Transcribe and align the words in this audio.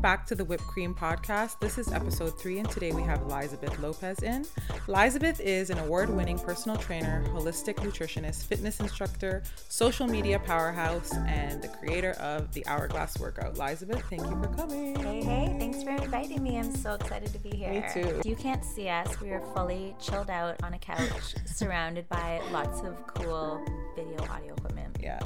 Welcome 0.00 0.18
back 0.18 0.26
to 0.28 0.34
the 0.34 0.46
Whipped 0.46 0.66
Cream 0.66 0.94
Podcast. 0.94 1.58
This 1.60 1.76
is 1.76 1.92
episode 1.92 2.40
three, 2.40 2.58
and 2.58 2.70
today 2.70 2.90
we 2.90 3.02
have 3.02 3.20
Elizabeth 3.20 3.78
Lopez 3.80 4.22
in. 4.22 4.46
Elizabeth 4.88 5.38
is 5.40 5.68
an 5.68 5.76
award 5.76 6.08
winning 6.08 6.38
personal 6.38 6.78
trainer, 6.78 7.22
holistic 7.34 7.74
nutritionist, 7.74 8.44
fitness 8.44 8.80
instructor, 8.80 9.42
social 9.68 10.06
media 10.06 10.38
powerhouse, 10.38 11.14
and 11.26 11.60
the 11.60 11.68
creator 11.68 12.12
of 12.12 12.50
the 12.54 12.66
Hourglass 12.66 13.18
Workout. 13.18 13.58
Elizabeth, 13.58 14.02
thank 14.08 14.22
you 14.22 14.42
for 14.42 14.48
coming. 14.56 14.96
Hey, 14.96 15.22
hey, 15.22 15.54
thanks 15.58 15.82
for 15.82 15.90
inviting 15.90 16.42
me. 16.42 16.58
I'm 16.58 16.74
so 16.74 16.94
excited 16.94 17.30
to 17.34 17.38
be 17.38 17.50
here. 17.50 17.70
Me 17.70 17.84
too. 17.92 18.22
You 18.26 18.36
can't 18.36 18.64
see 18.64 18.88
us. 18.88 19.20
We 19.20 19.32
are 19.32 19.44
fully 19.54 19.94
chilled 20.00 20.30
out 20.30 20.62
on 20.62 20.72
a 20.72 20.78
couch, 20.78 21.34
surrounded 21.44 22.08
by 22.08 22.40
lots 22.52 22.80
of 22.80 23.06
cool 23.06 23.62
video 23.94 24.24
audio 24.30 24.54
equipment. 24.54 24.96
Yeah. 24.98 25.20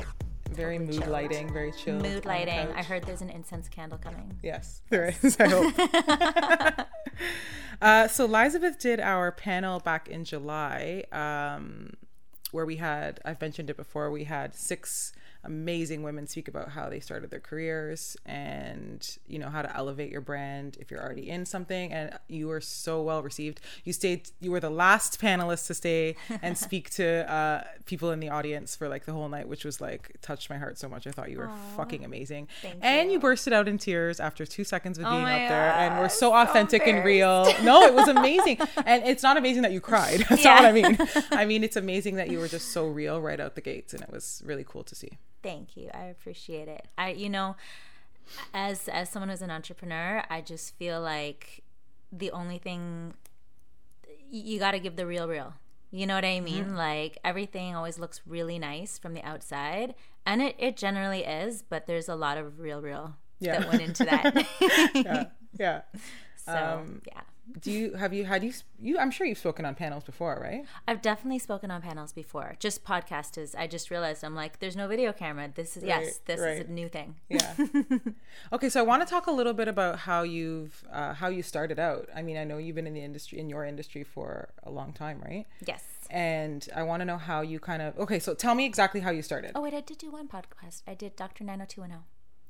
Very 0.55 0.79
Totally 0.79 0.93
mood 0.93 1.03
chilled. 1.03 1.13
lighting, 1.13 1.53
very 1.53 1.73
chill. 1.73 2.01
Mood 2.01 2.25
lighting. 2.25 2.69
I 2.75 2.83
heard 2.83 3.05
there's 3.05 3.23
an 3.23 3.31
incense 3.31 3.69
candle 3.69 3.99
coming. 3.99 4.39
Yes, 4.43 4.83
there 4.89 5.13
is. 5.23 5.37
I 5.41 5.49
hope. 5.49 6.87
uh, 7.83 8.09
so 8.09 8.25
Elizabeth 8.25 8.79
did 8.79 9.01
our 9.01 9.33
panel 9.33 9.81
back 9.81 10.09
in 10.09 10.25
July, 10.25 11.05
um, 11.13 11.95
where 12.53 12.65
we 12.65 12.77
had 12.77 13.21
I've 13.25 13.41
mentioned 13.41 13.69
it 13.71 13.77
before. 13.77 14.11
We 14.11 14.25
had 14.25 14.55
six 14.55 15.13
amazing 15.45 16.03
women 16.03 16.27
speak 16.27 16.49
about 16.49 16.71
how 16.71 16.89
they 16.89 17.01
started 17.01 17.31
their 17.31 17.41
careers 17.41 18.17
and 18.27 19.17
you 19.27 19.39
know 19.39 19.49
how 19.49 19.63
to 19.63 19.77
elevate 19.77 20.11
your 20.11 20.21
brand 20.21 20.77
if 20.81 20.91
you're 20.91 21.03
already 21.03 21.31
in 21.31 21.47
something. 21.47 21.93
And 21.93 22.19
you 22.29 22.49
were 22.49 22.61
so 22.61 23.03
well 23.03 23.23
received. 23.23 23.61
You 23.85 23.93
stayed. 23.93 24.31
You 24.41 24.51
were 24.51 24.61
the 24.61 24.71
last 24.71 25.21
panelist 25.21 25.69
to 25.69 25.75
stay 25.75 26.17
and 26.43 26.59
speak 26.67 26.91
to 26.91 27.31
uh, 27.33 27.63
people 27.87 28.11
in 28.11 28.19
the 28.19 28.31
audience 28.31 28.75
for 28.75 28.89
like 28.89 29.05
the 29.05 29.13
whole 29.13 29.29
night, 29.29 29.49
which 29.49 29.65
was 29.65 29.81
like 29.81 30.17
touched 30.21 30.51
my 30.51 30.59
heart 30.59 30.79
so 30.79 30.89
much. 30.89 31.07
I 31.07 31.13
thought 31.13 31.31
you 31.31 31.39
were 31.39 31.51
fucking 31.77 32.05
amazing. 32.05 32.49
Thank 32.61 32.77
and 32.83 33.09
you 33.09 33.15
you. 33.15 33.21
bursted 33.21 33.53
out 33.53 33.69
in 33.69 33.79
tears 33.79 34.19
after 34.19 34.45
two 34.45 34.65
seconds 34.65 34.99
of 34.99 35.05
Oh 35.05 35.11
being 35.11 35.23
up 35.23 35.49
there 35.49 35.73
and 35.75 35.95
we're 35.95 36.05
God, 36.05 36.13
so 36.13 36.25
so 36.25 36.35
authentic 36.35 36.87
and 36.87 37.05
real 37.05 37.45
no 37.63 37.83
it 37.83 37.93
was 37.93 38.09
amazing 38.09 38.59
and 38.87 39.05
it's 39.05 39.23
not 39.23 39.37
amazing 39.37 39.63
that 39.63 39.73
you 39.73 39.81
cried 39.81 40.21
that's 40.29 40.45
not 40.45 40.63
what 40.63 40.69
i 40.69 40.73
mean 40.73 40.99
i 41.33 41.45
mean 41.45 41.63
it's 41.63 41.77
amazing 41.77 42.15
that 42.17 42.31
you 42.31 42.39
were 42.39 42.49
just 42.49 42.73
so 42.73 42.87
real 42.87 43.21
right 43.21 43.41
out 43.41 43.55
the 43.55 43.61
gates 43.61 43.93
and 43.93 44.03
it 44.03 44.11
was 44.11 44.43
really 44.47 44.65
cool 44.65 44.83
to 44.83 44.95
see 44.95 45.19
Thank 45.45 45.77
you. 45.77 45.91
I 45.95 46.07
appreciate 46.07 46.67
it. 46.67 46.89
I 46.99 47.11
you 47.11 47.29
know, 47.31 47.55
as 48.53 48.89
as 48.89 49.09
someone 49.11 49.29
who's 49.29 49.43
an 49.43 49.51
entrepreneur, 49.53 50.25
I 50.29 50.41
just 50.41 50.75
feel 50.77 51.01
like 51.01 51.63
the 52.11 52.33
only 52.33 52.59
thing 52.59 53.15
you 54.31 54.59
got 54.59 54.73
to 54.73 54.81
give 54.81 54.97
the 54.97 55.07
real 55.07 55.29
real. 55.29 55.55
You 55.93 56.07
know 56.09 56.17
what 56.17 56.25
I 56.25 56.41
mean? 56.41 56.65
Mm-hmm. 56.65 56.77
Like 56.77 57.19
everything 57.25 57.77
always 57.77 57.99
looks 58.01 58.21
really 58.27 58.59
nice 58.59 58.99
from 58.99 59.15
the 59.15 59.23
outside, 59.23 59.95
and 60.27 60.43
it 60.43 60.57
it 60.59 60.77
generally 60.77 61.25
is, 61.25 61.63
but 61.63 61.87
there's 61.87 62.09
a 62.09 62.17
lot 62.17 62.37
of 62.39 62.59
real 62.59 62.81
real 62.83 63.15
Yeah. 63.39 63.61
that 63.61 63.69
went 63.69 63.83
into 63.83 64.05
that. 64.05 64.47
yeah 64.95 65.25
yeah 65.59 65.83
so, 66.37 66.81
Um, 66.83 67.03
yeah. 67.07 67.21
Do 67.61 67.71
you 67.71 67.93
have 67.95 68.13
you 68.15 68.25
had 68.25 68.43
you 68.43 68.53
you 68.81 68.99
i'm 68.99 69.11
sure 69.11 69.27
you've 69.27 69.39
spoken 69.39 69.65
on 69.65 69.75
panels 69.75 70.03
before 70.05 70.39
right 70.43 70.65
I've 70.89 71.03
definitely 71.03 71.39
spoken 71.39 71.71
on 71.71 71.83
panels 71.83 72.13
before. 72.13 72.57
Just 72.59 72.85
podcast 72.85 73.37
is 73.39 73.55
I 73.55 73.67
just 73.67 73.91
realized 73.91 74.25
I'm 74.25 74.35
like 74.35 74.59
there's 74.61 74.77
no 74.77 74.89
video 74.89 75.13
camera. 75.13 75.51
This 75.55 75.77
is 75.77 75.83
yes, 75.85 76.21
this 76.25 76.41
right. 76.41 76.63
is 76.63 76.69
a 76.69 76.71
new 76.71 76.89
thing. 76.89 77.17
yeah 77.29 77.55
okay 78.53 78.69
so 78.69 78.81
i 78.81 78.83
want 78.83 79.03
to 79.03 79.09
talk 79.09 79.27
a 79.27 79.31
little 79.31 79.53
bit 79.53 79.69
about 79.69 79.99
how 80.01 80.23
you've 80.23 80.85
uh, 80.93 81.13
how 81.15 81.29
you 81.29 81.43
started 81.43 81.79
out 81.79 82.09
i 82.15 82.23
mean 82.23 82.37
i 82.37 82.45
know 82.45 82.59
you've 82.59 82.75
been 82.77 82.87
in 82.87 82.95
the 82.95 83.03
industry 83.05 83.39
in 83.39 83.49
your 83.49 83.65
industry 83.65 84.03
for 84.05 84.49
a 84.63 84.71
long 84.71 84.93
time 84.93 85.21
right 85.25 85.47
Yes. 85.67 85.83
and 86.11 86.69
i 86.75 86.83
want 86.83 87.01
to 87.01 87.05
know 87.05 87.19
how 87.19 87.41
you 87.43 87.59
kind 87.61 87.83
of 87.83 87.99
okay 87.99 88.19
so 88.19 88.35
tell 88.35 88.55
me 88.55 88.65
exactly 88.67 89.01
how 89.01 89.11
you 89.11 89.23
started 89.23 89.53
Oh 89.55 89.61
wait, 89.63 89.75
I 89.75 89.81
did 89.81 89.99
do 89.99 90.11
one 90.11 90.29
podcast. 90.29 90.83
I 90.87 90.95
did 90.95 91.15
Dr. 91.17 91.45
90210. 91.45 92.05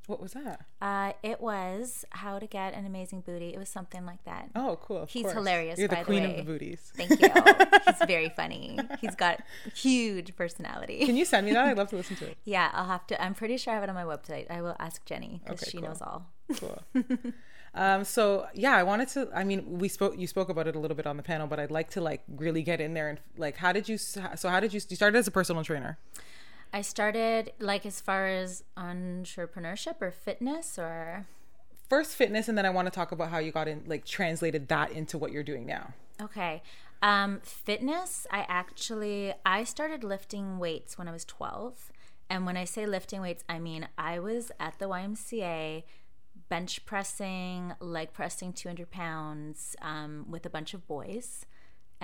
What 0.07 0.21
was 0.21 0.33
that 0.33 0.65
Uh, 0.83 1.13
it 1.23 1.41
was 1.41 2.05
how 2.11 2.39
to 2.39 2.47
get 2.47 2.75
an 2.75 2.85
amazing 2.87 3.21
booty. 3.23 3.49
It 3.55 3.59
was 3.59 3.69
something 3.69 4.05
like 4.05 4.23
that. 4.25 4.51
oh 4.55 4.79
cool 4.83 5.07
He's 5.07 5.23
course. 5.23 5.35
hilarious, 5.35 5.79
you're 5.79 5.89
the 5.89 5.95
by 5.97 6.01
the 6.03 6.07
queen 6.07 6.23
way. 6.25 6.31
of 6.31 6.37
the 6.47 6.53
booties 6.53 6.93
Thank 6.97 7.11
you. 7.21 7.29
He's 7.87 8.07
very 8.07 8.29
funny. 8.31 8.79
He's 9.01 9.15
got 9.15 9.41
huge 9.75 10.35
personality. 10.37 11.05
Can 11.07 11.17
you 11.17 11.25
send 11.25 11.47
me 11.47 11.53
that? 11.53 11.67
I'd 11.67 11.77
love 11.79 11.89
to 11.91 11.97
listen 11.97 12.17
to 12.17 12.27
it. 12.27 12.37
yeah, 12.45 12.71
I'll 12.73 12.87
have 12.87 13.07
to. 13.09 13.23
I'm 13.23 13.35
pretty 13.35 13.57
sure 13.57 13.73
I 13.73 13.77
have 13.77 13.85
it 13.85 13.89
on 13.89 13.95
my 13.95 14.05
website. 14.05 14.51
I 14.51 14.61
will 14.63 14.77
ask 14.79 15.05
Jenny 15.05 15.41
because 15.45 15.63
Okay, 15.63 15.71
she 15.71 15.79
cool. 15.79 15.89
knows 15.89 16.03
all. 16.03 16.27
Cool. 16.57 16.83
um, 17.75 18.05
so 18.05 18.47
yeah, 18.55 18.77
I 18.77 18.83
wanted 18.83 19.09
to. 19.09 19.29
I 19.35 19.45
mean, 19.45 19.79
we 19.79 19.89
spoke. 19.89 20.19
You 20.19 20.27
spoke 20.27 20.49
about 20.49 20.67
it 20.69 20.77
a 20.77 20.79
little 20.79 20.97
bit 20.97 21.07
on 21.07 21.17
the 21.17 21.23
panel, 21.23 21.47
but 21.47 21.59
I'd 21.59 21.71
like 21.71 21.91
to 21.91 22.01
like 22.01 22.23
really 22.29 22.63
get 22.63 22.81
in 22.81 22.95
there 22.95 23.09
and 23.09 23.21
like, 23.37 23.57
how 23.57 23.73
did 23.73 23.89
you? 23.89 23.97
So 23.99 24.21
how 24.49 24.61
did 24.61 24.73
you? 24.73 24.81
You 24.89 24.97
started 24.97 25.19
as 25.19 25.27
a 25.27 25.31
personal 25.31 25.65
trainer. 25.65 25.99
I 26.75 26.83
started 26.83 27.53
like 27.59 27.87
as 27.87 28.01
far 28.01 28.27
as 28.27 28.65
entrepreneurship 28.77 30.03
or 30.03 30.11
fitness 30.11 30.79
or 30.79 31.27
First 31.89 32.17
fitness, 32.17 32.49
and 32.49 32.57
then 32.57 32.65
I 32.65 32.71
want 32.71 32.87
to 32.87 32.91
talk 32.91 33.13
about 33.13 33.29
how 33.29 33.39
you 33.39 33.53
got 33.53 33.69
in, 33.69 33.85
like, 33.87 34.07
translated 34.07 34.69
that 34.69 34.91
into 34.91 35.19
what 35.19 35.33
you're 35.33 35.43
doing 35.43 35.67
now. 35.67 35.93
Okay. 36.21 36.63
Um, 37.03 37.41
fitness, 37.43 38.27
I 38.31 38.47
actually 38.49 39.35
I 39.45 39.65
started 39.65 40.03
lifting 40.03 40.59
weights 40.59 40.97
when 40.97 41.07
I 41.07 41.13
was 41.13 41.25
12. 41.27 41.93
And 42.31 42.47
when 42.47 42.57
I 42.57 42.65
say 42.65 42.87
lifting 42.87 43.21
weights, 43.21 43.45
I 43.49 43.59
mean 43.59 43.89
I 43.99 44.19
was 44.19 44.51
at 44.59 44.79
the 44.79 44.89
YMCA 44.89 45.83
bench 46.49 46.87
pressing, 46.87 47.75
leg 47.79 48.15
pressing 48.15 48.55
200 48.55 48.91
pounds 48.91 49.77
um, 49.83 50.27
with 50.31 50.47
a 50.47 50.51
bunch 50.51 50.73
of 50.73 50.87
boys. 50.87 51.45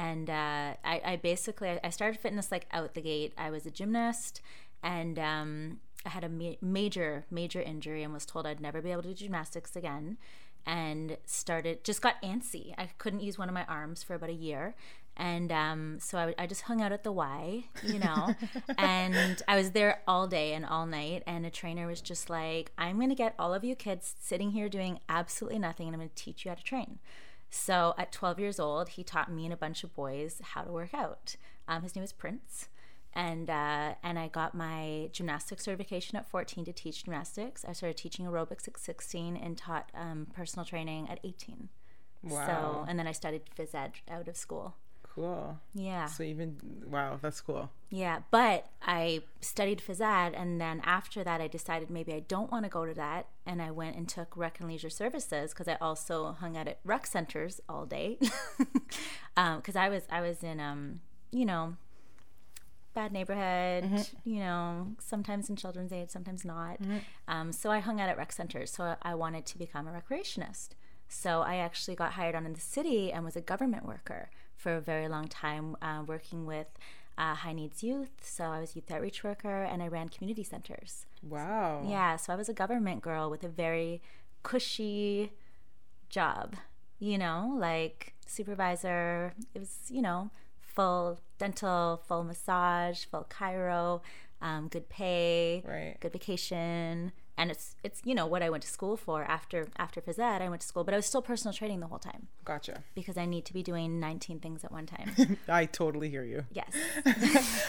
And 0.01 0.31
uh, 0.31 0.77
I, 0.83 1.03
I 1.05 1.17
basically 1.23 1.79
I 1.85 1.91
started 1.91 2.19
fitness 2.19 2.51
like 2.51 2.67
out 2.73 2.95
the 2.95 3.03
gate. 3.03 3.35
I 3.37 3.51
was 3.51 3.67
a 3.67 3.71
gymnast, 3.71 4.41
and 4.83 5.19
um, 5.19 5.81
I 6.07 6.09
had 6.09 6.25
a 6.25 6.29
ma- 6.31 6.61
major 6.63 7.27
major 7.31 7.61
injury 7.61 8.03
and 8.03 8.11
was 8.11 8.25
told 8.25 8.47
I'd 8.47 8.61
never 8.61 8.81
be 8.81 8.93
able 8.93 9.03
to 9.03 9.09
do 9.09 9.15
gymnastics 9.15 9.77
again. 9.77 10.17
And 10.65 11.19
started 11.27 11.85
just 11.85 12.01
got 12.01 12.21
antsy. 12.23 12.75
I 12.79 12.89
couldn't 12.97 13.21
use 13.21 13.37
one 13.37 13.51
of 13.51 13.55
my 13.55 13.67
arms 13.67 14.03
for 14.03 14.15
about 14.15 14.31
a 14.31 14.35
year, 14.35 14.75
and 15.19 15.53
um, 15.53 15.99
so 16.01 16.17
I, 16.17 16.35
I 16.39 16.47
just 16.47 16.63
hung 16.63 16.81
out 16.81 16.93
at 16.93 17.05
the 17.05 17.13
Y, 17.13 17.65
you 17.83 17.99
know, 17.99 18.35
and 18.79 19.43
I 19.47 19.57
was 19.57 19.73
there 19.73 20.01
all 20.09 20.27
day 20.27 20.55
and 20.55 20.65
all 20.65 20.87
night. 20.87 21.25
And 21.27 21.45
a 21.45 21.51
trainer 21.51 21.87
was 21.87 22.01
just 22.01 22.31
like, 22.31 22.73
"I'm 22.79 22.97
going 22.97 23.11
to 23.11 23.15
get 23.15 23.35
all 23.39 23.53
of 23.53 23.65
you 23.65 23.75
kids 23.75 24.15
sitting 24.19 24.53
here 24.53 24.71
doing 24.71 25.01
absolutely 25.11 25.59
nothing, 25.59 25.89
and 25.89 25.95
I'm 25.95 26.01
going 26.01 26.09
to 26.15 26.15
teach 26.15 26.47
you 26.47 26.51
how 26.51 26.55
to 26.55 26.65
train." 26.65 27.01
So 27.51 27.95
at 27.99 28.13
12 28.13 28.39
years 28.39 28.61
old, 28.61 28.91
he 28.91 29.03
taught 29.03 29.31
me 29.31 29.45
and 29.45 29.53
a 29.53 29.57
bunch 29.57 29.83
of 29.83 29.95
boys 29.95 30.41
how 30.43 30.63
to 30.63 30.71
work 30.71 30.95
out. 30.95 31.37
Um, 31.67 31.83
his 31.83 31.95
name 31.95 32.05
is 32.05 32.13
Prince. 32.13 32.69
And 33.13 33.51
uh, 33.51 33.95
and 34.05 34.21
I 34.21 34.29
got 34.29 34.55
my 34.55 35.11
gymnastics 35.13 35.65
certification 35.65 36.17
at 36.17 36.31
14 36.31 36.65
to 36.65 36.73
teach 36.73 37.05
gymnastics. 37.05 37.65
I 37.67 37.73
started 37.73 37.97
teaching 37.97 38.25
aerobics 38.25 38.69
at 38.69 38.79
16 38.79 39.37
and 39.37 39.59
taught 39.59 39.91
um, 39.97 40.29
personal 40.33 40.65
training 40.65 41.09
at 41.11 41.19
18. 41.25 41.71
Wow. 42.23 42.47
So 42.47 42.85
and 42.89 42.97
then 42.97 43.09
I 43.09 43.13
studied 43.13 43.43
phys 43.59 43.75
ed 43.75 43.95
out 44.09 44.29
of 44.29 44.37
school. 44.37 44.77
Cool. 45.15 45.59
Yeah, 45.75 46.07
So 46.07 46.23
even 46.23 46.57
wow, 46.87 47.19
that's 47.21 47.41
cool. 47.41 47.71
yeah. 47.91 48.21
But 48.31 48.67
I 48.81 49.23
studied 49.41 49.81
phys 49.81 50.01
ed, 50.01 50.35
and 50.35 50.61
then 50.61 50.81
after 50.85 51.25
that, 51.25 51.41
I 51.41 51.49
decided 51.49 51.91
maybe 51.91 52.13
I 52.15 52.21
don't 52.21 52.51
want 52.53 52.65
to 52.65 52.71
go 52.71 52.87
to 52.87 52.95
that, 52.95 53.27
and 53.45 53.61
I 53.61 53.71
went 53.73 53.97
and 53.97 54.09
took 54.09 54.37
rec 54.37 54.61
and 54.61 54.69
leisure 54.69 54.89
services 54.89 55.51
because 55.53 55.67
I 55.67 55.77
also 55.81 56.33
hung 56.33 56.57
out 56.57 56.69
at 56.69 56.79
rec 56.85 57.07
centers 57.07 57.61
all 57.69 57.87
day. 57.87 58.19
Because 59.35 59.77
I 59.77 59.89
was 59.89 60.03
I 60.11 60.21
was 60.21 60.43
in 60.43 60.61
um 60.61 61.01
you 61.33 61.45
know 61.47 61.77
bad 62.93 63.13
neighborhood, 63.13 63.85
you 64.25 64.41
know, 64.41 64.89
sometimes 64.99 65.49
in 65.49 65.57
children's 65.57 65.93
aid, 65.93 66.11
sometimes 66.11 66.45
not. 66.45 66.79
Um, 67.29 67.53
so 67.53 67.71
I 67.71 67.79
hung 67.79 68.01
out 68.01 68.09
at 68.09 68.17
rec 68.19 68.33
centers. 68.33 68.71
So 68.73 68.97
I 69.03 69.15
wanted 69.15 69.47
to 69.47 69.59
become 69.59 69.87
a 69.87 69.93
recreationist. 69.93 70.71
So 71.09 71.41
I 71.43 71.57
actually 71.57 71.95
got 71.95 72.13
hired 72.13 72.35
on 72.35 72.45
in 72.47 72.53
the 72.53 72.61
city 72.61 73.13
and 73.13 73.25
was 73.25 73.37
a 73.37 73.41
government 73.41 73.87
worker 73.87 74.29
for 74.61 74.77
a 74.77 74.81
very 74.81 75.09
long 75.09 75.27
time, 75.29 75.77
uh, 75.81 76.03
working 76.07 76.45
with 76.47 76.67
uh, 77.17 77.35
high 77.35 77.53
needs 77.53 77.83
youth. 77.83 78.13
So 78.23 78.45
I 78.45 78.61
was 78.61 78.77
youth 78.77 78.91
outreach 78.91 79.25
worker 79.25 79.63
and 79.63 79.83
I 79.83 79.89
ran 79.89 80.09
community 80.09 80.45
centers. 80.45 81.07
Wow. 81.23 81.83
Yeah, 81.87 82.17
so 82.17 82.33
I 82.33 82.37
was 82.37 82.49
a 82.49 82.55
government 82.55 83.01
girl 83.03 83.31
with 83.31 83.43
a 83.45 83.49
very 83.49 84.01
cushy 84.43 85.33
job, 86.09 86.57
you 86.99 87.17
know, 87.19 87.55
like 87.59 88.15
supervisor. 88.27 89.33
It 89.55 89.59
was, 89.59 89.77
you 89.89 90.03
know, 90.03 90.31
full 90.61 91.21
dental, 91.39 92.03
full 92.07 92.25
massage, 92.25 93.05
full 93.05 93.27
chiro, 93.31 94.01
um, 94.43 94.69
good 94.69 94.89
pay, 94.89 95.63
Right. 95.67 95.97
good 96.01 96.13
vacation. 96.13 97.13
And 97.41 97.51
it's 97.51 97.75
it's 97.83 98.01
you 98.05 98.15
know 98.15 98.27
what 98.27 98.43
I 98.43 98.51
went 98.51 98.63
to 98.65 98.69
school 98.69 98.97
for 98.99 99.23
after 99.25 99.69
after 99.79 99.99
phys 100.03 100.19
ed. 100.19 100.43
I 100.43 100.49
went 100.51 100.61
to 100.61 100.67
school, 100.69 100.85
but 100.85 100.93
I 100.93 100.99
was 100.99 101.07
still 101.07 101.23
personal 101.23 101.55
training 101.55 101.81
the 101.81 101.87
whole 101.87 101.99
time 101.99 102.29
Gotcha. 102.45 102.83
because 102.95 103.17
I 103.17 103.25
need 103.25 103.45
to 103.47 103.55
be 103.55 103.63
doing 103.63 103.99
19 103.99 104.41
things 104.41 104.63
at 104.63 104.71
one 104.71 104.85
time. 104.85 105.39
I 105.49 105.65
totally 105.65 106.11
hear 106.11 106.23
you. 106.23 106.45
yes. 106.53 106.71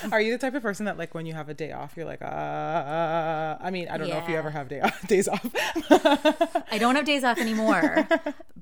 Are 0.12 0.19
you 0.19 0.31
the 0.33 0.38
type 0.38 0.56
of 0.56 0.62
person 0.62 0.85
that 0.88 0.97
like 0.97 1.13
when 1.15 1.25
you 1.25 1.33
have 1.33 1.47
a 1.47 1.53
day 1.53 1.71
off, 1.71 1.94
you're 1.95 2.06
like, 2.06 2.21
uh, 2.21 3.57
I 3.62 3.69
mean, 3.71 3.88
I 3.88 3.97
don't 3.97 4.09
know 4.09 4.18
if 4.18 4.27
you 4.27 4.35
ever 4.35 4.50
have 4.51 4.68
day 4.68 4.81
days 5.07 5.27
off. 5.29 5.45
I 6.69 6.77
don't 6.77 6.95
have 6.97 7.06
days 7.06 7.24
off 7.24 7.38
anymore, 7.38 8.07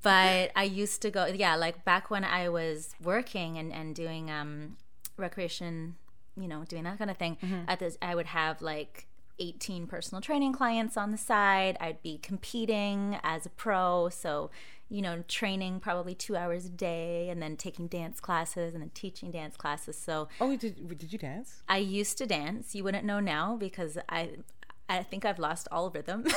but 0.03 0.51
I 0.55 0.63
used 0.63 1.01
to 1.01 1.09
go. 1.09 1.25
Yeah, 1.25 1.55
like 1.55 1.83
back 1.85 2.11
when 2.11 2.23
I 2.23 2.49
was 2.49 2.93
working 3.01 3.57
and 3.57 3.73
and 3.73 3.95
doing 3.95 4.29
um 4.29 4.77
recreation, 5.17 5.95
you 6.37 6.47
know, 6.47 6.63
doing 6.65 6.83
that 6.83 6.97
kind 6.99 7.09
of 7.09 7.17
thing. 7.17 7.37
At 7.67 7.79
this, 7.79 7.97
I 8.01 8.13
would 8.15 8.27
have 8.27 8.61
like 8.61 9.07
18 9.39 9.87
personal 9.87 10.21
training 10.21 10.53
clients 10.53 10.97
on 10.97 11.11
the 11.11 11.17
side. 11.17 11.77
I'd 11.79 12.01
be 12.01 12.17
competing 12.17 13.17
as 13.23 13.45
a 13.45 13.49
pro. 13.49 14.09
So, 14.09 14.49
you 14.89 15.01
know, 15.01 15.23
training 15.27 15.79
probably 15.79 16.15
two 16.15 16.35
hours 16.35 16.65
a 16.65 16.69
day 16.69 17.29
and 17.29 17.41
then 17.41 17.55
taking 17.57 17.87
dance 17.87 18.19
classes 18.19 18.73
and 18.73 18.81
then 18.81 18.91
teaching 18.93 19.31
dance 19.31 19.55
classes. 19.55 19.97
So, 19.97 20.27
Oh, 20.41 20.55
did 20.55 20.97
did 20.97 21.13
you 21.13 21.19
dance? 21.19 21.63
I 21.67 21.77
used 21.77 22.17
to 22.19 22.25
dance. 22.25 22.73
You 22.75 22.83
wouldn't 22.83 23.05
know 23.05 23.19
now 23.19 23.55
because 23.55 23.97
I. 24.09 24.31
I 24.89 25.03
think 25.03 25.23
I've 25.23 25.39
lost 25.39 25.67
all 25.71 25.89
rhythm. 25.89 26.25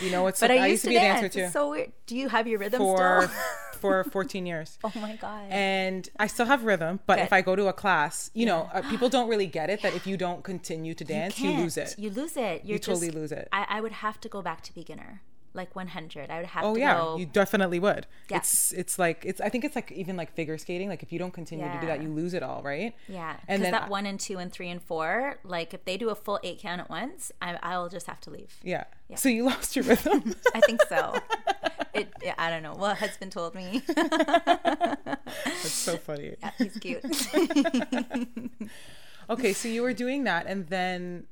You 0.00 0.10
know 0.10 0.22
what's 0.22 0.40
but 0.40 0.48
so, 0.50 0.54
I, 0.54 0.66
used 0.66 0.82
to 0.82 0.88
to 0.88 0.90
be 0.90 0.96
a 0.96 1.00
dancer 1.00 1.28
too 1.28 1.40
It's 1.40 1.52
so 1.52 1.70
weird. 1.70 1.92
Do 2.06 2.16
you 2.16 2.28
have 2.28 2.46
your 2.46 2.58
rhythm 2.58 2.80
for 2.80 3.22
still? 3.22 3.36
for 3.80 4.04
14 4.04 4.46
years. 4.46 4.78
oh 4.84 4.92
my 4.96 5.16
god. 5.16 5.46
and 5.50 6.08
I 6.18 6.26
still 6.26 6.46
have 6.46 6.64
rhythm. 6.64 7.00
But 7.06 7.18
if 7.20 7.32
I 7.32 7.40
go 7.42 7.56
to 7.56 7.66
a 7.68 7.72
class, 7.72 8.30
you 8.34 8.46
know, 8.46 8.68
uh, 8.72 8.82
people 8.90 9.08
don't 9.08 9.28
really 9.28 9.46
get 9.46 9.70
it 9.70 9.82
that 9.82 9.94
if 9.94 10.06
you 10.10 10.16
don't 10.16 10.42
continue 10.44 10.94
to 10.94 11.04
dance, 11.04 11.38
you, 11.38 11.50
can't. 11.50 11.62
lose 11.62 11.76
it. 11.76 11.94
You 11.98 12.10
lose 12.10 12.36
it. 12.36 12.64
You're 12.64 12.74
You 12.74 12.78
totally 12.78 13.08
just- 13.08 13.16
lose 13.18 13.32
it. 13.32 13.48
I, 13.52 13.66
I 13.68 13.80
would 13.80 13.92
have 13.92 14.20
to 14.20 14.28
go 14.28 14.42
back 14.42 14.62
to 14.62 14.74
beginner, 14.74 15.22
like 15.56 15.74
100. 15.74 16.30
I 16.30 16.36
would 16.38 16.46
have 16.46 16.64
Oh 16.64 16.74
to 16.74 16.80
yeah, 16.80 16.94
go. 16.96 17.16
you 17.16 17.26
definitely 17.26 17.78
would. 17.80 18.06
Yeah. 18.30 18.36
It's 18.38 18.72
it's 18.72 18.98
like 18.98 19.24
it's 19.24 19.40
I 19.40 19.48
think 19.48 19.64
it's 19.64 19.74
like 19.74 19.90
even 19.92 20.16
like 20.16 20.32
figure 20.34 20.56
skating. 20.58 20.88
Like 20.88 21.02
if 21.02 21.12
you 21.12 21.18
don't 21.18 21.32
continue 21.32 21.64
to 21.66 21.80
do 21.80 21.86
that, 21.86 22.02
you 22.02 22.08
lose 22.08 22.34
it 22.34 22.42
all, 22.42 22.62
right? 22.62 22.94
yeah, 23.08 23.36
And 23.48 23.62
then 23.64 23.72
that 23.72 23.88
one 23.90 24.06
and 24.06 24.20
two 24.20 24.38
and 24.38 24.52
three 24.52 24.68
and 24.68 24.82
four, 24.82 25.38
like 25.42 25.74
if 25.74 25.84
they 25.84 25.96
do 25.96 26.10
a 26.10 26.14
full 26.14 26.38
eight 26.44 26.60
count 26.60 26.80
at 26.80 26.88
once, 26.90 27.32
I, 27.42 27.58
I'll 27.62 27.88
just 27.88 28.06
have 28.06 28.20
to 28.22 28.30
leave. 28.30 28.54
Yeah. 28.62 28.84
So 29.16 29.28
you 29.28 29.44
lost 29.44 29.74
your 29.76 29.84
rhythm. 29.84 30.34
I 30.54 30.60
think 30.60 30.82
so. 30.88 31.14
it, 31.94 32.12
yeah, 32.22 32.34
I 32.38 32.50
don't 32.50 32.62
know. 32.62 32.74
What 32.74 32.98
husband 32.98 33.32
told 33.32 33.54
me. 33.54 33.82
That's 33.94 35.70
so 35.70 35.96
funny. 35.96 36.34
yeah, 36.40 36.50
he's 36.58 36.76
cute. 36.78 37.02
Okay, 39.28 39.52
so 39.54 39.66
you 39.66 39.82
were 39.82 39.92
doing 39.92 40.22
that, 40.24 40.46
and 40.46 40.68
then. 40.68 41.26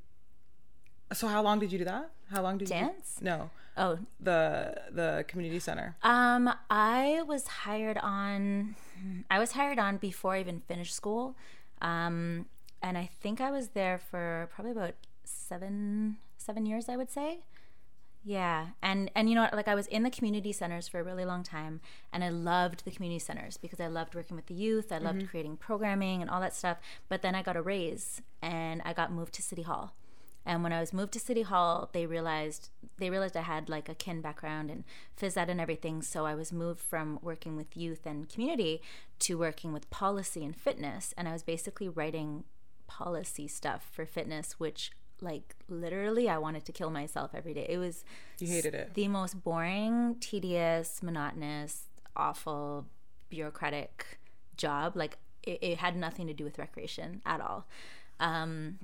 So 1.14 1.28
how 1.28 1.42
long 1.42 1.58
did 1.58 1.72
you 1.72 1.78
do 1.78 1.84
that? 1.84 2.10
How 2.30 2.42
long 2.42 2.58
did 2.58 2.68
Dance? 2.68 2.82
you? 2.82 2.88
Dance? 2.88 3.18
No, 3.22 3.50
oh, 3.76 3.98
the 4.20 4.80
the 4.90 5.24
community 5.28 5.58
center. 5.58 5.96
Um, 6.02 6.50
I 6.70 7.22
was 7.26 7.46
hired 7.46 7.98
on. 7.98 8.76
I 9.30 9.38
was 9.38 9.52
hired 9.52 9.78
on 9.78 9.96
before 9.98 10.34
I 10.34 10.40
even 10.40 10.60
finished 10.60 10.94
school, 10.94 11.36
um, 11.80 12.46
and 12.82 12.98
I 12.98 13.08
think 13.20 13.40
I 13.40 13.50
was 13.50 13.68
there 13.68 13.98
for 13.98 14.48
probably 14.54 14.72
about 14.72 14.94
seven 15.24 16.16
seven 16.38 16.66
years. 16.66 16.88
I 16.88 16.96
would 16.96 17.10
say. 17.10 17.40
Yeah, 18.26 18.68
and 18.82 19.10
and 19.14 19.28
you 19.28 19.34
know 19.34 19.42
what, 19.42 19.52
like 19.52 19.68
I 19.68 19.74
was 19.74 19.86
in 19.88 20.02
the 20.02 20.10
community 20.10 20.50
centers 20.50 20.88
for 20.88 20.98
a 20.98 21.02
really 21.02 21.26
long 21.26 21.42
time, 21.42 21.82
and 22.10 22.24
I 22.24 22.30
loved 22.30 22.86
the 22.86 22.90
community 22.90 23.18
centers 23.18 23.58
because 23.58 23.80
I 23.80 23.86
loved 23.86 24.14
working 24.14 24.34
with 24.34 24.46
the 24.46 24.54
youth. 24.54 24.90
I 24.90 24.96
loved 24.96 25.28
creating 25.28 25.58
programming 25.58 26.22
and 26.22 26.30
all 26.30 26.40
that 26.40 26.54
stuff. 26.54 26.78
But 27.10 27.20
then 27.20 27.34
I 27.34 27.42
got 27.42 27.54
a 27.54 27.60
raise, 27.60 28.22
and 28.40 28.80
I 28.82 28.94
got 28.94 29.12
moved 29.12 29.34
to 29.34 29.42
City 29.42 29.60
Hall. 29.60 29.92
And 30.46 30.62
when 30.62 30.72
I 30.72 30.80
was 30.80 30.92
moved 30.92 31.12
to 31.14 31.18
City 31.20 31.42
Hall, 31.42 31.88
they 31.92 32.06
realized 32.06 32.68
they 32.98 33.10
realized 33.10 33.36
I 33.36 33.40
had 33.42 33.68
like 33.68 33.88
a 33.88 33.94
kin 33.94 34.20
background 34.20 34.70
and 34.70 34.84
phys 35.18 35.36
ed 35.36 35.48
and 35.50 35.60
everything. 35.60 36.02
So 36.02 36.26
I 36.26 36.34
was 36.34 36.52
moved 36.52 36.80
from 36.80 37.18
working 37.22 37.56
with 37.56 37.76
youth 37.76 38.04
and 38.06 38.28
community 38.28 38.82
to 39.20 39.38
working 39.38 39.72
with 39.72 39.88
policy 39.90 40.44
and 40.44 40.54
fitness. 40.54 41.12
And 41.16 41.28
I 41.28 41.32
was 41.32 41.42
basically 41.42 41.88
writing 41.88 42.44
policy 42.86 43.48
stuff 43.48 43.88
for 43.90 44.04
fitness, 44.06 44.60
which 44.60 44.92
like 45.20 45.56
literally 45.68 46.28
I 46.28 46.38
wanted 46.38 46.64
to 46.66 46.72
kill 46.72 46.90
myself 46.90 47.30
every 47.34 47.54
day. 47.54 47.66
It 47.68 47.78
was 47.78 48.04
You 48.38 48.48
hated 48.48 48.74
it. 48.74 48.94
the 48.94 49.08
most 49.08 49.42
boring, 49.42 50.16
tedious, 50.20 51.02
monotonous, 51.02 51.84
awful, 52.16 52.86
bureaucratic 53.30 54.18
job. 54.56 54.94
Like 54.94 55.16
it, 55.42 55.58
it 55.62 55.78
had 55.78 55.96
nothing 55.96 56.26
to 56.26 56.34
do 56.34 56.44
with 56.44 56.58
recreation 56.58 57.22
at 57.24 57.40
all. 57.40 57.66
Um, 58.20 58.78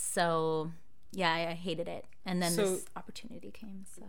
so 0.00 0.70
yeah, 1.12 1.32
I, 1.32 1.50
I 1.50 1.54
hated 1.54 1.88
it. 1.88 2.04
And 2.24 2.42
then 2.42 2.52
So- 2.52 2.62
this 2.76 2.84
opportunity 2.96 3.50
came. 3.50 3.84
So 3.94 4.02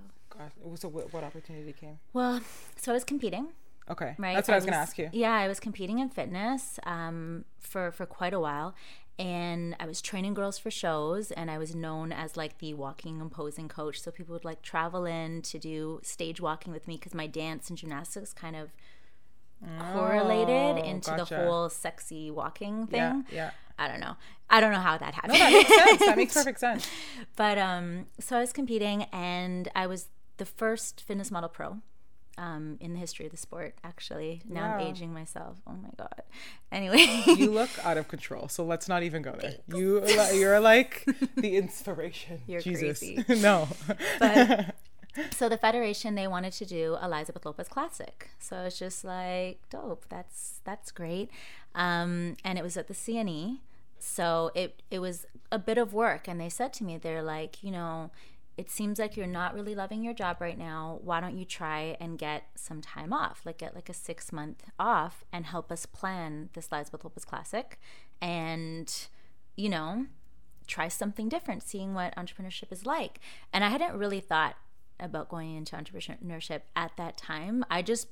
so 0.76 0.88
what, 0.88 1.14
what 1.14 1.24
opportunity 1.24 1.74
came? 1.74 2.00
well, 2.14 2.40
so 2.76 2.92
I 2.92 2.96
was 2.96 3.04
competing. 3.04 3.50
Okay, 3.90 4.16
Right. 4.18 4.36
that's 4.36 4.48
what 4.48 4.54
I 4.54 4.58
was, 4.58 4.66
gonna 4.66 4.78
ask 4.78 4.98
you. 4.98 5.10
Yeah, 5.12 5.34
I 5.34 5.48
was 5.48 5.60
competing 5.60 6.00
in 6.00 6.10
fitness 6.10 6.80
um, 6.86 7.46
for 7.60 7.92
for 7.92 8.06
quite 8.06 8.34
a 8.34 8.40
while, 8.40 8.74
and 9.20 9.76
I 9.80 9.86
was 9.86 10.02
training 10.02 10.34
girls 10.34 10.58
for 10.58 10.72
shows, 10.72 11.32
and 11.32 11.52
I 11.52 11.58
was 11.58 11.76
known 11.76 12.12
as 12.14 12.38
like 12.38 12.60
the 12.60 12.74
walking 12.74 13.20
and 13.20 13.30
posing 13.32 13.68
coach. 13.68 14.00
So 14.02 14.10
people 14.12 14.34
would 14.34 14.46
like 14.46 14.62
travel 14.62 15.06
in 15.06 15.42
to 15.44 15.60
do 15.60 16.00
stage 16.04 16.40
walking 16.40 16.72
with 16.72 16.88
me 16.88 16.96
because 16.96 17.14
my 17.14 17.28
dance 17.28 17.70
and 17.70 17.78
gymnastics 17.78 18.34
kind 18.34 18.56
of 18.56 18.70
correlated 19.94 20.78
Oh, 20.84 20.90
into 20.90 21.12
gotcha. 21.12 21.36
the 21.36 21.46
whole 21.46 21.70
sexy 21.70 22.32
walking 22.32 22.88
thing. 22.88 23.00
Yeah, 23.00 23.22
yeah. 23.32 23.52
I 23.82 23.88
don't 23.88 24.00
know. 24.00 24.16
I 24.50 24.60
don't 24.62 24.72
know 24.74 24.80
how 24.80 24.98
that 24.98 25.14
happened. 25.14 25.36
That 25.36 25.52
makes 25.52 25.70
sense. 25.76 26.00
That 26.06 26.18
makes 26.18 26.34
perfect 26.34 26.60
sense. 26.68 26.88
But 27.36 27.58
um, 27.58 28.06
so 28.20 28.38
I 28.38 28.42
was 28.42 28.54
competing, 28.54 29.04
and 29.12 29.70
I 29.76 29.88
was 29.88 30.08
the 30.38 30.46
first 30.46 31.02
fitness 31.02 31.32
model 31.32 31.50
pro 31.50 31.78
um, 32.38 32.78
in 32.80 32.94
the 32.94 33.00
history 33.00 33.26
of 33.26 33.32
the 33.32 33.38
sport. 33.38 33.76
Actually, 33.84 34.42
now 34.48 34.76
I'm 34.76 34.82
aging 34.82 35.14
myself. 35.14 35.58
Oh 35.66 35.74
my 35.74 35.90
god. 35.98 36.22
Anyway, 36.72 37.24
You 37.26 37.50
look 37.62 37.70
out 37.84 37.98
of 37.98 38.08
control, 38.08 38.48
so 38.50 38.64
let's 38.64 38.88
not 38.88 39.04
even 39.04 39.22
go 39.22 39.36
there. 39.40 39.56
You 39.68 40.06
you're 40.34 40.60
like 40.60 41.06
the 41.36 41.56
inspiration. 41.56 42.42
You're 42.48 42.62
Jesus. 42.62 43.00
crazy. 43.00 43.42
no. 43.42 43.68
But- 44.20 44.76
so 45.32 45.50
the 45.50 45.58
federation 45.58 46.16
they 46.16 46.26
wanted 46.28 46.54
to 46.54 46.66
do 46.66 46.98
Elizabeth 47.04 47.46
Lopez 47.46 47.68
Classic. 47.68 48.30
So 48.40 48.62
it's 48.64 48.80
just 48.80 49.04
like 49.04 49.60
dope. 49.70 50.06
That's 50.10 50.62
that's 50.64 50.90
great. 50.92 51.30
Um, 51.76 52.38
and 52.46 52.58
it 52.58 52.64
was 52.64 52.78
at 52.78 52.88
the 52.88 52.94
CNE. 52.94 53.60
So 54.02 54.52
it 54.56 54.82
it 54.90 55.00
was 55.00 55.26
a 55.52 55.60
bit 55.60 55.78
of 55.78 55.94
work. 55.94 56.28
And 56.28 56.40
they 56.40 56.50
said 56.50 56.74
to 56.74 56.84
me, 56.84 56.98
they're 56.98 57.24
like, 57.24 57.64
you 57.64 57.72
know, 57.72 58.12
it 58.58 58.70
seems 58.70 59.00
like 59.00 59.16
you're 59.16 59.28
not 59.28 59.54
really 59.54 59.76
loving 59.76 60.04
your 60.04 60.14
job 60.14 60.38
right 60.40 60.58
now. 60.58 61.00
Why 61.04 61.22
don't 61.22 61.38
you 61.38 61.46
try 61.46 61.96
and 62.00 62.18
get 62.18 62.44
some 62.56 62.82
time 62.82 63.14
off? 63.14 63.42
Like 63.46 63.58
get 63.58 63.76
like 63.76 63.90
a 63.90 63.94
six 63.94 64.32
month 64.32 64.64
off 64.80 65.24
and 65.32 65.46
help 65.46 65.72
us 65.72 65.86
plan 65.86 66.50
this 66.54 66.68
Elizabeth 66.72 67.04
Lopez 67.04 67.26
Classic. 67.26 67.80
And 68.22 68.94
you 69.56 69.70
know, 69.70 70.08
try 70.68 70.88
something 70.88 71.30
different, 71.30 71.64
seeing 71.64 71.94
what 71.94 72.16
entrepreneurship 72.16 72.72
is 72.72 72.86
like. 72.86 73.20
And 73.54 73.64
I 73.64 73.70
hadn't 73.70 73.98
really 73.98 74.22
thought 74.22 74.56
about 75.00 75.30
going 75.30 75.56
into 75.56 75.76
entrepreneurship 75.76 76.62
at 76.76 76.92
that 76.98 77.18
time. 77.18 77.66
I 77.70 77.82
just 77.82 78.08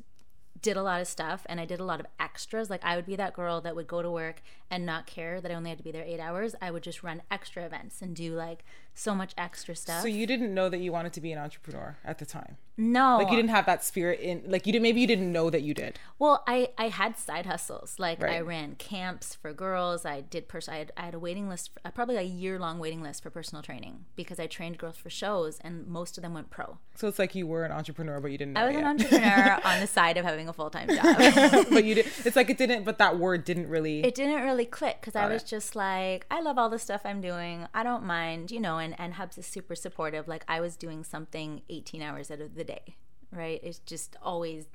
did 0.62 0.78
a 0.78 0.84
lot 0.84 1.02
of 1.02 1.08
stuff 1.08 1.46
and 1.48 1.60
I 1.60 1.66
did 1.66 1.80
a 1.80 1.84
lot 1.84 2.00
of 2.00 2.06
extras. 2.20 2.70
Like 2.70 2.84
I 2.84 2.96
would 2.96 3.06
be 3.06 3.16
that 3.16 3.34
girl 3.34 3.62
that 3.62 3.76
would 3.76 3.88
go 3.88 4.02
to 4.02 4.10
work 4.10 4.42
and 4.70 4.86
not 4.86 5.08
care 5.08 5.42
that 5.42 5.52
I 5.52 5.56
only 5.56 5.70
had 5.70 5.78
to 5.78 5.84
be 5.84 5.92
there 5.92 6.04
eight 6.04 6.20
hours. 6.20 6.56
I 6.62 6.72
would 6.72 6.84
just 6.84 7.04
run 7.04 7.22
extra 7.32 7.66
events 7.66 8.02
and 8.02 8.16
do 8.16 8.34
like 8.34 8.64
so 9.00 9.16
much 9.16 9.34
extra 9.38 9.76
stuff. 9.76 10.02
So 10.02 10.08
you 10.08 10.28
didn't 10.28 10.54
know 10.54 10.70
that 10.70 10.80
you 10.80 10.92
wanted 10.92 11.14
to 11.14 11.22
be 11.22 11.32
an 11.32 11.40
entrepreneur 11.40 11.98
at 12.04 12.18
the 12.20 12.26
time. 12.26 12.58
no, 12.78 13.18
Like 13.18 13.30
you 13.30 13.36
didn't 13.36 13.50
have 13.50 13.66
that 13.66 13.84
spirit 13.84 14.20
in 14.20 14.44
like 14.48 14.66
you 14.66 14.74
didn't 14.74 14.84
maybe 14.84 15.02
you 15.02 15.08
didn't 15.08 15.32
know 15.32 15.50
that 15.50 15.62
you 15.62 15.74
did. 15.74 16.00
Well, 16.18 16.44
I 16.48 16.70
I 16.78 16.90
had 16.90 17.18
side 17.18 17.46
hustles. 17.46 17.96
Like 17.98 18.24
I 18.24 18.40
ran 18.40 18.76
camps 18.76 19.36
for 19.36 19.54
girls. 19.54 20.06
I 20.06 20.22
did 20.22 20.48
pers- 20.48 20.70
I 20.70 20.78
had, 20.78 20.92
I 20.98 21.04
had 21.06 21.14
a 21.14 21.20
waiting 21.20 21.50
list, 21.50 21.72
for, 21.74 21.80
uh, 21.86 21.92
probably 21.92 22.18
a 22.18 22.22
year 22.22 22.60
long 22.60 22.80
waiting 22.80 23.02
list 23.02 23.24
for 23.24 23.30
personal 23.30 23.62
training 23.64 24.06
because 24.16 24.40
I 24.40 24.48
trained 24.48 24.78
girls 24.78 24.98
for 24.98 25.10
shows, 25.10 25.60
and 25.62 25.88
most 25.88 26.18
of 26.18 26.22
them 26.24 26.34
went 26.34 26.50
pro. 26.50 26.78
So 26.96 27.08
it's 27.08 27.20
like 27.20 27.36
you 27.36 27.48
were 27.48 27.64
an 27.64 27.72
entrepreneur 27.72 28.20
but 28.20 28.32
you 28.32 28.38
didn't 28.38 28.54
know 28.54 28.62
I 28.62 28.68
was 28.68 28.76
an 28.76 28.86
entrepreneur 28.86 29.60
on 29.66 29.80
the 29.80 29.88
side 29.88 30.18
of 30.18 30.26
having 30.26 30.50
a 30.50 30.54
full 30.54 30.70
time 30.70 30.90
job. 30.90 31.16
but 31.70 31.84
you 31.84 31.96
did 31.96 32.06
it's 32.26 32.36
like 32.36 32.50
it 32.50 32.58
didn't 32.58 32.84
but 32.84 32.98
that 32.98 33.18
word 33.18 33.46
didn't 33.46 33.70
really 33.70 34.04
it 34.04 34.16
didn't 34.16 34.44
really 34.44 34.66
click 34.66 34.98
because 35.00 35.16
I 35.16 35.28
was 35.28 35.44
it. 35.44 35.48
just 35.48 35.76
like, 35.76 36.26
I 36.30 36.42
love 36.42 36.58
all 36.58 36.70
the 36.70 36.80
stuff 36.80 37.02
I'm 37.06 37.22
doing. 37.22 37.68
I 37.74 37.84
don't 37.84 38.04
mind, 38.04 38.52
you 38.52 38.60
know. 38.60 38.78
And 38.78 38.89
and 38.98 39.16
Hubs 39.16 39.38
is 39.38 39.46
super 39.46 39.76
supportive. 39.76 40.28
Like 40.28 40.44
I 40.48 40.62
was 40.62 40.76
doing 40.76 41.04
something 41.04 41.62
18 41.70 42.02
hours 42.02 42.32
out 42.32 42.42
of 42.42 42.56
the 42.56 42.64
day, 42.64 42.96
right? 43.32 43.60
It's 43.64 43.80
just 43.80 44.16
always 44.22 44.66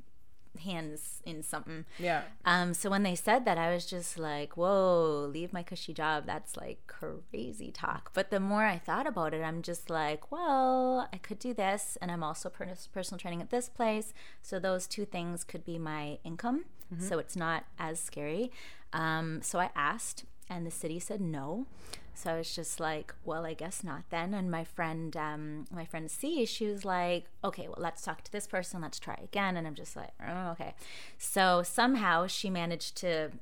hands 0.60 1.20
in 1.24 1.42
something. 1.42 1.84
Yeah. 1.98 2.22
Um, 2.44 2.74
so 2.74 2.88
when 2.90 3.02
they 3.02 3.14
said 3.14 3.44
that, 3.44 3.58
I 3.58 3.72
was 3.74 3.86
just 3.86 4.18
like, 4.18 4.56
whoa, 4.56 5.28
leave 5.32 5.52
my 5.52 5.62
cushy 5.62 5.92
job. 5.92 6.26
That's 6.26 6.56
like 6.56 6.86
crazy 6.86 7.70
talk. 7.70 8.10
But 8.14 8.30
the 8.30 8.40
more 8.40 8.64
I 8.64 8.78
thought 8.78 9.06
about 9.06 9.34
it, 9.34 9.42
I'm 9.42 9.62
just 9.62 9.90
like, 9.90 10.30
well, 10.30 11.08
I 11.12 11.16
could 11.18 11.38
do 11.38 11.54
this. 11.54 11.98
And 12.00 12.10
I'm 12.10 12.22
also 12.22 12.48
per- 12.48 12.74
personal 12.92 13.18
training 13.18 13.42
at 13.42 13.50
this 13.50 13.68
place. 13.68 14.14
So 14.42 14.58
those 14.58 14.86
two 14.86 15.04
things 15.04 15.44
could 15.44 15.64
be 15.64 15.78
my 15.78 16.18
income. 16.24 16.66
So 16.98 17.18
it's 17.18 17.34
not 17.34 17.64
as 17.76 17.98
scary. 17.98 18.52
Um, 18.92 19.40
so 19.42 19.58
I 19.58 19.70
asked, 19.74 20.24
and 20.48 20.66
the 20.66 20.70
city 20.70 20.98
said 20.98 21.20
no. 21.20 21.66
So 22.14 22.32
I 22.32 22.38
was 22.38 22.54
just 22.54 22.78
like, 22.78 23.12
well, 23.24 23.44
I 23.44 23.54
guess 23.54 23.82
not 23.82 24.04
then. 24.10 24.34
And 24.34 24.50
my 24.50 24.62
friend, 24.62 25.16
um, 25.16 25.66
my 25.70 25.84
friend 25.84 26.08
C, 26.10 26.46
she 26.46 26.66
was 26.66 26.84
like, 26.84 27.26
okay, 27.42 27.66
well, 27.66 27.78
let's 27.78 28.02
talk 28.02 28.22
to 28.22 28.32
this 28.32 28.46
person. 28.46 28.82
Let's 28.82 29.00
try 29.00 29.18
again. 29.22 29.56
And 29.56 29.66
I'm 29.66 29.74
just 29.74 29.96
like, 29.96 30.12
oh, 30.24 30.50
okay. 30.52 30.74
So 31.18 31.62
somehow 31.64 32.28
she 32.28 32.50
managed 32.50 32.96
to 32.98 33.32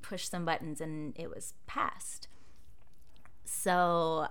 push 0.00 0.28
some 0.28 0.44
buttons 0.44 0.80
and 0.80 1.12
it 1.18 1.28
was 1.28 1.52
passed. 1.66 2.28
So 3.44 4.28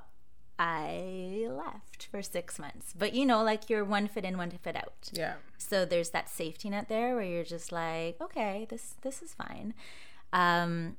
I 0.57 1.47
left 1.49 2.07
for 2.09 2.21
six 2.21 2.57
months. 2.57 2.93
But 2.97 3.13
you 3.13 3.25
know, 3.25 3.43
like 3.43 3.69
you're 3.69 3.83
one 3.83 4.07
foot 4.07 4.25
in, 4.25 4.37
one 4.37 4.51
foot 4.51 4.75
out. 4.75 5.09
Yeah. 5.11 5.35
So 5.57 5.85
there's 5.85 6.09
that 6.11 6.29
safety 6.29 6.69
net 6.69 6.89
there 6.89 7.15
where 7.15 7.23
you're 7.23 7.43
just 7.43 7.71
like, 7.71 8.19
okay, 8.21 8.65
this 8.69 8.95
this 9.01 9.21
is 9.21 9.33
fine. 9.33 9.73
Um, 10.31 10.97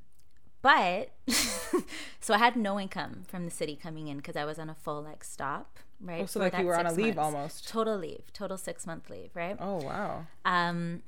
but 0.64 1.10
so 2.20 2.32
I 2.34 2.38
had 2.38 2.56
no 2.56 2.80
income 2.80 3.24
from 3.28 3.44
the 3.44 3.50
city 3.50 3.76
coming 3.76 4.08
in 4.08 4.16
because 4.16 4.34
I 4.34 4.46
was 4.46 4.58
on 4.58 4.70
a 4.70 4.74
full 4.74 5.02
like 5.02 5.22
stop, 5.22 5.78
right? 6.00 6.22
Oh, 6.22 6.26
so 6.26 6.40
like 6.40 6.56
you 6.58 6.64
were 6.64 6.76
on 6.78 6.86
a 6.86 6.92
leave 6.92 7.16
months. 7.16 7.34
almost. 7.34 7.68
Total 7.68 7.96
leave, 7.98 8.32
total 8.32 8.56
six 8.56 8.86
month 8.86 9.10
leave, 9.10 9.30
right? 9.34 9.56
Oh 9.60 9.76
wow. 9.82 10.26
Um, 10.44 11.02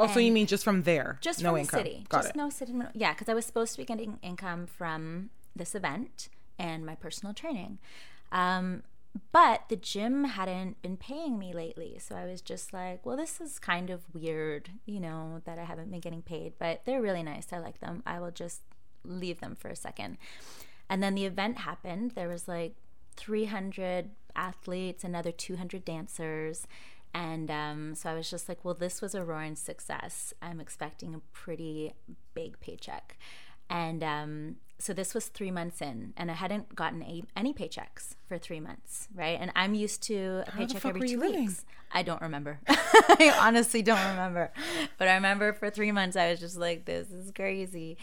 Oh, 0.00 0.06
so 0.06 0.20
you 0.20 0.30
mean 0.30 0.46
just 0.46 0.62
from 0.62 0.82
there? 0.84 1.18
just 1.20 1.42
no 1.42 1.50
from 1.52 1.58
income. 1.60 1.78
the 1.82 1.84
city, 1.90 2.06
Got 2.08 2.18
just 2.18 2.30
it. 2.30 2.36
no 2.36 2.50
city. 2.50 2.72
no- 2.72 2.88
Yeah, 2.94 3.14
because 3.14 3.28
I 3.28 3.34
was 3.34 3.44
supposed 3.46 3.72
to 3.72 3.78
be 3.78 3.84
getting 3.84 4.18
income 4.22 4.66
from 4.66 5.30
this 5.56 5.74
event 5.74 6.28
and 6.58 6.86
my 6.86 6.94
personal 6.94 7.34
training. 7.34 7.78
Um, 8.30 8.84
but 9.32 9.62
the 9.68 9.74
gym 9.74 10.22
hadn't 10.24 10.82
been 10.82 10.96
paying 10.98 11.36
me 11.36 11.52
lately. 11.52 11.98
So 11.98 12.14
I 12.14 12.26
was 12.26 12.40
just 12.42 12.72
like, 12.72 13.04
well, 13.04 13.16
this 13.16 13.40
is 13.40 13.58
kind 13.58 13.90
of 13.90 14.02
weird, 14.14 14.70
you 14.86 15.00
know, 15.00 15.40
that 15.46 15.58
I 15.58 15.64
haven't 15.64 15.90
been 15.90 15.98
getting 15.98 16.22
paid, 16.22 16.52
but 16.60 16.82
they're 16.84 17.02
really 17.02 17.24
nice. 17.24 17.48
I 17.52 17.58
like 17.58 17.80
them. 17.80 18.04
I 18.06 18.20
will 18.20 18.30
just 18.30 18.60
leave 19.04 19.40
them 19.40 19.54
for 19.54 19.68
a 19.68 19.76
second. 19.76 20.18
And 20.90 21.02
then 21.02 21.14
the 21.14 21.26
event 21.26 21.58
happened. 21.58 22.12
There 22.12 22.28
was 22.28 22.48
like 22.48 22.74
300 23.16 24.10
athletes, 24.34 25.04
another 25.04 25.32
200 25.32 25.84
dancers. 25.84 26.66
And 27.14 27.50
um, 27.50 27.94
so 27.94 28.10
I 28.10 28.14
was 28.14 28.30
just 28.30 28.48
like, 28.48 28.64
well, 28.64 28.74
this 28.74 29.00
was 29.00 29.14
a 29.14 29.24
roaring 29.24 29.56
success. 29.56 30.32
I'm 30.40 30.60
expecting 30.60 31.14
a 31.14 31.20
pretty 31.32 31.94
big 32.34 32.60
paycheck. 32.60 33.18
And 33.70 34.02
um, 34.02 34.56
so 34.80 34.92
this 34.92 35.12
was 35.12 35.26
three 35.26 35.50
months 35.50 35.82
in, 35.82 36.12
and 36.16 36.30
I 36.30 36.34
hadn't 36.34 36.76
gotten 36.76 37.02
a, 37.02 37.22
any 37.36 37.52
paychecks 37.52 38.14
for 38.28 38.38
three 38.38 38.60
months, 38.60 39.08
right? 39.12 39.36
And 39.40 39.50
I'm 39.56 39.74
used 39.74 40.02
to 40.04 40.44
a 40.46 40.52
paycheck 40.52 40.84
every 40.84 41.08
two 41.08 41.18
living? 41.18 41.46
weeks. 41.46 41.64
I 41.90 42.02
don't 42.02 42.20
remember. 42.22 42.60
I 42.68 43.34
honestly 43.40 43.82
don't 43.82 44.04
remember. 44.10 44.52
But 44.98 45.08
I 45.08 45.14
remember 45.14 45.52
for 45.52 45.68
three 45.70 45.90
months, 45.90 46.16
I 46.16 46.30
was 46.30 46.38
just 46.38 46.56
like, 46.56 46.84
this 46.84 47.10
is 47.10 47.32
crazy. 47.32 47.96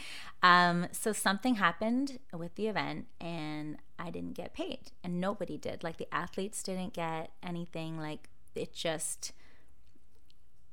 Um, 0.44 0.88
so 0.91 1.13
something 1.13 1.55
happened 1.55 2.20
with 2.34 2.55
the 2.55 2.67
event, 2.67 3.05
and 3.22 3.77
I 3.98 4.10
didn't 4.10 4.34
get 4.34 4.53
paid, 4.53 4.91
and 5.01 5.22
nobody 5.22 5.58
did. 5.58 5.82
Like 5.82 5.98
the 5.98 6.13
athletes 6.13 6.62
didn't 6.62 6.94
get 6.94 7.32
anything. 7.41 7.98
Like 7.98 8.29
it 8.53 8.74
just, 8.74 9.32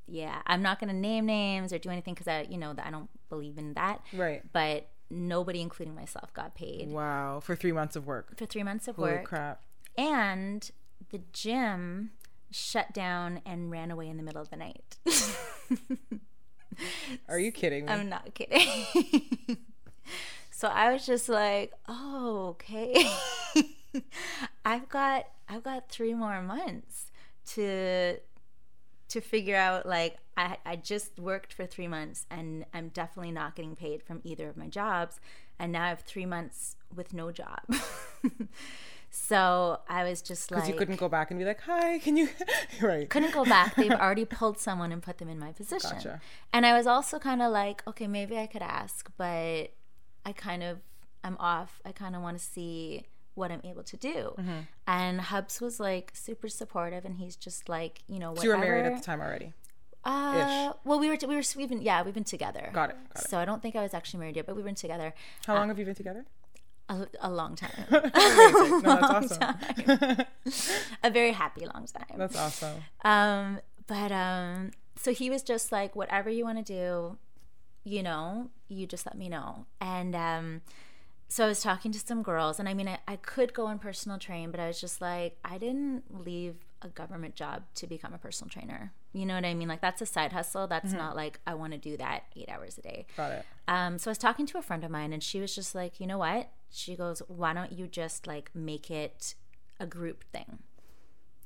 yeah. 0.09 0.43
I'm 0.47 0.63
not 0.63 0.81
gonna 0.81 0.93
name 0.93 1.27
names 1.27 1.73
or 1.73 1.79
do 1.79 1.91
anything 1.91 2.15
because 2.15 2.29
I, 2.29 2.47
you 2.51 2.59
know, 2.59 2.75
I 2.83 2.91
don't 2.91 3.11
believe 3.29 3.57
in 3.57 3.75
that. 3.75 4.01
Right. 4.13 4.43
But 4.53 4.89
nobody, 5.13 5.61
including 5.61 5.95
myself, 5.95 6.33
got 6.35 6.55
paid 6.55 6.89
Wow. 6.91 7.41
For 7.41 7.55
three 7.55 7.73
months 7.73 7.95
of 7.97 8.07
work. 8.07 8.37
for 8.39 8.47
three 8.47 8.63
months 8.63 8.89
of 8.89 8.97
Holy 8.97 9.13
work 9.13 9.25
crap. 9.25 9.63
and 9.97 10.71
the 11.11 11.21
gym 11.33 12.11
shut 12.51 12.93
down 12.93 13.41
and 13.47 13.71
ran 13.71 13.91
away 13.91 14.09
in 14.09 14.17
the 14.17 14.23
middle 14.23 14.41
of 14.43 14.51
the 14.51 14.57
night. 14.57 14.97
Are 17.29 17.39
you 17.39 17.53
kidding 17.53 17.85
me? 17.87 17.93
I'm 17.93 18.09
not 18.09 18.35
kidding. 18.35 18.87
so 20.51 20.69
I 20.69 20.93
was 20.93 21.05
just 21.07 21.29
like, 21.29 21.73
"Oh, 21.89 22.49
okay. 22.51 23.07
I've 24.65 24.89
got 24.89 25.27
I've 25.49 25.63
got 25.63 25.91
3 25.91 26.15
more 26.15 26.41
months 26.43 27.11
to 27.55 28.17
to 29.13 29.21
figure 29.21 29.57
out 29.57 29.85
like 29.85 30.17
I 30.37 30.57
I 30.65 30.77
just 30.77 31.19
worked 31.19 31.53
for 31.53 31.67
3 31.67 31.87
months 31.87 32.27
and 32.31 32.65
I'm 32.73 32.89
definitely 32.89 33.33
not 33.33 33.55
getting 33.55 33.77
paid 33.77 34.03
from 34.03 34.21
either 34.25 34.49
of 34.49 34.57
my 34.57 34.69
jobs 34.69 35.21
and 35.59 35.73
now 35.73 35.85
I 35.85 35.89
have 35.89 36.01
3 36.01 36.27
months 36.27 36.77
with 36.95 37.13
no 37.13 37.31
job." 37.31 37.61
so 39.11 39.81
I 39.89 40.05
was 40.05 40.23
just 40.23 40.51
like 40.51 40.63
Because 40.63 40.71
you 40.71 40.77
couldn't 40.77 40.97
go 40.97 41.09
back 41.11 41.31
and 41.31 41.39
be 41.39 41.45
like, 41.45 41.61
"Hi, 41.63 41.99
can 41.99 42.17
you?" 42.17 42.31
right. 42.81 43.09
couldn't 43.11 43.35
go 43.35 43.45
back. 43.45 43.77
They've 43.77 43.93
already 44.05 44.25
pulled 44.25 44.59
someone 44.59 44.93
and 44.93 45.03
put 45.03 45.19
them 45.19 45.29
in 45.29 45.39
my 45.39 45.53
position. 45.53 45.91
Gotcha. 45.93 46.21
And 46.53 46.65
I 46.65 46.77
was 46.77 46.87
also 46.87 47.19
kind 47.19 47.43
of 47.43 47.53
like, 47.53 47.87
okay, 47.87 48.07
maybe 48.07 48.39
I 48.39 48.47
could 48.47 48.63
ask, 48.63 49.11
but 49.19 49.73
I 50.25 50.33
kind 50.35 50.63
of 50.63 50.79
I'm 51.23 51.37
off. 51.39 51.81
I 51.85 51.93
kind 51.93 52.17
of 52.17 52.23
want 52.23 52.39
to 52.39 52.45
see 52.45 53.05
what 53.35 53.51
I'm 53.51 53.61
able 53.65 53.83
to 53.83 53.97
do. 53.97 54.35
Mm-hmm. 54.39 54.59
And 54.87 55.21
Hubs 55.21 55.61
was 55.61 55.81
like 55.81 56.13
super 56.15 56.49
supportive, 56.49 57.05
and 57.05 57.17
he's 57.17 57.37
just 57.37 57.69
like, 57.69 58.01
you 58.07 58.19
know, 58.19 58.35
So 58.35 58.43
you 58.45 58.51
were 58.51 58.59
married 58.59 58.87
at 58.87 58.97
the 58.97 59.03
time 59.03 59.21
already. 59.21 59.53
Uh, 60.05 60.73
well, 60.85 60.99
we 60.99 61.09
were 61.09 61.17
we 61.29 61.37
were 61.37 61.43
we've 61.57 61.69
been 61.69 61.81
yeah 61.81 62.03
we've 62.03 62.15
been 62.15 62.25
together. 62.25 62.71
Got 62.73 62.91
it. 62.91 62.97
Got 63.15 63.25
it. 63.25 63.29
So 63.29 63.39
I 63.39 63.45
don't 63.45 63.63
think 63.63 63.77
I 63.77 63.83
was 63.83 63.95
actually 63.95 64.21
married 64.21 64.37
yet, 64.37 64.47
but 64.47 64.57
we've 64.57 64.65
been 64.65 64.75
together 64.75 65.15
How 65.47 65.55
long 65.55 65.69
have 65.69 65.79
you 65.79 65.85
been 65.85 65.95
together? 65.95 66.25
a, 66.89 67.07
a 67.21 67.31
long 67.31 67.57
time, 67.57 67.71
No, 67.91 68.01
that's 68.03 69.39
awesome. 69.41 70.27
a 71.03 71.11
very 71.11 71.33
happy 71.33 71.67
long 71.67 71.87
time. 71.87 72.19
That's 72.19 72.37
awesome. 72.37 72.83
Um, 73.05 73.61
but 73.87 74.13
um, 74.13 74.73
so 74.97 75.13
he 75.13 75.31
was 75.31 75.43
just 75.43 75.73
like, 75.73 75.97
whatever 75.97 76.31
you 76.31 76.45
want 76.45 76.65
to 76.65 76.73
do, 76.73 77.19
you 77.85 78.03
know, 78.03 78.51
you 78.69 78.87
just 78.87 79.07
let 79.07 79.17
me 79.17 79.29
know. 79.29 79.67
And 79.81 80.15
um, 80.15 80.63
so 81.33 81.47
I 81.47 81.49
was 81.49 81.63
talking 81.63 81.93
to 81.93 81.99
some 81.99 82.23
girls, 82.23 82.61
and 82.61 82.69
I 82.69 82.75
mean, 82.75 82.87
I, 82.89 82.99
I 83.09 83.17
could 83.17 83.55
go 83.55 83.65
on 83.65 83.79
personal 83.79 84.19
train, 84.19 84.51
but 84.51 84.61
I 84.61 84.67
was 84.67 84.79
just 84.79 85.01
like, 85.01 85.39
I 85.43 85.57
didn't 85.57 86.03
leave 86.11 86.57
a 86.83 86.89
government 86.89 87.35
job 87.35 87.63
to 87.77 87.87
become 87.87 88.13
a 88.13 88.19
personal 88.19 88.51
trainer. 88.51 88.93
You 89.15 89.25
know 89.25 89.37
what 89.37 89.47
I 89.47 89.55
mean? 89.55 89.67
Like 89.67 89.81
that's 89.81 90.03
a 90.03 90.07
side 90.07 90.35
hustle. 90.35 90.67
That's 90.67 90.93
not 90.93 91.17
like 91.17 91.41
I 91.47 91.55
want 91.55 91.73
to 91.73 91.79
do 91.79 91.97
that 91.97 92.25
eight 92.37 92.51
hours 92.51 92.77
a 92.77 92.83
day. 92.83 93.07
Got 93.17 93.33
it. 93.33 93.47
Um, 93.67 93.97
so 93.97 94.11
I 94.11 94.13
was 94.13 94.19
talking 94.19 94.45
to 94.45 94.59
a 94.59 94.63
friend 94.63 94.85
of 94.85 94.91
mine, 94.91 95.15
and 95.15 95.23
she 95.23 95.41
was 95.41 95.55
just 95.55 95.75
like, 95.75 96.01
you 96.01 96.07
know 96.07 96.19
what? 96.19 96.51
She 96.71 96.97
goes, 96.97 97.23
why 97.29 97.55
don't 97.55 97.73
you 97.73 97.87
just 97.87 98.27
like 98.27 98.51
make 98.55 98.91
it 98.91 99.35
a 99.81 99.87
group 99.87 100.25
thing? 100.33 100.59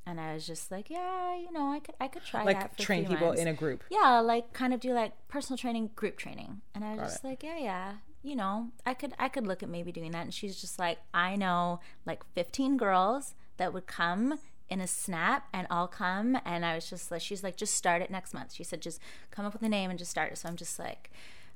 And 0.05 0.21
I 0.21 0.35
was 0.35 0.49
just 0.49 0.73
like, 0.73 0.91
yeah, 0.91 1.37
you 1.37 1.53
know, 1.53 1.71
I 1.71 1.79
could, 1.79 1.95
I 2.01 2.09
could 2.09 2.25
try 2.25 2.45
that. 2.45 2.47
Like 2.47 2.75
for 2.75 2.83
train 2.83 3.07
people 3.07 3.29
months. 3.29 3.41
in 3.41 3.47
a 3.47 3.53
group. 3.53 3.85
yeah, 3.89 4.19
like 4.19 4.53
kind 4.53 4.75
of 4.75 4.81
do 4.81 4.93
like 4.93 5.13
personal 5.29 5.59
training, 5.59 5.91
group 5.95 6.17
training. 6.17 6.63
And 6.75 6.85
I 6.85 6.91
was 6.91 6.99
Got 6.99 7.07
just 7.07 7.25
it. 7.25 7.29
like, 7.29 7.43
yeah, 7.45 7.59
yeah, 7.59 7.93
you 8.27 8.35
know, 8.35 8.71
I 8.85 8.95
could, 8.95 9.15
I 9.19 9.29
could 9.29 9.47
look 9.47 9.63
at 9.63 9.69
maybe 9.69 9.93
doing 9.93 10.11
that. 10.11 10.23
And 10.23 10.35
she's 10.35 10.61
just 10.61 10.79
like, 10.79 10.99
I 11.15 11.37
know 11.37 11.79
like 12.05 12.25
15 12.35 12.77
girls 12.77 13.35
that 13.57 13.73
would 13.73 13.87
come 13.87 14.39
in 14.69 14.81
a 14.81 14.87
snap 14.89 15.47
and 15.53 15.67
I'll 15.71 15.87
come. 15.87 16.37
And 16.45 16.65
I 16.65 16.75
was 16.75 16.91
just 16.91 17.11
like, 17.13 17.21
she's 17.23 17.45
like, 17.45 17.57
just 17.57 17.75
start 17.75 18.03
it 18.03 18.11
next 18.11 18.35
month. 18.35 18.53
She 18.53 18.65
said, 18.65 18.81
just 18.83 19.01
come 19.31 19.47
up 19.47 19.53
with 19.53 19.63
a 19.63 19.69
name 19.69 19.91
and 19.91 19.99
just 19.99 20.11
start 20.11 20.33
it. 20.33 20.39
So 20.39 20.49
I'm 20.49 20.57
just 20.57 20.77
like, 20.79 21.11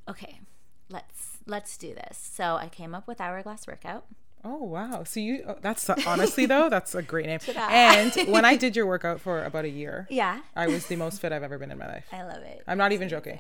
okay, 0.09 0.41
let's, 0.89 1.39
let's 1.45 1.77
do 1.77 1.93
this. 1.93 2.31
So 2.33 2.55
I 2.57 2.69
came 2.69 2.95
up 2.95 3.09
with 3.09 3.21
Hourglass 3.21 3.67
Workout. 3.67 4.05
Oh 4.43 4.65
wow! 4.65 5.05
So 5.05 5.21
you 5.21 5.45
oh, 5.47 5.57
that's 5.61 5.91
honestly 5.91 6.47
though 6.47 6.71
that's 6.71 6.95
a 6.95 7.03
great 7.03 7.27
name. 7.27 7.41
And 7.55 8.11
when 8.27 8.47
I 8.47 8.57
did 8.65 8.75
your 8.75 8.87
workout 8.87 9.21
for 9.21 9.45
about 9.45 9.67
a 9.67 9.69
year, 9.69 10.07
Yeah. 10.09 10.41
I 10.57 10.67
was 10.67 10.87
the 10.87 10.97
most 10.97 11.21
fit 11.21 11.31
I've 11.31 11.43
ever 11.43 11.59
been 11.59 11.71
in 11.71 11.77
my 11.77 11.87
life. 11.87 12.07
I 12.11 12.23
love 12.23 12.43
it. 12.45 12.63
I'm 12.67 12.79
not 12.79 12.93
even 12.93 13.11
joking. 13.11 13.39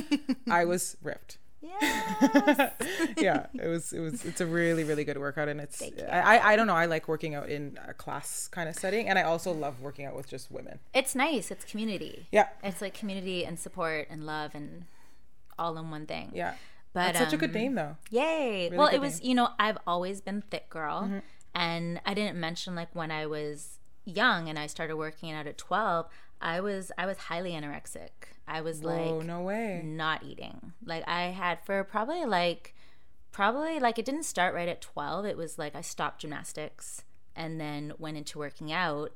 I 0.50 0.64
was 0.64 0.96
ripped. 1.02 1.36
Yeah. 1.60 2.70
yeah, 3.16 3.46
it 3.54 3.66
was 3.66 3.92
it 3.92 4.00
was 4.00 4.24
it's 4.24 4.40
a 4.40 4.46
really 4.46 4.84
really 4.84 5.04
good 5.04 5.18
workout 5.18 5.48
and 5.48 5.60
it's 5.60 5.82
I 5.82 6.52
I- 6.52 6.56
don't 6.56 6.66
know 6.66 6.74
I 6.74 6.86
like 6.86 7.08
working 7.08 7.34
out 7.34 7.48
in 7.48 7.78
a 7.86 7.94
class 7.94 8.48
kind 8.48 8.68
of 8.68 8.76
setting 8.76 9.08
and 9.08 9.18
I 9.18 9.22
also 9.22 9.52
love 9.52 9.80
working 9.80 10.04
out 10.04 10.14
with 10.14 10.28
just 10.28 10.50
women. 10.50 10.78
It's 10.94 11.14
nice. 11.14 11.50
It's 11.50 11.64
community. 11.64 12.26
Yeah. 12.30 12.48
It's 12.62 12.80
like 12.80 12.94
community 12.94 13.44
and 13.44 13.58
support 13.58 14.06
and 14.08 14.24
love 14.24 14.54
and 14.54 14.84
all 15.58 15.76
in 15.78 15.90
one 15.90 16.06
thing. 16.06 16.30
Yeah. 16.32 16.54
But 16.92 17.12
That's 17.12 17.18
such 17.18 17.32
a 17.32 17.36
good 17.36 17.50
um, 17.50 17.54
name 17.54 17.74
though. 17.74 17.96
Yay. 18.10 18.70
well, 18.72 18.88
it 18.88 18.98
was, 18.98 19.22
you 19.22 19.34
know, 19.34 19.50
I've 19.58 19.78
always 19.86 20.20
been 20.20 20.42
thick 20.50 20.70
girl. 20.70 21.02
Mm-hmm. 21.02 21.18
And 21.54 22.00
I 22.06 22.14
didn't 22.14 22.38
mention 22.38 22.74
like 22.74 22.94
when 22.94 23.10
I 23.10 23.26
was 23.26 23.78
young 24.04 24.48
and 24.48 24.58
I 24.58 24.66
started 24.66 24.96
working 24.96 25.32
out 25.32 25.46
at 25.46 25.58
12, 25.58 26.06
I 26.40 26.60
was 26.60 26.92
I 26.96 27.06
was 27.06 27.18
highly 27.18 27.52
anorexic. 27.52 28.10
I 28.48 28.60
was 28.62 28.82
Oh 28.82 28.88
like 28.88 29.26
no 29.26 29.42
way. 29.42 29.82
not 29.84 30.22
eating. 30.24 30.72
Like 30.84 31.06
I 31.06 31.26
had 31.26 31.60
for 31.64 31.84
probably 31.84 32.24
like 32.24 32.74
probably 33.30 33.78
like 33.78 33.98
it 33.98 34.04
didn't 34.04 34.24
start 34.24 34.54
right 34.54 34.68
at 34.68 34.80
12. 34.80 35.24
It 35.26 35.36
was 35.36 35.58
like 35.58 35.76
I 35.76 35.80
stopped 35.80 36.20
gymnastics 36.22 37.04
and 37.36 37.60
then 37.60 37.92
went 37.98 38.16
into 38.16 38.38
working 38.38 38.72
out, 38.72 39.12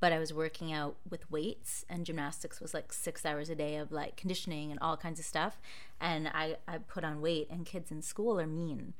but 0.00 0.12
I 0.12 0.18
was 0.18 0.34
working 0.34 0.72
out 0.72 0.96
with 1.08 1.30
weights 1.30 1.84
and 1.88 2.04
gymnastics 2.04 2.60
was 2.60 2.74
like 2.74 2.92
6 2.92 3.24
hours 3.24 3.48
a 3.48 3.54
day 3.54 3.76
of 3.76 3.92
like 3.92 4.16
conditioning 4.16 4.70
and 4.70 4.80
all 4.80 4.96
kinds 4.96 5.20
of 5.20 5.24
stuff 5.26 5.60
and 6.00 6.28
I 6.28 6.56
I 6.66 6.78
put 6.78 7.04
on 7.04 7.22
weight 7.22 7.48
and 7.50 7.64
kids 7.64 7.90
in 7.90 8.02
school 8.02 8.38
are 8.40 8.46
mean. 8.46 8.94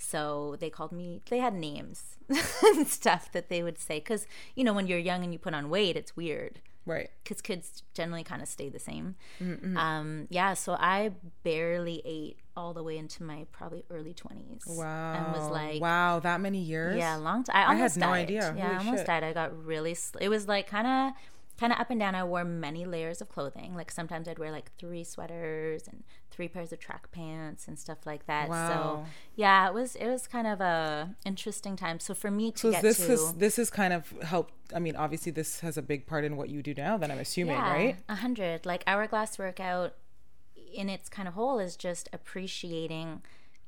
So 0.00 0.56
they 0.60 0.70
called 0.70 0.92
me, 0.92 1.22
they 1.28 1.38
had 1.38 1.54
names 1.54 2.16
and 2.62 2.86
stuff 2.86 3.32
that 3.32 3.48
they 3.48 3.64
would 3.64 3.78
say. 3.78 3.98
Cause, 4.00 4.26
you 4.54 4.62
know, 4.62 4.72
when 4.72 4.86
you're 4.86 4.98
young 4.98 5.24
and 5.24 5.32
you 5.32 5.40
put 5.40 5.54
on 5.54 5.70
weight, 5.70 5.96
it's 5.96 6.16
weird 6.16 6.60
Right. 6.88 7.10
because 7.22 7.40
kids 7.40 7.82
generally 7.94 8.24
kind 8.24 8.42
of 8.42 8.48
stay 8.48 8.68
the 8.68 8.78
same. 8.78 9.14
Mm-hmm. 9.40 9.76
Um, 9.76 10.26
yeah, 10.30 10.54
so 10.54 10.72
I 10.72 11.12
barely 11.44 12.02
ate 12.04 12.38
all 12.56 12.74
the 12.74 12.82
way 12.82 12.98
into 12.98 13.22
my 13.22 13.46
probably 13.52 13.84
early 13.90 14.14
twenties. 14.14 14.62
Wow. 14.66 15.14
and 15.14 15.32
was 15.32 15.50
like, 15.50 15.80
wow, 15.80 16.18
that 16.20 16.40
many 16.40 16.60
years? 16.60 16.96
yeah, 16.96 17.14
long 17.16 17.44
time. 17.44 17.56
I, 17.56 17.60
had 17.60 17.76
almost 17.76 17.96
no 17.98 18.06
died. 18.06 18.22
idea. 18.22 18.54
Yeah, 18.56 18.70
I 18.72 18.78
almost 18.78 18.98
shit. 18.98 19.06
died. 19.06 19.22
I 19.24 19.32
got 19.32 19.64
really. 19.64 19.94
Sl- 19.94 20.18
it 20.18 20.28
was 20.28 20.48
like 20.48 20.66
kind 20.66 20.86
of, 20.86 21.12
kind 21.58 21.72
of 21.72 21.78
up 21.78 21.90
and 21.90 22.00
down. 22.00 22.14
I 22.14 22.24
wore 22.24 22.44
many 22.44 22.84
layers 22.84 23.20
of 23.20 23.28
clothing. 23.28 23.74
Like 23.76 23.90
sometimes 23.90 24.26
I'd 24.26 24.38
wear 24.38 24.50
like 24.50 24.72
three 24.78 25.04
sweaters 25.04 25.86
and 25.86 26.02
three 26.30 26.48
pairs 26.48 26.72
of 26.72 26.78
track 26.78 27.10
pants 27.12 27.68
and 27.68 27.78
stuff 27.78 27.98
like 28.06 28.26
that. 28.26 28.48
Wow. 28.48 28.68
So 28.68 29.10
yeah, 29.38 29.68
it 29.68 29.72
was 29.72 29.94
it 29.94 30.08
was 30.08 30.26
kind 30.26 30.48
of 30.48 30.60
a 30.60 31.14
interesting 31.24 31.76
time. 31.76 32.00
So 32.00 32.12
for 32.12 32.28
me 32.28 32.50
to 32.50 32.58
So 32.58 32.70
get 32.72 32.82
this 32.82 32.96
to 33.06 33.12
is 33.12 33.34
this 33.34 33.56
is 33.56 33.70
kind 33.70 33.92
of 33.92 34.10
helped. 34.20 34.52
I 34.74 34.80
mean, 34.80 34.96
obviously, 34.96 35.30
this 35.30 35.60
has 35.60 35.78
a 35.78 35.82
big 35.82 36.08
part 36.08 36.24
in 36.24 36.36
what 36.36 36.48
you 36.48 36.60
do 36.60 36.74
now. 36.74 36.98
Then 36.98 37.12
I'm 37.12 37.20
assuming, 37.20 37.56
right? 37.56 37.96
A 38.08 38.16
hundred. 38.16 38.66
Like 38.66 38.82
hourglass 38.88 39.38
workout 39.38 39.94
in 40.74 40.88
its 40.88 41.08
kind 41.08 41.28
of 41.28 41.34
whole 41.34 41.60
is 41.60 41.76
just 41.76 42.08
appreciating 42.12 43.22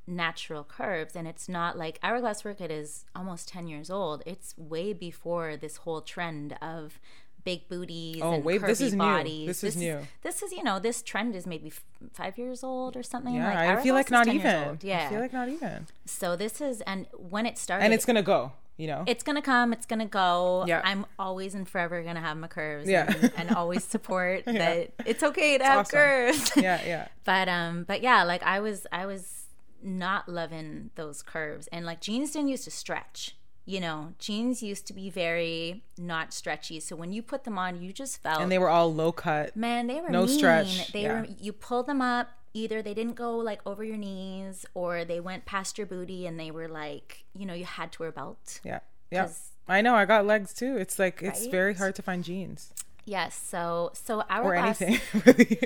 natural 0.05 0.65
curves 0.65 1.15
and 1.15 1.25
it's 1.25 1.47
not 1.47 1.77
like 1.77 1.99
hourglass 2.03 2.43
workout 2.43 2.71
is 2.71 3.05
almost 3.15 3.47
10 3.47 3.67
years 3.67 3.89
old 3.89 4.23
it's 4.25 4.57
way 4.57 4.93
before 4.93 5.55
this 5.55 5.77
whole 5.77 6.01
trend 6.01 6.57
of 6.59 6.99
big 7.43 7.67
booties 7.69 8.19
Oh, 8.21 8.33
and 8.33 8.43
wait, 8.43 8.61
curvy 8.61 8.67
this 8.67 8.81
is 8.81 8.93
new. 8.93 8.97
bodies 8.99 9.47
This 9.47 9.63
is 9.63 9.75
new. 9.77 9.99
this 10.21 10.41
is 10.43 10.51
you 10.51 10.63
know 10.63 10.79
this 10.79 11.01
trend 11.01 11.35
is 11.35 11.45
maybe 11.47 11.67
f- 11.69 11.83
five 12.13 12.37
years 12.37 12.63
old 12.63 12.95
or 12.95 13.03
something 13.03 13.33
Yeah, 13.35 13.45
like 13.47 13.77
I 13.77 13.81
feel 13.83 13.93
like 13.95 14.11
not 14.11 14.27
even. 14.27 14.79
yeah 14.81 15.05
I 15.07 15.09
feel 15.09 15.19
like 15.19 15.33
not 15.33 15.49
even. 15.49 15.87
so 16.05 16.35
this 16.35 16.61
is 16.61 16.81
and 16.81 17.07
when 17.13 17.45
it 17.45 17.57
started 17.57 17.85
And 17.85 17.93
it's 17.93 18.05
gonna 18.05 18.21
go. 18.23 18.53
You 18.77 18.87
know. 18.87 19.03
it's 19.05 19.21
gonna 19.23 19.43
come 19.43 19.73
it's 19.73 19.85
gonna 19.85 20.07
go 20.07 20.63
Yeah. 20.67 20.81
i'm 20.83 21.05
always 21.19 21.53
and 21.53 21.69
forever 21.69 22.01
gonna 22.01 22.19
have 22.21 22.35
my 22.37 22.47
curves 22.47 22.89
Yeah. 22.89 23.05
and, 23.13 23.31
and 23.37 23.51
always 23.51 23.83
support 23.83 24.45
that 24.45 24.93
it's 25.05 25.21
okay 25.21 25.59
to 25.59 25.63
have 25.63 25.79
awesome. 25.81 25.97
curves 25.99 26.51
yeah, 26.57 26.81
yeah. 26.83 27.07
but 27.23 27.47
um 27.47 27.83
but 27.83 28.01
yeah 28.01 28.23
like 28.23 28.41
i 28.41 28.59
was 28.59 28.87
i 28.91 29.05
was 29.05 29.43
not 29.83 30.27
loving 30.27 30.89
those 30.95 31.21
curves 31.21 31.67
and 31.67 31.85
like 31.85 32.01
jeans 32.01 32.31
didn't 32.31 32.47
used 32.47 32.63
to 32.63 32.71
stretch 32.71 33.35
you 33.65 33.79
know 33.79 34.13
jeans 34.19 34.63
used 34.63 34.87
to 34.87 34.93
be 34.93 35.09
very 35.09 35.83
not 35.97 36.33
stretchy 36.33 36.79
so 36.79 36.95
when 36.95 37.13
you 37.13 37.21
put 37.21 37.43
them 37.43 37.57
on 37.57 37.81
you 37.81 37.93
just 37.93 38.21
felt 38.21 38.41
And 38.41 38.51
they 38.51 38.57
were 38.57 38.69
all 38.69 38.93
low 38.93 39.11
cut. 39.11 39.55
man 39.55 39.87
they 39.87 40.01
were 40.01 40.09
no 40.09 40.25
mean. 40.25 40.37
stretch, 40.37 40.91
they 40.91 41.03
yeah. 41.03 41.21
were 41.21 41.27
you 41.39 41.53
pull 41.53 41.83
them 41.83 42.01
up 42.01 42.29
either 42.53 42.81
they 42.81 42.93
didn't 42.93 43.15
go 43.15 43.37
like 43.37 43.61
over 43.65 43.83
your 43.83 43.97
knees 43.97 44.65
or 44.73 45.05
they 45.05 45.19
went 45.19 45.45
past 45.45 45.77
your 45.77 45.87
booty 45.87 46.25
and 46.27 46.39
they 46.39 46.51
were 46.51 46.67
like 46.67 47.23
you 47.33 47.45
know 47.45 47.53
you 47.53 47.65
had 47.65 47.91
to 47.93 47.99
wear 48.01 48.09
a 48.09 48.11
belt 48.11 48.59
Yeah. 48.63 48.79
Yeah. 49.11 49.29
I 49.67 49.81
know. 49.81 49.95
I 49.95 50.05
got 50.05 50.25
legs 50.25 50.53
too. 50.53 50.75
It's 50.77 50.97
like 50.99 51.21
it's 51.21 51.45
very 51.47 51.75
hard 51.75 51.95
to 51.95 52.01
find 52.01 52.23
jeans 52.23 52.73
yes 53.05 53.33
so 53.35 53.91
so 53.93 54.21
our 54.29 54.43
or 54.53 54.55
anything. 54.55 54.99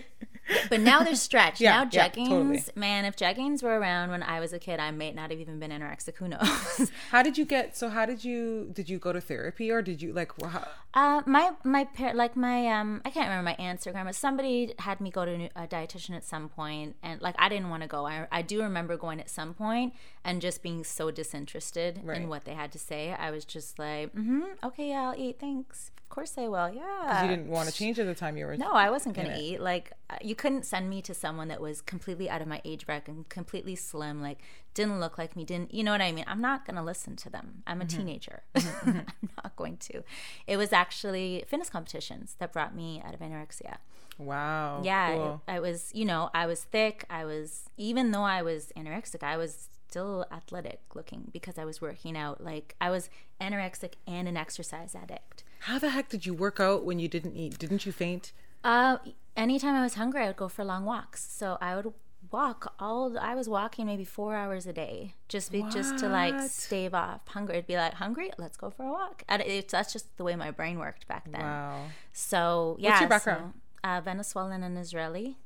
but 0.70 0.80
now 0.80 1.04
they're 1.04 1.16
stretched. 1.16 1.60
Yeah, 1.62 1.84
now 1.84 1.90
yeah, 1.92 2.10
jeggings, 2.10 2.28
totally. 2.30 2.64
man, 2.76 3.06
if 3.06 3.16
jeggings 3.16 3.64
were 3.64 3.80
around 3.80 4.10
when 4.12 4.24
I 4.24 4.40
was 4.40 4.54
a 4.54 4.60
kid, 4.60 4.80
I 4.80 4.92
might 4.92 5.16
not 5.16 5.32
have 5.32 5.40
even 5.40 5.60
been 5.60 5.72
anorexic. 5.72 6.16
Who 6.18 6.28
knows? 6.28 6.92
how 7.12 7.24
did 7.24 7.38
you 7.38 7.46
get? 7.46 7.76
So 7.78 7.90
how 7.90 8.06
did 8.06 8.24
you? 8.24 8.70
Did 8.74 8.90
you 8.90 8.98
go 9.00 9.12
to 9.14 9.22
therapy 9.22 9.72
or 9.72 9.82
did 9.82 10.02
you 10.02 10.14
like? 10.14 10.32
How, 10.42 10.68
uh, 10.94 11.22
my 11.26 11.52
my 11.64 11.86
par- 11.86 12.14
like 12.14 12.36
my 12.36 12.68
um, 12.68 13.02
I 13.06 13.10
can't 13.10 13.28
remember 13.28 13.44
my 13.50 13.56
aunt's 13.64 13.86
or 13.88 13.92
grandma. 13.92 14.12
Somebody 14.12 14.74
had 14.80 15.02
me 15.02 15.10
go 15.12 15.26
to 15.26 15.50
a 15.56 15.68
dietitian 15.68 16.16
at 16.16 16.24
some 16.24 16.50
point, 16.50 16.96
and 17.04 17.22
like 17.22 17.36
I 17.40 17.50
didn't 17.50 17.70
want 17.70 17.82
to 17.84 17.88
go. 17.88 18.06
I 18.06 18.28
I 18.32 18.42
do 18.42 18.62
remember 18.62 18.98
going 18.98 19.20
at 19.20 19.30
some 19.30 19.54
point 19.54 19.94
and 20.24 20.42
just 20.42 20.62
being 20.64 20.84
so 20.84 21.12
disinterested 21.12 22.02
Right. 22.04 22.18
in 22.22 22.30
what 22.30 22.46
they 22.46 22.54
had 22.54 22.72
to 22.74 22.80
say. 22.80 23.14
I 23.14 23.32
was 23.32 23.46
just 23.46 23.78
like, 23.80 24.14
mm-hmm, 24.16 24.42
okay, 24.64 24.90
yeah, 24.90 25.10
I'll 25.10 25.20
eat. 25.20 25.40
Thanks. 25.40 25.92
Of 26.16 26.18
course 26.18 26.38
I 26.38 26.48
will. 26.48 26.70
Yeah. 26.70 27.24
you 27.24 27.28
didn't 27.28 27.50
want 27.50 27.68
to 27.68 27.76
change 27.76 28.00
at 28.00 28.06
the 28.06 28.16
time 28.16 28.38
you 28.38 28.46
were. 28.46 28.56
No, 28.56 28.72
I 28.72 28.90
wasn't 28.90 29.18
going 29.18 29.28
to 29.28 29.38
eat. 29.38 29.60
Like, 29.60 29.92
uh, 30.10 30.16
you 30.22 30.34
couldn't 30.34 30.66
send 30.66 30.90
me 30.90 31.02
to 31.02 31.14
someone 31.14 31.50
that 31.50 31.60
was 31.60 31.82
completely 31.82 32.30
out 32.30 32.42
of 32.42 32.48
my 32.48 32.62
age 32.64 32.86
bracket 32.86 33.14
and 33.14 33.28
completely 33.28 33.76
slim, 33.76 34.22
like, 34.22 34.40
didn't 34.74 35.02
look 35.02 35.18
like 35.18 35.36
me, 35.36 35.44
didn't, 35.44 35.74
you 35.74 35.84
know 35.84 35.92
what 35.92 36.00
I 36.00 36.14
mean? 36.14 36.24
I'm 36.26 36.40
not 36.40 36.66
going 36.66 36.78
to 36.78 36.82
listen 36.82 37.18
to 37.18 37.30
them. 37.30 37.64
I'm 37.68 37.82
a 37.82 37.84
mm-hmm. 37.84 37.98
teenager. 37.98 38.44
Mm-hmm. 38.56 38.90
I'm 38.90 38.96
mm-hmm. 38.96 39.28
not 39.44 39.58
going 39.58 39.76
to. 39.76 40.04
It 40.48 40.56
was 40.56 40.72
actually 40.72 41.44
fitness 41.50 41.70
competitions 41.70 42.38
that 42.40 42.54
brought 42.54 42.74
me 42.74 43.04
out 43.06 43.14
of 43.14 43.20
anorexia. 43.20 43.80
Wow. 44.18 44.84
Yeah, 44.86 45.16
cool. 45.16 45.42
it- 45.46 45.52
I 45.52 45.60
was, 45.60 45.92
you 45.94 46.06
know, 46.06 46.30
I 46.34 46.46
was 46.46 46.64
thick. 46.64 47.04
I 47.10 47.26
was, 47.26 47.70
even 47.76 48.12
though 48.12 48.24
I 48.24 48.42
was 48.42 48.72
anorexic, 48.78 49.22
I 49.22 49.36
was 49.36 49.68
still 49.90 50.26
athletic 50.32 50.80
looking 50.94 51.30
because 51.34 51.58
I 51.58 51.66
was 51.66 51.82
working 51.82 52.16
out. 52.16 52.42
Like, 52.42 52.74
I 52.80 52.90
was 52.90 53.10
anorexic 53.42 53.96
and 54.08 54.30
an 54.30 54.38
exercise 54.38 54.96
addict. 54.96 55.44
How 55.60 55.80
the 55.80 55.90
heck 55.90 56.10
did 56.10 56.26
you 56.26 56.34
work 56.34 56.60
out 56.60 56.86
when 56.86 57.00
you 57.00 57.08
didn't 57.08 57.36
eat? 57.36 57.58
Didn't 57.58 57.86
you 57.86 57.92
faint? 57.92 58.32
Uh, 58.64 58.98
anytime 59.36 59.76
I 59.76 59.82
was 59.84 59.96
hungry, 59.96 60.24
I 60.24 60.28
would 60.28 60.38
go 60.38 60.48
for 60.48 60.64
long 60.64 60.86
walks. 60.86 61.28
So 61.32 61.58
I 61.62 61.76
would 61.76 61.94
walk 62.32 62.74
all. 62.80 63.18
I 63.20 63.36
was 63.36 63.48
walking 63.48 63.86
maybe 63.86 64.04
four 64.04 64.36
hours 64.36 64.68
a 64.68 64.74
day, 64.74 65.16
just 65.28 65.52
be, 65.52 65.64
just 65.72 65.98
to 66.00 66.08
like 66.10 66.40
stave 66.50 66.94
off 66.94 67.28
hunger. 67.28 67.54
It'd 67.54 67.68
be 67.68 67.78
like 67.78 67.94
hungry, 67.96 68.32
let's 68.38 68.58
go 68.58 68.70
for 68.70 68.84
a 68.84 68.92
walk. 68.92 69.24
And 69.28 69.42
it's 69.42 69.72
that's 69.72 69.94
just 69.94 70.16
the 70.18 70.24
way 70.24 70.36
my 70.36 70.52
brain 70.52 70.80
worked 70.80 71.08
back 71.08 71.32
then. 71.32 71.42
Wow. 71.42 71.86
So 72.14 72.78
yeah. 72.80 72.90
What's 72.90 73.02
your 73.02 73.10
background? 73.10 73.54
So, 73.56 73.90
uh, 73.90 74.02
Venezuelan 74.02 74.64
and 74.64 74.78
Israeli. 74.78 75.38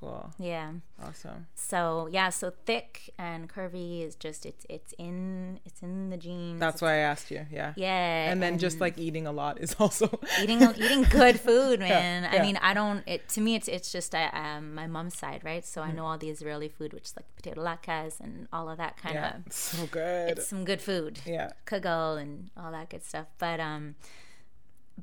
Cool. 0.00 0.32
Yeah. 0.38 0.72
Awesome. 1.02 1.46
So 1.54 2.08
yeah. 2.10 2.30
So 2.30 2.50
thick 2.64 3.12
and 3.18 3.52
curvy 3.52 4.02
is 4.02 4.14
just 4.14 4.46
it's 4.46 4.64
it's 4.70 4.94
in 4.96 5.60
it's 5.66 5.82
in 5.82 6.08
the 6.08 6.16
genes. 6.16 6.58
That's 6.58 6.80
why 6.80 6.94
I 6.94 6.96
asked 6.98 7.30
you. 7.30 7.44
Yeah. 7.52 7.74
yeah. 7.76 8.30
And 8.32 8.42
then 8.42 8.56
just 8.58 8.80
like 8.80 8.96
eating 8.96 9.26
a 9.26 9.32
lot 9.32 9.60
is 9.60 9.76
also. 9.78 10.18
eating 10.40 10.62
eating 10.62 11.02
good 11.02 11.38
food, 11.48 11.80
man. 11.80 12.22
yeah. 12.22 12.30
I 12.32 12.42
mean, 12.42 12.56
I 12.62 12.72
don't. 12.72 13.06
It 13.06 13.28
to 13.30 13.42
me, 13.42 13.56
it's 13.56 13.68
it's 13.68 13.92
just 13.92 14.14
uh, 14.14 14.30
um, 14.32 14.74
my 14.74 14.86
mom's 14.86 15.18
side, 15.18 15.42
right? 15.44 15.66
So 15.66 15.82
I 15.82 15.92
know 15.92 16.06
all 16.06 16.16
the 16.16 16.30
Israeli 16.30 16.68
food, 16.70 16.94
which 16.94 17.04
is 17.04 17.14
like 17.16 17.26
potato 17.36 17.62
latkes 17.62 18.20
and 18.20 18.48
all 18.54 18.70
of 18.70 18.78
that 18.78 18.96
kind 18.96 19.16
yeah. 19.16 19.36
of. 19.46 19.52
So 19.52 19.86
good. 19.86 20.30
It's 20.38 20.48
some 20.48 20.64
good 20.64 20.80
food, 20.80 21.20
Yeah. 21.26 21.50
kugel 21.66 22.18
and 22.18 22.50
all 22.56 22.72
that 22.72 22.88
good 22.88 23.04
stuff. 23.04 23.26
But 23.38 23.60
um, 23.60 23.96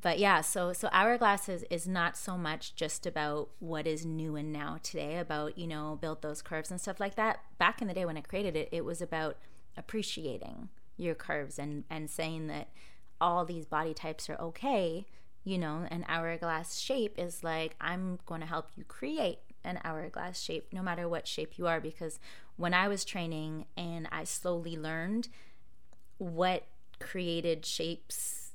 but 0.00 0.18
yeah, 0.18 0.42
so 0.42 0.72
so 0.72 0.88
hourglass 0.92 1.48
is, 1.48 1.64
is 1.70 1.88
not 1.88 2.16
so 2.16 2.36
much 2.36 2.74
just 2.74 3.06
about 3.06 3.48
what 3.58 3.86
is 3.86 4.04
new 4.04 4.36
and 4.36 4.52
now 4.52 4.78
today 4.82 5.18
about 5.18 5.58
you 5.58 5.66
know 5.66 5.98
build 6.00 6.22
those 6.22 6.42
curves 6.42 6.70
and 6.70 6.80
stuff 6.80 7.00
like 7.00 7.16
that. 7.16 7.40
Back 7.58 7.80
in 7.80 7.88
the 7.88 7.94
day 7.94 8.04
when 8.04 8.16
I 8.16 8.20
created 8.20 8.54
it, 8.54 8.68
it 8.70 8.84
was 8.84 9.00
about 9.00 9.36
appreciating 9.76 10.68
your 10.96 11.14
curves 11.14 11.58
and 11.58 11.84
and 11.90 12.10
saying 12.10 12.46
that 12.48 12.68
all 13.20 13.44
these 13.44 13.66
body 13.66 13.94
types 13.94 14.28
are 14.30 14.40
okay. 14.40 15.06
You 15.44 15.58
know, 15.58 15.86
an 15.90 16.04
hourglass 16.08 16.78
shape 16.78 17.18
is 17.18 17.42
like 17.42 17.74
I'm 17.80 18.18
going 18.26 18.40
to 18.42 18.46
help 18.46 18.68
you 18.76 18.84
create 18.84 19.38
an 19.64 19.80
hourglass 19.82 20.40
shape, 20.40 20.68
no 20.72 20.82
matter 20.82 21.08
what 21.08 21.26
shape 21.26 21.58
you 21.58 21.66
are. 21.66 21.80
Because 21.80 22.20
when 22.56 22.74
I 22.74 22.88
was 22.88 23.04
training 23.04 23.66
and 23.76 24.06
I 24.12 24.24
slowly 24.24 24.76
learned 24.76 25.28
what 26.18 26.64
created 27.00 27.64
shapes 27.64 28.47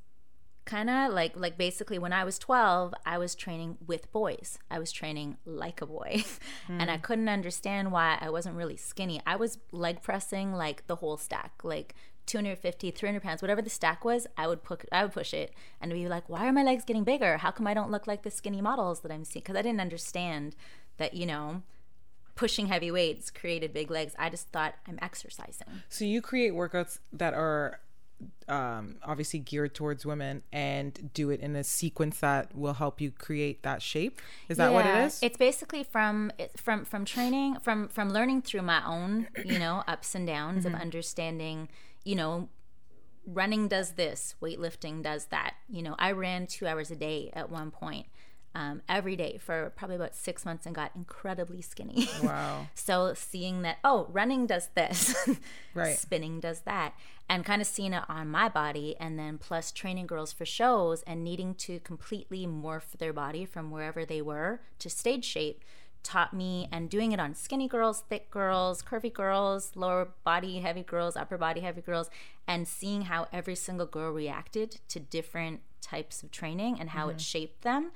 kind 0.66 0.90
of 0.90 1.12
like 1.12 1.34
like 1.36 1.58
basically 1.58 2.00
when 2.00 2.14
i 2.14 2.24
was 2.24 2.40
12 2.40 2.94
i 3.06 3.18
was 3.18 3.36
training 3.36 3.78
with 3.86 4.12
boys. 4.12 4.58
I 4.72 4.80
was 4.80 4.92
training 4.92 5.38
like 5.46 5.82
a 5.82 5.86
boy. 5.86 6.24
And 6.70 6.90
i 6.90 6.96
hmm. 6.96 7.02
couldn't 7.02 7.30
understand 7.30 7.92
why 7.92 8.18
i 8.22 8.30
wasn't 8.30 8.56
really 8.56 8.78
skinny. 8.78 9.22
I 9.26 9.36
was 9.36 9.58
leg 9.72 10.02
pressing 10.02 10.54
like 10.54 10.88
the 10.88 10.98
whole 10.98 11.18
stack 11.18 11.52
like 11.64 11.96
250 12.26 12.92
300 12.92 13.22
pounds 13.22 13.42
whatever 13.42 13.62
the 13.62 13.70
stack 13.70 14.06
was 14.06 14.26
i 14.38 14.48
would 14.48 14.64
put 14.64 14.86
i 14.94 15.04
would 15.04 15.12
push 15.12 15.34
it 15.34 15.54
and 15.82 15.92
be 15.92 16.08
like 16.08 16.30
why 16.30 16.48
are 16.48 16.54
my 16.54 16.64
legs 16.64 16.86
getting 16.86 17.04
bigger? 17.04 17.38
How 17.38 17.52
come 17.52 17.68
i 17.68 17.74
don't 17.74 17.92
look 17.92 18.08
like 18.08 18.24
the 18.24 18.32
skinny 18.32 18.62
models 18.62 19.02
that 19.02 19.12
i'm 19.12 19.26
seeing? 19.26 19.42
Because 19.42 19.58
i 19.58 19.62
didn't 19.62 19.82
understand 19.82 20.56
that 20.98 21.14
you 21.14 21.26
know 21.26 21.64
pushing 22.36 22.68
heavy 22.68 22.90
weights 22.90 23.30
created 23.30 23.74
big 23.74 23.92
legs. 23.92 24.16
I 24.18 24.30
just 24.30 24.48
thought 24.50 24.76
i'm 24.88 25.00
exercising. 25.02 25.68
So 25.90 26.06
you 26.06 26.22
create 26.22 26.54
workouts 26.54 27.00
that 27.12 27.34
are 27.34 27.80
um, 28.48 28.98
obviously 29.04 29.40
geared 29.40 29.74
towards 29.74 30.06
women 30.06 30.44
and 30.52 31.12
do 31.14 31.30
it 31.30 31.40
in 31.40 31.56
a 31.56 31.64
sequence 31.64 32.20
that 32.20 32.56
will 32.56 32.74
help 32.74 33.00
you 33.02 33.12
create 33.12 33.64
that 33.64 33.82
shape. 33.82 34.22
Is 34.50 34.58
that 34.58 34.74
what 34.74 34.86
it 34.86 34.96
Yeah, 34.96 34.96
is? 34.96 35.20
It's 35.22 35.38
basically 35.38 35.84
from 35.84 36.32
from 36.58 36.86
from 36.86 37.06
training 37.06 37.58
from 37.62 37.88
from 37.88 38.12
learning 38.12 38.42
through 38.44 38.64
my 38.64 38.86
own 38.86 39.28
you 39.42 39.60
know 39.60 39.84
ups 39.88 40.16
and 40.16 40.28
downs 40.28 40.66
Mm-hmm. 40.66 40.74
of 40.74 40.74
understanding 40.76 41.70
you 42.04 42.16
know 42.16 42.50
running 43.26 43.68
does 43.68 43.92
this 43.94 44.36
weightlifting 44.42 45.02
does 45.04 45.26
that 45.28 45.56
you 45.70 45.82
know 45.82 45.96
I 46.00 46.12
ran 46.12 46.48
two 46.48 46.68
hours 46.68 46.92
a 46.92 46.96
day 46.96 47.32
at 47.34 47.50
one 47.50 47.72
point 47.72 48.08
um, 48.56 48.82
every 48.88 49.16
day 49.16 49.40
for 49.40 49.72
probably 49.76 49.96
about 49.96 50.16
six 50.16 50.46
months 50.46 50.66
and 50.66 50.76
got 50.76 50.92
incredibly 50.96 51.62
skinny. 51.62 52.08
wow. 52.24 52.68
So 52.76 53.14
seeing 53.16 53.64
that, 53.64 53.78
oh, 53.84 54.08
running 54.12 54.46
does 54.46 54.70
this, 54.76 55.16
Right. 55.74 55.98
spinning 55.98 56.40
does 56.40 56.62
that, 56.62 56.94
and 57.28 57.44
kind 57.44 57.62
of 57.62 57.68
seeing 57.68 57.94
it 57.94 58.04
on 58.08 58.30
my 58.30 58.50
body, 58.50 58.96
and 59.00 59.18
then 59.18 59.38
plus 59.38 59.72
training 59.72 60.08
girls 60.08 60.32
for 60.32 60.46
shows 60.46 61.02
and 61.04 61.24
needing 61.24 61.56
to 61.56 61.80
completely 61.80 62.46
morph 62.46 62.92
their 63.00 63.14
body 63.14 63.46
from 63.46 63.72
wherever 63.72 64.06
they 64.06 64.22
were 64.22 64.62
to 64.80 64.90
stage 64.90 65.26
shape 65.26 65.64
taught 66.04 66.34
me 66.34 66.68
and 66.72 66.90
doing 66.90 67.14
it 67.14 67.20
on 67.20 67.34
skinny 67.34 67.68
girls, 67.68 68.04
thick 68.10 68.30
girls, 68.30 68.84
curvy 68.84 69.12
girls, 69.12 69.72
lower 69.76 70.10
body 70.26 70.60
heavy 70.60 70.84
girls, 70.84 71.16
upper 71.16 71.38
body 71.38 71.62
heavy 71.62 71.82
girls, 71.82 72.10
and 72.46 72.68
seeing 72.68 73.04
how 73.04 73.28
every 73.32 73.56
single 73.56 73.86
girl 73.86 74.12
reacted 74.12 74.80
to 74.90 75.00
different 75.00 75.62
types 75.82 76.22
of 76.22 76.30
training 76.30 76.78
and 76.80 76.90
how 76.92 77.10
it 77.10 77.22
shaped 77.22 77.62
them 77.62 77.92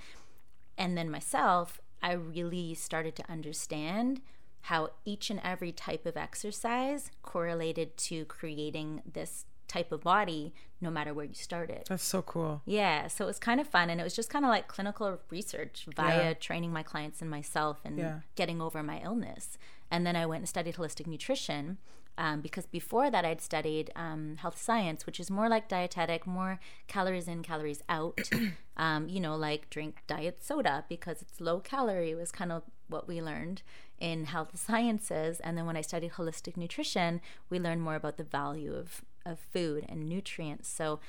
and 0.77 0.97
then 0.97 1.09
myself, 1.09 1.79
I 2.01 2.13
really 2.13 2.73
started 2.73 3.15
to 3.17 3.31
understand 3.31 4.21
how 4.61 4.89
each 5.05 5.29
and 5.29 5.39
every 5.43 5.71
type 5.71 6.05
of 6.05 6.17
exercise 6.17 7.09
correlated 7.21 7.95
to 7.97 8.25
creating 8.25 9.01
this 9.11 9.45
type 9.67 9.91
of 9.91 10.01
body 10.01 10.53
no 10.79 10.89
matter 10.91 11.13
where 11.13 11.25
you 11.25 11.33
started. 11.33 11.83
That's 11.89 12.03
so 12.03 12.21
cool. 12.21 12.61
Yeah, 12.65 13.07
so 13.07 13.23
it 13.25 13.27
was 13.27 13.39
kind 13.39 13.59
of 13.59 13.67
fun 13.67 13.89
and 13.89 13.99
it 13.99 14.03
was 14.03 14.15
just 14.15 14.29
kind 14.29 14.45
of 14.45 14.49
like 14.49 14.67
clinical 14.67 15.19
research 15.29 15.87
via 15.95 16.27
Yeah. 16.29 16.33
training 16.33 16.71
my 16.71 16.83
clients 16.83 17.21
and 17.21 17.29
myself 17.29 17.79
and 17.83 17.97
Yeah. 17.97 18.19
getting 18.35 18.61
over 18.61 18.83
my 18.83 19.01
illness. 19.01 19.57
And 19.89 20.05
then 20.05 20.15
I 20.15 20.25
went 20.25 20.41
and 20.41 20.49
studied 20.49 20.75
holistic 20.75 21.07
nutrition 21.07 21.77
um, 22.17 22.41
because 22.41 22.65
before 22.65 23.09
that 23.11 23.25
I'd 23.25 23.41
studied 23.41 23.91
um, 23.95 24.37
health 24.37 24.59
science, 24.59 25.05
which 25.05 25.19
is 25.19 25.29
more 25.29 25.49
like 25.49 25.67
dietetic, 25.67 26.25
more 26.25 26.59
calories 26.87 27.27
in, 27.27 27.43
calories 27.43 27.83
out. 27.89 28.29
um, 28.77 29.07
you 29.09 29.19
know, 29.19 29.35
like 29.35 29.69
drink 29.69 30.03
diet 30.07 30.43
soda 30.43 30.85
because 30.89 31.21
it's 31.21 31.39
low 31.41 31.59
calorie 31.59 32.15
was 32.15 32.31
kind 32.31 32.51
of 32.51 32.63
what 32.87 33.07
we 33.07 33.21
learned. 33.21 33.61
in 33.99 34.25
health 34.25 34.51
sciences. 34.67 35.39
And 35.39 35.57
then 35.57 35.65
when 35.65 35.75
I 35.77 35.81
studied 35.81 36.13
holistic 36.13 36.55
nutrition, 36.57 37.19
we 37.49 37.59
learned 37.59 37.81
more 37.81 37.95
about 37.95 38.17
the 38.17 38.23
value 38.23 38.73
of, 38.75 39.01
of 39.25 39.39
food 39.39 39.85
and 39.89 40.07
nutrients. 40.07 40.69
So 40.69 40.99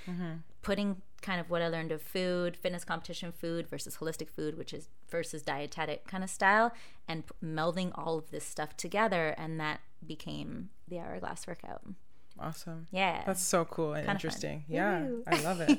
putting 0.63 1.03
kind 1.21 1.41
of 1.41 1.51
what 1.51 1.61
I 1.63 1.69
learned 1.69 1.93
of 1.93 2.01
food, 2.03 2.57
fitness 2.57 2.85
competition 2.85 3.33
food 3.33 3.69
versus 3.69 3.99
holistic 3.99 4.31
food, 4.31 4.57
which 4.57 4.73
is 4.73 4.89
versus 5.11 5.43
dietetic 5.43 6.07
kind 6.07 6.25
of 6.25 6.31
style, 6.31 6.73
and 7.07 7.27
p- 7.27 7.35
melding 7.45 7.91
all 7.95 8.17
of 8.19 8.31
this 8.31 8.45
stuff 8.45 8.77
together. 8.77 9.35
And 9.37 9.61
that 9.61 9.81
became 10.07 10.71
the 10.89 10.99
hourglass 10.99 11.47
workout. 11.47 11.83
Awesome. 12.39 12.87
Yeah. 12.93 13.23
That's 13.27 13.43
so 13.43 13.65
cool 13.65 13.95
and 13.95 14.07
Kinda 14.07 14.07
fun. 14.07 14.17
interesting. 14.17 14.65
Yeah, 14.69 15.01
Woo. 15.03 15.23
I 15.27 15.41
love 15.43 15.61
it. 15.61 15.79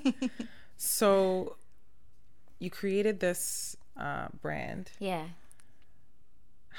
so, 0.77 1.55
you 2.59 2.69
created 2.69 3.19
this 3.21 3.77
uh, 3.97 4.27
brand. 4.41 4.91
yeah. 4.99 5.25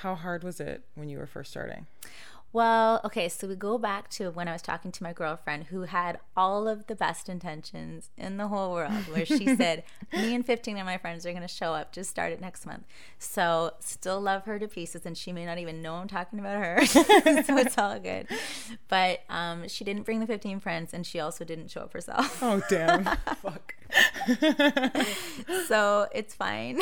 How 0.02 0.14
hard 0.14 0.44
was 0.44 0.60
it 0.60 0.84
when 0.94 1.08
you 1.10 1.18
were 1.18 1.26
first 1.26 1.50
starting? 1.50 1.86
Well, 2.52 3.00
okay, 3.04 3.28
so 3.28 3.46
we 3.46 3.54
go 3.54 3.78
back 3.78 4.10
to 4.10 4.30
when 4.30 4.48
I 4.48 4.52
was 4.52 4.62
talking 4.62 4.90
to 4.90 5.02
my 5.04 5.12
girlfriend 5.12 5.66
who 5.66 5.82
had 5.82 6.18
all 6.36 6.66
of 6.66 6.88
the 6.88 6.96
best 6.96 7.28
intentions 7.28 8.10
in 8.18 8.38
the 8.38 8.48
whole 8.48 8.72
world, 8.72 9.06
where 9.08 9.24
she 9.24 9.54
said, 9.56 9.84
Me 10.12 10.34
and 10.34 10.44
15 10.44 10.76
of 10.78 10.84
my 10.84 10.98
friends 10.98 11.24
are 11.24 11.30
going 11.30 11.42
to 11.42 11.48
show 11.48 11.74
up, 11.74 11.92
just 11.92 12.10
start 12.10 12.32
it 12.32 12.40
next 12.40 12.66
month. 12.66 12.84
So, 13.20 13.74
still 13.78 14.20
love 14.20 14.46
her 14.46 14.58
to 14.58 14.66
pieces, 14.66 15.06
and 15.06 15.16
she 15.16 15.32
may 15.32 15.46
not 15.46 15.58
even 15.58 15.80
know 15.80 15.94
I'm 15.94 16.08
talking 16.08 16.40
about 16.40 16.60
her. 16.60 16.86
so, 16.86 17.04
it's 17.56 17.78
all 17.78 18.00
good. 18.00 18.26
But 18.88 19.20
um, 19.28 19.68
she 19.68 19.84
didn't 19.84 20.02
bring 20.02 20.18
the 20.18 20.26
15 20.26 20.58
friends, 20.58 20.92
and 20.92 21.06
she 21.06 21.20
also 21.20 21.44
didn't 21.44 21.70
show 21.70 21.82
up 21.82 21.92
herself. 21.92 22.42
Oh, 22.42 22.60
damn. 22.68 23.04
Fuck. 23.42 23.76
so 25.68 26.08
it's 26.12 26.34
fine. 26.34 26.80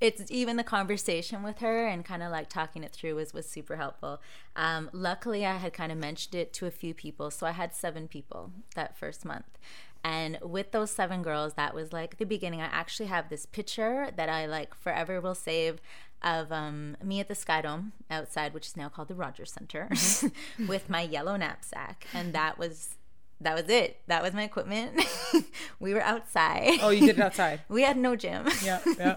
It's 0.00 0.30
even 0.30 0.56
the 0.56 0.64
conversation 0.64 1.42
with 1.42 1.58
her 1.58 1.86
and 1.86 2.04
kind 2.04 2.22
of 2.22 2.30
like 2.30 2.48
talking 2.48 2.82
it 2.82 2.92
through 2.92 3.14
was 3.14 3.32
was 3.32 3.48
super 3.48 3.76
helpful. 3.76 4.20
Um, 4.56 4.90
luckily, 4.92 5.46
I 5.46 5.56
had 5.56 5.72
kind 5.72 5.92
of 5.92 5.98
mentioned 5.98 6.34
it 6.34 6.52
to 6.54 6.66
a 6.66 6.70
few 6.70 6.94
people, 6.94 7.30
so 7.30 7.46
I 7.46 7.52
had 7.52 7.74
seven 7.74 8.08
people 8.08 8.50
that 8.74 8.96
first 8.96 9.24
month. 9.24 9.58
And 10.02 10.38
with 10.42 10.72
those 10.72 10.90
seven 10.90 11.22
girls, 11.22 11.54
that 11.54 11.74
was 11.74 11.92
like 11.92 12.18
the 12.18 12.26
beginning. 12.26 12.60
I 12.60 12.66
actually 12.66 13.06
have 13.06 13.30
this 13.30 13.46
picture 13.46 14.10
that 14.14 14.28
I 14.28 14.44
like 14.44 14.74
forever 14.74 15.20
will 15.20 15.34
save 15.34 15.80
of 16.22 16.52
um, 16.52 16.96
me 17.02 17.20
at 17.20 17.28
the 17.28 17.34
Sky 17.34 17.62
Dome 17.62 17.92
outside, 18.10 18.52
which 18.52 18.66
is 18.66 18.76
now 18.76 18.88
called 18.88 19.08
the 19.08 19.14
Rogers 19.14 19.52
Center, 19.52 19.88
with 20.68 20.90
my 20.90 21.02
yellow 21.02 21.36
knapsack, 21.36 22.06
and 22.12 22.32
that 22.32 22.58
was 22.58 22.96
that 23.40 23.54
was 23.54 23.68
it. 23.68 24.00
That 24.06 24.22
was 24.22 24.32
my 24.32 24.42
equipment. 24.44 25.00
we 25.80 25.92
were 25.94 26.02
outside. 26.02 26.78
Oh, 26.82 26.90
you 26.90 27.06
did 27.06 27.18
it 27.18 27.22
outside. 27.28 27.60
We 27.68 27.82
had 27.82 27.96
no 27.96 28.16
gym. 28.16 28.46
Yeah, 28.62 28.80
yeah. 28.98 29.16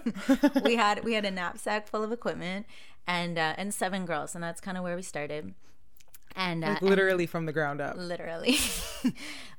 we 0.64 0.76
had 0.76 1.04
we 1.04 1.14
had 1.14 1.24
a 1.24 1.30
knapsack 1.30 1.88
full 1.88 2.02
of 2.02 2.12
equipment 2.12 2.66
and 3.06 3.38
uh, 3.38 3.54
and 3.56 3.72
seven 3.72 4.04
girls, 4.06 4.34
and 4.34 4.42
that's 4.44 4.60
kind 4.60 4.76
of 4.76 4.82
where 4.84 4.96
we 4.96 5.02
started. 5.02 5.54
And, 6.36 6.62
uh, 6.62 6.68
Like 6.68 6.82
literally 6.82 7.26
from 7.26 7.46
the 7.46 7.52
ground 7.52 7.80
up. 7.80 7.96
literally 7.96 8.58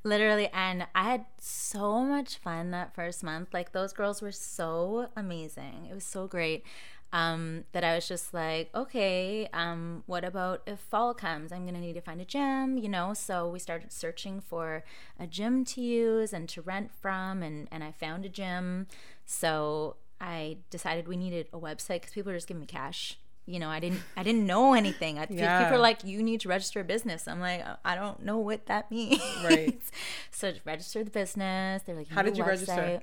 literally 0.04 0.48
and 0.54 0.88
i 0.95 1.04
had 1.12 1.26
so 1.39 2.02
much 2.06 2.38
fun 2.38 2.72
that 2.72 2.93
first 2.95 3.22
month 3.24 3.50
like 3.54 3.74
those 3.74 3.91
girls 3.91 4.22
were 4.22 4.32
so 4.32 5.10
amazing 5.17 5.88
it 5.89 5.93
was 5.93 6.06
so 6.06 6.26
great 6.28 6.63
um, 7.12 7.63
that 7.72 7.84
i 7.84 7.95
was 7.95 8.08
just 8.08 8.34
like 8.34 8.69
okay 8.76 9.48
um, 9.54 10.04
what 10.06 10.24
about 10.24 10.62
if 10.67 10.80
fall 10.80 11.13
comes? 11.13 11.52
I'm 11.52 11.65
gonna 11.65 11.80
need 11.80 11.93
to 11.93 12.02
find 12.02 12.22
a 12.22 12.26
gym 12.26 12.78
you 12.78 12.88
know? 12.89 13.13
So 13.13 13.50
we 13.50 13.60
started 13.60 13.91
searching 13.91 14.39
for 14.41 14.84
a 15.19 15.26
gym 15.26 15.65
to 15.65 15.82
use 15.82 16.34
and 16.34 16.48
to 16.50 16.62
rent 16.62 16.91
from 17.02 17.41
and, 17.41 17.67
and 17.72 17.84
i 17.84 17.91
found 17.91 18.26
a 18.26 18.30
gym. 18.30 18.88
So 19.26 19.95
i 20.22 20.58
decided 20.69 21.08
we 21.08 21.17
needed 21.17 21.48
a 21.54 21.58
website 21.60 22.02
because 22.02 22.12
people 22.13 22.32
were 22.32 22.38
just 22.38 22.48
giving 22.48 22.62
me 22.62 22.67
cash. 22.67 23.17
You 23.48 23.58
know 23.58 23.69
i 23.69 23.80
didn't 23.80 24.02
i 24.15 24.22
didn't 24.22 24.45
know 24.45 24.74
anything. 24.74 25.17
I, 25.17 25.26
Yeah. 25.30 25.58
people 25.63 25.78
are 25.78 25.82
like 25.82 26.04
you 26.04 26.22
need 26.22 26.41
to 26.41 26.50
register 26.50 26.82
a 26.82 26.84
business. 26.84 27.28
I'm 27.28 27.39
like 27.39 27.65
i 27.84 27.95
don't 27.95 28.22
know 28.24 28.38
what 28.38 28.67
that 28.67 28.91
means. 28.95 29.19
Right. 29.43 29.82
so 30.30 30.54
register 30.65 31.04
the 31.04 31.10
business. 31.10 31.82
They're 31.84 31.95
like 31.95 32.10
How 32.10 32.22
did 32.22 32.38
you 32.38 32.43
register? 32.43 33.02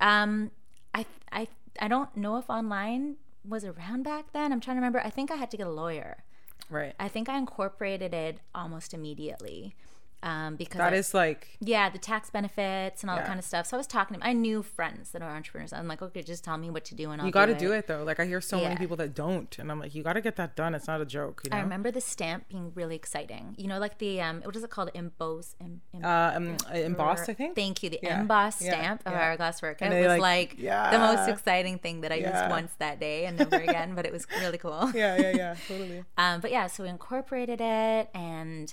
um 0.00 0.50
i 0.94 1.04
i 1.30 1.46
i 1.80 1.88
don't 1.88 2.16
know 2.16 2.38
if 2.38 2.48
online 2.48 3.16
was 3.48 3.64
around 3.64 4.02
back 4.04 4.32
then. 4.32 4.52
I'm 4.52 4.60
trying 4.60 4.76
to 4.76 4.80
remember. 4.80 5.00
I 5.00 5.10
think 5.10 5.30
i 5.30 5.36
had 5.36 5.50
to 5.50 5.56
get 5.56 5.66
a 5.66 5.70
lawyer. 5.70 6.24
Right. 6.70 6.94
i 6.98 7.08
think 7.08 7.28
i 7.28 7.36
incorporated 7.36 8.14
it 8.14 8.38
almost 8.54 8.94
immediately 8.94 9.74
um 10.22 10.56
because 10.56 10.78
That 10.78 10.92
I- 10.92 10.96
is 10.96 11.14
like, 11.14 11.56
yeah, 11.60 11.88
the 11.90 11.98
tax 11.98 12.30
benefits 12.30 13.02
and 13.02 13.10
all 13.10 13.16
Yeah. 13.16 13.22
that 13.22 13.28
kind 13.28 13.38
of 13.38 13.44
stuff. 13.44 13.66
So 13.66 13.76
I 13.76 13.78
was 13.78 13.86
talking 13.86 14.18
to 14.18 14.26
I 14.26 14.32
knew 14.32 14.62
friends 14.62 15.10
that 15.12 15.22
are 15.22 15.30
entrepreneurs. 15.30 15.72
I'm 15.72 15.88
like, 15.88 16.02
okay, 16.02 16.22
just 16.22 16.44
tell 16.44 16.58
me 16.58 16.70
what 16.70 16.84
to 16.86 16.94
do 16.94 17.10
and 17.10 17.20
I'll 17.20 17.26
you 17.26 17.32
got 17.32 17.46
to 17.46 17.54
do 17.54 17.60
do 17.68 17.72
it 17.72 17.86
though. 17.86 18.02
Like, 18.04 18.18
I 18.20 18.24
hear 18.26 18.40
so 18.40 18.60
many 18.60 18.76
people 18.76 18.96
that 18.96 19.14
don't. 19.14 19.56
And 19.58 19.70
I'm 19.70 19.78
like, 19.78 19.94
you 19.94 20.02
got 20.02 20.14
to 20.14 20.20
get 20.20 20.36
that 20.36 20.56
done. 20.56 20.74
It's 20.74 20.86
not 20.86 21.00
a 21.00 21.04
joke, 21.04 21.42
you 21.44 21.50
know? 21.50 21.56
I 21.56 21.60
remember 21.60 21.90
the 21.90 22.00
stamp 22.00 22.48
being 22.48 22.72
really 22.74 22.96
exciting. 22.96 23.54
You 23.58 23.68
know, 23.68 23.78
like 23.78 23.98
the 23.98 24.20
um, 24.20 24.42
what 24.42 24.54
is 24.56 24.64
it 24.64 24.70
called? 24.70 24.90
Emboss, 24.94 25.54
em, 25.60 25.80
em, 25.94 26.04
uh, 26.04 26.32
um, 26.36 26.56
embossed, 26.74 27.28
I 27.28 27.34
think. 27.34 27.54
Thank 27.54 27.82
you. 27.82 27.90
The 27.90 28.00
Yeah. 28.02 28.20
embossed 28.20 28.62
Yeah. 28.62 28.72
stamp 28.72 29.02
of 29.06 29.12
Yeah. 29.12 29.20
Hourglass 29.20 29.62
and 29.62 29.92
it 29.94 30.00
was 30.08 30.18
like- 30.18 30.56
like, 30.58 30.90
the 30.92 30.98
most 30.98 31.28
exciting 31.28 31.78
thing 31.78 32.00
that 32.02 32.10
I 32.12 32.16
Yeah. 32.16 32.40
used 32.40 32.50
once 32.50 32.72
that 32.78 32.98
day 33.00 33.26
and 33.26 33.38
never 33.38 33.56
again. 33.56 33.94
but 33.94 34.06
it 34.06 34.12
was 34.12 34.26
really 34.40 34.58
cool. 34.58 34.90
yeah, 34.94 35.16
yeah, 35.16 35.30
yeah. 35.36 35.54
Totally. 35.68 36.04
Um, 36.16 36.40
but 36.40 36.50
yeah, 36.50 36.66
so 36.66 36.82
we 36.84 36.88
incorporated 36.88 37.60
it, 37.60 38.08
and 38.14 38.72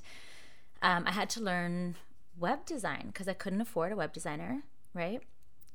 um, 0.81 1.03
I 1.07 1.11
had 1.11 1.29
to 1.31 1.41
learn 1.41 1.95
web 2.37 2.65
design 2.65 3.07
because 3.07 3.27
I 3.27 3.33
couldn't 3.33 3.61
afford 3.61 3.91
a 3.91 3.95
web 3.95 4.13
designer, 4.13 4.63
right? 4.93 5.21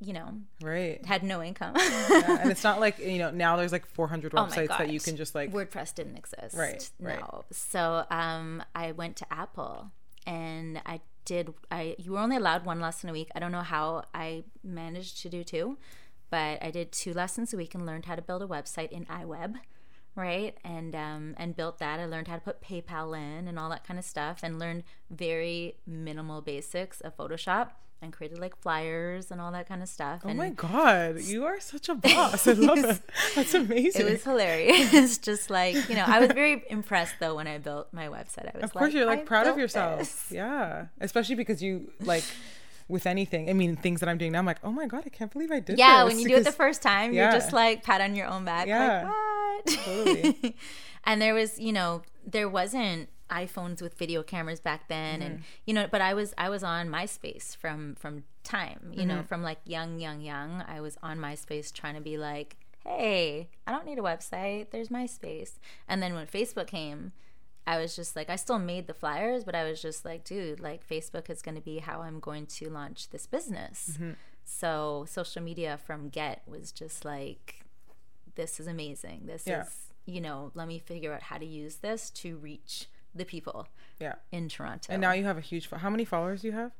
You 0.00 0.12
know, 0.12 0.28
Right. 0.62 1.04
had 1.06 1.22
no 1.22 1.42
income. 1.42 1.74
Yeah, 1.76 2.38
and 2.40 2.50
it's 2.50 2.64
not 2.64 2.80
like 2.80 2.98
you 2.98 3.18
know 3.18 3.30
now 3.30 3.56
there's 3.56 3.72
like 3.72 3.86
400 3.86 4.34
Oh 4.36 4.44
websites 4.44 4.68
that 4.68 4.90
you 4.90 5.00
can 5.00 5.16
just 5.16 5.34
like 5.34 5.52
WordPress 5.52 5.94
didn't 5.94 6.16
exist. 6.16 6.56
Right, 6.56 6.90
right. 7.00 7.20
No. 7.20 7.44
So 7.52 8.04
um, 8.10 8.62
I 8.74 8.92
went 8.92 9.16
to 9.16 9.32
Apple 9.32 9.90
and 10.26 10.80
I 10.84 11.00
did. 11.24 11.54
I 11.70 11.94
you 11.98 12.12
were 12.12 12.18
only 12.18 12.36
allowed 12.36 12.64
one 12.66 12.80
lesson 12.80 13.08
a 13.08 13.12
week. 13.12 13.30
I 13.34 13.38
don't 13.38 13.52
know 13.52 13.62
how 13.62 14.04
I 14.12 14.44
managed 14.62 15.22
to 15.22 15.28
do 15.30 15.44
two, 15.44 15.78
but 16.28 16.62
I 16.62 16.70
did 16.70 16.90
two 16.92 17.14
lessons 17.14 17.54
a 17.54 17.56
week 17.56 17.74
and 17.74 17.86
learned 17.86 18.06
how 18.06 18.16
to 18.16 18.22
build 18.22 18.42
a 18.42 18.46
website 18.46 18.90
in 18.90 19.06
iWeb. 19.06 19.54
Right 20.16 20.56
and 20.64 20.94
um, 20.94 21.34
and 21.38 21.56
built 21.56 21.78
that. 21.80 21.98
I 21.98 22.06
learned 22.06 22.28
how 22.28 22.36
to 22.36 22.40
put 22.40 22.60
PayPal 22.62 23.16
in 23.16 23.48
and 23.48 23.58
all 23.58 23.68
that 23.70 23.84
kind 23.86 23.98
of 23.98 24.04
stuff, 24.04 24.40
and 24.42 24.58
learned 24.60 24.84
very 25.10 25.76
minimal 25.86 26.40
basics 26.40 27.00
of 27.00 27.16
Photoshop, 27.16 27.70
and 28.00 28.12
created 28.12 28.38
like 28.38 28.56
flyers 28.60 29.32
and 29.32 29.40
all 29.40 29.50
that 29.50 29.66
kind 29.68 29.82
of 29.82 29.88
stuff. 29.88 30.20
Oh 30.24 30.28
and 30.28 30.38
my 30.38 30.50
god, 30.50 31.20
you 31.22 31.44
are 31.46 31.58
such 31.58 31.88
a 31.88 31.94
boss. 32.06 32.46
I 32.46 32.52
love 32.52 32.78
it. 32.84 33.00
That's 33.34 33.54
amazing. 33.54 34.06
it 34.06 34.10
was 34.12 34.22
hilarious. 34.22 35.18
Just 35.30 35.50
like 35.50 35.74
you 35.88 35.96
know, 35.96 36.04
I 36.06 36.20
was 36.20 36.30
very 36.30 36.62
impressed 36.70 37.14
though 37.18 37.34
when 37.34 37.48
I 37.48 37.58
built 37.58 37.88
my 37.92 38.06
website. 38.06 38.46
I 38.54 38.58
was 38.58 38.64
of 38.64 38.72
course 38.72 38.94
you're 38.94 39.06
like 39.06 39.20
"I 39.20 39.24
proud 39.24 39.48
of 39.48 39.58
yourself. 39.58 39.98
this." 39.98 40.26
Yeah. 40.30 40.86
Especially 41.00 41.34
because 41.34 41.60
you 41.60 41.90
like 42.00 42.22
with 42.86 43.06
anything. 43.06 43.48
I 43.48 43.54
mean, 43.54 43.76
things 43.76 44.00
that 44.00 44.08
I'm 44.10 44.18
doing 44.18 44.32
now, 44.32 44.40
I'm 44.40 44.46
like, 44.46 44.58
oh 44.62 44.70
my 44.70 44.86
god, 44.86 45.04
I 45.06 45.08
can't 45.08 45.32
believe 45.32 45.50
I 45.50 45.54
did 45.54 45.66
this. 45.68 45.78
Yeah, 45.78 46.04
this. 46.04 46.12
when 46.12 46.22
you 46.22 46.28
do 46.28 46.36
it 46.36 46.44
the 46.44 46.52
first 46.52 46.82
time, 46.82 47.14
Yeah. 47.14 47.22
you're 47.24 47.32
just 47.40 47.52
like 47.52 47.82
pat 47.82 48.00
on 48.02 48.14
your 48.14 48.26
own 48.26 48.44
back. 48.44 48.66
Yeah. 48.66 49.04
Like 49.04 49.14
what? 49.54 49.66
Totally. 49.66 50.56
and 51.04 51.20
there 51.22 51.34
was, 51.34 51.58
you 51.58 51.72
know, 51.72 52.02
there 52.26 52.48
wasn't 52.48 53.08
iPhones 53.30 53.80
with 53.80 53.94
video 53.98 54.22
cameras 54.22 54.60
back 54.60 54.88
then, 54.88 55.22
and 55.22 55.34
Mm-hmm. 55.36 55.44
you 55.66 55.74
know, 55.74 55.86
but 55.90 56.00
I 56.00 56.14
was 56.14 56.34
I 56.38 56.48
was 56.50 56.62
on 56.62 56.88
MySpace 56.88 57.56
from 57.56 57.94
from 57.94 58.24
time, 58.42 58.92
you 58.92 59.06
know, 59.06 59.16
Mm-hmm. 59.16 59.26
from 59.26 59.42
like 59.42 59.58
young, 59.64 59.98
young, 59.98 60.20
young. 60.20 60.62
I 60.68 60.80
was 60.80 60.98
on 61.02 61.18
MySpace 61.18 61.72
trying 61.72 61.94
to 61.94 62.00
be 62.00 62.18
like, 62.18 62.56
hey, 62.84 63.48
I 63.66 63.72
don't 63.72 63.86
need 63.86 63.98
a 63.98 64.02
website. 64.02 64.70
There's 64.70 64.88
MySpace. 64.88 65.52
And 65.88 66.02
then 66.02 66.14
when 66.14 66.26
Facebook 66.26 66.66
came. 66.66 67.12
I 67.66 67.78
was 67.78 67.96
just 67.96 68.14
like, 68.14 68.28
I 68.28 68.36
still 68.36 68.58
made 68.58 68.86
the 68.88 68.92
flyers, 68.92 69.42
but 69.42 69.54
I 69.54 69.64
was 69.64 69.80
just 69.80 70.04
like, 70.04 70.22
dude, 70.22 70.60
like 70.60 70.86
Facebook 70.86 71.30
is 71.30 71.40
going 71.40 71.54
to 71.54 71.62
be 71.62 71.78
how 71.78 72.02
I'm 72.02 72.20
going 72.20 72.44
to 72.58 72.68
launch 72.68 73.08
this 73.08 73.24
business. 73.26 73.92
Mm-hmm. 73.94 74.10
So 74.44 75.06
social 75.08 75.40
media 75.42 75.78
from 75.82 76.10
Get 76.10 76.42
was 76.46 76.70
just 76.72 77.06
like, 77.06 77.63
this 78.34 78.58
is 78.60 78.66
amazing. 78.66 79.22
This 79.26 79.44
Yeah. 79.46 79.62
is, 79.62 79.92
you 80.06 80.20
know, 80.20 80.50
let 80.54 80.68
me 80.68 80.78
figure 80.78 81.12
out 81.12 81.22
how 81.22 81.38
to 81.38 81.46
use 81.46 81.76
this 81.76 82.10
to 82.10 82.36
reach 82.36 82.86
the 83.14 83.24
people 83.24 83.68
yeah. 84.00 84.16
in 84.32 84.48
Toronto. 84.48 84.92
And 84.92 85.00
now 85.00 85.12
you 85.12 85.24
have 85.24 85.38
a 85.38 85.40
huge. 85.40 85.66
fo- 85.68 85.76
How 85.78 85.90
many 85.90 86.04
followers 86.04 86.42
do 86.42 86.48
you 86.48 86.52
have? 86.54 86.72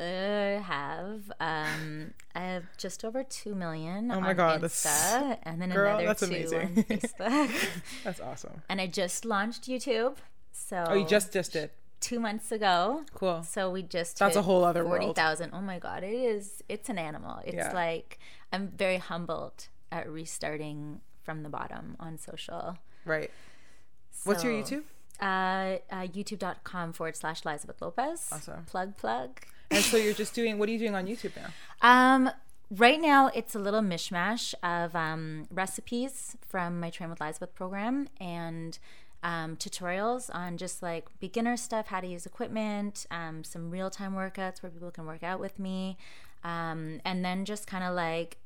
I 0.00 0.62
have 0.64 1.32
um 1.40 2.14
I 2.34 2.40
have 2.40 2.64
just 2.76 3.04
over 3.04 3.24
two 3.24 3.54
million 3.56 4.12
Oh 4.12 4.20
my 4.20 4.30
on 4.30 4.36
God, 4.36 4.60
that's- 4.60 4.86
Insta, 4.86 5.38
and 5.42 5.60
then 5.60 5.70
Girl, 5.70 5.88
another 5.98 6.06
that's 6.06 6.20
two 6.20 6.26
amazing. 6.26 6.60
on 6.60 6.74
Facebook. 6.84 7.68
That's 8.04 8.20
awesome. 8.20 8.62
and 8.68 8.80
I 8.80 8.86
just 8.86 9.24
launched 9.24 9.62
YouTube. 9.64 10.16
So 10.52 10.84
Oh, 10.88 10.94
you 10.94 11.04
just 11.04 11.32
just 11.32 11.52
did. 11.52 11.70
two 12.00 12.20
months 12.20 12.52
ago. 12.52 13.02
Cool. 13.14 13.42
So 13.42 13.70
we 13.70 13.82
just 13.82 14.18
That's 14.20 14.36
a 14.36 14.42
whole 14.42 14.62
other 14.64 14.84
world. 14.86 15.02
forty 15.02 15.14
thousand. 15.14 15.50
Oh 15.52 15.60
my 15.62 15.80
god, 15.80 16.04
it 16.04 16.12
is. 16.14 16.62
It's 16.68 16.88
an 16.88 16.98
animal. 16.98 17.40
It's 17.44 17.56
Yeah. 17.56 17.72
like 17.72 18.20
I'm 18.52 18.68
very 18.68 18.98
humbled 18.98 19.66
at 19.90 20.08
restarting 20.08 21.00
from 21.22 21.42
the 21.42 21.48
bottom 21.48 21.96
on 22.00 22.18
social. 22.18 22.78
Right. 23.04 23.30
What's 24.24 24.44
your 24.44 24.64
So, 24.64 24.76
YouTube? 24.76 24.82
Uh, 25.20 25.78
uh, 25.92 26.06
YouTube.com 26.06 26.92
forward 26.92 27.16
slash 27.16 27.44
Elizabeth 27.44 27.80
Lopez. 27.82 28.28
Awesome. 28.32 28.64
Plug 28.66 28.96
plug. 28.96 29.40
And 29.70 29.84
so 29.84 29.96
you're 29.96 30.14
just 30.24 30.34
doing. 30.34 30.58
What 30.58 30.68
are 30.68 30.72
you 30.72 30.78
doing 30.78 30.94
on 30.94 31.06
YouTube 31.06 31.32
now? 31.36 31.50
Um, 31.82 32.30
right 32.70 33.00
now 33.00 33.28
it's 33.34 33.54
a 33.54 33.58
little 33.58 33.80
mishmash 33.80 34.54
of 34.62 34.94
um, 34.94 35.46
recipes 35.50 36.36
from 36.46 36.80
my 36.80 36.90
Train 36.90 37.10
with 37.10 37.20
Elizabeth 37.20 37.54
program 37.54 38.08
and 38.20 38.78
um, 39.22 39.56
tutorials 39.56 40.30
on 40.32 40.56
just 40.56 40.82
like 40.82 41.06
beginner 41.18 41.56
stuff, 41.56 41.88
how 41.88 42.00
to 42.00 42.06
use 42.06 42.24
equipment, 42.24 43.06
um, 43.10 43.42
some 43.42 43.70
real 43.70 43.90
time 43.90 44.14
workouts 44.14 44.62
where 44.62 44.70
people 44.70 44.90
can 44.92 45.06
work 45.06 45.22
out 45.24 45.40
with 45.40 45.58
me, 45.58 45.98
um, 46.44 47.00
and 47.04 47.24
then 47.24 47.44
just 47.44 47.66
kind 47.66 47.82
of 47.82 47.94
like 47.94 48.38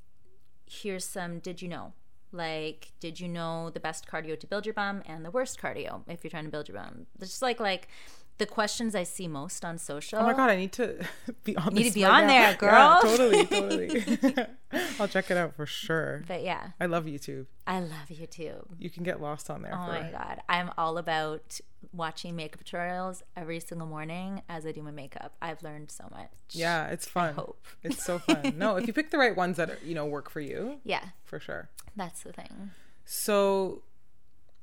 here's 0.72 1.04
some 1.04 1.38
did 1.38 1.60
you 1.62 1.68
know? 1.68 1.92
Like 2.32 2.92
did 2.98 3.20
you 3.20 3.28
know 3.28 3.70
the 3.70 3.80
best 3.80 4.06
cardio 4.06 4.38
to 4.40 4.46
build 4.46 4.64
your 4.64 4.72
bum 4.74 5.02
and 5.06 5.24
the 5.24 5.30
worst 5.30 5.60
cardio 5.60 6.02
if 6.08 6.24
you're 6.24 6.30
trying 6.30 6.44
to 6.44 6.50
build 6.50 6.68
your 6.68 6.78
bum? 6.78 7.06
Just 7.20 7.42
like 7.42 7.60
like 7.60 7.88
the 8.38 8.46
questions 8.46 8.94
I 8.94 9.04
see 9.04 9.28
most 9.28 9.64
on 9.64 9.78
social. 9.78 10.18
Oh 10.18 10.22
my 10.24 10.32
god, 10.32 10.50
I 10.50 10.56
need 10.56 10.72
to 10.72 11.04
be 11.44 11.56
on. 11.56 11.74
Need 11.74 11.84
to 11.88 11.94
be 11.94 12.02
right 12.04 12.10
on 12.22 12.26
now. 12.26 12.28
there, 12.28 12.40
Yeah, 12.42 12.56
girl. 12.56 13.00
totally, 13.02 13.46
totally. 14.26 14.46
I'll 14.98 15.08
check 15.08 15.30
it 15.30 15.36
out 15.36 15.54
for 15.54 15.66
sure. 15.66 16.24
But 16.26 16.42
yeah, 16.42 16.70
I 16.80 16.86
love 16.86 17.04
YouTube. 17.04 17.46
I 17.66 17.80
love 17.80 18.08
YouTube. 18.10 18.64
You 18.78 18.90
can 18.90 19.02
get 19.04 19.20
lost 19.20 19.48
on 19.50 19.62
there. 19.62 19.72
Oh 19.74 19.86
for 19.86 19.92
my 19.92 20.10
god, 20.10 20.40
I'm 20.48 20.70
all 20.78 20.98
about 20.98 21.60
watching 21.92 22.34
makeup 22.34 22.64
tutorials 22.64 23.22
every 23.36 23.60
single 23.60 23.86
morning 23.86 24.40
as 24.48 24.64
I 24.66 24.72
do 24.72 24.82
my 24.82 24.90
makeup. 24.92 25.34
I've 25.42 25.62
learned 25.62 25.90
so 25.90 26.08
much. 26.10 26.30
Yeah, 26.50 26.86
it's 26.86 27.06
fun. 27.06 27.34
hope. 27.34 27.66
It's 27.82 28.02
so 28.02 28.18
fun. 28.18 28.54
no, 28.56 28.76
if 28.76 28.86
you 28.86 28.92
pick 28.92 29.10
the 29.10 29.18
right 29.18 29.36
ones 29.36 29.56
that 29.58 29.68
are, 29.70 29.78
you 29.84 29.94
know 29.94 30.06
work 30.06 30.30
for 30.30 30.40
you, 30.40 30.78
Yeah, 30.84 31.04
for 31.24 31.38
sure. 31.38 31.68
that's 31.94 32.22
the 32.22 32.32
thing. 32.32 32.70
So, 33.04 33.82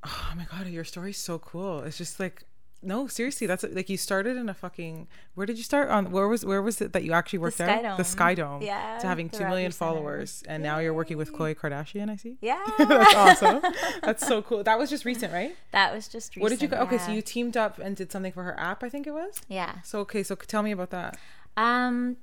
oh 0.04 0.34
my 0.36 0.46
god, 0.52 0.68
your 0.68 0.84
story's 0.84 1.18
so 1.18 1.40
cool. 1.40 1.82
It's 1.84 1.98
just 1.98 2.20
like. 2.20 2.44
No, 2.82 3.08
seriously, 3.08 3.46
that's 3.46 3.64
like 3.64 3.90
you 3.90 3.98
started 3.98 4.38
in 4.38 4.48
a 4.48 4.54
fucking. 4.54 5.08
Where 5.36 5.46
did 5.46 5.58
you 5.58 5.64
start 5.64 5.90
on? 5.90 6.12
Where 6.12 6.28
was 6.30 6.46
where 6.46 6.62
was 6.62 6.80
it 6.80 6.94
that 6.94 7.04
you 7.04 7.12
actually 7.12 7.40
worked 7.40 7.58
Sky 7.58 7.78
out? 7.78 7.84
Dome. 7.84 7.98
The 7.98 8.04
Sky 8.06 8.36
Dome. 8.36 8.62
Yeah, 8.62 9.00
To 9.00 9.08
having 9.08 9.30
two 9.30 9.44
million 9.44 9.72
followers, 9.72 10.44
and 10.48 10.64
now 10.64 10.80
you're 10.80 10.94
working 10.94 11.18
with 11.18 11.34
Khloe 11.34 11.56
Kardashian. 11.56 12.10
I 12.10 12.16
see. 12.16 12.38
Yeah, 12.42 12.64
That's 12.78 13.16
awesome. 13.16 13.62
That's 14.02 14.26
so 14.26 14.42
cool. 14.42 14.64
That 14.64 14.80
was 14.80 14.90
just 14.90 15.04
recent, 15.04 15.34
right? 15.34 15.56
that 15.72 15.94
was 15.94 16.08
just. 16.08 16.36
Recent, 16.36 16.42
What 16.42 16.50
did 16.50 16.62
you 16.62 16.70
go? 16.70 16.78
Okay, 16.78 16.98
so 16.98 17.12
you 17.12 17.22
teamed 17.22 17.58
up 17.58 17.80
and 17.80 17.96
did 17.98 18.12
something 18.12 18.32
for 18.32 18.44
her 18.44 18.58
app, 18.58 18.82
I 18.84 18.88
think 18.90 19.08
it 19.08 19.12
was. 19.14 19.42
Yeah. 19.50 19.82
So 19.84 20.00
okay, 20.00 20.24
so 20.24 20.36
tell 20.36 20.64
me 20.64 20.72
about 20.72 20.92
that. 20.92 21.18
Um, 21.58 22.16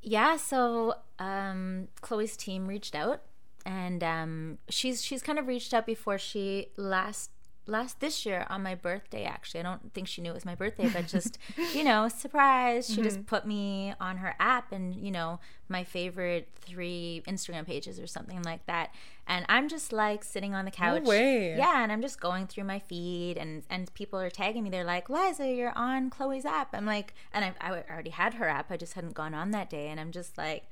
yeah. 0.00 0.36
So, 0.36 0.94
um, 1.18 1.88
Khloe's 2.02 2.36
team 2.36 2.68
reached 2.68 2.94
out, 2.94 3.22
and 3.66 4.04
um, 4.04 4.58
she's 4.68 5.02
she's 5.02 5.22
kind 5.22 5.40
of 5.40 5.48
reached 5.48 5.74
out 5.74 5.86
before 5.86 6.18
she 6.18 6.68
last 6.76 7.30
last 7.66 8.00
this 8.00 8.26
year 8.26 8.46
on 8.50 8.62
my 8.62 8.74
birthday. 8.74 9.24
Actually, 9.24 9.60
I 9.60 9.62
don't 9.64 9.92
think 9.92 10.08
she 10.08 10.20
knew 10.20 10.30
it 10.30 10.34
was 10.34 10.44
my 10.44 10.54
birthday, 10.54 10.88
but 10.88 11.06
just 11.06 11.38
you 11.74 11.84
know, 11.84 12.08
surprise. 12.14 12.86
She 12.86 13.02
just 13.02 13.16
mm-hmm. 13.16 13.26
put 13.26 13.46
me 13.46 13.94
on 14.00 14.18
her 14.18 14.34
app, 14.38 14.72
and 14.72 14.94
you 14.94 15.10
know, 15.10 15.40
my 15.68 15.84
favorite 15.84 16.48
three 16.56 17.22
Instagram 17.26 17.66
pages 17.66 17.98
or 17.98 18.06
something 18.06 18.42
like 18.42 18.64
that. 18.66 18.92
And 19.26 19.46
I'm 19.48 19.68
just 19.68 19.92
like 19.92 20.22
sitting 20.22 20.54
on 20.54 20.64
the 20.64 20.70
couch. 20.70 21.04
way. 21.04 21.56
Yeah, 21.56 21.82
and 21.82 21.90
I'm 21.90 22.02
just 22.02 22.20
going 22.20 22.46
through 22.46 22.64
my 22.64 22.78
feed, 22.78 23.36
and 23.38 23.62
and 23.70 23.92
people 23.94 24.20
are 24.20 24.30
tagging 24.30 24.64
me. 24.64 24.70
They're 24.70 24.84
like, 24.84 25.08
"Liza, 25.08 25.48
you're 25.50 25.76
on 25.76 26.10
Khloe's 26.10 26.44
app." 26.44 26.74
I'm 26.74 26.86
like, 26.86 27.14
and 27.32 27.44
I, 27.44 27.54
I 27.60 27.82
already 27.90 28.10
had 28.10 28.34
her 28.34 28.48
app. 28.48 28.70
I 28.70 28.76
just 28.76 28.94
hadn't 28.94 29.14
gone 29.14 29.34
on 29.34 29.50
that 29.52 29.70
day, 29.70 29.88
and 29.88 29.98
I'm 29.98 30.12
just 30.12 30.36
like, 30.36 30.64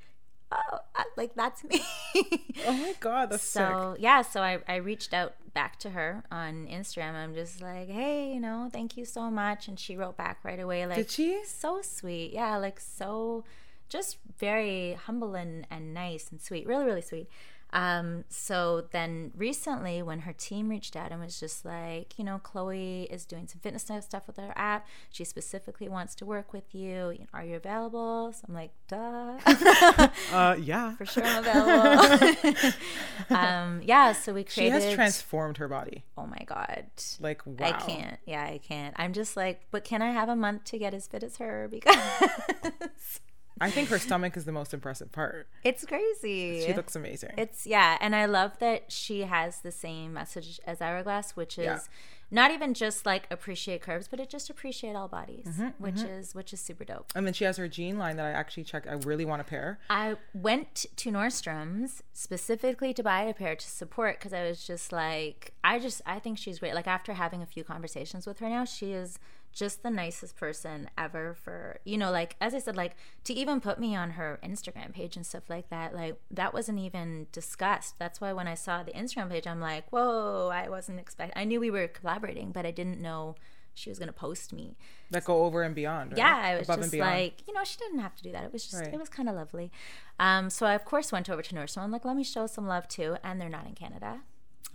"Oh, 0.53 0.77
uh, 0.95 1.03
like 1.17 1.35
that's 1.35 1.63
me." 1.63 1.81
Oh 2.65 2.73
my 2.73 2.93
god, 2.99 3.31
that's 3.31 3.43
sick. 3.43 3.61
so 3.61 3.95
yeah, 3.99 4.21
so 4.21 4.41
I 4.41 4.59
I 4.67 4.75
reached 4.75 5.13
out 5.13 5.33
back 5.53 5.77
to 5.79 5.89
her 5.91 6.23
on 6.31 6.67
Instagram. 6.67 7.13
I'm 7.15 7.33
just 7.33 7.61
like, 7.61 7.89
"Hey, 7.89 8.33
you 8.33 8.39
know, 8.39 8.69
thank 8.71 8.95
you 8.97 9.05
so 9.05 9.29
much," 9.29 9.67
and 9.67 9.79
she 9.79 9.97
wrote 9.97 10.17
back 10.17 10.39
right 10.43 10.59
away, 10.59 10.85
like, 10.85 10.97
Did 10.97 11.11
she? 11.11 11.43
so 11.45 11.81
sweet. 11.81 12.31
Yeah, 12.33 12.57
like 12.57 12.79
so 12.79 13.43
just 13.89 14.17
very 14.39 14.93
humble 15.05 15.35
and, 15.35 15.67
and 15.69 15.93
nice 15.93 16.31
and 16.31 16.41
sweet. 16.41 16.65
Really, 16.65 16.85
really 16.85 17.01
sweet. 17.01 17.29
Um, 17.73 18.23
so 18.29 18.85
then 18.91 19.31
recently 19.35 20.03
when 20.03 20.19
her 20.19 20.31
team 20.31 20.69
reached 20.69 20.95
out 20.95 21.11
and 21.11 21.19
was 21.19 21.39
just 21.39 21.65
like, 21.65 22.17
you 22.17 22.23
know, 22.23 22.39
Khloe 22.43 23.11
is 23.11 23.25
doing 23.25 23.47
some 23.47 23.59
fitness 23.59 23.89
stuff 24.05 24.27
with 24.27 24.37
her 24.37 24.53
app. 24.55 24.87
She 25.11 25.23
specifically 25.23 25.89
wants 25.89 26.13
to 26.15 26.25
work 26.25 26.53
with 26.53 26.75
you. 26.75 27.17
Are 27.33 27.43
you 27.43 27.55
available? 27.55 28.31
So 28.31 28.45
I'm 28.47 28.53
like, 28.53 28.71
duh. 28.87 29.39
Uh, 30.31 30.55
yeah. 30.59 30.95
For 30.97 31.05
sure 31.05 31.23
I'm 31.23 31.43
available. 31.43 32.71
um, 33.29 33.81
yeah, 33.83 34.13
so 34.13 34.33
we 34.33 34.43
created. 34.43 34.81
She 34.81 34.85
has 34.87 34.93
transformed 34.93 35.57
her 35.57 35.67
body. 35.67 36.03
Oh 36.17 36.27
my 36.27 36.43
god. 36.45 36.85
Like 37.19 37.41
wow. 37.45 37.55
I 37.67 37.71
can't. 37.71 38.17
Yeah, 38.25 38.43
I 38.43 38.59
can't. 38.59 38.93
I'm 38.97 39.13
just 39.13 39.35
like, 39.35 39.61
but 39.71 39.83
can 39.83 40.01
I 40.01 40.11
have 40.11 40.29
a 40.29 40.35
month 40.35 40.65
to 40.65 40.77
get 40.77 40.93
as 40.93 41.07
fit 41.07 41.23
as 41.23 41.37
her? 41.37 41.67
Because 41.69 41.97
I 43.61 43.69
think 43.69 43.89
her 43.89 43.99
stomach 43.99 44.35
is 44.37 44.45
the 44.45 44.51
most 44.51 44.73
impressive 44.73 45.11
part. 45.11 45.47
it's 45.63 45.85
crazy. 45.85 46.63
She 46.65 46.73
looks 46.73 46.95
amazing. 46.95 47.33
It's 47.37 47.65
yeah, 47.67 47.97
and 48.01 48.15
I 48.15 48.25
love 48.25 48.57
that 48.59 48.91
she 48.91 49.21
has 49.21 49.59
the 49.61 49.71
same 49.71 50.13
message 50.13 50.59
as 50.65 50.81
Hourglass, 50.81 51.35
which 51.35 51.57
is 51.59 51.65
Yeah. 51.65 51.79
not 52.31 52.49
even 52.51 52.73
just 52.73 53.05
like 53.05 53.27
appreciate 53.31 53.81
curves, 53.81 54.07
but 54.07 54.19
it 54.19 54.29
just 54.29 54.49
appreciate 54.49 54.95
all 54.95 55.07
bodies, 55.07 55.45
Mm-hmm, 55.47 55.67
which 55.83 56.01
is 56.01 56.33
which 56.33 56.51
is 56.51 56.59
super 56.61 56.83
dope. 56.83 57.11
and 57.15 57.25
then 57.27 57.33
she 57.33 57.43
has 57.45 57.57
her 57.57 57.67
jean 57.67 57.97
line 57.99 58.17
that 58.17 58.25
I 58.25 58.31
actually 58.31 58.63
checked. 58.63 58.87
I 58.87 58.93
really 58.93 59.25
want 59.25 59.41
a 59.41 59.45
pair. 59.45 59.79
I 59.89 60.15
went 60.33 60.85
to 60.97 61.11
Nordstrom's 61.11 62.01
specifically 62.11 62.93
to 62.95 63.03
buy 63.03 63.21
a 63.21 63.33
pair 63.33 63.55
to 63.55 63.67
support 63.67 64.17
because 64.19 64.33
I 64.33 64.43
was 64.47 64.65
just 64.65 64.91
like, 64.91 65.53
I 65.63 65.77
just 65.79 66.01
I 66.05 66.17
think 66.19 66.37
she's 66.39 66.59
great. 66.59 66.73
Like 66.73 66.87
after 66.87 67.13
having 67.13 67.41
a 67.43 67.45
few 67.45 67.63
conversations 67.63 68.25
with 68.25 68.39
her 68.39 68.49
now, 68.49 68.65
she 68.65 68.93
is 68.93 69.19
just 69.53 69.83
the 69.83 69.89
nicest 69.89 70.35
person 70.35 70.89
ever 70.97 71.33
for 71.35 71.77
you 71.85 71.97
know 71.97 72.11
like 72.11 72.35
as 72.41 72.53
i 72.55 72.59
said 72.59 72.75
like 72.75 72.95
to 73.23 73.33
even 73.33 73.61
put 73.61 73.79
me 73.79 73.95
on 73.95 74.11
her 74.11 74.39
instagram 74.43 74.91
page 74.91 75.15
and 75.15 75.25
stuff 75.25 75.49
like 75.49 75.69
that 75.69 75.93
like 75.95 76.15
that 76.31 76.53
wasn't 76.53 76.77
even 76.79 77.27
discussed 77.31 77.97
that's 77.99 78.19
why 78.19 78.33
when 78.33 78.47
i 78.47 78.53
saw 78.55 78.81
the 78.83 78.91
instagram 78.93 79.29
page 79.29 79.45
i'm 79.45 79.61
like 79.61 79.87
whoa 79.91 80.49
i 80.51 80.67
wasn't 80.67 80.99
expect 80.99 81.31
i 81.35 81.43
knew 81.43 81.59
we 81.59 81.69
were 81.71 81.87
collaborating 81.87 82.51
but 82.51 82.65
i 82.65 82.71
didn't 82.71 82.99
know 82.99 83.35
she 83.75 83.89
was 83.89 83.97
going 83.97 84.07
to 84.07 84.13
post 84.13 84.53
me 84.53 84.75
That 85.09 85.25
go 85.25 85.45
over 85.45 85.63
and 85.63 85.73
beyond. 85.73 86.11
Right? 86.11 86.17
yeah 86.19 86.41
i 86.43 86.57
was 86.57 86.67
Above 86.69 86.81
just 86.81 86.93
like 86.95 87.41
you 87.47 87.53
know 87.53 87.63
she 87.63 87.77
didn't 87.77 87.99
have 87.99 88.15
to 88.15 88.23
do 88.23 88.31
that 88.31 88.43
it 88.43 88.53
was 88.53 88.63
just 88.63 88.81
Right. 88.83 88.93
it 88.93 88.99
was 88.99 89.09
kind 89.09 89.27
of 89.29 89.35
lovely 89.35 89.71
um 90.19 90.49
so 90.49 90.65
i 90.65 90.73
of 90.73 90.85
course 90.85 91.11
went 91.11 91.29
over 91.29 91.41
to 91.41 91.55
nordstrom 91.55 91.83
i'm 91.83 91.91
like 91.91 92.05
let 92.05 92.15
me 92.15 92.23
show 92.23 92.47
some 92.47 92.67
love 92.67 92.87
too 92.87 93.17
and 93.23 93.39
they're 93.41 93.49
not 93.49 93.65
in 93.67 93.73
canada 93.73 94.21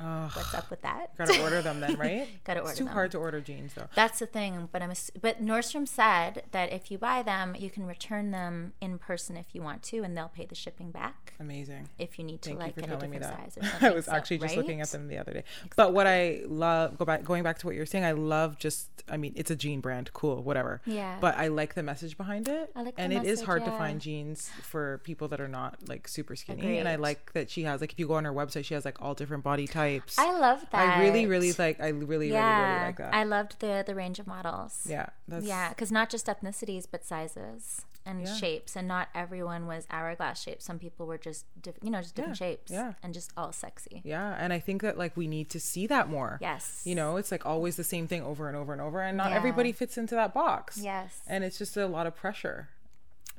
Ugh, 0.01 0.31
what's 0.35 0.55
up 0.55 0.71
with 0.71 0.81
that 0.83 1.17
gotta 1.19 1.41
order 1.43 1.61
them 1.61 1.81
then, 1.81 1.97
right? 1.97 2.29
Gotta 2.45 2.61
It's 2.63 2.77
too 2.79 2.85
them. 2.85 2.93
hard 2.93 3.11
to 3.13 3.19
order 3.19 3.41
jeans 3.41 3.75
though. 3.75 3.89
That's 3.95 4.19
the 4.21 4.27
thing, 4.27 4.69
but 4.71 4.81
I'm 4.83 4.91
ass- 4.93 5.11
but 5.21 5.45
Nordstrom 5.45 5.89
said 5.89 6.45
that 6.53 6.73
if 6.73 6.91
you 6.91 6.99
buy 6.99 7.23
them, 7.23 7.57
you 7.59 7.69
can 7.71 7.85
return 7.87 8.31
them 8.31 8.75
in 8.81 8.99
person 8.99 9.37
if 9.37 9.47
you 9.55 9.63
want 9.63 9.83
to, 9.85 10.03
and 10.05 10.17
they'll 10.17 10.29
pay 10.29 10.47
the 10.47 10.55
shipping 10.55 10.91
back 10.93 11.33
Amazing. 11.41 11.89
if 11.99 12.19
you 12.19 12.25
need 12.25 12.43
to 12.43 12.51
Thank 12.51 12.61
like 12.61 12.69
you 12.77 12.83
for 12.83 12.89
get 12.89 12.91
a 12.91 13.01
different 13.01 13.23
that. 13.23 13.53
size 13.55 13.59
or 13.59 13.63
something. 13.71 13.89
I 13.89 13.95
was 13.95 14.05
So- 14.07 14.13
actually 14.13 14.39
just 14.39 14.57
looking 14.57 14.81
at 14.81 14.89
them 14.91 15.09
the 15.09 15.19
other 15.19 15.33
day. 15.33 15.45
But 15.77 15.93
what 15.93 16.07
I 16.07 16.43
love, 16.47 16.97
go 16.99 17.05
back, 17.05 17.25
going 17.25 17.43
back 17.43 17.59
to 17.59 17.67
what 17.67 17.75
you're 17.75 17.87
saying, 17.87 18.05
I 18.05 18.13
love 18.13 18.57
just, 18.59 18.89
I 19.09 19.17
mean, 19.17 19.33
it's 19.37 19.51
a 19.51 19.57
jean 19.57 19.81
brand, 19.81 20.13
cool, 20.13 20.43
whatever. 20.43 20.81
Yeah. 20.87 21.19
But 21.21 21.37
I 21.37 21.49
like 21.49 21.75
the 21.75 21.83
message 21.83 22.17
behind 22.17 22.47
it, 22.49 22.71
I 22.77 22.83
like 22.83 22.95
the 22.95 23.01
and 23.03 23.13
it 23.13 23.25
is 23.25 23.41
message, 23.41 23.47
hard 23.47 23.65
to 23.65 23.71
find 23.73 24.01
jeans 24.01 24.49
for 24.63 24.99
people 25.05 25.27
that 25.29 25.41
are 25.41 25.49
not 25.49 25.89
like 25.89 26.07
super 26.07 26.37
skinny. 26.37 26.79
And 26.79 26.89
I 26.89 26.95
like 26.97 27.33
that 27.33 27.51
she 27.51 27.65
has, 27.65 27.81
like, 27.81 27.93
if 27.93 27.99
you 27.99 28.07
go 28.07 28.15
on 28.15 28.25
her 28.25 28.33
website, 28.33 28.65
she 28.65 28.75
has 28.75 28.85
like 28.85 29.03
all 29.03 29.15
different 29.15 29.43
body 29.43 29.67
types. 29.67 29.88
I 30.18 30.33
love 30.38 30.61
that. 30.70 30.98
I 30.98 31.03
really, 31.03 31.27
really 31.27 31.53
like. 31.53 31.81
I 31.81 31.88
really, 31.88 32.31
yeah, 32.31 32.59
really, 32.61 32.72
really 32.74 32.87
like 32.87 32.96
that. 32.98 33.14
I 33.14 33.24
loved 33.24 33.61
the 33.61 33.85
the 33.87 33.94
range 33.94 34.18
of 34.18 34.27
models. 34.27 34.87
yeah, 34.88 35.07
that's 35.27 35.44
Yeah, 35.46 35.68
because 35.70 35.90
not 35.92 36.11
just 36.11 36.27
ethnicities, 36.27 36.87
but 36.90 37.05
sizes 37.05 37.85
and 38.07 38.22
Yeah. 38.22 38.35
shapes, 38.37 38.74
and 38.77 38.88
not 38.88 39.09
everyone 39.14 39.66
was 39.66 39.87
hourglass 39.90 40.40
shaped. 40.42 40.62
Some 40.62 40.79
people 40.79 41.05
were 41.07 41.18
just, 41.18 41.44
diff- 41.61 41.77
you 41.83 41.90
know, 41.90 42.01
just 42.01 42.14
different 42.14 42.40
Yeah, 42.40 42.46
shapes, 42.46 42.72
yeah. 42.72 42.92
and 43.03 43.12
just 43.12 43.31
all 43.37 43.53
sexy. 43.53 44.01
yeah. 44.05 44.35
And 44.38 44.51
I 44.53 44.61
think 44.61 44.81
that 44.83 44.96
like 44.96 45.14
we 45.16 45.27
need 45.27 45.51
to 45.51 45.61
see 45.61 45.87
that 45.88 46.09
more. 46.09 46.38
Yes. 46.40 46.83
You 46.87 46.94
know, 46.94 47.16
it's 47.18 47.31
like 47.31 47.44
always 47.44 47.77
the 47.77 47.85
same 47.85 48.07
thing 48.07 48.22
over 48.22 48.48
and 48.48 48.57
over 48.57 48.72
and 48.72 48.81
over, 48.81 49.03
and 49.03 49.16
not 49.16 49.31
Yeah. 49.31 49.37
everybody 49.37 49.72
fits 49.72 49.98
into 49.98 50.14
that 50.14 50.33
box. 50.33 50.79
Yes. 50.79 51.20
and 51.27 51.44
it's 51.44 51.59
just 51.59 51.77
a 51.77 51.87
lot 51.87 52.07
of 52.07 52.14
pressure 52.16 52.68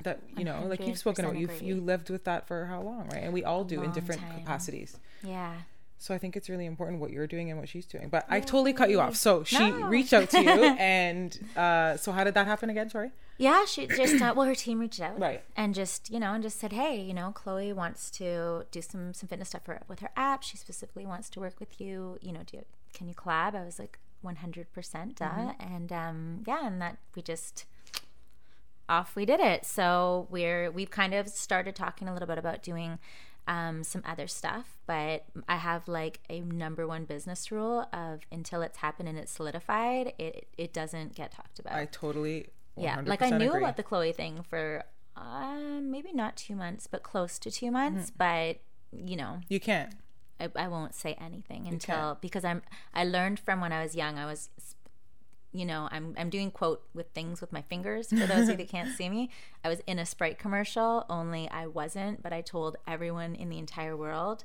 that 0.03 0.19
you 0.38 0.45
know 0.45 0.63
like 0.65 0.79
you've 0.88 0.97
spoken 0.97 1.25
about 1.25 1.35
you've 1.38 1.62
you 1.62 1.75
lived 1.81 2.09
with 2.09 2.23
that 2.23 2.47
for 2.47 2.67
how 2.67 2.79
long 2.81 3.05
right 3.12 3.21
and 3.23 3.33
we 3.33 3.43
all 3.43 3.65
do 3.65 3.81
in 3.83 3.91
different 3.91 4.21
time. 4.21 4.33
capacities 4.39 4.95
yeah. 5.23 5.53
So 6.01 6.15
i 6.15 6.17
think 6.17 6.35
it's 6.38 6.49
really 6.49 6.65
important 6.65 6.99
what 7.01 7.12
you're 7.12 7.27
doing 7.27 7.49
and 7.51 7.59
what 7.59 7.67
she's 7.69 7.85
doing 7.85 8.07
but 8.09 8.25
i 8.29 8.39
totally 8.39 8.71
cut 8.73 8.89
you 8.89 8.99
off 9.01 9.15
so 9.17 9.43
she 9.43 9.59
No. 9.59 9.88
reached 9.88 10.13
out 10.13 10.29
to 10.31 10.41
you 10.41 10.49
and 10.97 11.38
uh 11.57 11.97
so 11.97 12.12
how 12.13 12.23
did 12.23 12.33
that 12.35 12.47
happen 12.47 12.69
again 12.69 12.89
sorry 12.89 13.12
Yeah, 13.38 13.63
she 13.65 13.88
just 13.88 14.21
uh, 14.21 14.33
well, 14.35 14.45
her 14.47 14.55
team 14.65 14.79
reached 14.79 14.99
out, 15.07 15.17
Right. 15.17 15.41
and 15.55 15.73
just 15.73 16.09
you 16.13 16.19
know, 16.19 16.31
and 16.35 16.43
just 16.43 16.59
said, 16.59 16.73
hey, 16.81 16.95
you 17.09 17.13
know, 17.19 17.31
Khloe 17.39 17.73
wants 17.73 18.01
to 18.19 18.27
do 18.75 18.81
some 18.81 19.13
some 19.13 19.27
fitness 19.29 19.47
stuff 19.51 19.63
for, 19.63 19.75
with 19.88 19.99
her 20.03 20.12
app. 20.17 20.43
She 20.43 20.57
specifically 20.57 21.05
wants 21.05 21.29
to 21.33 21.39
work 21.45 21.57
with 21.63 21.79
you. 21.79 22.17
You 22.25 22.33
know, 22.35 22.43
do 22.51 22.57
can 22.95 23.07
you 23.07 23.15
collab? 23.21 23.51
I 23.55 23.63
was 23.69 23.79
like, 23.83 23.95
one 24.29 24.38
hundred 24.43 24.67
percent, 24.75 25.15
Mm-hmm. 25.19 25.75
and 25.75 25.89
um, 26.03 26.17
yeah, 26.49 26.67
and 26.67 26.81
that 26.83 26.97
we 27.15 27.21
just 27.33 27.63
off 28.88 29.15
we 29.15 29.25
did 29.25 29.39
it. 29.39 29.65
So 29.65 30.27
we're 30.29 30.69
we've 30.71 30.91
kind 30.91 31.13
of 31.13 31.27
started 31.29 31.75
talking 31.75 32.07
a 32.07 32.13
little 32.13 32.27
bit 32.27 32.38
about 32.38 32.63
doing. 32.63 32.99
Um, 33.49 33.83
some 33.83 34.03
other 34.05 34.27
stuff, 34.27 34.77
but 34.85 35.25
I 35.47 35.55
have 35.55 35.88
like 35.88 36.19
a 36.29 36.39
number 36.41 36.85
one 36.85 37.05
business 37.05 37.51
rule 37.51 37.88
of 37.91 38.21
until 38.31 38.62
it's 38.62 38.77
happened 38.77 39.09
and 39.09 39.17
it's 39.17 39.31
solidified, 39.31 40.13
it 40.19 40.47
it 40.55 40.71
doesn't 40.71 41.15
get 41.15 41.31
talked 41.31 41.57
about 41.57 41.73
i 41.73 41.85
totally 41.85 42.49
yeah 42.77 43.01
like 43.03 43.23
i 43.23 43.31
knew 43.31 43.49
agree. 43.49 43.63
about 43.63 43.75
the 43.75 43.83
khloe 43.83 44.13
thing 44.13 44.43
for 44.47 44.83
uh, 45.19 45.79
maybe 45.81 46.13
not 46.13 46.35
two 46.35 46.55
months, 46.55 46.88
but 46.88 47.03
close 47.03 47.38
to 47.39 47.51
two 47.51 47.71
months. 47.71 48.12
Mm-hmm. 48.12 48.17
But 48.17 49.07
you 49.07 49.15
know, 49.15 49.41
You 49.47 49.59
can't. 49.59 49.93
I, 50.39 50.49
I 50.55 50.67
won't 50.69 50.95
say 50.95 51.15
anything 51.19 51.67
until 51.67 52.17
because 52.21 52.45
I'm 52.45 52.62
I 52.93 53.03
learned 53.03 53.39
from 53.39 53.59
when 53.59 53.73
I 53.73 53.83
was 53.83 53.95
young. 53.95 54.17
I 54.17 54.25
was 54.25 54.49
you 55.51 55.65
know, 55.65 55.88
I'm 55.91 56.15
I'm 56.17 56.29
doing 56.29 56.51
quote 56.51 56.83
with 56.93 57.07
things 57.09 57.41
with 57.41 57.51
my 57.51 57.62
fingers 57.63 58.09
for 58.09 58.27
those 58.27 58.49
of 58.49 58.51
you 58.51 58.57
that 58.57 58.69
can't 58.71 58.95
see 58.95 59.09
me. 59.09 59.29
I 59.63 59.69
was 59.69 59.81
in 59.88 59.99
a 59.99 60.05
Sprite 60.05 60.38
commercial, 60.38 61.05
only 61.09 61.49
I 61.49 61.67
wasn't, 61.67 62.21
but 62.21 62.33
I 62.33 62.41
told 62.41 62.77
everyone 62.88 63.35
in 63.35 63.49
the 63.49 63.57
entire 63.57 63.97
world 63.97 64.43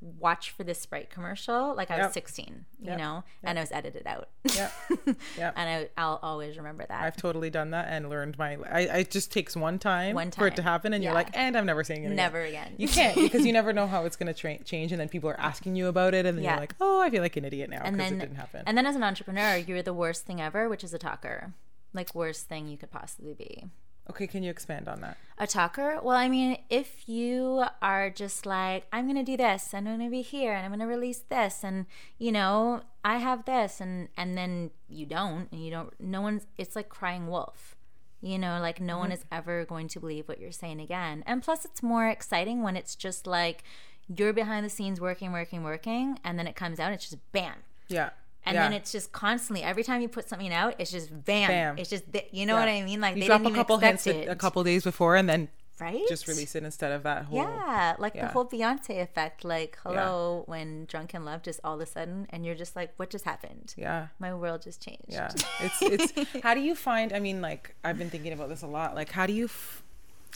watch 0.00 0.50
for 0.50 0.62
this 0.62 0.78
Sprite 0.78 1.08
commercial 1.10 1.74
like 1.74 1.90
I 1.90 1.96
was 1.96 2.04
Yep. 2.04 2.12
16, 2.12 2.66
you 2.80 2.90
Yep. 2.90 2.98
know, 2.98 3.24
and 3.42 3.58
I 3.58 3.62
was 3.62 3.72
edited 3.72 4.06
out. 4.06 4.28
Yeah. 4.54 4.70
Yeah. 5.38 5.52
and 5.56 5.68
I 5.68 5.88
I'll 6.00 6.18
always 6.22 6.56
remember 6.58 6.84
that. 6.86 7.02
I've 7.02 7.16
totally 7.16 7.48
done 7.50 7.70
that 7.70 7.88
and 7.88 8.08
learned 8.10 8.38
my. 8.38 8.56
I, 8.70 8.80
it 8.98 9.10
just 9.10 9.32
takes 9.32 9.56
one 9.56 9.78
time, 9.78 10.14
One 10.14 10.30
for 10.30 10.46
it 10.46 10.56
to 10.56 10.62
happen, 10.62 10.92
and 10.92 11.02
you're 11.02 11.14
like, 11.14 11.30
and 11.36 11.56
I'm 11.56 11.66
never 11.66 11.82
saying 11.84 12.02
it. 12.02 12.06
again." 12.06 12.16
Never 12.16 12.40
again. 12.42 12.74
You 12.76 12.88
can't 12.88 13.14
because 13.16 13.44
you 13.46 13.52
never 13.52 13.72
know 13.72 13.86
how 13.86 14.04
it's 14.04 14.16
going 14.16 14.32
to 14.32 14.38
tra- 14.38 14.62
change, 14.64 14.92
and 14.92 15.00
then 15.00 15.08
people 15.08 15.30
are 15.30 15.40
asking 15.40 15.76
you 15.76 15.88
about 15.88 16.12
it, 16.14 16.26
and 16.26 16.36
then 16.36 16.44
Yeah. 16.44 16.52
you're 16.52 16.60
like, 16.60 16.74
oh, 16.80 17.00
I 17.00 17.10
feel 17.10 17.22
like 17.22 17.36
an 17.36 17.44
idiot 17.44 17.70
now 17.70 17.90
because 17.90 18.12
it 18.12 18.18
didn't 18.18 18.36
happen. 18.36 18.62
and 18.66 18.76
then 18.76 18.86
as 18.86 18.96
an 18.96 19.02
entrepreneur, 19.02 19.56
you're 19.56 19.82
the 19.82 19.94
worst 19.94 20.26
thing 20.26 20.40
ever, 20.40 20.68
which 20.68 20.84
is 20.84 20.92
a 20.94 20.98
talker. 20.98 21.54
Like 21.94 22.14
worst 22.14 22.46
thing 22.48 22.68
you 22.68 22.76
could 22.76 22.90
possibly 22.90 23.32
be. 23.34 23.64
Okay, 24.10 24.26
can 24.26 24.42
you 24.42 24.50
expand 24.50 24.88
on 24.88 25.00
that? 25.00 25.16
A 25.38 25.46
talker? 25.46 25.98
Well, 26.02 26.16
I 26.16 26.28
mean, 26.28 26.58
if 26.70 27.08
you 27.08 27.64
are 27.82 28.10
just 28.10 28.46
like, 28.46 28.86
I'm 28.92 29.04
going 29.04 29.16
to 29.16 29.22
do 29.22 29.36
this, 29.36 29.74
and 29.74 29.88
I'm 29.88 29.98
going 29.98 30.08
to 30.08 30.10
be 30.10 30.22
here, 30.22 30.52
and 30.54 30.64
I'm 30.64 30.70
going 30.70 30.80
to 30.80 30.86
release 30.86 31.22
this, 31.28 31.62
and 31.62 31.86
you 32.18 32.32
know, 32.32 32.82
I 33.04 33.18
have 33.18 33.44
this, 33.44 33.80
and 33.80 34.08
and 34.16 34.36
then 34.36 34.70
you 34.88 35.06
don't, 35.06 35.48
and 35.52 35.64
you 35.64 35.70
don't. 35.70 35.92
No 36.00 36.22
one's. 36.22 36.46
It's 36.56 36.76
like 36.76 36.88
crying 36.88 37.26
wolf. 37.26 37.76
You 38.22 38.38
know, 38.38 38.58
like 38.60 38.80
no 38.80 38.98
one 38.98 39.08
mm-hmm. 39.08 39.14
is 39.14 39.24
ever 39.30 39.64
going 39.64 39.88
to 39.88 40.00
believe 40.00 40.26
what 40.26 40.40
you're 40.40 40.50
saying 40.50 40.80
again. 40.80 41.22
And 41.26 41.42
plus, 41.42 41.64
it's 41.64 41.82
more 41.82 42.08
exciting 42.08 42.62
when 42.62 42.76
it's 42.76 42.96
just 42.96 43.26
like 43.26 43.62
you're 44.08 44.32
behind 44.32 44.64
the 44.64 44.70
scenes 44.70 45.00
working, 45.00 45.32
working, 45.32 45.62
working, 45.62 46.18
and 46.24 46.38
then 46.38 46.46
it 46.46 46.56
comes 46.56 46.80
out, 46.80 46.92
it's 46.92 47.10
just 47.10 47.32
bam. 47.32 47.56
Yeah. 47.88 48.10
And 48.46 48.54
yeah. 48.54 48.62
then 48.62 48.72
it's 48.74 48.92
just 48.92 49.10
constantly 49.10 49.64
every 49.64 49.82
time 49.82 50.00
you 50.00 50.08
put 50.08 50.28
something 50.28 50.52
out, 50.52 50.76
it's 50.78 50.92
just 50.92 51.10
bam. 51.24 51.48
Bam. 51.48 51.78
It's 51.78 51.90
just 51.90 52.04
you 52.30 52.46
know 52.46 52.54
Yeah. 52.54 52.60
what 52.60 52.68
I 52.68 52.82
mean? 52.82 53.00
Like 53.00 53.16
you 53.16 53.22
they 53.22 53.26
drop 53.26 53.42
didn't 53.42 53.54
a 53.54 53.56
couple 53.56 53.78
hints 53.78 54.06
it. 54.06 54.28
a, 54.28 54.36
couple 54.36 54.62
days 54.62 54.84
before, 54.84 55.16
and 55.16 55.28
then 55.28 55.48
right? 55.80 56.02
just 56.08 56.28
release 56.28 56.54
it 56.54 56.62
instead 56.62 56.92
of 56.92 57.02
that 57.02 57.24
whole. 57.24 57.38
Yeah, 57.38 57.96
like 57.98 58.14
the 58.14 58.28
whole 58.28 58.46
Beyonce 58.46 59.02
effect. 59.02 59.44
Like, 59.44 59.76
hello, 59.82 60.44
when 60.46 60.84
Drunk 60.84 61.12
in 61.12 61.24
Love 61.24 61.42
just 61.42 61.58
all 61.64 61.74
of 61.74 61.80
a 61.80 61.86
sudden, 61.86 62.28
and 62.30 62.46
you're 62.46 62.54
just 62.54 62.76
like, 62.76 62.92
what 62.98 63.10
just 63.10 63.24
happened? 63.24 63.74
Yeah. 63.76 64.08
My 64.20 64.32
world 64.32 64.62
just 64.62 64.80
changed. 64.80 65.02
Yeah. 65.08 65.32
It's 65.60 65.82
it's. 66.16 66.42
how 66.44 66.54
do 66.54 66.60
you 66.60 66.76
find? 66.76 67.12
I 67.12 67.18
mean, 67.18 67.42
like 67.42 67.74
I've 67.82 67.98
been 67.98 68.10
thinking 68.10 68.32
about 68.32 68.48
this 68.48 68.62
a 68.62 68.68
lot. 68.68 68.94
Like, 68.94 69.10
how 69.10 69.26
do 69.26 69.32
you? 69.32 69.50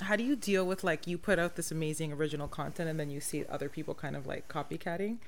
How 0.01 0.17
do 0.17 0.25
you 0.25 0.35
deal 0.35 0.67
with 0.67 0.83
like 0.83 1.07
you 1.07 1.17
put 1.17 1.39
out 1.39 1.55
this 1.55 1.71
amazing 1.71 2.13
original 2.13 2.49
content 2.49 2.89
and 2.89 2.99
then 2.99 3.11
you 3.11 3.21
see 3.21 3.45
other 3.49 3.69
people 3.69 3.95
kind 3.95 4.17
of 4.17 4.27
like 4.27 4.49
copycatting? 4.49 5.19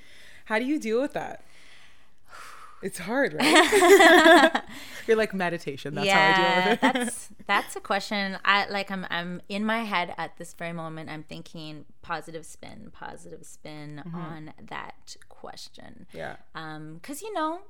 How 0.47 0.59
do 0.59 0.65
you 0.65 0.81
deal 0.81 1.01
with 1.01 1.13
that? 1.13 1.45
It's 2.83 2.99
hard, 2.99 3.35
right? 3.35 4.63
You're 5.07 5.17
like 5.17 5.33
meditation. 5.35 5.95
That's 5.95 6.09
how 6.11 6.21
I 6.21 6.37
deal 6.37 6.71
with 6.71 6.73
it. 6.73 6.81
that's 6.83 7.29
that's 7.47 7.77
a 7.77 7.81
question. 7.81 8.39
I 8.45 8.69
like. 8.69 8.91
I'm 8.91 9.07
I'm 9.11 9.41
in 9.49 9.65
my 9.65 9.85
head 9.85 10.15
at 10.19 10.37
this 10.39 10.53
very 10.55 10.73
moment. 10.73 11.11
I'm 11.11 11.23
thinking 11.23 11.85
positive 12.03 12.45
spin, 12.47 12.91
positive 12.93 13.45
spin 13.47 14.03
Mm-hmm. 14.07 14.17
on 14.17 14.55
that 14.69 15.17
question. 15.29 16.07
yeah. 16.13 16.37
um 16.55 16.95
because 16.95 17.23
you 17.23 17.33
know 17.33 17.61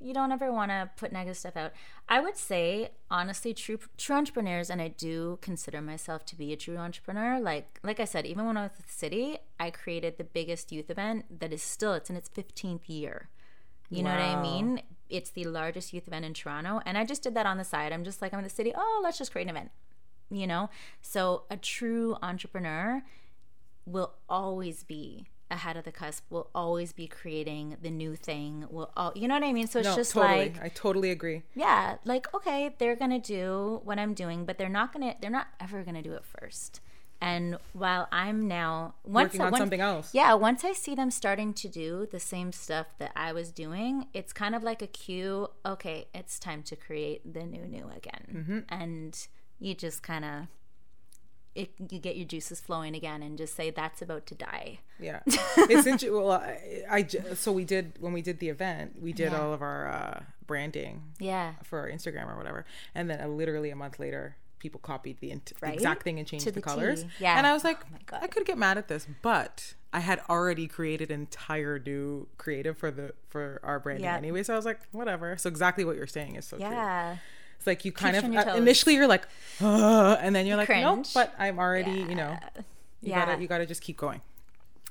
you 0.00 0.14
don't 0.14 0.32
ever 0.32 0.50
want 0.50 0.70
to 0.70 0.88
put 0.96 1.12
negative 1.12 1.36
stuff 1.36 1.54
out 1.56 1.72
i 2.08 2.18
would 2.20 2.34
say 2.36 2.88
honestly 3.10 3.52
true 3.52 3.78
true 3.98 4.16
entrepreneurs 4.16 4.70
and 4.70 4.80
i 4.80 4.88
do 4.88 5.38
consider 5.42 5.82
myself 5.82 6.24
to 6.24 6.34
be 6.34 6.52
a 6.54 6.56
true 6.56 6.78
entrepreneur 6.78 7.38
like 7.38 7.78
like 7.82 8.00
i 8.00 8.04
said 8.06 8.24
even 8.24 8.46
when 8.46 8.56
i 8.56 8.62
was 8.62 8.70
with 8.78 8.86
the 8.86 8.92
city 8.92 9.36
i 9.58 9.68
created 9.70 10.16
the 10.16 10.24
biggest 10.24 10.72
youth 10.72 10.88
event 10.90 11.26
that 11.40 11.52
is 11.52 11.62
still 11.62 11.92
it's 11.92 12.08
in 12.08 12.16
its 12.16 12.30
15th 12.30 12.88
year 12.88 13.28
you 13.90 14.02
know 14.02 14.10
what 14.10 14.20
i 14.20 14.40
mean? 14.40 14.82
It's 15.08 15.30
the 15.30 15.44
largest 15.44 15.92
youth 15.92 16.06
event 16.06 16.24
in 16.24 16.34
toronto 16.34 16.80
and 16.86 16.96
i 16.96 17.04
just 17.04 17.22
did 17.22 17.34
that 17.34 17.46
on 17.46 17.58
the 17.58 17.64
side. 17.64 17.92
I'm 17.92 18.04
just 18.04 18.22
like 18.22 18.32
i'm 18.32 18.38
in 18.38 18.44
the 18.44 18.50
city 18.50 18.72
oh 18.76 19.00
let's 19.02 19.18
just 19.18 19.32
create 19.32 19.44
an 19.48 19.50
event 19.56 19.70
you 20.32 20.46
know? 20.46 20.70
So 21.02 21.42
a 21.50 21.56
true 21.56 22.16
entrepreneur 22.22 23.02
will 23.84 24.12
always 24.28 24.84
be 24.84 25.26
ahead 25.50 25.76
of 25.76 25.82
the 25.84 25.90
cusp 25.90 26.24
will 26.30 26.48
always 26.54 26.92
be 26.92 27.08
creating 27.08 27.76
the 27.82 27.90
new 27.90 28.14
thing 28.14 28.64
will 28.70 28.92
all 28.96 29.10
you 29.16 29.26
know 29.26 29.34
what 29.34 29.42
i 29.42 29.52
mean? 29.52 29.66
So 29.66 29.80
it's 29.80 29.88
No, 29.88 29.96
just 29.96 30.12
totally. 30.12 30.38
like 30.50 30.62
I 30.62 30.68
totally 30.68 31.10
agree. 31.10 31.42
yeah 31.56 31.96
like 32.04 32.32
okay 32.32 32.72
they're 32.78 32.94
gonna 32.94 33.18
do 33.18 33.80
what 33.82 33.98
i'm 33.98 34.14
doing 34.14 34.44
but 34.44 34.58
they're 34.58 34.68
not 34.68 34.92
gonna 34.92 35.16
they're 35.20 35.28
not 35.40 35.48
ever 35.58 35.82
gonna 35.82 36.02
do 36.02 36.12
it 36.12 36.24
first 36.24 36.80
and 37.20 37.56
while 37.72 38.08
i'm 38.12 38.48
now 38.48 38.94
once 39.04 39.26
Working 39.28 39.40
on 39.42 39.50
once- 39.52 39.60
something 39.60 39.80
else. 39.80 40.14
yeah 40.14 40.32
once 40.34 40.64
i 40.64 40.72
see 40.72 40.94
them 40.94 41.10
starting 41.10 41.52
to 41.54 41.68
do 41.68 42.06
the 42.10 42.20
same 42.20 42.50
stuff 42.52 42.86
that 42.98 43.12
i 43.14 43.32
was 43.32 43.50
doing 43.52 44.06
it's 44.14 44.32
kind 44.32 44.54
of 44.54 44.62
like 44.62 44.80
a 44.82 44.86
cue 44.86 45.48
okay 45.66 46.06
it's 46.14 46.38
time 46.38 46.62
to 46.62 46.76
create 46.76 47.20
the 47.34 47.44
new 47.44 47.66
new 47.66 47.90
again 47.96 48.24
Mm-hmm. 48.34 48.58
and 48.68 49.28
you 49.58 49.74
just 49.74 50.02
kind 50.02 50.24
of 50.24 50.46
it, 51.54 51.72
you 51.90 51.98
get 51.98 52.16
your 52.16 52.26
juices 52.26 52.60
flowing 52.60 52.94
again 52.94 53.22
and 53.24 53.36
just 53.36 53.56
say 53.56 53.70
that's 53.70 54.00
about 54.00 54.24
to 54.26 54.34
die 54.36 54.78
Yeah, 55.00 55.20
it's 55.26 55.84
interesting. 55.86 56.12
Well, 56.14 56.30
I, 56.30 56.84
I 56.88 57.06
so 57.34 57.50
we 57.50 57.64
did 57.64 57.94
when 57.98 58.12
we 58.12 58.22
did 58.22 58.38
the 58.38 58.48
event, 58.50 59.02
we 59.02 59.12
did 59.12 59.32
Yeah. 59.32 59.40
all 59.42 59.52
of 59.52 59.60
our 59.60 59.88
uh, 59.88 60.20
branding 60.46 61.02
yeah 61.18 61.54
for 61.64 61.80
our 61.80 61.90
Instagram 61.90 62.28
or 62.32 62.36
whatever, 62.36 62.64
and 62.94 63.10
then 63.10 63.20
uh, 63.20 63.26
literally 63.26 63.70
a 63.70 63.76
month 63.76 63.98
later, 63.98 64.36
people 64.60 64.78
copied 64.80 65.18
the, 65.20 65.30
int- 65.32 65.52
the 65.60 65.72
exact 65.72 66.04
thing 66.04 66.18
and 66.20 66.28
changed 66.28 66.46
the, 66.46 66.52
the 66.52 66.62
colors. 66.62 67.04
Yeah. 67.18 67.36
and 67.36 67.46
I 67.46 67.52
was 67.52 67.64
like, 67.64 67.78
Oh. 68.12 68.18
I 68.22 68.26
could 68.28 68.44
get 68.46 68.56
mad 68.58 68.78
at 68.78 68.86
this, 68.88 69.06
but 69.22 69.74
I 69.92 69.98
had 70.00 70.20
already 70.28 70.68
created 70.68 71.10
entire 71.10 71.78
new 71.84 72.28
creative 72.38 72.78
for 72.78 72.90
the 72.92 73.12
for 73.28 73.60
our 73.64 73.80
branding 73.80 74.04
Yeah. 74.04 74.16
anyway. 74.16 74.42
So 74.44 74.52
I 74.52 74.56
was 74.56 74.64
like, 74.64 74.78
whatever. 74.92 75.36
So 75.36 75.48
exactly 75.48 75.84
what 75.84 75.96
you're 75.96 76.06
saying 76.06 76.36
is 76.36 76.44
so 76.44 76.56
true. 76.58 76.66
yeah 76.66 77.16
It's 77.58 77.66
like 77.66 77.84
you 77.84 77.90
kind 77.92 78.14
Keeps 78.16 78.28
of 78.46 78.48
uh, 78.48 78.54
initially 78.56 78.94
you're 78.94 79.08
like, 79.08 79.26
and 79.60 80.34
then 80.36 80.46
you're 80.46 80.56
like, 80.56 80.68
nope, 80.68 81.06
but 81.14 81.34
I'm 81.38 81.58
already, 81.58 81.92
you 81.92 82.14
know, 82.14 82.36
you 83.02 83.10
Yeah. 83.10 83.26
gotta 83.26 83.42
you 83.42 83.48
gotta 83.48 83.66
just 83.66 83.82
keep 83.82 83.96
going. 83.96 84.20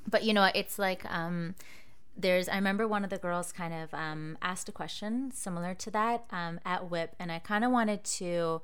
but 0.08 0.24
you 0.24 0.34
know 0.34 0.50
it's 0.56 0.80
like 0.80 1.04
um 1.14 1.56
there's 2.18 2.50
i 2.50 2.56
remember 2.56 2.86
one 2.88 3.04
of 3.04 3.10
the 3.10 3.18
girls 3.18 3.52
kind 3.52 3.74
of 3.74 3.94
um 3.94 4.38
asked 4.42 4.68
a 4.68 4.72
question 4.72 5.32
similar 5.32 5.74
to 5.76 5.90
that 5.92 6.24
um 6.32 6.60
at 6.66 6.90
whip 6.90 7.16
and 7.20 7.32
i 7.32 7.40
kind 7.40 7.64
of 7.64 7.72
wanted 7.72 8.04
to 8.04 8.62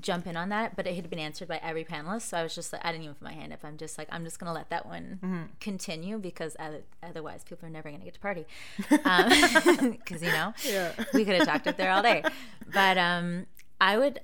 jump 0.00 0.26
in 0.26 0.36
on 0.36 0.48
that 0.48 0.74
but 0.76 0.86
it 0.86 0.94
had 0.94 1.08
been 1.10 1.18
answered 1.18 1.46
by 1.48 1.58
every 1.62 1.84
panelist 1.84 2.22
so 2.22 2.36
i 2.38 2.42
was 2.42 2.54
just 2.54 2.72
like 2.72 2.84
i 2.84 2.90
didn't 2.92 3.04
even 3.04 3.14
put 3.14 3.24
my 3.24 3.32
hand 3.32 3.52
up 3.52 3.60
i'm 3.64 3.76
just 3.76 3.98
like 3.98 4.08
i'm 4.10 4.24
just 4.24 4.38
gonna 4.38 4.52
let 4.52 4.68
that 4.70 4.86
one 4.86 5.48
continue 5.60 6.18
because 6.18 6.56
otherwise 7.02 7.44
people 7.44 7.66
are 7.66 7.70
never 7.70 7.90
gonna 7.90 8.04
get 8.04 8.14
to 8.14 8.20
party 8.20 8.46
because 8.88 10.22
you 10.22 10.32
know 10.32 10.52
Yeah. 10.64 10.92
we 11.14 11.24
could 11.24 11.34
have 11.36 11.46
talked 11.46 11.66
up 11.66 11.76
there 11.76 11.90
all 11.90 12.02
day 12.02 12.22
but 12.72 12.98
um 12.98 13.46
i 13.80 13.96
would 13.98 14.20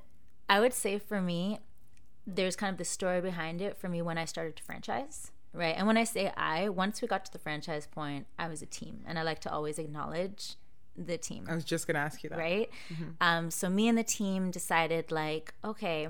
i 0.49 0.61
would 0.61 0.73
say 0.73 0.99
for 0.99 1.21
me 1.21 1.61
there's 2.27 2.57
kind 2.57 2.73
of 2.73 2.79
the 2.79 2.85
story 2.85 3.21
behind 3.21 3.61
it 3.63 3.77
for 3.77 3.89
me 3.89 4.03
when 4.03 4.19
I 4.19 4.25
started 4.25 4.57
to 4.57 4.63
franchise, 4.65 5.31
right? 5.53 5.77
And 5.79 5.87
when 5.87 5.97
I 5.97 6.03
say 6.03 6.33
I, 6.37 6.69
once 6.69 7.01
we 7.01 7.07
got 7.07 7.25
to 7.27 7.33
the 7.33 7.39
franchise 7.39 7.87
point, 7.87 8.27
I 8.37 8.49
was 8.49 8.63
a 8.63 8.67
team, 8.67 9.03
and 9.07 9.17
I 9.17 9.23
like 9.23 9.39
to 9.43 9.53
always 9.53 9.79
acknowledge 9.79 10.57
the 10.97 11.19
team, 11.19 11.47
I 11.49 11.55
was 11.55 11.65
just 11.65 11.87
gonna 11.87 11.99
ask 12.01 12.23
you 12.23 12.31
that. 12.31 12.39
right? 12.39 12.71
Um, 13.21 13.51
so 13.51 13.69
me 13.69 13.89
and 13.89 13.97
the 13.97 14.05
team 14.05 14.51
decided, 14.51 15.11
like, 15.11 15.55
okay, 15.65 16.09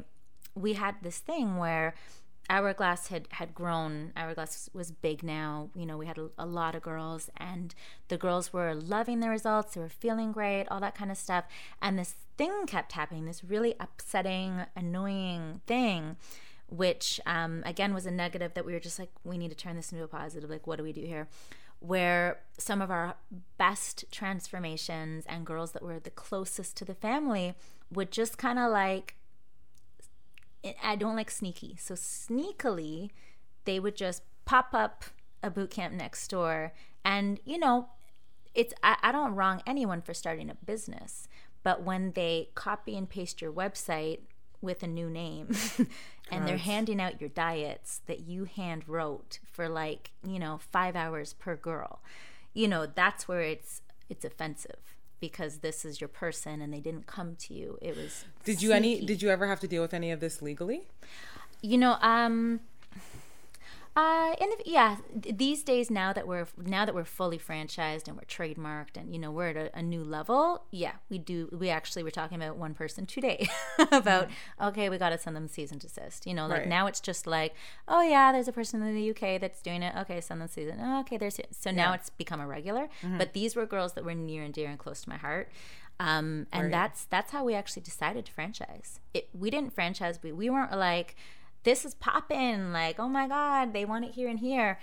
we 0.55 0.75
had 0.75 0.97
this 1.03 1.19
thing 1.19 1.59
where 1.59 1.95
Hourglass 2.49 3.09
had 3.09 3.27
had 3.33 3.55
grown. 3.55 4.13
Hourglass 4.17 4.71
was 4.73 4.91
big 4.93 5.23
now. 5.23 5.71
You 5.75 5.85
know, 5.85 5.97
we 5.97 6.07
had 6.07 6.19
a, 6.19 6.31
a 6.39 6.47
lot 6.47 6.75
of 6.75 6.83
girls, 6.83 7.29
and 7.37 7.75
the 8.09 8.17
girls 8.17 8.53
were 8.53 8.75
loving 8.75 9.21
the 9.21 9.29
results. 9.29 9.75
They 9.75 9.81
were 9.81 9.89
feeling 9.89 10.33
great, 10.33 10.67
all 10.71 10.81
that 10.81 10.95
kind 10.95 11.11
of 11.11 11.17
stuff. 11.17 11.45
And 11.83 11.99
this 11.99 12.15
thing 12.39 12.67
kept 12.67 12.93
happening. 12.93 13.25
This 13.25 13.43
really 13.43 13.75
upsetting, 13.81 14.61
annoying 14.77 15.61
thing, 15.67 16.17
which 16.69 17.21
um, 17.27 17.63
again 17.67 17.93
was 17.93 18.07
a 18.07 18.13
negative. 18.13 18.55
That 18.55 18.65
we 18.65 18.73
were 18.75 18.81
just 18.81 18.99
like, 19.01 19.11
we 19.25 19.39
need 19.39 19.51
to 19.51 19.57
turn 19.57 19.75
this 19.75 19.91
into 19.91 20.05
a 20.05 20.09
positive. 20.09 20.49
Like, 20.49 20.69
what 20.69 20.77
do 20.77 20.85
we 20.85 20.93
do 20.93 21.03
here? 21.03 21.27
Where 21.81 22.41
some 22.59 22.81
of 22.81 22.91
our 22.91 23.17
best 23.59 24.05
transformations 24.11 25.25
and 25.29 25.47
girls 25.47 25.73
that 25.73 25.83
were 25.83 26.01
the 26.01 26.11
closest 26.11 26.77
to 26.79 26.85
the 26.85 26.95
family 26.95 27.55
would 27.93 28.11
just 28.11 28.39
kind 28.39 28.59
of 28.59 28.71
like 28.73 29.15
I 30.83 30.97
don't 30.97 31.17
like 31.17 31.31
sneaky. 31.31 31.77
So 31.79 31.95
sneakily, 31.95 33.11
they 33.65 33.79
would 33.79 33.97
just 33.97 34.23
pop 34.45 34.71
up 34.73 35.05
a 35.43 35.51
boot 35.51 35.71
camp 35.71 35.95
next 35.95 36.29
door, 36.29 36.73
and 37.05 37.41
you 37.45 37.59
know, 37.59 37.89
it's 38.55 38.75
I, 38.83 38.97
I 39.03 39.13
don't 39.13 39.35
wrong 39.35 39.63
anyone 39.67 40.03
for 40.03 40.15
starting 40.15 40.51
a 40.51 40.55
business, 40.55 41.29
but 41.63 41.83
when 41.83 42.13
they 42.13 42.49
copy 42.55 42.97
and 42.97 43.09
paste 43.09 43.41
your 43.41 43.53
website 43.53 44.21
with 44.61 44.83
a 44.83 44.87
new 44.87 45.11
name, 45.11 45.55
and 46.31 46.47
they're 46.47 46.57
handing 46.57 47.01
out 47.01 47.21
your 47.21 47.31
diets 47.31 48.01
that 48.07 48.21
you 48.21 48.45
hand 48.45 48.89
wrote 48.89 49.39
for 49.51 49.69
like 49.69 50.11
you 50.27 50.39
know 50.39 50.59
five 50.59 50.97
hours 50.97 51.33
per 51.33 51.57
girl, 51.57 52.01
you 52.53 52.69
know 52.69 52.87
that's 52.87 53.29
where 53.29 53.43
it's 53.43 53.83
it's 54.09 54.25
offensive 54.25 54.97
because 55.21 55.59
this 55.59 55.85
is 55.85 56.01
your 56.01 56.09
person 56.09 56.61
and 56.61 56.73
they 56.73 56.81
didn't 56.81 57.07
come 57.07 57.37
to 57.37 57.55
you. 57.55 57.79
It 57.81 57.97
was 57.97 58.25
Did 58.45 58.63
you 58.63 58.73
any? 58.73 59.01
Did 59.01 59.23
you 59.23 59.31
ever 59.31 59.47
have 59.47 59.61
to 59.61 59.69
deal 59.69 59.83
with 59.83 59.95
any 59.95 60.11
of 60.11 60.21
this 60.21 60.43
legally? 60.43 60.83
You 61.63 61.79
know, 61.79 61.97
um, 62.01 62.61
uh, 63.97 64.35
the, 64.39 64.57
yeah, 64.67 64.97
these 65.15 65.63
days 65.63 65.91
now 65.91 66.13
that 66.13 66.29
we're 66.29 66.47
now 66.63 66.85
that 66.85 66.95
we're 66.95 67.05
fully 67.05 67.39
franchised 67.39 68.07
and 68.07 68.17
we're 68.17 68.25
trademarked 68.29 68.97
and 68.97 69.13
you 69.13 69.19
know 69.19 69.31
we're 69.31 69.49
at 69.49 69.57
a, 69.57 69.79
a 69.79 69.83
new 69.83 70.05
level, 70.05 70.65
yeah, 70.71 70.93
we 71.09 71.19
do. 71.19 71.49
We 71.51 71.71
actually 71.71 72.03
were 72.03 72.11
talking 72.11 72.37
about 72.41 72.57
one 72.59 72.75
person 72.75 73.07
today 73.07 73.49
about 73.91 74.29
okay, 74.61 74.89
we 74.91 74.99
got 74.99 75.11
to 75.11 75.19
send 75.19 75.35
them 75.35 75.49
cease 75.49 75.71
and 75.73 75.81
desist. 75.81 76.27
You 76.27 76.35
know, 76.35 76.47
like 76.47 76.61
Right. 76.61 76.69
now 76.69 76.87
it's 76.87 77.01
just 77.01 77.27
like 77.27 77.55
oh 77.89 78.03
yeah, 78.03 78.33
there's 78.33 78.49
a 78.49 78.53
person 78.53 78.83
in 78.83 78.95
the 78.95 79.11
UK 79.11 79.41
that's 79.41 79.63
doing 79.63 79.83
it. 79.83 79.95
Okay, 80.03 80.21
send 80.21 80.41
them 80.43 80.49
cease. 80.49 80.71
and- 80.71 80.81
Oh, 80.83 81.01
okay, 81.01 81.17
there's 81.17 81.41
so 81.51 81.71
now 81.71 81.91
Yeah. 81.91 81.95
it's 81.95 82.11
become 82.11 82.41
a 82.41 82.47
regular. 82.47 82.89
But 83.17 83.33
these 83.33 83.57
were 83.57 83.65
girls 83.67 83.95
that 83.95 84.05
were 84.05 84.15
near 84.15 84.43
and 84.43 84.53
dear 84.53 84.69
and 84.69 84.79
close 84.79 85.03
to 85.03 85.09
my 85.09 85.17
heart. 85.17 85.51
Um, 85.99 86.47
and 86.53 86.65
Right. 86.65 86.71
that's 86.73 87.05
that's 87.07 87.31
how 87.31 87.45
we 87.45 87.55
actually 87.55 87.83
decided 87.83 88.27
to 88.27 88.33
franchise. 88.33 89.01
It 89.15 89.31
we 89.33 89.49
didn't 89.51 89.73
franchise. 89.73 90.19
We 90.23 90.33
we 90.33 90.51
weren't 90.51 90.77
like 90.77 91.17
this 91.67 91.85
is 91.85 91.95
popping. 91.95 92.73
Like 92.73 92.99
oh 92.99 93.09
my 93.09 93.29
god, 93.29 93.75
they 93.75 93.85
want 93.85 94.07
it 94.07 94.13
here 94.13 94.29
and 94.29 94.39
here. 94.39 94.79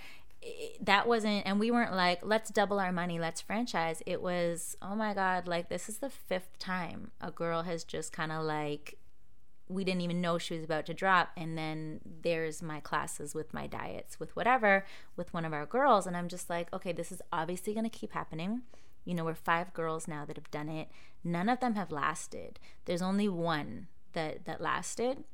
That 0.82 1.08
wasn't, 1.08 1.46
and 1.46 1.58
we 1.58 1.70
weren't 1.70 1.94
like 1.94 2.20
let's 2.22 2.50
double 2.50 2.78
our 2.78 2.92
money, 2.92 3.18
let's 3.18 3.40
franchise. 3.40 4.02
It 4.06 4.22
was 4.22 4.76
oh 4.80 4.94
my 4.94 5.14
god, 5.14 5.48
like 5.48 5.68
this 5.68 5.88
is 5.88 5.98
the 5.98 6.10
fifth 6.10 6.58
time 6.60 7.10
a 7.20 7.32
girl 7.32 7.62
has 7.62 7.82
just 7.82 8.12
kind 8.12 8.30
of 8.30 8.44
like 8.44 8.98
we 9.66 9.82
didn't 9.82 10.02
even 10.02 10.20
know 10.20 10.36
she 10.36 10.54
was 10.54 10.62
about 10.62 10.84
to 10.84 10.92
drop 10.92 11.30
and 11.38 11.56
then 11.56 11.98
there's 12.04 12.62
my 12.62 12.80
classes 12.80 13.34
with 13.34 13.54
my 13.54 13.66
diets 13.66 14.20
with 14.20 14.36
whatever 14.36 14.84
with 15.16 15.32
one 15.32 15.46
of 15.46 15.54
our 15.54 15.64
girls 15.64 16.06
and 16.06 16.14
i'm 16.14 16.28
just 16.28 16.50
like 16.50 16.70
okay 16.70 16.92
this 16.92 17.10
is 17.10 17.22
obviously 17.32 17.72
going 17.72 17.82
to 17.82 17.88
keep 17.88 18.12
happening 18.12 18.60
you 19.06 19.14
know 19.14 19.24
we're 19.24 19.34
five 19.34 19.72
girls 19.72 20.06
now 20.06 20.22
that 20.26 20.36
have 20.36 20.50
done 20.50 20.68
it 20.68 20.88
none 21.24 21.48
of 21.48 21.60
them 21.60 21.76
have 21.76 21.90
lasted 21.90 22.60
there's 22.84 23.00
only 23.00 23.26
one 23.26 23.86
that 24.12 24.44
that 24.44 24.60
lasted 24.60 25.24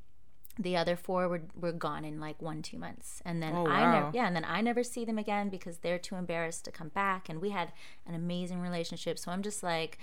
the 0.58 0.76
other 0.76 0.96
four 0.96 1.28
were, 1.28 1.42
were 1.58 1.72
gone 1.72 2.04
in 2.04 2.20
like 2.20 2.42
one 2.42 2.60
two 2.60 2.78
months 2.78 3.22
and 3.24 3.42
then 3.42 3.54
Oh, 3.54 3.66
i 3.66 3.92
never 3.92 4.10
yeah 4.12 4.26
and 4.26 4.34
then 4.34 4.44
i 4.44 4.60
never 4.60 4.82
see 4.82 5.04
them 5.04 5.16
again 5.16 5.48
because 5.48 5.78
they're 5.78 5.98
too 5.98 6.16
embarrassed 6.16 6.64
to 6.66 6.70
come 6.72 6.88
back 6.88 7.28
and 7.28 7.40
we 7.40 7.50
had 7.50 7.72
an 8.06 8.14
amazing 8.14 8.60
relationship 8.60 9.18
so 9.18 9.30
i'm 9.30 9.42
just 9.42 9.62
like 9.62 9.98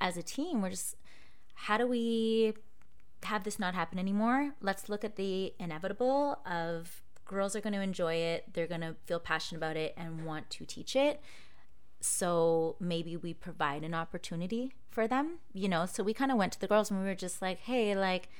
as 0.00 0.16
a 0.16 0.22
team 0.22 0.62
we're 0.62 0.70
just 0.70 0.96
how 1.54 1.76
do 1.76 1.86
we 1.86 2.54
have 3.24 3.44
this 3.44 3.58
not 3.58 3.74
happen 3.74 3.98
anymore. 3.98 4.54
Let's 4.62 4.88
look 4.88 5.04
at 5.04 5.16
the 5.16 5.52
inevitable 5.58 6.38
of 6.46 7.02
girls 7.26 7.54
are 7.54 7.60
going 7.60 7.74
to 7.74 7.80
enjoy 7.82 8.14
it, 8.14 8.44
they're 8.54 8.66
going 8.66 8.80
to 8.80 8.96
feel 9.04 9.20
passionate 9.20 9.58
about 9.58 9.76
it 9.76 9.94
and 9.96 10.24
want 10.24 10.48
to 10.50 10.64
teach 10.64 10.96
it. 10.96 11.20
So 12.00 12.76
maybe 12.80 13.16
we 13.16 13.34
provide 13.34 13.84
an 13.84 13.94
opportunity 13.94 14.72
for 14.88 15.06
them, 15.06 15.38
you 15.52 15.68
know. 15.68 15.84
So 15.86 16.02
we 16.02 16.14
kind 16.14 16.32
of 16.32 16.38
went 16.38 16.52
to 16.52 16.60
the 16.60 16.66
girls 16.66 16.90
and 16.90 16.98
we 17.00 17.06
were 17.06 17.14
just 17.14 17.42
like, 17.42 17.58
"Hey, 17.60 17.94
like 17.94 18.30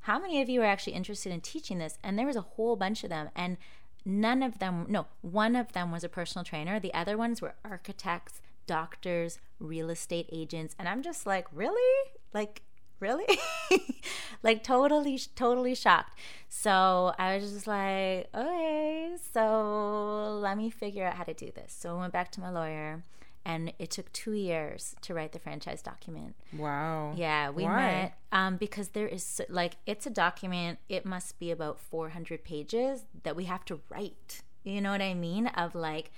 how 0.00 0.18
many 0.18 0.40
of 0.40 0.48
you 0.48 0.62
are 0.62 0.66
actually 0.66 0.94
interested 0.94 1.32
in 1.32 1.40
teaching 1.40 1.78
this?" 1.78 1.98
And 2.02 2.18
there 2.18 2.26
was 2.26 2.36
a 2.36 2.42
whole 2.42 2.76
bunch 2.76 3.04
of 3.04 3.10
them 3.10 3.30
and 3.34 3.56
none 4.04 4.42
of 4.42 4.58
them 4.58 4.86
no, 4.88 5.06
one 5.20 5.56
of 5.56 5.72
them 5.72 5.90
was 5.90 6.04
a 6.04 6.08
personal 6.08 6.44
trainer. 6.44 6.80
The 6.80 6.94
other 6.94 7.16
ones 7.16 7.42
were 7.42 7.54
architects, 7.64 8.40
doctors, 8.66 9.38
real 9.58 9.90
estate 9.90 10.28
agents, 10.32 10.74
and 10.78 10.88
I'm 10.88 11.02
just 11.02 11.26
like, 11.26 11.46
"Really?" 11.52 12.10
Like 12.32 12.62
really 13.00 13.26
like 14.42 14.62
totally 14.64 15.20
totally 15.36 15.74
shocked 15.74 16.18
so 16.48 17.14
i 17.18 17.36
was 17.36 17.52
just 17.52 17.66
like 17.66 18.28
okay 18.34 19.14
so 19.32 20.38
let 20.42 20.56
me 20.56 20.68
figure 20.68 21.06
out 21.06 21.14
how 21.14 21.22
to 21.22 21.34
do 21.34 21.50
this 21.54 21.72
so 21.78 21.94
i 21.96 22.00
went 22.00 22.12
back 22.12 22.30
to 22.30 22.40
my 22.40 22.50
lawyer 22.50 23.02
and 23.48 23.72
it 23.78 23.90
took 23.90 24.12
two 24.12 24.32
years 24.32 24.94
to 25.00 25.14
write 25.14 25.32
the 25.32 25.38
franchise 25.38 25.80
document 25.82 26.34
Wow. 26.56 27.14
yeah 27.16 27.50
we 27.50 27.64
Why? 27.64 27.76
met 27.76 28.18
um, 28.30 28.56
because 28.56 28.88
there 28.90 29.08
is 29.08 29.40
like 29.48 29.74
it's 29.86 30.06
a 30.06 30.10
document 30.10 30.78
it 30.88 31.04
must 31.04 31.38
be 31.40 31.50
about 31.50 31.80
400 31.80 32.44
pages 32.44 33.04
that 33.24 33.34
we 33.34 33.44
have 33.46 33.64
to 33.64 33.80
write 33.90 34.42
you 34.64 34.80
know 34.80 34.92
what 34.92 35.02
i 35.02 35.14
mean 35.14 35.46
of 35.48 35.74
like 35.74 36.10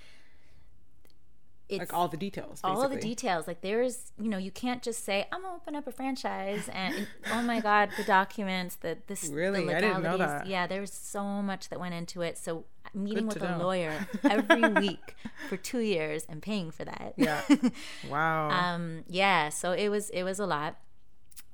it's 1.69 1.79
Like 1.79 1.93
all 1.93 2.09
the 2.09 2.17
details. 2.17 2.59
all 2.65 2.81
of 2.83 2.91
the 2.91 2.97
details 2.99 3.47
like 3.47 3.61
there's 3.61 4.11
you 4.19 4.27
know 4.29 4.37
you 4.37 4.51
can't 4.51 4.81
just 4.83 5.05
say 5.05 5.25
i'm 5.31 5.41
gonna 5.41 5.55
open 5.55 5.73
up 5.73 5.87
a 5.87 5.91
franchise 5.93 6.69
and 6.73 7.07
oh 7.31 7.41
my 7.43 7.61
god 7.61 7.89
the 7.95 8.03
documents 8.03 8.75
the 8.75 8.97
this 9.07 9.21
the 9.29 9.33
Really? 9.33 9.61
I 9.73 9.79
didn't 9.79 10.03
know 10.03 10.11
legalities. 10.11 10.27
that. 10.27 10.47
yeah 10.47 10.67
there's 10.67 10.91
so 10.91 11.23
much 11.23 11.69
that 11.69 11.79
went 11.79 11.93
into 11.93 12.21
it 12.21 12.37
so 12.37 12.65
meeting 12.93 13.27
Good 13.27 13.35
with 13.35 13.43
a 13.43 13.57
know. 13.57 13.63
lawyer 13.65 14.05
every 14.23 14.67
week 14.81 15.15
for 15.49 15.57
two 15.57 15.79
years 15.79 16.25
and 16.29 16.41
paying 16.41 16.71
for 16.71 16.83
that 16.85 17.13
Yeah. 17.17 17.41
Wow. 18.09 18.49
um 18.49 19.03
yeah 19.07 19.49
so 19.49 19.71
it 19.71 19.89
was 19.89 20.09
it 20.11 20.23
was 20.23 20.39
a 20.39 20.45
lot 20.45 20.77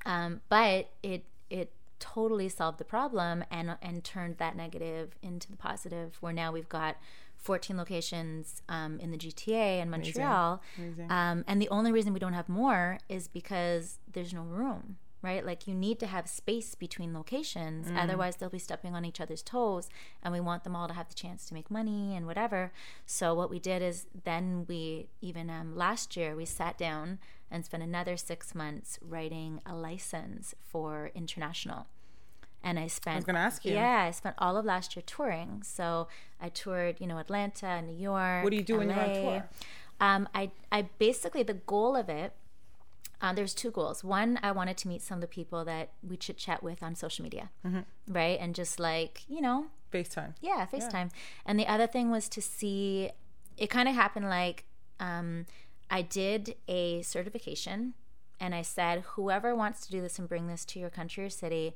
um 0.06 0.42
but 0.50 0.90
it 1.04 1.26
it 1.50 1.72
totally 2.00 2.50
solved 2.50 2.78
the 2.78 2.86
problem 2.86 3.44
and 3.52 3.78
and 3.82 4.04
turned 4.04 4.38
that 4.38 4.56
negative 4.56 5.16
into 5.22 5.50
the 5.50 5.58
positive 5.58 6.18
where 6.22 6.34
now 6.34 6.52
we've 6.52 6.70
got 6.70 6.98
14 7.38 7.78
locations 7.78 8.64
um, 8.68 9.00
in 9.00 9.12
the 9.12 9.18
GTA 9.18 9.80
and 9.80 9.92
Montreal 9.92 10.60
Amazing. 10.78 11.12
um, 11.12 11.46
and 11.48 11.62
the 11.62 11.70
only 11.70 11.92
reason 11.92 12.12
we 12.12 12.20
don't 12.20 12.34
have 12.34 12.50
more 12.50 12.98
is 13.10 13.28
because 13.28 14.00
there's 14.12 14.34
no 14.34 14.42
room 14.42 14.98
right 15.22 15.46
like 15.46 15.68
you 15.68 15.74
need 15.74 16.00
to 16.00 16.06
have 16.08 16.28
space 16.28 16.76
between 16.76 17.14
locations 17.14 17.88
otherwise 17.98 18.36
they'll 18.36 18.50
be 18.50 18.60
stepping 18.60 18.94
on 18.96 19.04
each 19.04 19.20
other's 19.20 19.42
toes 19.42 19.90
and 20.24 20.34
we 20.34 20.40
want 20.40 20.64
them 20.64 20.76
all 20.76 20.88
to 20.88 20.94
have 20.94 21.08
the 21.10 21.16
chance 21.16 21.46
to 21.46 21.54
make 21.54 21.72
money 21.72 22.16
and 22.16 22.26
whatever 22.26 22.72
so 23.06 23.34
what 23.34 23.50
we 23.50 23.60
did 23.60 23.82
is 23.82 24.06
then 24.24 24.66
we 24.68 25.08
even 25.22 25.50
um, 25.50 25.76
last 25.76 26.16
year 26.16 26.36
we 26.36 26.46
sat 26.46 26.78
down 26.78 27.20
and 27.50 27.66
spent 27.66 27.82
another 27.82 28.18
six 28.18 28.54
months 28.54 29.00
writing 29.02 29.62
a 29.66 29.74
license 29.74 30.54
for 30.60 31.12
international 31.16 31.88
and 32.64 32.80
I 32.80 32.88
spent. 32.88 33.14
I 33.14 33.18
was 33.18 33.26
gonna 33.26 33.40
ask 33.40 33.64
you. 33.66 33.74
Yeah, 33.74 34.06
I 34.08 34.12
spent 34.12 34.36
all 34.40 34.58
of 34.58 34.66
last 34.66 34.96
year 34.96 35.04
touring. 35.06 35.62
So 35.64 36.08
I 36.42 36.50
toured, 36.50 37.00
you 37.00 37.08
know, 37.08 37.18
Atlanta, 37.18 37.82
New 37.82 37.96
York. 37.96 38.44
What 38.44 38.50
do 38.50 38.58
you 38.58 38.64
do 38.64 38.80
when 38.80 38.90
you're 38.90 39.00
on 39.00 39.14
tour? 39.14 39.50
Um, 40.00 40.30
I, 40.34 40.52
I 40.72 40.84
basically 41.00 41.44
the 41.44 41.56
goal 41.56 41.96
of 41.96 42.10
it. 42.10 42.34
Uh, 43.22 43.34
there's 43.34 43.54
two 43.56 43.72
goals. 43.72 44.04
One, 44.04 44.40
I 44.44 44.52
wanted 44.52 44.78
to 44.78 44.88
meet 44.88 45.02
some 45.02 45.18
of 45.18 45.22
the 45.22 45.28
people 45.28 45.66
that 45.66 45.90
we 46.08 46.18
chit 46.18 46.38
chat 46.38 46.62
with 46.62 46.84
on 46.84 46.96
social 46.96 47.24
media, 47.24 47.50
Mm-hmm. 47.66 48.14
right? 48.14 48.38
And 48.40 48.54
just 48.54 48.80
like 48.80 49.22
you 49.28 49.42
know, 49.42 49.66
FaceTime. 49.92 50.36
yeah, 50.42 50.66
FaceTime. 50.72 51.10
And 51.46 51.60
the 51.60 51.68
other 51.68 51.88
thing 51.88 52.12
was 52.12 52.30
to 52.30 52.42
see. 52.42 53.10
It 53.58 53.72
kind 53.72 53.90
of 53.90 53.96
happened 53.96 54.30
like 54.30 54.66
um, 55.00 55.48
I 55.90 56.04
did 56.04 56.56
a 56.68 57.02
certification, 57.02 57.96
and 58.40 58.54
I 58.54 58.62
said, 58.62 59.02
whoever 59.16 59.56
wants 59.56 59.84
to 59.88 59.92
do 59.92 60.00
this 60.02 60.20
and 60.20 60.30
bring 60.30 60.46
this 60.48 60.64
to 60.66 60.80
your 60.80 60.92
country 60.92 61.24
or 61.26 61.30
city, 61.32 61.74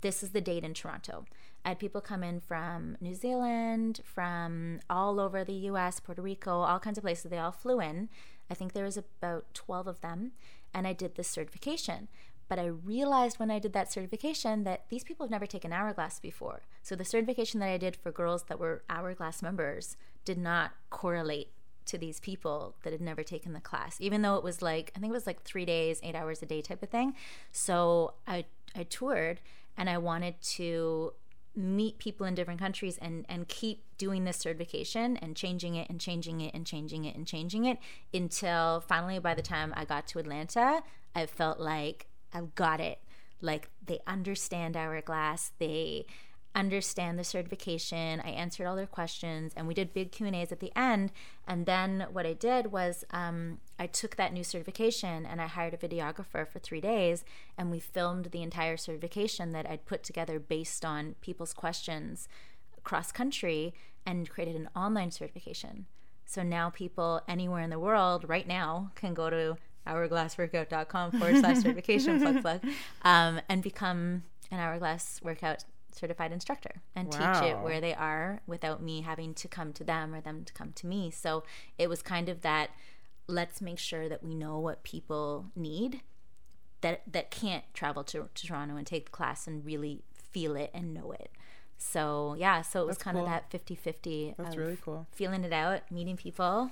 this 0.00 0.22
is 0.22 0.30
the 0.30 0.40
date 0.40 0.62
in 0.62 0.74
Toronto. 0.74 1.24
I 1.64 1.70
had 1.70 1.80
people 1.80 2.00
come 2.00 2.22
in 2.22 2.38
from 2.38 2.96
New 3.00 3.14
Zealand, 3.14 4.00
from 4.04 4.78
all 4.88 5.18
over 5.18 5.42
the 5.42 5.54
US, 5.70 5.98
Puerto 5.98 6.22
Rico, 6.22 6.60
all 6.60 6.78
kinds 6.78 6.98
of 6.98 7.02
places. 7.02 7.30
They 7.32 7.38
all 7.38 7.50
flew 7.52 7.80
in. 7.80 8.10
I 8.48 8.54
think 8.54 8.74
there 8.74 8.84
was 8.84 8.96
about 8.98 9.46
12 9.54 9.86
of 9.88 10.00
them. 10.02 10.32
And 10.74 10.86
I 10.86 10.92
did 10.92 11.14
this 11.14 11.28
certification. 11.28 12.08
But 12.46 12.58
I 12.58 12.66
realized 12.66 13.38
when 13.38 13.50
I 13.50 13.58
did 13.58 13.72
that 13.72 13.90
certification 13.90 14.64
that 14.64 14.84
these 14.90 15.02
people 15.02 15.24
have 15.24 15.30
never 15.30 15.46
taken 15.46 15.72
Hourglass 15.72 16.20
before. 16.20 16.62
So 16.82 16.94
the 16.94 17.04
certification 17.04 17.60
that 17.60 17.70
I 17.70 17.78
did 17.78 17.96
for 17.96 18.12
girls 18.12 18.44
that 18.44 18.58
were 18.58 18.82
Hourglass 18.90 19.40
members 19.40 19.96
did 20.26 20.36
not 20.36 20.72
correlate 20.90 21.52
to 21.86 21.98
these 21.98 22.20
people 22.20 22.76
that 22.82 22.92
had 22.92 23.00
never 23.00 23.22
taken 23.22 23.52
the 23.52 23.60
class, 23.60 24.00
even 24.00 24.22
though 24.22 24.36
it 24.36 24.44
was 24.44 24.62
like, 24.62 24.92
I 24.96 25.00
think 25.00 25.10
it 25.10 25.14
was 25.14 25.26
like 25.26 25.42
three 25.42 25.64
days, 25.64 26.00
eight 26.02 26.14
hours 26.14 26.42
a 26.42 26.46
day 26.46 26.62
type 26.62 26.82
of 26.82 26.88
thing. 26.88 27.14
So 27.52 28.14
I, 28.26 28.46
I 28.74 28.84
toured 28.84 29.40
and 29.76 29.88
I 29.88 29.98
wanted 29.98 30.40
to 30.42 31.12
meet 31.56 31.98
people 31.98 32.26
in 32.26 32.34
different 32.34 32.60
countries 32.60 32.98
and 33.00 33.24
and 33.28 33.48
keep 33.48 33.84
doing 33.96 34.24
this 34.24 34.36
certification 34.36 35.16
and 35.18 35.36
changing 35.36 35.76
it 35.76 35.88
and 35.88 36.00
changing 36.00 36.40
it 36.40 36.52
and 36.54 36.66
changing 36.66 37.04
it 37.04 37.14
and 37.14 37.26
changing 37.26 37.64
it 37.64 37.78
until 38.12 38.80
finally 38.80 39.18
by 39.18 39.34
the 39.34 39.42
time 39.42 39.72
I 39.76 39.84
got 39.84 40.06
to 40.08 40.18
Atlanta 40.18 40.82
I 41.14 41.26
felt 41.26 41.60
like 41.60 42.06
I've 42.32 42.54
got 42.54 42.80
it. 42.80 42.98
Like 43.40 43.70
they 43.84 44.00
understand 44.06 44.76
hourglass 44.76 45.52
they 45.58 46.06
understand 46.56 47.18
the 47.18 47.24
certification. 47.24 48.20
I 48.20 48.30
answered 48.30 48.66
all 48.66 48.76
their 48.76 48.86
questions 48.86 49.52
and 49.56 49.66
we 49.66 49.74
did 49.74 49.92
big 49.92 50.12
q 50.12 50.26
and 50.26 50.34
a's 50.34 50.52
at 50.52 50.60
the 50.60 50.76
end. 50.76 51.12
And 51.46 51.66
then 51.66 52.06
what 52.12 52.26
i 52.26 52.32
did 52.32 52.72
was 52.72 53.04
um, 53.10 53.58
i 53.78 53.86
took 53.86 54.16
that 54.16 54.32
new 54.32 54.44
certification 54.44 55.26
and 55.26 55.40
i 55.40 55.46
hired 55.46 55.74
a 55.74 55.76
videographer 55.76 56.46
for 56.46 56.58
three 56.58 56.80
days 56.80 57.24
and 57.56 57.70
we 57.70 57.78
filmed 57.78 58.26
the 58.26 58.42
entire 58.42 58.76
certification 58.76 59.52
that 59.52 59.68
i'd 59.68 59.86
put 59.86 60.02
together 60.02 60.38
based 60.38 60.84
on 60.84 61.14
people's 61.20 61.52
questions 61.52 62.28
cross 62.82 63.10
country 63.12 63.74
and 64.06 64.28
created 64.28 64.56
an 64.56 64.68
online 64.76 65.10
certification 65.10 65.86
so 66.26 66.42
now 66.42 66.70
people 66.70 67.20
anywhere 67.28 67.62
in 67.62 67.70
the 67.70 67.78
world 67.78 68.28
right 68.28 68.46
now 68.46 68.90
can 68.94 69.14
go 69.14 69.30
to 69.30 69.56
hourglassworkout.com 69.86 71.12
forward 71.12 71.38
slash 71.38 71.56
certification 71.62 72.20
plug 72.20 72.40
plug 72.40 72.60
um, 73.02 73.40
and 73.48 73.62
become 73.62 74.22
an 74.50 74.58
hourglass 74.58 75.20
workout 75.22 75.64
certified 75.94 76.32
instructor 76.32 76.82
and 76.94 77.10
teach 77.10 77.42
it 77.42 77.58
where 77.60 77.80
they 77.80 77.94
are 77.94 78.40
without 78.46 78.82
me 78.82 79.02
having 79.02 79.32
to 79.34 79.48
come 79.48 79.72
to 79.72 79.84
them 79.84 80.14
or 80.14 80.20
them 80.20 80.44
to 80.44 80.52
come 80.52 80.72
to 80.72 80.86
me. 80.86 81.10
So 81.10 81.44
it 81.78 81.88
was 81.88 82.02
kind 82.02 82.28
of 82.28 82.42
that 82.42 82.70
let's 83.26 83.60
make 83.60 83.78
sure 83.78 84.08
that 84.08 84.22
we 84.22 84.34
know 84.34 84.58
what 84.58 84.82
people 84.82 85.46
need 85.56 86.02
that 86.80 87.02
that 87.10 87.30
can't 87.30 87.64
travel 87.72 88.04
to, 88.04 88.28
to 88.34 88.46
Toronto 88.46 88.76
and 88.76 88.86
take 88.86 89.06
the 89.06 89.10
class 89.10 89.46
and 89.46 89.64
really 89.64 90.02
feel 90.14 90.54
it 90.54 90.70
and 90.74 90.92
know 90.92 91.12
it. 91.12 91.30
So 91.78 92.36
yeah, 92.38 92.62
so 92.62 92.82
it 92.82 92.86
was 92.86 92.96
That's 92.96 93.04
kind 93.04 93.16
cool. 93.16 93.26
of 93.26 93.30
that 93.30 93.50
50-50 93.50 94.36
That's 94.36 94.50
of 94.50 94.56
really 94.56 94.78
cool. 94.80 95.06
feeling 95.10 95.44
it 95.44 95.52
out, 95.52 95.90
meeting 95.90 96.16
people. 96.16 96.70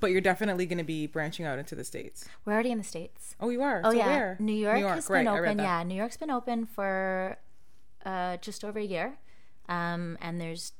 But 0.00 0.10
you're 0.12 0.20
definitely 0.20 0.66
going 0.66 0.78
to 0.78 0.84
be 0.84 1.06
branching 1.06 1.44
out 1.44 1.58
into 1.58 1.74
the 1.74 1.82
states. 1.82 2.28
We're 2.44 2.52
already 2.52 2.70
in 2.70 2.78
the 2.78 2.84
states. 2.84 3.34
Oh, 3.40 3.48
you 3.48 3.62
are. 3.62 3.80
Oh 3.84 3.90
so 3.90 3.96
yeah, 3.96 4.06
where? 4.06 4.36
New 4.38 4.52
York, 4.52 4.78
has 4.78 5.08
been 5.08 5.14
right, 5.14 5.26
I 5.26 5.38
read 5.38 5.48
open. 5.52 5.58
Yeah, 5.64 5.82
New 5.82 5.94
York's 5.96 6.16
been 6.16 6.30
open 6.30 6.66
for 6.66 7.36
uh, 8.04 8.36
just 8.36 8.64
over 8.64 8.78
a 8.78 8.84
year, 8.84 9.18
um, 9.68 10.16
and 10.20 10.40
there's 10.40 10.72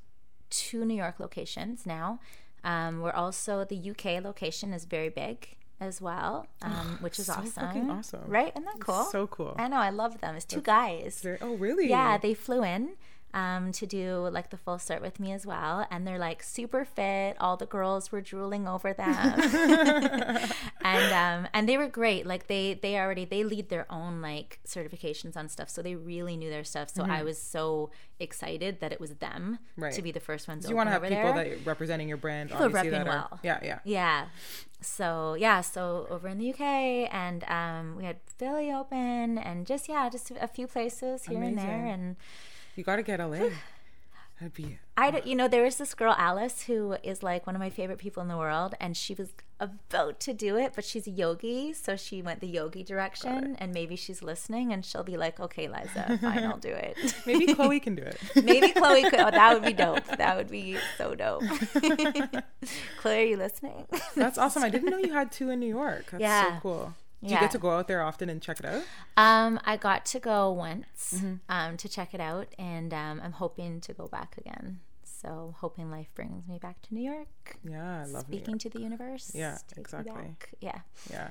two 0.50 0.84
New 0.84 0.94
York 0.94 1.18
locations 1.18 1.84
now. 1.84 2.20
Um, 2.64 3.00
we're 3.00 3.12
also 3.12 3.64
the 3.64 3.90
UK 3.90 4.22
location 4.22 4.72
is 4.72 4.84
very 4.84 5.08
big 5.08 5.56
as 5.80 6.00
well, 6.00 6.46
um, 6.62 6.98
which 7.00 7.18
is 7.18 7.26
so 7.26 7.34
awesome. 7.34 7.90
awesome. 7.90 8.20
right? 8.26 8.52
Isn't 8.54 8.64
that 8.64 8.80
cool? 8.80 9.04
So 9.04 9.26
cool. 9.28 9.54
I 9.56 9.68
know, 9.68 9.76
I 9.76 9.90
love 9.90 10.20
them. 10.20 10.34
It's 10.34 10.44
two 10.44 10.60
guys. 10.60 11.24
Oh, 11.40 11.54
really? 11.54 11.88
Yeah, 11.88 12.18
they 12.18 12.34
flew 12.34 12.64
in 12.64 12.96
um, 13.38 13.72
to 13.72 13.84
do 13.86 14.28
like 14.38 14.48
the 14.50 14.56
full 14.64 14.76
cert 14.78 15.00
with 15.00 15.16
me 15.20 15.32
as 15.32 15.44
well, 15.52 15.86
and 15.90 16.06
they're 16.06 16.18
like 16.28 16.40
super 16.42 16.84
fit. 16.84 17.36
All 17.40 17.56
the 17.56 17.66
girls 17.76 18.10
were 18.12 18.20
drooling 18.32 18.64
over 18.74 18.90
them, 18.92 19.40
and 20.82 21.12
um, 21.12 21.48
and 21.54 21.68
they 21.68 21.76
were 21.78 21.88
great. 21.88 22.26
Like 22.26 22.46
they 22.46 22.74
they 22.74 22.98
already 22.98 23.24
they 23.24 23.44
lead 23.44 23.68
their 23.68 23.86
own 23.90 24.20
like 24.20 24.58
certifications 24.66 25.36
on 25.36 25.48
stuff, 25.48 25.68
so 25.70 25.82
they 25.82 25.94
really 25.94 26.36
knew 26.36 26.50
their 26.50 26.64
stuff. 26.64 26.88
So 26.90 27.04
I 27.04 27.22
was 27.22 27.38
so 27.40 27.90
excited 28.20 28.80
that 28.80 28.92
it 28.92 29.00
was 29.00 29.10
them 29.16 29.38
Mm-hmm. 29.38 29.82
Right. 29.84 29.92
to 29.94 30.02
be 30.02 30.12
the 30.12 30.20
first 30.20 30.48
ones. 30.48 30.68
you 30.68 30.74
want 30.76 30.88
to 30.88 30.92
have 30.92 31.02
people 31.02 31.16
there. 31.32 31.32
that 31.34 31.46
are 31.46 31.56
representing 31.64 32.08
your 32.08 32.16
brand, 32.16 32.50
People 32.50 32.64
obviously 32.66 32.90
that 32.90 33.06
are, 33.06 33.10
well. 33.30 33.40
yeah, 33.44 33.58
yeah. 33.62 33.78
Yeah. 33.84 34.26
So 34.80 35.34
yeah, 35.34 35.60
so 35.60 36.06
over 36.10 36.26
in 36.28 36.38
the 36.38 36.50
UK, 36.52 36.60
and 37.12 37.44
um, 37.44 37.96
we 37.96 38.04
had 38.04 38.16
Philly 38.38 38.72
open, 38.72 39.38
and 39.38 39.66
just 39.66 39.88
yeah, 39.88 40.08
just 40.10 40.32
a 40.40 40.48
few 40.48 40.66
places 40.66 41.24
here 41.26 41.42
and 41.42 41.56
there, 41.58 41.86
and 41.86 42.16
You 42.78 42.84
got 42.84 42.96
to 42.96 43.02
get 43.02 43.18
LA. 43.18 43.48
That'd 44.40 44.54
be 44.54 44.78
I, 44.96 45.10
don't- 45.10 45.26
you 45.26 45.34
know, 45.34 45.48
there 45.48 45.64
was 45.64 45.78
this 45.78 45.94
girl 45.94 46.14
Alice 46.16 46.62
who 46.62 46.92
is 47.02 47.24
like 47.24 47.44
one 47.44 47.56
of 47.56 47.60
my 47.60 47.70
favorite 47.70 47.98
people 47.98 48.22
in 48.22 48.28
the 48.28 48.36
world, 48.36 48.76
and 48.80 48.96
she 48.96 49.12
was 49.14 49.30
about 49.58 50.20
to 50.20 50.32
do 50.32 50.56
it, 50.56 50.74
but 50.76 50.84
she's 50.84 51.08
a 51.08 51.10
yogi, 51.10 51.72
so 51.72 51.96
she 51.96 52.22
went 52.22 52.38
the 52.38 52.46
yogi 52.46 52.84
direction, 52.84 53.56
and 53.58 53.72
maybe 53.74 53.96
she's 53.96 54.22
listening, 54.22 54.72
and 54.72 54.84
she'll 54.84 55.02
be 55.02 55.16
like, 55.16 55.40
"Okay, 55.40 55.66
Liza, 55.66 56.18
fine, 56.22 56.44
I'll 56.44 56.56
do 56.56 56.68
it." 56.68 56.96
maybe 57.26 57.48
Khloe 57.48 57.82
can 57.82 57.96
do 57.96 58.02
it. 58.02 58.16
maybe 58.44 58.68
Khloe 58.68 59.10
could. 59.10 59.18
Oh, 59.18 59.30
that 59.32 59.54
would 59.54 59.64
be 59.64 59.72
dope. 59.72 60.04
That 60.18 60.36
would 60.36 60.50
be 60.50 60.76
so 60.96 61.16
dope. 61.16 61.42
Khloe, 61.42 63.18
are 63.18 63.22
you 63.24 63.36
listening? 63.36 63.86
That's 64.14 64.38
awesome. 64.38 64.62
I 64.62 64.68
didn't 64.70 64.90
know 64.90 64.98
you 64.98 65.12
had 65.12 65.32
two 65.32 65.50
in 65.50 65.58
New 65.58 65.66
York. 65.66 66.12
That's 66.12 66.20
Yeah. 66.22 66.54
so 66.56 66.60
cool. 66.62 66.94
Do 67.24 67.34
you 67.34 67.40
get 67.40 67.50
to 67.50 67.58
go 67.58 67.70
out 67.70 67.88
there 67.88 68.02
often 68.02 68.28
and 68.28 68.40
check 68.40 68.60
it 68.60 68.66
out? 68.66 68.82
Um, 69.16 69.58
I 69.64 69.76
got 69.76 70.06
to 70.06 70.20
go 70.20 70.52
once 70.52 71.14
Mm-hmm. 71.16 71.34
um, 71.48 71.76
to 71.76 71.88
check 71.88 72.14
it 72.14 72.20
out, 72.20 72.48
and 72.58 72.94
um, 72.94 73.20
I'm 73.24 73.32
hoping 73.32 73.80
to 73.82 73.92
go 73.92 74.06
back 74.06 74.36
again. 74.38 74.80
So, 75.02 75.54
hoping 75.58 75.90
life 75.90 76.08
brings 76.14 76.46
me 76.46 76.58
back 76.58 76.80
to 76.82 76.94
New 76.94 77.02
York. 77.02 77.56
Yeah, 77.64 78.02
I 78.02 78.04
love 78.06 78.22
Speaking 78.22 78.56
to 78.58 78.68
the 78.70 78.78
universe. 78.80 79.32
Yeah, 79.34 79.58
exactly. 79.76 80.36
Yeah, 80.60 80.80
Yeah. 81.10 81.30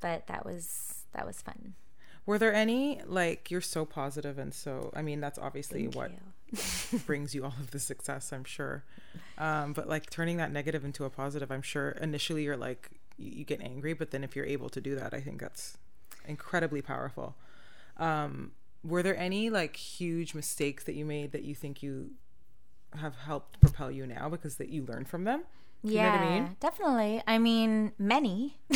but 0.00 0.26
that 0.28 0.46
was 0.46 1.04
that 1.12 1.26
was 1.26 1.42
fun. 1.42 1.74
Were 2.24 2.38
there 2.38 2.54
any 2.54 3.02
like 3.06 3.50
you're 3.50 3.60
so 3.60 3.84
positive 3.84 4.38
and 4.38 4.52
so 4.54 4.90
I 4.96 5.02
mean 5.02 5.20
that's 5.20 5.38
obviously 5.38 5.82
Thank 5.82 5.94
what 5.96 6.10
you. 6.12 6.98
brings 7.06 7.34
you 7.34 7.44
all 7.44 7.54
of 7.60 7.70
the 7.72 7.78
success, 7.78 8.32
I'm 8.32 8.44
sure. 8.44 8.84
Um, 9.38 9.74
but 9.74 9.86
like 9.88 10.08
turning 10.10 10.38
that 10.38 10.50
negative 10.50 10.84
into 10.84 11.04
a 11.04 11.10
positive, 11.10 11.50
I'm 11.52 11.62
sure 11.62 11.90
initially 11.90 12.42
you're 12.44 12.56
like 12.56 12.90
you, 13.16 13.44
get 13.44 13.60
angry, 13.60 13.92
but 13.92 14.10
then 14.10 14.24
if 14.24 14.36
you're 14.36 14.46
able 14.46 14.68
to 14.70 14.80
do 14.80 14.94
that, 14.96 15.14
I 15.14 15.20
think 15.20 15.40
that's 15.40 15.78
incredibly 16.26 16.82
powerful. 16.82 17.36
Um, 17.96 18.52
were 18.84 19.02
there 19.02 19.16
any 19.16 19.50
like 19.50 19.76
huge 19.76 20.34
mistakes 20.34 20.84
that 20.84 20.94
you 20.94 21.04
made 21.04 21.32
that 21.32 21.42
you 21.44 21.54
think 21.54 21.82
you 21.82 22.10
have 22.94 23.16
helped 23.16 23.60
propel 23.60 23.90
you 23.90 24.06
now 24.06 24.28
because 24.28 24.56
that 24.56 24.68
you 24.68 24.84
learned 24.84 25.08
from 25.08 25.24
them? 25.24 25.44
You 25.86 25.94
know 25.98 26.00
yeah, 26.02 26.12
what 26.20 26.20
I 26.28 26.34
mean? 26.40 26.56
definitely. 26.60 27.22
I 27.28 27.38
mean, 27.38 27.92
many. 27.98 28.58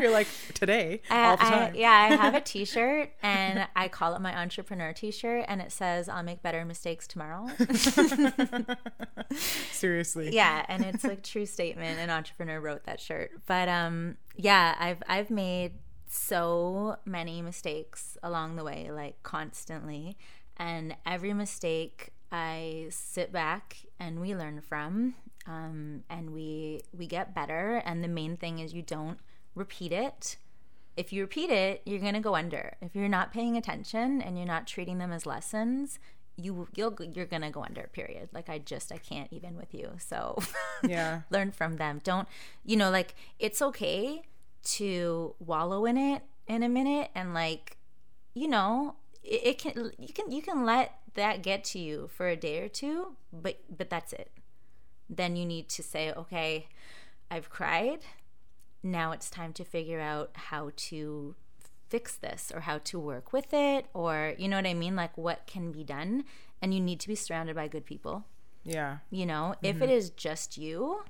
you're 0.00 0.10
like 0.12 0.28
today 0.54 1.00
I- 1.10 1.24
all 1.24 1.36
the 1.36 1.44
I- 1.46 1.50
time. 1.50 1.74
yeah, 1.74 1.90
I 1.90 2.14
have 2.16 2.34
a 2.34 2.40
T-shirt, 2.52 3.10
and 3.22 3.66
I 3.74 3.88
call 3.88 4.14
it 4.14 4.20
my 4.20 4.38
entrepreneur 4.40 4.92
T-shirt, 4.92 5.44
and 5.48 5.60
it 5.60 5.72
says, 5.72 6.08
"I'll 6.08 6.22
make 6.22 6.40
better 6.42 6.64
mistakes 6.64 7.06
tomorrow." 7.08 7.48
Seriously. 9.72 10.30
yeah 10.32 10.64
and 10.68 10.84
it's 10.84 11.04
like 11.04 11.22
true 11.22 11.46
statement 11.46 11.98
an 11.98 12.10
entrepreneur 12.10 12.60
wrote 12.60 12.84
that 12.84 13.00
shirt 13.00 13.32
but 13.46 13.68
um 13.68 14.16
yeah 14.36 14.74
i've 14.78 15.02
i've 15.08 15.30
made 15.30 15.72
so 16.06 16.96
many 17.04 17.42
mistakes 17.42 18.16
along 18.22 18.56
the 18.56 18.62
way 18.64 18.90
like 18.92 19.20
constantly 19.22 20.16
and 20.56 20.94
every 21.04 21.32
mistake 21.32 22.10
i 22.30 22.86
sit 22.90 23.32
back 23.32 23.78
and 23.98 24.20
we 24.20 24.34
learn 24.36 24.60
from 24.60 25.14
um, 25.46 26.04
and 26.08 26.30
we 26.30 26.80
we 26.96 27.06
get 27.06 27.34
better. 27.34 27.82
And 27.84 28.02
the 28.02 28.08
main 28.08 28.36
thing 28.36 28.58
is 28.58 28.72
you 28.74 28.82
don't 28.82 29.18
repeat 29.54 29.92
it. 29.92 30.36
If 30.96 31.12
you 31.12 31.22
repeat 31.22 31.50
it 31.50 31.82
you're 31.84 31.98
going 32.00 32.14
to 32.14 32.20
go 32.20 32.34
under. 32.36 32.76
If 32.80 32.94
you're 32.94 33.08
not 33.08 33.32
paying 33.32 33.56
attention 33.56 34.22
and 34.22 34.36
you're 34.36 34.46
not 34.46 34.66
treating 34.66 34.98
them 34.98 35.12
as 35.12 35.26
lessons 35.26 35.98
you 36.36 36.66
you'll 36.74 36.96
you're 37.12 37.26
going 37.26 37.42
to 37.42 37.50
go 37.50 37.62
under 37.62 37.88
period. 37.92 38.28
Like 38.32 38.48
i 38.48 38.58
just 38.58 38.90
i 38.92 38.96
can't 38.96 39.32
even 39.32 39.56
with 39.56 39.72
you. 39.74 39.92
So 39.98 40.38
Yeah. 40.82 41.22
learn 41.30 41.52
from 41.52 41.76
them. 41.76 42.00
Don't 42.04 42.28
you 42.64 42.76
know 42.76 42.90
like 42.90 43.14
it's 43.38 43.60
okay 43.62 44.22
to 44.64 45.34
wallow 45.38 45.84
in 45.84 45.96
it 45.96 46.22
in 46.46 46.62
a 46.62 46.68
minute 46.68 47.10
and 47.14 47.34
like 47.34 47.76
you 48.34 48.48
know 48.48 48.96
it, 49.22 49.40
it 49.44 49.58
can 49.58 49.92
you 49.98 50.12
can 50.12 50.30
you 50.30 50.42
can 50.42 50.64
let 50.64 50.98
that 51.14 51.42
get 51.42 51.64
to 51.64 51.78
you 51.78 52.08
for 52.12 52.28
a 52.28 52.36
day 52.36 52.60
or 52.60 52.68
two 52.68 53.14
but 53.32 53.58
but 53.74 53.88
that's 53.90 54.12
it 54.12 54.30
then 55.08 55.36
you 55.36 55.44
need 55.44 55.68
to 55.68 55.82
say 55.82 56.12
okay 56.12 56.68
i've 57.30 57.50
cried. 57.50 58.00
Now 58.82 59.12
it's 59.12 59.30
time 59.30 59.54
to 59.54 59.64
figure 59.64 60.00
out 60.00 60.30
how 60.34 60.70
to 60.76 61.34
fix 61.88 62.16
this 62.16 62.52
or 62.54 62.60
how 62.60 62.78
to 62.78 62.98
work 62.98 63.32
with 63.32 63.54
it 63.54 63.86
or 63.94 64.34
you 64.38 64.46
know 64.48 64.56
what 64.56 64.66
i 64.66 64.74
mean? 64.74 64.94
Like 64.96 65.16
what 65.16 65.46
can 65.46 65.72
be 65.72 65.84
done. 65.84 66.24
And 66.60 66.72
you 66.74 66.80
need 66.80 67.00
to 67.00 67.08
be 67.08 67.14
surrounded 67.14 67.56
by 67.56 67.68
good 67.68 67.84
people. 67.84 68.24
Yeah. 68.64 68.98
you 69.10 69.26
know 69.26 69.54
if 69.62 69.76
mm-hmm. 69.76 69.84
it 69.84 69.90
is 69.90 70.10
just 70.10 70.56
you 70.56 71.02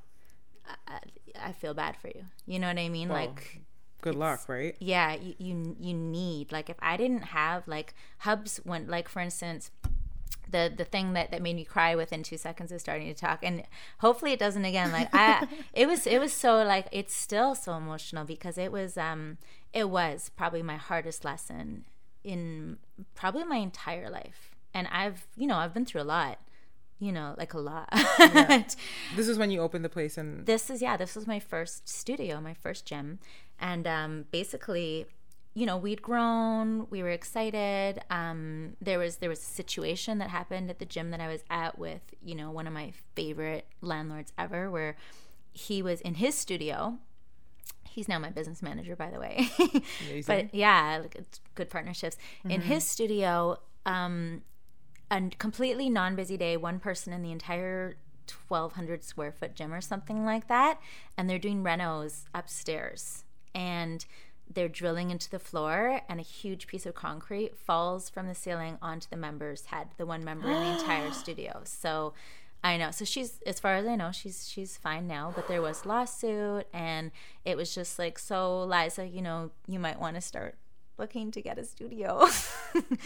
I, 0.89 0.99
I 1.41 1.53
feel 1.53 1.75
bad 1.75 1.97
for 1.97 2.09
you. 2.09 2.25
You 2.47 2.59
know 2.59 2.69
what 2.69 2.79
i 2.79 2.89
mean? 2.89 3.09
Like 3.09 3.61
Good 4.01 4.17
luck, 4.17 4.49
right? 4.49 4.77
yeah 4.81 5.15
you, 5.15 5.35
you 5.39 5.77
you 5.81 5.95
need 5.95 6.53
like 6.53 6.69
if 6.69 6.77
i 6.81 6.97
didn't 6.97 7.27
have 7.41 7.67
like 7.67 7.95
hubs 8.19 8.61
when 8.65 8.87
like 8.87 9.09
for 9.09 9.21
instance 9.21 9.71
the 10.55 10.73
the 10.75 10.85
thing 10.85 11.13
that 11.15 11.33
that 11.33 11.43
made 11.43 11.57
me 11.57 11.65
cry 11.65 11.97
within 11.97 12.23
two 12.23 12.39
seconds 12.39 12.71
of 12.71 12.81
starting 12.81 13.09
to 13.09 13.15
talk. 13.15 13.41
And 13.43 13.65
hopefully 13.99 14.33
it 14.33 14.39
doesn't 14.39 14.65
again. 14.65 14.93
Like 14.93 15.09
i 15.13 15.47
it 15.75 15.87
was 15.87 16.07
it 16.07 16.19
was 16.19 16.33
so 16.33 16.63
like 16.63 16.87
it's 16.93 17.15
still 17.15 17.55
so 17.55 17.75
emotional 17.75 18.25
because 18.25 18.57
it 18.57 18.71
was 18.71 18.97
um 18.97 19.39
it 19.73 19.91
was 19.91 20.31
probably 20.37 20.63
my 20.63 20.77
hardest 20.77 21.25
lesson 21.25 21.85
in 22.23 22.79
probably 23.15 23.45
my 23.45 23.57
entire 23.57 24.09
life. 24.09 24.55
And 24.73 24.87
i've 24.89 25.27
you 25.37 25.47
know 25.47 25.57
i've 25.57 25.75
been 25.75 25.85
through 25.85 26.03
a 26.03 26.11
lot 26.19 26.39
you 27.01 27.11
know 27.11 27.35
like 27.37 27.53
a 27.53 27.59
lot. 27.59 27.89
This 29.17 29.29
is 29.29 29.37
when 29.37 29.51
you 29.51 29.61
opened 29.61 29.85
the 29.85 29.89
place 29.89 30.17
and 30.17 30.47
this 30.47 30.71
is 30.71 30.81
yeah 30.81 30.97
this 30.97 31.17
was 31.17 31.27
my 31.27 31.41
first 31.41 31.89
studio 31.89 32.41
my 32.41 32.55
first 32.55 32.87
gym. 32.87 33.19
And 33.61 33.87
um, 33.87 34.25
basically 34.31 35.07
you 35.55 35.65
know 35.67 35.77
we'd 35.77 36.03
grown 36.03 36.87
we 36.91 37.03
were 37.03 37.11
excited 37.11 38.01
um, 38.11 38.77
there 38.81 38.99
was 38.99 39.17
there 39.17 39.31
was 39.31 39.39
a 39.39 39.43
situation 39.43 40.19
that 40.19 40.31
happened 40.31 40.69
at 40.69 40.79
the 40.79 40.85
gym 40.85 41.11
that 41.11 41.21
i 41.21 41.29
was 41.29 41.45
at 41.49 41.79
with 41.79 42.03
you 42.23 42.35
know 42.35 42.51
one 42.51 42.67
of 42.67 42.73
my 42.73 42.93
favorite 43.15 43.67
landlords 43.81 44.33
ever 44.37 44.71
where 44.71 44.97
he 45.55 45.83
was 45.83 46.01
in 46.03 46.15
his 46.15 46.35
studio. 46.35 46.99
He's 47.89 48.09
now 48.09 48.19
my 48.19 48.31
business 48.31 48.61
manager 48.61 48.97
by 48.97 49.11
the 49.11 49.21
way. 49.21 49.49
Amazing. 49.59 50.25
but 50.27 50.55
yeah 50.55 50.99
like, 51.01 51.15
it's 51.15 51.41
good 51.55 51.71
partnerships. 51.71 52.17
In 52.45 52.61
his 52.61 52.85
studio 52.85 53.59
um 53.87 54.43
a 55.11 55.23
completely 55.39 55.89
non-busy 55.89 56.37
day 56.37 56.57
one 56.57 56.81
person 56.81 57.13
in 57.13 57.23
the 57.23 57.31
entire 57.31 57.97
1200 58.49 59.05
square 59.05 59.31
foot 59.31 59.55
gym 59.55 59.73
or 59.73 59.81
something 59.81 60.25
like 60.25 60.49
that 60.49 60.81
and 61.17 61.31
they're 61.31 61.39
doing 61.39 61.63
renos 61.63 62.25
upstairs. 62.35 63.25
And 63.55 64.05
they're 64.53 64.69
drilling 64.69 65.11
into 65.11 65.31
the 65.31 65.39
floor 65.39 66.01
and 66.09 66.21
a 66.21 66.23
huge 66.23 66.67
piece 66.67 66.87
of 66.87 66.95
concrete 66.95 67.57
falls 67.57 68.11
from 68.11 68.29
the 68.29 68.35
ceiling 68.35 68.79
onto 68.83 69.09
the 69.11 69.17
member's 69.17 69.67
head 69.67 69.89
the 69.97 70.07
one 70.07 70.25
member 70.25 70.51
in 70.51 70.61
the 70.61 70.79
entire 70.79 71.11
studio 71.13 71.63
so 71.65 72.13
I 72.65 72.79
know. 72.79 72.91
So 72.93 73.05
she's, 73.05 73.41
as 73.45 73.61
far 73.61 73.75
as 73.75 73.87
I 73.87 73.95
know, 73.95 74.11
she's 74.11 74.49
she's 74.49 74.79
fine 74.79 75.07
now. 75.07 75.31
But 75.37 75.49
there 75.49 75.61
was 75.61 75.85
lawsuit, 75.85 76.67
and 76.73 77.11
it 77.45 77.59
was 77.59 77.75
just 77.75 77.99
like, 77.99 78.19
so 78.19 78.65
Liza, 78.65 79.07
you 79.07 79.21
know, 79.21 79.51
you 79.69 79.79
might 79.79 80.01
want 80.01 80.15
to 80.15 80.23
start 80.23 80.57
looking 80.97 81.31
to 81.33 81.43
get 81.43 81.59
a 81.59 81.65
studio. 81.65 82.27
and 82.75 82.99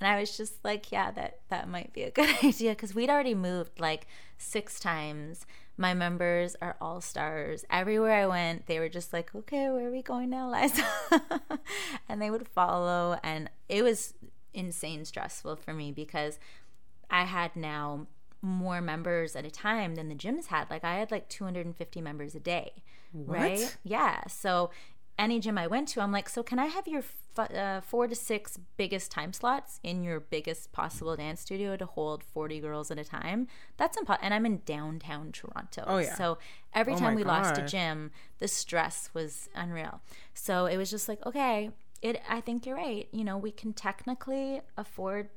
I 0.00 0.18
was 0.18 0.34
just 0.34 0.64
like, 0.64 0.90
yeah, 0.90 1.10
that 1.10 1.40
that 1.50 1.68
might 1.68 1.92
be 1.92 2.04
a 2.04 2.10
good 2.10 2.34
idea 2.42 2.70
because 2.70 2.94
we'd 2.94 3.10
already 3.10 3.34
moved 3.34 3.78
like 3.78 4.06
six 4.38 4.80
times. 4.80 5.44
My 5.76 5.94
members 5.94 6.54
are 6.60 6.76
all 6.80 7.00
stars. 7.00 7.64
Everywhere 7.70 8.14
I 8.14 8.26
went, 8.26 8.66
they 8.66 8.78
were 8.78 8.88
just 8.88 9.12
like, 9.12 9.34
okay, 9.34 9.70
where 9.70 9.88
are 9.88 9.90
we 9.90 10.02
going 10.02 10.30
now, 10.30 10.50
Liza? 10.50 10.84
and 12.08 12.20
they 12.20 12.30
would 12.30 12.46
follow, 12.46 13.18
and 13.22 13.50
it 13.68 13.82
was 13.82 14.14
insane 14.54 15.04
stressful 15.04 15.56
for 15.56 15.72
me 15.72 15.90
because 15.90 16.38
I 17.10 17.24
had 17.24 17.56
now 17.56 18.06
more 18.42 18.80
members 18.80 19.36
at 19.36 19.46
a 19.46 19.50
time 19.50 19.94
than 19.94 20.08
the 20.08 20.14
gyms 20.14 20.46
had. 20.46 20.68
Like 20.68 20.84
I 20.84 20.96
had 20.96 21.10
like 21.10 21.28
250 21.28 22.00
members 22.00 22.34
a 22.34 22.40
day. 22.40 22.82
What? 23.12 23.38
Right? 23.38 23.76
Yeah. 23.84 24.26
So 24.26 24.70
any 25.18 25.40
gym 25.40 25.58
I 25.58 25.66
went 25.66 25.88
to, 25.88 26.00
I'm 26.00 26.12
like, 26.12 26.28
so 26.28 26.42
can 26.42 26.58
I 26.58 26.66
have 26.66 26.86
your 26.86 27.02
f- 27.02 27.50
uh, 27.54 27.80
four 27.80 28.06
to 28.08 28.14
six 28.14 28.58
biggest 28.76 29.10
time 29.10 29.32
slots 29.32 29.78
in 29.82 30.02
your 30.02 30.20
biggest 30.20 30.72
possible 30.72 31.16
dance 31.16 31.40
studio 31.40 31.76
to 31.76 31.86
hold 31.86 32.24
40 32.24 32.60
girls 32.60 32.90
at 32.90 32.98
a 32.98 33.04
time? 33.04 33.46
That's 33.76 33.96
impossible. 33.96 34.24
And 34.24 34.34
I'm 34.34 34.46
in 34.46 34.62
downtown 34.64 35.32
Toronto. 35.32 35.84
Oh, 35.86 35.98
yeah. 35.98 36.14
So 36.14 36.38
every 36.74 36.94
Oh 36.94 36.98
time 36.98 37.14
we 37.14 37.24
lost 37.24 37.58
a 37.58 37.62
gym, 37.62 38.10
the 38.38 38.48
stress 38.48 39.10
was 39.14 39.48
unreal. 39.54 40.00
So 40.34 40.66
it 40.66 40.76
was 40.76 40.90
just 40.90 41.08
like, 41.08 41.24
okay, 41.26 41.70
it. 42.00 42.20
I 42.28 42.40
think 42.40 42.66
you're 42.66 42.76
right. 42.76 43.08
You 43.12 43.24
know, 43.24 43.38
we 43.38 43.50
can 43.50 43.72
technically 43.72 44.60
afford 44.76 45.28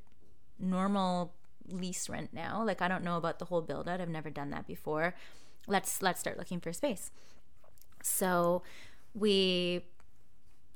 normal 0.60 1.34
lease 1.68 2.10
rent 2.10 2.34
now. 2.34 2.64
Like 2.64 2.82
I 2.82 2.88
don't 2.88 3.04
know 3.04 3.18
about 3.18 3.40
the 3.40 3.46
whole 3.46 3.62
build 3.62 3.88
out. 3.88 4.02
I've 4.02 4.10
never 4.10 4.30
done 4.30 4.50
that 4.52 4.68
before. 4.68 5.16
Let's 5.68 6.02
let's 6.02 6.20
start 6.20 6.38
looking 6.38 6.60
for 6.60 6.72
space. 6.74 7.12
So 8.02 8.62
we 9.16 9.86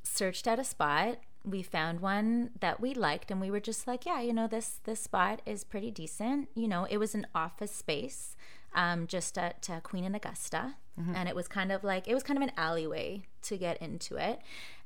searched 0.04 0.48
out 0.48 0.60
a 0.60 0.64
spot. 0.64 1.20
We 1.46 1.62
found 1.62 2.00
one 2.00 2.52
that 2.60 2.80
we 2.80 2.94
liked 2.94 3.32
and 3.32 3.40
we 3.40 3.52
were 3.52 3.60
just 3.60 3.88
like, 3.88 4.06
yeah, 4.06 4.22
you 4.22 4.34
know, 4.34 4.48
this 4.48 4.80
this 4.84 5.02
spot 5.02 5.42
is 5.46 5.64
pretty 5.64 5.92
decent. 5.92 6.50
You 6.56 6.68
know, 6.68 6.86
it 6.90 6.98
was 6.98 7.14
an 7.14 7.28
office 7.36 7.72
space 7.72 8.36
um, 8.74 9.08
just 9.08 9.38
at 9.38 9.70
uh, 9.70 9.80
Queen 9.82 10.04
and 10.04 10.16
Augusta. 10.16 10.76
And 11.16 11.30
it 11.30 11.36
was 11.36 11.48
kind 11.48 11.72
of 11.72 11.84
like 11.84 12.08
it 12.08 12.14
was 12.14 12.24
kind 12.24 12.38
of 12.38 12.44
an 12.44 12.52
alleyway 12.58 13.24
to 13.44 13.58
get 13.58 13.82
into 13.82 14.18
it. 14.18 14.42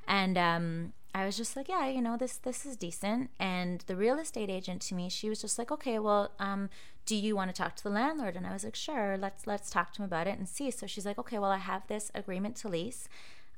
And 0.08 0.38
um, 0.38 0.94
I 1.16 1.26
was 1.26 1.38
just 1.38 1.56
like, 1.56 1.70
yeah, 1.70 1.88
you 1.88 2.02
know, 2.02 2.18
this 2.18 2.38
this 2.38 2.66
is 2.66 2.76
decent. 2.76 3.32
And 3.40 3.84
the 3.88 3.96
real 3.96 4.20
estate 4.20 4.50
agent 4.50 4.82
to 4.84 4.96
me, 4.96 5.10
she 5.10 5.30
was 5.30 5.42
just 5.42 5.58
like, 5.58 5.72
okay, 5.72 6.00
well, 6.00 6.32
um, 6.40 6.70
do 7.06 7.16
you 7.16 7.36
want 7.36 7.54
to 7.54 7.60
talk 7.60 7.76
to 7.78 7.84
the 7.84 7.90
landlord? 7.90 8.36
And 8.36 8.46
I 8.46 8.54
was 8.54 8.64
like, 8.64 8.76
sure, 8.76 9.18
let's 9.18 9.48
let's 9.48 9.70
talk 9.70 9.92
to 9.94 10.02
him 10.02 10.06
about 10.06 10.28
it 10.28 10.38
and 10.38 10.48
see. 10.48 10.72
So 10.72 10.86
she's 10.88 11.06
like, 11.06 11.18
okay, 11.18 11.40
well, 11.40 11.52
I 11.52 11.58
have 11.58 11.88
this 11.88 12.12
agreement 12.14 12.56
to 12.58 12.68
lease 12.68 13.10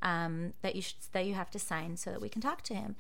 um, 0.06 0.54
that 0.62 0.76
you 0.76 0.82
should 0.82 0.98
that 1.12 1.26
you 1.26 1.34
have 1.34 1.50
to 1.50 1.60
sign 1.60 1.98
so 1.98 2.12
that 2.12 2.22
we 2.22 2.30
can 2.30 2.42
talk 2.42 2.62
to 2.62 2.76
him. 2.76 2.96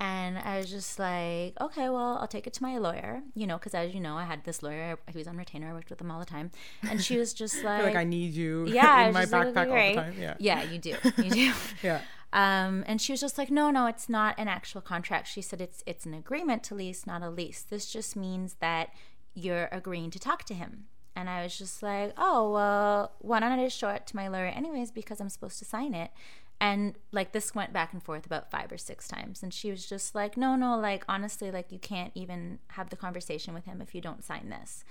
And 0.00 0.38
I 0.38 0.58
was 0.58 0.70
just 0.70 0.98
like, 0.98 1.54
okay, 1.60 1.88
well, 1.88 2.18
I'll 2.20 2.28
take 2.28 2.46
it 2.46 2.52
to 2.54 2.62
my 2.62 2.78
lawyer, 2.78 3.22
you 3.34 3.48
know, 3.48 3.58
because 3.58 3.74
as 3.74 3.94
you 3.94 4.00
know, 4.00 4.16
I 4.16 4.24
had 4.24 4.44
this 4.44 4.62
lawyer. 4.62 4.96
He 5.10 5.18
was 5.18 5.26
on 5.26 5.36
retainer. 5.36 5.70
I 5.70 5.72
worked 5.72 5.90
with 5.90 6.00
him 6.00 6.10
all 6.10 6.20
the 6.20 6.26
time, 6.26 6.52
and 6.88 7.02
she 7.02 7.16
was 7.16 7.32
just 7.32 7.64
like, 7.64 7.84
like 7.84 7.96
I 7.96 8.04
need 8.04 8.34
you 8.34 8.66
yeah, 8.68 9.06
in 9.06 9.14
my 9.14 9.22
just 9.22 9.32
like, 9.32 9.48
backpack 9.48 9.70
all 9.70 9.94
the 9.94 9.94
time. 9.94 10.14
Yeah. 10.20 10.34
yeah, 10.38 10.62
you 10.64 10.78
do, 10.78 10.94
you 11.16 11.30
do. 11.30 11.52
Yeah. 11.82 12.00
Um, 12.32 12.84
and 12.86 13.00
she 13.00 13.12
was 13.12 13.20
just 13.20 13.38
like, 13.38 13.50
no, 13.50 13.70
no, 13.70 13.86
it's 13.86 14.08
not 14.08 14.34
an 14.38 14.48
actual 14.48 14.82
contract. 14.82 15.28
She 15.28 15.40
said 15.40 15.60
it's 15.60 15.82
it's 15.86 16.04
an 16.06 16.14
agreement 16.14 16.62
to 16.64 16.74
lease, 16.74 17.06
not 17.06 17.22
a 17.22 17.30
lease. 17.30 17.62
This 17.62 17.90
just 17.90 18.16
means 18.16 18.56
that 18.60 18.90
you're 19.34 19.68
agreeing 19.72 20.10
to 20.10 20.18
talk 20.18 20.44
to 20.44 20.54
him. 20.54 20.84
And 21.16 21.28
I 21.28 21.42
was 21.42 21.58
just 21.58 21.82
like, 21.82 22.12
oh, 22.16 22.52
well, 22.52 23.12
why 23.18 23.40
don't 23.40 23.50
I 23.50 23.64
just 23.64 23.76
show 23.76 23.88
it 23.88 24.06
to 24.06 24.14
my 24.14 24.28
lawyer 24.28 24.46
anyways 24.46 24.92
because 24.92 25.20
I'm 25.20 25.28
supposed 25.28 25.58
to 25.58 25.64
sign 25.64 25.92
it. 25.92 26.12
And 26.60 26.96
like 27.12 27.32
this 27.32 27.54
went 27.54 27.72
back 27.72 27.92
and 27.92 28.02
forth 28.02 28.26
about 28.26 28.50
five 28.50 28.72
or 28.72 28.78
six 28.78 29.06
times. 29.06 29.42
And 29.42 29.54
she 29.54 29.70
was 29.70 29.86
just 29.86 30.14
like, 30.14 30.36
no, 30.36 30.56
no, 30.56 30.76
like 30.76 31.04
honestly, 31.08 31.50
like 31.50 31.70
you 31.70 31.78
can't 31.78 32.12
even 32.14 32.58
have 32.68 32.90
the 32.90 32.96
conversation 32.96 33.54
with 33.54 33.64
him 33.64 33.80
if 33.80 33.94
you 33.94 34.00
don't 34.00 34.24
sign 34.24 34.48
this. 34.48 34.84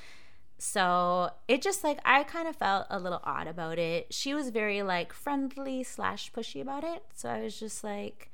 So 0.59 1.32
it 1.47 1.61
just 1.61 1.84
like 1.84 1.99
I 2.03 2.24
kind 2.24 2.47
of 2.47 2.55
felt 2.55 2.88
a 2.89 2.99
little 2.99 3.22
odd 3.24 3.47
about 3.47 3.78
it. 3.78 4.13
She 4.13 4.34
was 4.34 4.49
very 4.49 4.82
like 4.82 5.13
friendly 5.13 5.84
slash 5.84 6.32
pushy 6.32 6.61
about 6.61 6.84
it. 6.84 7.03
So 7.13 7.30
I 7.30 7.41
was 7.41 7.59
just 7.59 7.84
like, 7.84 8.32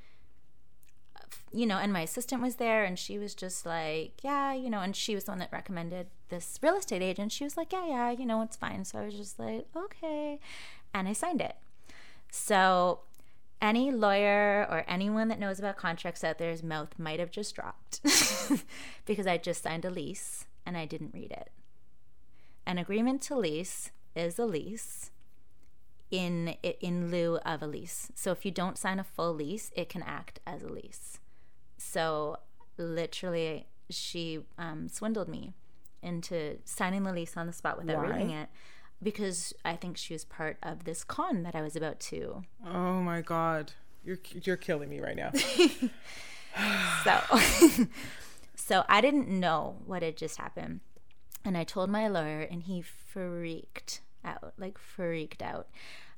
you 1.52 1.66
know, 1.66 1.78
and 1.78 1.92
my 1.92 2.02
assistant 2.02 2.42
was 2.42 2.56
there 2.56 2.84
and 2.84 2.98
she 2.98 3.18
was 3.18 3.36
just 3.36 3.66
like, 3.66 4.24
yeah, 4.24 4.54
you 4.54 4.70
know, 4.70 4.80
and 4.80 4.96
she 4.96 5.16
was 5.16 5.26
the 5.26 5.32
one 5.32 5.40
that 5.40 5.52
recommended 5.52 6.08
this 6.30 6.60
real 6.62 6.76
estate 6.76 7.02
agent. 7.02 7.32
She 7.32 7.44
was 7.44 7.58
like, 7.58 7.74
yeah, 7.74 7.88
yeah, 7.88 8.12
you 8.12 8.26
know, 8.26 8.42
it's 8.42 8.56
fine. 8.56 8.86
So 8.86 9.00
I 9.00 9.06
was 9.06 9.16
just 9.16 9.38
like, 9.38 9.68
okay. 9.76 10.40
And 10.94 11.08
I 11.08 11.14
signed 11.14 11.42
it. 11.42 11.58
So 12.32 13.02
any 13.64 13.92
lawyer 13.92 14.68
or 14.70 14.84
anyone 14.90 15.30
that 15.30 15.40
knows 15.40 15.58
about 15.58 15.78
contracts 15.78 16.24
out 16.24 16.38
there's 16.38 16.62
mouth 16.62 17.00
might 17.00 17.20
have 17.20 17.32
just 17.32 17.56
dropped 17.56 18.02
because 19.06 19.26
I 19.26 19.38
just 19.38 19.64
signed 19.64 19.86
a 19.86 19.90
lease 19.90 20.46
and 20.66 20.78
I 20.78 20.86
didn't 20.86 21.14
read 21.14 21.32
it. 21.32 21.50
An 22.68 22.78
agreement 22.78 23.22
to 23.24 23.38
lease 23.38 23.92
is 24.16 24.38
a 24.38 24.46
lease 24.46 25.12
in 26.12 26.50
in 26.82 27.10
lieu 27.10 27.40
of 27.46 27.64
a 27.64 27.68
lease. 27.68 28.12
So 28.16 28.32
if 28.32 28.46
you 28.46 28.52
don't 28.52 28.78
sign 28.78 29.00
a 29.00 29.04
full 29.04 29.34
lease, 29.34 29.72
it 29.76 29.88
can 29.90 30.04
act 30.04 30.40
as 30.46 30.62
a 30.62 30.68
lease. 30.68 31.20
So 31.78 32.38
literally, 32.78 33.68
she 33.90 34.42
um, 34.58 34.90
swindled 34.90 35.30
me 35.30 35.54
into 36.02 36.58
signing 36.66 37.04
the 37.04 37.14
lease 37.14 37.38
on 37.38 37.48
the 37.48 37.54
spot 37.54 37.78
without 37.78 37.98
Why? 37.98 38.12
reading 38.12 38.32
it 38.32 38.50
because 39.04 39.54
I 39.66 39.76
think 39.76 39.98
she 39.98 40.14
was 40.14 40.26
part 40.26 40.58
of 40.64 40.86
this 40.86 41.04
con 41.04 41.44
that 41.44 41.56
I 41.56 41.62
was 41.62 41.76
about 41.76 42.00
to. 42.02 42.44
Oh 42.66 43.02
my 43.02 43.22
god. 43.22 43.74
You're 44.04 44.20
you're 44.44 44.58
killing 44.58 44.90
me 44.90 45.00
right 45.00 45.16
now. 45.16 45.32
So, 47.04 47.20
so 48.56 48.84
I 48.88 49.02
didn't 49.02 49.28
know 49.28 49.78
what 49.86 50.04
had 50.04 50.18
just 50.18 50.38
happened, 50.38 50.82
and 51.44 51.58
I 51.58 51.64
told 51.64 51.90
my 51.90 52.08
lawyer, 52.08 52.42
and 52.42 52.64
he 52.64 52.82
freaked 52.82 54.02
out, 54.24 54.54
like 54.58 54.78
freaked 54.78 55.42
out, 55.42 55.68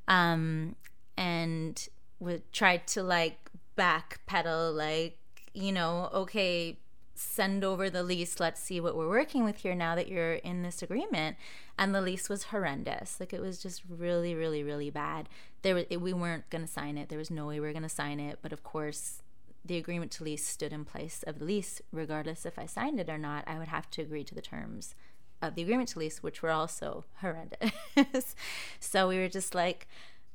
um, 0.07 0.75
and 1.17 1.87
would 2.19 2.51
tried 2.51 2.87
to 2.87 3.03
like 3.03 3.49
backpedal, 3.77 4.75
like 4.75 5.17
you 5.53 5.71
know, 5.71 6.09
okay, 6.13 6.79
send 7.15 7.63
over 7.63 7.89
the 7.89 8.03
lease. 8.03 8.39
Let's 8.39 8.61
see 8.61 8.79
what 8.79 8.95
we're 8.95 9.09
working 9.09 9.43
with 9.43 9.57
here 9.57 9.73
now 9.73 9.95
that 9.95 10.09
you're 10.09 10.33
in 10.33 10.61
this 10.61 10.83
agreement. 10.83 11.37
And 11.79 11.95
the 11.95 12.01
lease 12.01 12.29
was 12.29 12.43
horrendous. 12.43 13.19
Like 13.19 13.33
it 13.33 13.41
was 13.41 13.61
just 13.61 13.81
really, 13.89 14.35
really, 14.35 14.63
really 14.63 14.89
bad. 14.89 15.29
There, 15.61 15.75
was, 15.75 15.85
we 15.89 16.13
weren't 16.13 16.49
going 16.49 16.63
to 16.63 16.71
sign 16.71 16.97
it. 16.97 17.09
There 17.09 17.17
was 17.17 17.31
no 17.31 17.47
way 17.47 17.59
we 17.59 17.65
were 17.65 17.73
going 17.73 17.83
to 17.83 17.89
sign 17.89 18.19
it. 18.19 18.39
But 18.41 18.53
of 18.53 18.63
course, 18.63 19.23
the 19.63 19.77
agreement 19.77 20.11
to 20.11 20.23
lease 20.23 20.45
stood 20.45 20.73
in 20.73 20.85
place 20.85 21.23
of 21.25 21.39
the 21.39 21.45
lease, 21.45 21.81
regardless 21.91 22.45
if 22.45 22.59
I 22.59 22.65
signed 22.65 22.99
it 22.99 23.09
or 23.09 23.17
not. 23.17 23.45
I 23.47 23.57
would 23.57 23.69
have 23.69 23.89
to 23.91 24.01
agree 24.01 24.23
to 24.25 24.35
the 24.35 24.41
terms 24.41 24.93
of 25.41 25.55
the 25.55 25.63
agreement 25.63 25.89
to 25.89 25.99
lease, 25.99 26.21
which 26.21 26.41
were 26.41 26.51
also 26.51 27.05
horrendous. 27.21 28.35
so 28.79 29.07
we 29.07 29.17
were 29.17 29.29
just 29.29 29.55
like, 29.55 29.87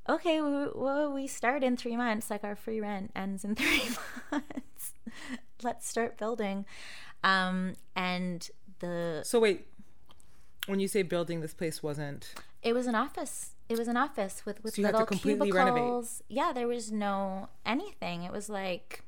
okay, 0.09 0.41
well, 0.41 1.13
we 1.13 1.27
start 1.27 1.63
in 1.63 1.77
three 1.77 1.97
months. 1.97 2.31
Like 2.31 2.45
our 2.45 2.57
free 2.57 2.81
rent 2.81 3.11
ends 3.15 3.45
in 3.45 3.55
three 3.57 3.83
months. 4.31 4.95
Let's 5.63 5.89
start 5.89 6.17
building. 6.19 6.65
Um, 7.23 7.75
and 7.95 8.49
the 8.81 9.23
so 9.25 9.41
wait. 9.41 9.67
When 10.67 10.79
you 10.79 10.89
say 10.89 11.03
building, 11.03 11.41
this 11.41 11.55
place 11.55 11.83
wasn't. 11.83 12.33
it 12.63 12.73
was 12.75 12.87
an 12.87 12.95
office. 12.95 13.55
It 13.69 13.79
was 13.79 13.89
an 13.89 13.97
office 13.97 14.45
with 14.45 14.63
with 14.63 14.75
So 14.75 14.83
you 14.83 14.87
had 14.87 14.93
to 14.93 14.99
little 15.01 15.17
cubicles. 15.19 15.55
renovate. 15.55 16.23
Yeah, 16.29 16.53
there 16.53 16.69
was 16.69 16.93
no 16.93 17.49
anything. 17.65 18.23
It 18.25 18.33
was 18.33 18.49
like 18.49 19.05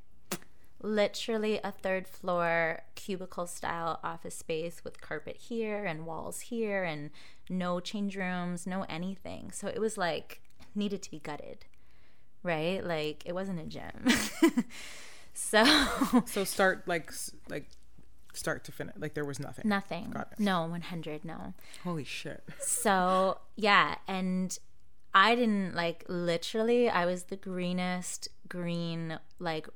literally 0.82 1.60
a 1.62 1.70
third 1.70 2.08
floor 2.08 2.82
cubicle 2.96 3.46
style 3.46 4.00
office 4.02 4.34
space 4.36 4.82
with 4.82 5.00
carpet 5.00 5.36
here 5.36 5.84
and 5.84 6.04
walls 6.06 6.40
here 6.40 6.82
and 6.82 7.10
no 7.48 7.78
change 7.80 8.16
rooms, 8.16 8.66
no 8.66 8.84
anything. 8.88 9.50
So 9.52 9.68
it 9.68 9.80
was 9.80 9.96
like 9.96 10.41
needed 10.74 11.02
to 11.02 11.10
be 11.10 11.18
gutted. 11.18 11.64
Right? 12.42 12.84
Like 12.84 13.22
it 13.24 13.34
wasn't 13.34 13.60
a 13.60 13.64
gym. 13.64 14.64
so 15.34 15.64
So 16.26 16.44
start 16.44 16.86
like 16.88 17.12
like 17.48 17.68
start 18.34 18.64
to 18.64 18.72
finish. 18.72 18.94
Like 18.98 19.14
there 19.14 19.24
was 19.24 19.38
nothing. 19.38 19.68
nothing. 19.68 20.12
No, 20.38 20.66
100 20.66 21.24
no. 21.24 21.54
Holy 21.84 22.04
shit. 22.04 22.42
So 22.60 23.38
yeah, 23.56 23.96
and 24.08 24.58
I 25.14 25.34
didn't 25.34 25.74
like 25.74 26.04
literally. 26.08 26.88
I 26.88 27.06
was 27.06 27.24
the 27.24 27.36
greenest 27.36 28.28
green 28.48 29.18
like 29.38 29.68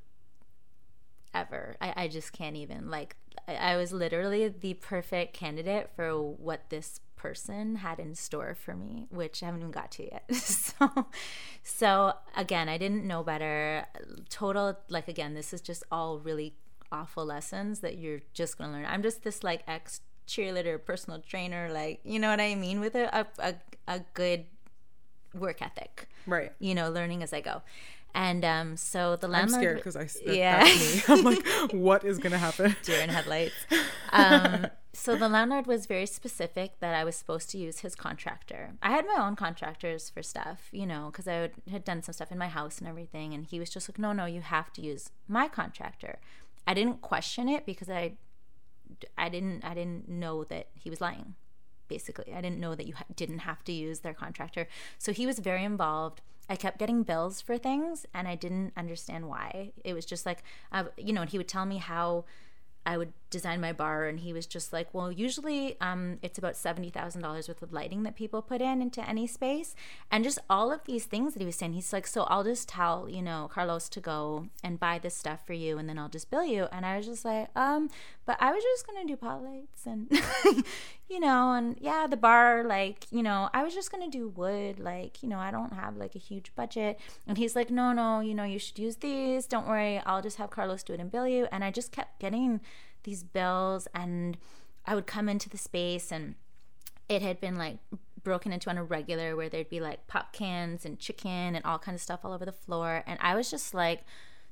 ever. 1.35 1.77
I, 1.81 1.93
I 1.97 2.09
just 2.09 2.33
can't 2.33 2.57
even 2.57 2.91
like. 2.91 3.17
I, 3.47 3.55
I 3.55 3.77
was 3.77 3.93
literally 3.93 4.49
the 4.49 4.75
perfect 4.75 5.35
candidate 5.35 5.91
for 5.95 6.19
what 6.21 6.71
this 6.71 7.01
person 7.17 7.77
had 7.77 7.99
in 7.99 8.15
store 8.15 8.55
for 8.55 8.75
me, 8.75 9.07
which 9.11 9.43
I 9.43 9.47
haven't 9.47 9.61
even 9.61 9.73
got 9.73 9.91
to 9.93 10.05
yet. 10.05 10.35
so, 10.35 11.07
so 11.63 12.13
again, 12.37 12.69
I 12.69 12.79
didn't 12.79 13.05
know 13.05 13.23
better. 13.23 13.87
Total 14.29 14.79
like 14.89 15.09
again, 15.09 15.35
this 15.35 15.53
is 15.53 15.61
just 15.61 15.83
all 15.91 16.19
really 16.19 16.55
awful 16.93 17.25
lessons 17.25 17.81
that 17.81 17.99
you're 17.99 18.21
just 18.33 18.59
gonna 18.59 18.73
learn. 18.73 18.87
I'm 18.87 19.03
just 19.03 19.23
this 19.23 19.43
like 19.43 19.63
ex 19.67 20.01
cheerleader, 20.27 20.83
personal 20.85 21.21
trainer, 21.21 21.69
like 21.73 22.01
you 22.05 22.19
know 22.19 22.31
what 22.31 22.41
I 22.41 22.55
mean, 22.55 22.81
with 22.81 22.95
a 22.95 23.21
a, 23.21 23.27
a, 23.39 23.55
a 23.89 24.01
good 24.15 24.45
work 25.35 25.63
ethic. 25.63 26.09
Right. 26.27 26.53
You 26.59 26.75
know, 26.75 26.91
learning 26.91 27.23
as 27.23 27.33
I 27.33 27.41
go. 27.41 27.63
And 28.17 28.47
um, 28.47 28.77
so 28.79 29.15
the 29.17 29.29
landlord. 29.29 29.55
I'm 29.55 29.61
scared 29.61 29.77
because 29.77 29.95
I. 29.95 30.05
that, 30.05 30.37
Yeah. 30.37 30.65
me. 30.65 31.03
I'm 31.09 31.23
like, 31.23 31.47
what 31.73 32.03
is 32.03 32.19
gonna 32.19 32.39
happen? 32.39 32.75
deer 32.83 33.01
in 33.03 33.11
headlights. 33.11 33.55
Um, 34.13 34.69
so 34.95 35.17
the 35.17 35.29
landlord 35.29 35.67
was 35.67 35.85
very 35.85 36.07
specific 36.07 36.79
that 36.81 36.95
I 36.95 37.05
was 37.05 37.17
supposed 37.17 37.51
to 37.51 37.59
use 37.59 37.81
his 37.81 37.95
contractor. 37.95 38.71
I 38.81 38.93
had 38.93 39.05
my 39.05 39.21
own 39.21 39.35
contractors 39.37 40.09
for 40.09 40.23
stuff, 40.23 40.69
you 40.71 40.87
know, 40.87 41.11
because 41.11 41.29
I 41.29 41.41
would, 41.41 41.53
had 41.71 41.85
done 41.85 42.03
some 42.03 42.15
stuff 42.15 42.31
in 42.33 42.39
my 42.39 42.47
house 42.49 42.79
and 42.79 42.89
everything. 42.89 43.35
And 43.35 43.45
he 43.45 43.59
was 43.59 43.69
just 43.69 43.91
like, 43.91 43.99
no, 43.99 44.13
no, 44.13 44.25
you 44.25 44.41
have 44.41 44.73
to 44.75 44.81
use 44.81 45.11
my 45.29 45.49
contractor. 45.49 46.21
I 46.67 46.73
didn't 46.73 47.03
question 47.03 47.49
it 47.49 47.67
because 47.67 47.91
I 47.91 48.13
I 49.19 49.29
didn't 49.29 49.65
I 49.65 49.75
didn't 49.75 50.09
know 50.09 50.45
that 50.45 50.69
he 50.75 50.89
was 50.89 51.01
lying. 51.01 51.35
Basically, 51.89 52.33
I 52.33 52.41
didn't 52.41 52.61
know 52.61 52.75
that 52.75 52.87
you 52.87 52.95
ha- 52.95 53.05
didn't 53.15 53.41
have 53.41 53.65
to 53.65 53.73
use 53.73 54.01
their 54.01 54.15
contractor. 54.15 54.67
So 54.99 55.13
he 55.13 55.27
was 55.27 55.41
very 55.41 55.65
involved. 55.65 56.23
I 56.49 56.57
kept 56.57 56.79
getting 56.79 57.03
bills 57.03 57.41
for 57.41 57.59
things, 57.59 58.07
and 58.15 58.29
I 58.29 58.35
didn't 58.35 58.73
understand 58.77 59.29
why. 59.29 59.73
It 59.85 59.95
was 59.95 60.07
just 60.07 60.27
like, 60.27 60.43
uh, 60.73 60.85
you 60.97 61.13
know, 61.13 61.23
and 61.23 61.31
he 61.31 61.39
would 61.39 61.49
tell 61.49 61.67
me 61.67 61.79
how 61.79 62.25
I 62.87 62.97
would 62.97 63.13
design 63.31 63.61
my 63.61 63.73
bar, 63.73 64.07
and 64.07 64.21
he 64.21 64.33
was 64.33 64.47
just 64.47 64.73
like, 64.73 64.95
"Well, 64.95 65.11
usually 65.11 65.79
um, 65.81 66.19
it's 66.23 66.39
about 66.39 66.57
seventy 66.57 66.89
thousand 66.89 67.21
dollars 67.21 67.49
worth 67.49 67.61
of 67.61 67.73
lighting 67.73 68.05
that 68.05 68.15
people 68.15 68.41
put 68.43 68.63
in 68.63 68.81
into 68.81 69.07
any 69.07 69.27
space, 69.27 69.75
and 70.09 70.23
just 70.23 70.39
all 70.49 70.71
of 70.71 70.85
these 70.85 71.05
things 71.05 71.33
that 71.33 71.41
he 71.41 71.47
was 71.47 71.57
saying. 71.57 71.73
He's 71.73 71.93
like, 71.93 72.07
so 72.07 72.23
I'll 72.25 72.45
just 72.45 72.69
tell 72.69 73.09
you 73.11 73.23
know 73.23 73.51
Carlos 73.53 73.89
to 73.89 74.01
go 74.01 74.47
and 74.63 74.79
buy 74.79 75.01
this 75.01 75.17
stuff 75.17 75.45
for 75.45 75.53
you, 75.53 75.79
and 75.79 75.89
then 75.89 75.99
I'll 75.99 76.09
just 76.09 76.31
bill 76.31 76.45
you. 76.45 76.69
And 76.71 76.87
I 76.87 76.97
was 76.97 77.07
just 77.07 77.25
like, 77.25 77.49
um, 77.57 77.91
but 78.25 78.37
I 78.41 78.53
was 78.53 78.63
just 78.63 78.87
gonna 78.87 79.05
do 79.05 79.17
pot 79.17 79.43
lights, 79.43 79.85
and 79.85 80.09
you 81.09 81.21
know, 81.21 81.53
and 81.53 81.77
yeah, 81.81 82.07
the 82.09 82.17
bar, 82.17 82.65
like 82.65 83.07
you 83.11 83.23
know, 83.23 83.49
I 83.55 83.63
was 83.63 83.75
just 83.75 83.93
gonna 83.93 84.11
do 84.11 84.29
wood, 84.29 84.81
like 84.81 85.23
you 85.23 85.29
know, 85.29 85.39
I 85.39 85.51
don't 85.51 85.73
have 85.73 85.97
like 85.97 86.15
a 86.15 86.19
huge 86.19 86.55
budget. 86.55 86.99
And 87.27 87.39
he's 87.39 87.55
like, 87.55 87.71
no, 87.71 87.93
no, 87.93 88.21
you 88.21 88.35
know, 88.35 88.45
you 88.45 88.59
should 88.59 88.79
use 88.79 88.97
these. 88.97 89.47
Don't 89.47 89.69
worry, 89.69 89.99
I'll 90.05 90.23
just 90.23 90.39
have 90.39 90.51
Carlos 90.51 90.83
do 90.83 90.95
it 90.95 91.01
and 91.01 91.11
bill 91.11 91.29
you. 91.29 91.47
And 91.53 91.63
I 91.63 91.71
just 91.71 91.93
kept 91.93 92.19
getting 92.19 92.61
these 93.05 93.23
bills 93.23 93.87
and 93.95 94.37
I 94.85 94.95
would 94.95 95.07
come 95.07 95.29
into 95.29 95.49
the 95.49 95.59
space 95.59 96.13
and 96.13 96.35
it 97.09 97.23
had 97.23 97.41
been 97.41 97.57
like 97.57 97.79
broken 98.23 98.53
into 98.53 98.69
on 98.69 98.77
a 98.77 98.85
regular 98.85 99.37
where 99.37 99.49
there'd 99.49 99.71
be 99.71 99.81
like 99.81 100.07
pop 100.09 100.33
cans 100.33 100.85
and 100.85 100.99
chicken 100.99 101.55
and 101.55 101.65
all 101.65 101.79
kind 101.79 101.95
of 101.95 102.01
stuff 102.03 102.25
all 102.25 102.33
over 102.33 102.45
the 102.45 102.53
floor 102.53 103.05
and 103.07 103.19
I 103.23 103.37
was 103.37 103.51
just 103.51 103.73
like 103.73 104.05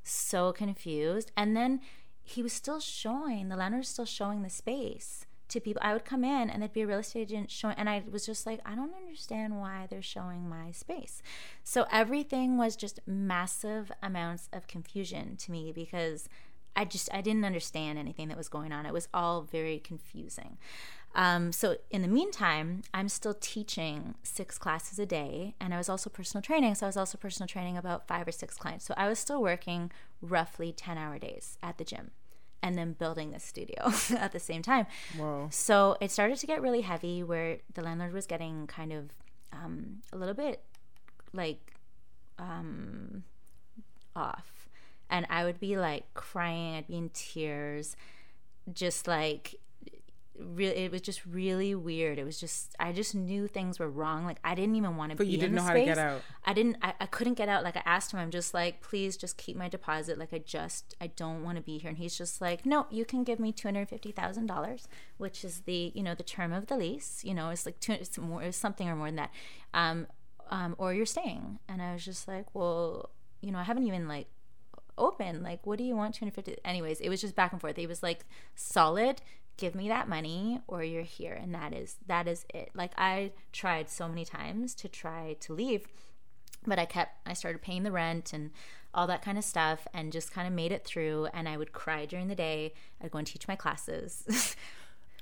so 0.04 0.52
confused 0.52 1.32
and 1.36 1.56
then 1.56 1.80
he 2.22 2.40
was 2.40 2.52
still 2.52 2.78
showing 2.78 3.48
the 3.48 3.56
landlord 3.56 3.80
was 3.80 3.88
still 3.88 4.04
showing 4.04 4.42
the 4.42 4.50
space 4.50 5.26
to 5.54 5.60
people 5.60 5.82
I 5.84 5.92
would 5.92 6.04
come 6.04 6.24
in 6.24 6.50
and 6.50 6.60
there'd 6.60 6.72
be 6.72 6.82
a 6.82 6.86
real 6.86 6.98
estate 6.98 7.20
agent 7.22 7.50
showing 7.50 7.76
and 7.76 7.88
I 7.88 8.02
was 8.10 8.26
just 8.26 8.46
like 8.46 8.60
I 8.64 8.74
don't 8.74 8.94
understand 8.94 9.58
why 9.58 9.86
they're 9.88 10.02
showing 10.02 10.48
my 10.48 10.70
space 10.70 11.22
so 11.62 11.86
everything 11.90 12.58
was 12.58 12.76
just 12.76 13.00
massive 13.06 13.90
amounts 14.02 14.48
of 14.52 14.66
confusion 14.66 15.36
to 15.38 15.50
me 15.50 15.72
because 15.72 16.28
I 16.76 16.84
just 16.84 17.08
I 17.12 17.20
didn't 17.20 17.44
understand 17.44 17.98
anything 17.98 18.28
that 18.28 18.36
was 18.36 18.48
going 18.48 18.72
on. 18.72 18.86
It 18.86 18.92
was 18.92 19.08
all 19.14 19.42
very 19.42 19.78
confusing. 19.78 20.58
Um, 21.14 21.52
so 21.52 21.76
in 21.90 22.02
the 22.02 22.08
meantime, 22.08 22.82
I'm 22.92 23.08
still 23.08 23.34
teaching 23.34 24.16
six 24.24 24.58
classes 24.58 24.98
a 24.98 25.06
day, 25.06 25.54
and 25.60 25.72
I 25.72 25.78
was 25.78 25.88
also 25.88 26.10
personal 26.10 26.42
training. 26.42 26.74
So 26.74 26.86
I 26.86 26.88
was 26.88 26.96
also 26.96 27.16
personal 27.16 27.46
training 27.46 27.76
about 27.76 28.08
five 28.08 28.26
or 28.26 28.32
six 28.32 28.56
clients. 28.56 28.84
So 28.84 28.94
I 28.96 29.08
was 29.08 29.18
still 29.18 29.40
working 29.40 29.92
roughly 30.20 30.72
ten 30.72 30.98
hour 30.98 31.18
days 31.18 31.56
at 31.62 31.78
the 31.78 31.84
gym, 31.84 32.10
and 32.64 32.76
then 32.76 32.94
building 32.94 33.30
the 33.30 33.38
studio 33.38 33.92
at 34.18 34.32
the 34.32 34.40
same 34.40 34.62
time. 34.62 34.86
Whoa. 35.16 35.48
So 35.50 35.96
it 36.00 36.10
started 36.10 36.38
to 36.38 36.46
get 36.46 36.60
really 36.60 36.80
heavy, 36.80 37.22
where 37.22 37.58
the 37.72 37.82
landlord 37.82 38.12
was 38.12 38.26
getting 38.26 38.66
kind 38.66 38.92
of 38.92 39.10
um, 39.52 40.02
a 40.12 40.16
little 40.16 40.34
bit 40.34 40.62
like 41.32 41.74
um, 42.38 43.22
off 44.16 44.54
and 45.10 45.26
I 45.30 45.44
would 45.44 45.60
be 45.60 45.76
like 45.76 46.12
crying, 46.14 46.74
I'd 46.74 46.88
be 46.88 46.96
in 46.96 47.10
tears, 47.10 47.96
just 48.72 49.06
like 49.06 49.54
really 50.38 50.74
it 50.76 50.90
was 50.92 51.00
just 51.00 51.24
really 51.26 51.74
weird. 51.74 52.18
It 52.18 52.24
was 52.24 52.40
just 52.40 52.74
i 52.80 52.90
just 52.92 53.14
knew 53.14 53.46
things 53.46 53.78
were 53.78 53.88
wrong. 53.88 54.24
Like 54.24 54.38
i 54.42 54.54
didn't 54.54 54.74
even 54.74 54.96
want 54.96 55.10
to 55.12 55.16
But 55.16 55.26
be 55.26 55.32
you 55.32 55.38
didn't 55.38 55.50
in 55.50 55.54
the 55.54 55.60
know 55.60 55.66
how 55.66 55.72
to 55.74 55.78
space. 55.78 55.86
get 55.94 55.98
out. 55.98 56.22
i 56.44 56.52
didn't 56.52 56.76
I, 56.82 56.94
I 57.00 57.06
couldn't 57.06 57.34
get 57.34 57.48
out. 57.48 57.62
Like 57.62 57.76
i 57.76 57.82
asked 57.86 58.12
him 58.12 58.18
i'm 58.18 58.30
just 58.30 58.52
like 58.52 58.80
please 58.80 59.16
just 59.16 59.36
keep 59.36 59.56
my 59.56 59.68
deposit. 59.68 60.18
Like 60.18 60.32
i 60.32 60.38
just 60.38 60.94
i 61.00 61.06
don't 61.06 61.44
want 61.44 61.56
to 61.56 61.62
be 61.62 61.78
here. 61.78 61.88
And 61.90 61.98
he's 61.98 62.18
just 62.18 62.40
like 62.40 62.66
no 62.66 62.86
you 62.90 63.04
can 63.04 63.22
give 63.22 63.38
me 63.38 63.52
$250000 63.52 64.86
which 65.18 65.44
is 65.44 65.60
the 65.60 65.92
you 65.94 66.02
know 66.02 66.14
the 66.14 66.22
term 66.22 66.52
of 66.52 66.66
the 66.66 66.76
lease. 66.76 67.22
You 67.24 67.34
know 67.34 67.50
it's 67.50 67.66
like 67.66 67.80
two, 67.80 67.92
it's 67.92 68.18
more 68.18 68.42
it's 68.42 68.56
something 68.56 68.88
or 68.88 68.96
more 68.96 69.08
than 69.08 69.16
that. 69.16 69.30
Um 69.72 70.06
um 70.50 70.74
or 70.78 70.92
you're 70.94 71.06
staying. 71.06 71.58
And 71.68 71.80
i 71.80 71.92
was 71.92 72.04
just 72.04 72.26
like 72.28 72.54
well 72.54 73.10
you 73.40 73.52
know 73.52 73.58
i 73.58 73.62
haven't 73.62 73.84
even 73.86 74.08
like 74.08 74.26
open 74.96 75.42
like 75.42 75.66
what 75.66 75.76
do 75.76 75.82
you 75.84 75.96
want 75.96 76.14
250 76.14 76.56
anyways 76.64 77.00
it 77.00 77.08
was 77.08 77.20
just 77.20 77.34
back 77.34 77.52
and 77.52 77.60
forth. 77.60 77.76
He 77.76 77.86
was 77.86 78.02
like 78.02 78.24
solid 78.54 79.20
give 79.56 79.74
me 79.74 79.88
that 79.88 80.08
money 80.08 80.60
or 80.66 80.82
you're 80.82 81.02
here 81.02 81.32
and 81.34 81.54
that 81.54 81.72
is 81.72 81.96
that 82.06 82.26
is 82.26 82.44
it 82.52 82.70
like 82.74 82.92
i 82.98 83.30
tried 83.52 83.88
so 83.88 84.08
many 84.08 84.24
times 84.24 84.74
to 84.74 84.88
try 84.88 85.36
to 85.40 85.52
leave 85.52 85.86
but 86.66 86.78
i 86.78 86.84
kept 86.84 87.16
i 87.26 87.32
started 87.32 87.62
paying 87.62 87.82
the 87.84 87.92
rent 87.92 88.32
and 88.32 88.50
all 88.92 89.06
that 89.06 89.22
kind 89.22 89.38
of 89.38 89.44
stuff 89.44 89.86
and 89.94 90.12
just 90.12 90.32
kind 90.32 90.46
of 90.48 90.52
made 90.52 90.72
it 90.72 90.84
through 90.84 91.26
and 91.32 91.48
i 91.48 91.56
would 91.56 91.72
cry 91.72 92.04
during 92.04 92.28
the 92.28 92.34
day 92.34 92.72
i'd 93.00 93.10
go 93.10 93.18
and 93.18 93.26
teach 93.26 93.46
my 93.48 93.56
classes 93.56 94.56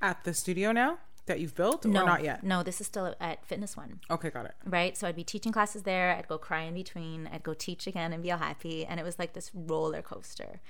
At 0.01 0.25
the 0.25 0.35
studio 0.35 0.73
now 0.73 0.99
that 1.27 1.39
you've 1.39 1.55
built, 1.55 1.87
or 1.87 1.89
no 1.89 2.05
not 2.05 2.25
yet? 2.25 2.43
no 2.43 2.65
this 2.65 2.81
is 2.81 2.89
still 2.89 3.15
at 3.21 3.45
fitness 3.47 3.77
one 3.77 4.01
Okay, 4.11 4.31
got 4.31 4.47
it. 4.47 4.55
right? 4.67 4.97
So 4.97 5.07
I'd 5.07 5.15
be 5.15 5.23
teaching 5.23 5.53
classes 5.53 5.85
there. 5.85 6.17
I'd 6.17 6.27
go 6.27 6.39
cry 6.39 6.63
in 6.63 6.75
between. 6.75 7.29
I'd 7.33 7.45
go 7.45 7.55
teach 7.55 7.87
again 7.87 8.13
and 8.13 8.21
be 8.21 8.33
all 8.33 8.39
happy. 8.39 8.85
And 8.85 8.99
it 8.99 9.05
was 9.05 9.21
like 9.21 9.33
this 9.35 9.53
roller 9.55 10.03
coaster 10.03 10.61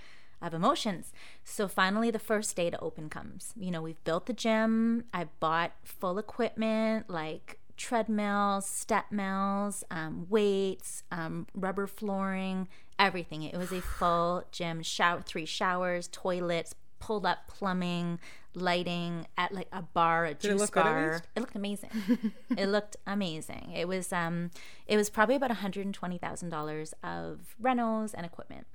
of 0.43 0.55
emotions. 0.55 1.13
So 1.45 1.69
finally, 1.69 2.11
the 2.11 2.19
first 2.19 2.57
day 2.57 2.71
to 2.71 2.81
open 2.81 3.09
comes. 3.09 3.53
You 3.57 3.71
know, 3.71 3.83
we've 3.83 4.03
built 4.05 4.27
the 4.27 4.33
gym. 4.33 5.05
I 5.13 5.29
bought 5.41 5.73
full 5.85 6.19
equipment 6.19 7.09
like 7.09 7.59
treadmills, 7.77 8.67
step 8.67 9.11
mills, 9.11 9.83
um, 9.91 10.27
weights, 10.29 11.03
um, 11.11 11.47
rubber 11.55 11.87
flooring, 11.87 12.69
everything. 12.99 13.43
It 13.43 13.57
was 13.57 13.73
a 13.73 13.81
full 13.81 14.45
gym. 14.53 14.83
Shower, 14.83 15.23
three 15.23 15.47
showers, 15.47 16.09
toilets, 16.13 16.75
pulled 17.03 17.27
up 17.27 17.49
plumbing, 17.49 18.21
lighting 18.55 19.27
at 19.37 19.53
like 19.53 19.67
a 19.73 19.83
bar, 19.83 20.25
a 20.25 20.31
it 20.31 20.41
juice 20.41 20.63
at 20.63 20.73
bar. 20.73 21.23
It 21.35 21.41
looked 21.41 21.57
amazing. 21.57 21.91
it 22.57 22.67
looked 22.67 22.97
amazing. 23.07 23.73
It 23.75 23.89
was 23.89 24.13
um 24.13 24.51
it 24.87 24.97
was 24.97 25.11
probably 25.11 25.35
about 25.35 25.51
$120,000 25.51 26.93
of 27.03 27.57
rentals 27.61 28.15
and 28.15 28.25
equipment, 28.25 28.67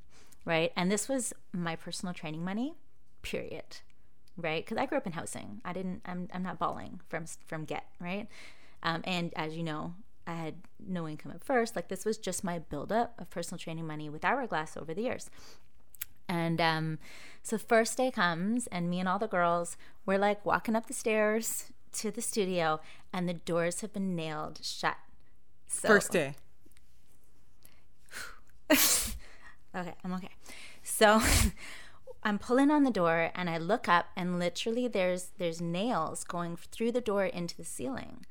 right? 0.48 0.72
And 0.76 0.90
this 0.90 1.10
was 1.10 1.34
my 1.52 1.76
personal 1.76 2.14
training 2.14 2.44
money, 2.44 2.74
period. 3.22 3.82
Right? 4.38 4.66
Cuz 4.66 4.78
I 4.78 4.86
grew 4.86 4.98
up 4.98 5.06
in 5.06 5.14
housing. 5.14 5.62
I 5.66 5.74
didn't 5.74 6.02
I'm 6.06 6.30
I'm 6.34 6.44
not 6.44 6.58
balling 6.58 7.02
from 7.10 7.26
from 7.46 7.66
get, 7.66 7.86
right? 8.00 8.28
Um, 8.82 9.02
and 9.04 9.34
as 9.36 9.58
you 9.58 9.64
know, 9.64 9.96
I 10.26 10.34
had 10.34 10.56
no 10.80 11.08
income 11.08 11.32
at 11.32 11.44
first. 11.44 11.76
Like 11.76 11.90
this 11.90 12.06
was 12.06 12.18
just 12.18 12.44
my 12.44 12.60
buildup 12.60 13.20
of 13.20 13.30
personal 13.30 13.60
training 13.60 13.88
money 13.88 14.10
with 14.10 14.24
Hourglass 14.24 14.78
over 14.78 14.94
the 14.94 15.02
years. 15.02 15.30
And 16.30 16.62
um, 16.62 17.00
so 17.42 17.58
first 17.58 17.98
day 17.98 18.12
comes, 18.12 18.68
and 18.68 18.90
me 18.90 19.00
and 19.00 19.08
all 19.08 19.20
the 19.20 19.28
girls, 19.28 19.78
we're 20.06 20.18
like 20.18 20.46
walking 20.46 20.76
up 20.76 20.88
the 20.88 20.94
stairs 20.94 21.72
to 21.94 22.12
the 22.12 22.22
studio, 22.22 22.80
and 23.14 23.28
the 23.28 23.34
doors 23.34 23.82
have 23.82 23.94
been 23.94 24.16
nailed 24.16 24.60
shut. 24.62 24.98
So, 25.68 25.88
First 25.88 26.12
day. 26.12 26.36
Okay, 29.78 29.94
I'm 30.04 30.14
okay. 30.14 30.32
So 30.82 31.22
I'm 32.24 32.40
pulling 32.40 32.72
on 32.72 32.84
the 32.84 32.92
door, 32.92 33.32
and 33.36 33.50
I 33.50 33.58
look 33.58 33.88
up, 33.88 34.08
and 34.16 34.40
literally 34.40 34.88
there's 34.88 35.30
there's 35.38 35.62
nails 35.62 36.24
going 36.24 36.58
through 36.58 36.92
the 36.92 37.02
door 37.02 37.26
into 37.26 37.56
the 37.56 37.64
ceiling. 37.64 38.26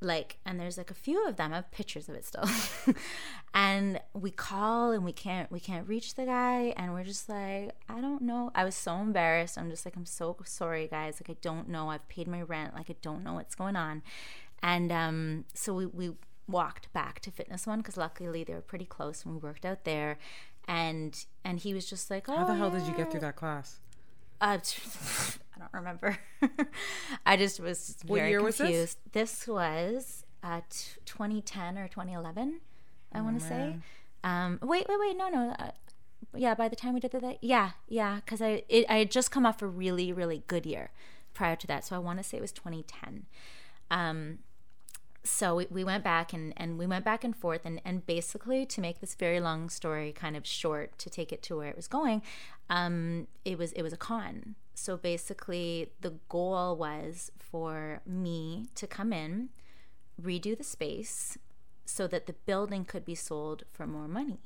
Like 0.00 0.38
and 0.44 0.60
there's 0.60 0.76
like 0.76 0.90
a 0.90 0.94
few 0.94 1.26
of 1.26 1.36
them. 1.36 1.52
I 1.52 1.56
have 1.56 1.70
pictures 1.70 2.08
of 2.08 2.14
it 2.14 2.24
still. 2.26 2.48
And 3.56 4.00
we 4.12 4.32
call 4.32 4.90
and 4.90 5.04
we 5.04 5.12
can't 5.12 5.50
we 5.50 5.60
can't 5.60 5.86
reach 5.88 6.16
the 6.16 6.24
guy 6.24 6.74
and 6.76 6.92
we're 6.92 7.04
just 7.04 7.28
like 7.28 7.70
i 7.88 8.00
don't 8.00 8.20
know. 8.20 8.50
I 8.52 8.64
was 8.64 8.74
so 8.74 8.96
embarrassed. 8.96 9.56
I'm 9.56 9.70
just 9.70 9.84
like 9.84 9.96
i'm 9.96 10.04
so 10.04 10.36
sorry 10.44 10.88
guys. 10.88 11.20
Like 11.20 11.30
i 11.30 11.38
don't 11.40 11.68
know. 11.68 11.88
I've 11.88 12.06
paid 12.08 12.26
my 12.26 12.42
rent. 12.42 12.74
Like 12.74 12.90
i 12.90 12.96
don't 13.00 13.22
know 13.22 13.34
what's 13.34 13.54
going 13.54 13.76
on. 13.76 14.02
And 14.60 14.90
um 14.90 15.44
so 15.54 15.72
we 15.72 15.86
we 15.86 16.10
walked 16.48 16.92
back 16.92 17.20
to 17.20 17.30
fitness 17.30 17.66
one 17.66 17.78
because 17.78 17.96
luckily 17.96 18.44
they 18.44 18.52
were 18.52 18.60
pretty 18.60 18.84
close 18.84 19.24
and 19.24 19.34
we 19.34 19.40
worked 19.40 19.64
out 19.64 19.84
there 19.84 20.18
and 20.66 21.24
and 21.44 21.58
he 21.60 21.74
was 21.74 21.88
just 21.88 22.10
like 22.10 22.28
oh 22.28 22.36
How 22.36 22.44
the 22.44 22.54
hell 22.54 22.70
did 22.70 22.86
you 22.86 22.94
get 22.94 23.10
through 23.10 23.20
that 23.20 23.36
class? 23.36 23.80
Uh, 24.40 24.58
I 25.56 25.58
don't 25.58 25.72
remember. 25.72 26.18
I 27.26 27.36
just 27.36 27.60
was 27.60 27.96
What 28.06 28.16
very 28.18 28.30
year 28.30 28.42
was 28.42 28.56
this? 28.58 28.66
confused. 28.66 28.98
This 29.12 29.46
was 29.48 30.24
uh, 30.42 30.60
t- 30.68 31.00
2010 31.06 31.78
or 31.78 31.88
2011, 31.88 32.60
I 33.12 33.20
want 33.20 33.40
to 33.40 33.46
say. 33.46 33.76
Um, 34.24 34.58
wait, 34.62 34.86
wait, 34.88 34.98
wait. 35.00 35.16
No, 35.16 35.28
no. 35.28 35.54
Uh, 35.58 35.70
yeah, 36.34 36.54
by 36.54 36.68
the 36.68 36.76
time 36.76 36.94
we 36.94 37.00
did 37.00 37.12
that, 37.12 37.38
yeah, 37.42 37.70
yeah, 37.88 38.16
because 38.16 38.42
I 38.42 38.64
it, 38.68 38.84
I 38.88 38.96
had 38.96 39.10
just 39.10 39.30
come 39.30 39.46
off 39.46 39.62
a 39.62 39.66
really, 39.66 40.12
really 40.12 40.42
good 40.48 40.66
year 40.66 40.90
prior 41.32 41.56
to 41.56 41.66
that, 41.68 41.84
so 41.84 41.94
I 41.94 41.98
want 41.98 42.18
to 42.18 42.24
say 42.24 42.36
it 42.38 42.40
was 42.40 42.52
2010. 42.52 43.26
Um, 43.90 44.38
so 45.24 45.56
we, 45.56 45.66
we 45.70 45.84
went 45.84 46.04
back 46.04 46.32
and, 46.32 46.52
and 46.56 46.78
we 46.78 46.86
went 46.86 47.04
back 47.04 47.24
and 47.24 47.34
forth 47.34 47.62
and, 47.64 47.80
and 47.84 48.06
basically 48.06 48.66
to 48.66 48.80
make 48.80 49.00
this 49.00 49.14
very 49.14 49.40
long 49.40 49.68
story 49.68 50.12
kind 50.12 50.36
of 50.36 50.46
short 50.46 50.98
to 50.98 51.08
take 51.08 51.32
it 51.32 51.42
to 51.42 51.56
where 51.56 51.68
it 51.68 51.76
was 51.76 51.88
going 51.88 52.22
um, 52.70 53.26
it 53.44 53.58
was 53.58 53.72
it 53.72 53.82
was 53.82 53.92
a 53.92 53.96
con 53.96 54.54
so 54.74 54.96
basically 54.96 55.90
the 56.00 56.14
goal 56.28 56.76
was 56.76 57.30
for 57.38 58.00
me 58.06 58.66
to 58.74 58.86
come 58.86 59.12
in 59.12 59.48
redo 60.20 60.56
the 60.56 60.64
space 60.64 61.38
so 61.84 62.06
that 62.06 62.26
the 62.26 62.34
building 62.46 62.84
could 62.84 63.04
be 63.04 63.14
sold 63.14 63.64
for 63.72 63.86
more 63.86 64.08
money 64.08 64.40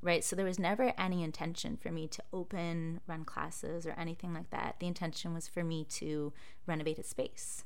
right? 0.00 0.22
So 0.24 0.36
there 0.36 0.44
was 0.44 0.58
never 0.58 0.92
any 0.98 1.22
intention 1.22 1.76
for 1.76 1.90
me 1.90 2.06
to 2.08 2.22
open, 2.32 3.00
run 3.06 3.24
classes, 3.24 3.86
or 3.86 3.92
anything 3.98 4.32
like 4.32 4.50
that. 4.50 4.76
The 4.78 4.86
intention 4.86 5.34
was 5.34 5.48
for 5.48 5.64
me 5.64 5.84
to 5.90 6.32
renovate 6.66 6.98
a 6.98 7.02
space, 7.02 7.64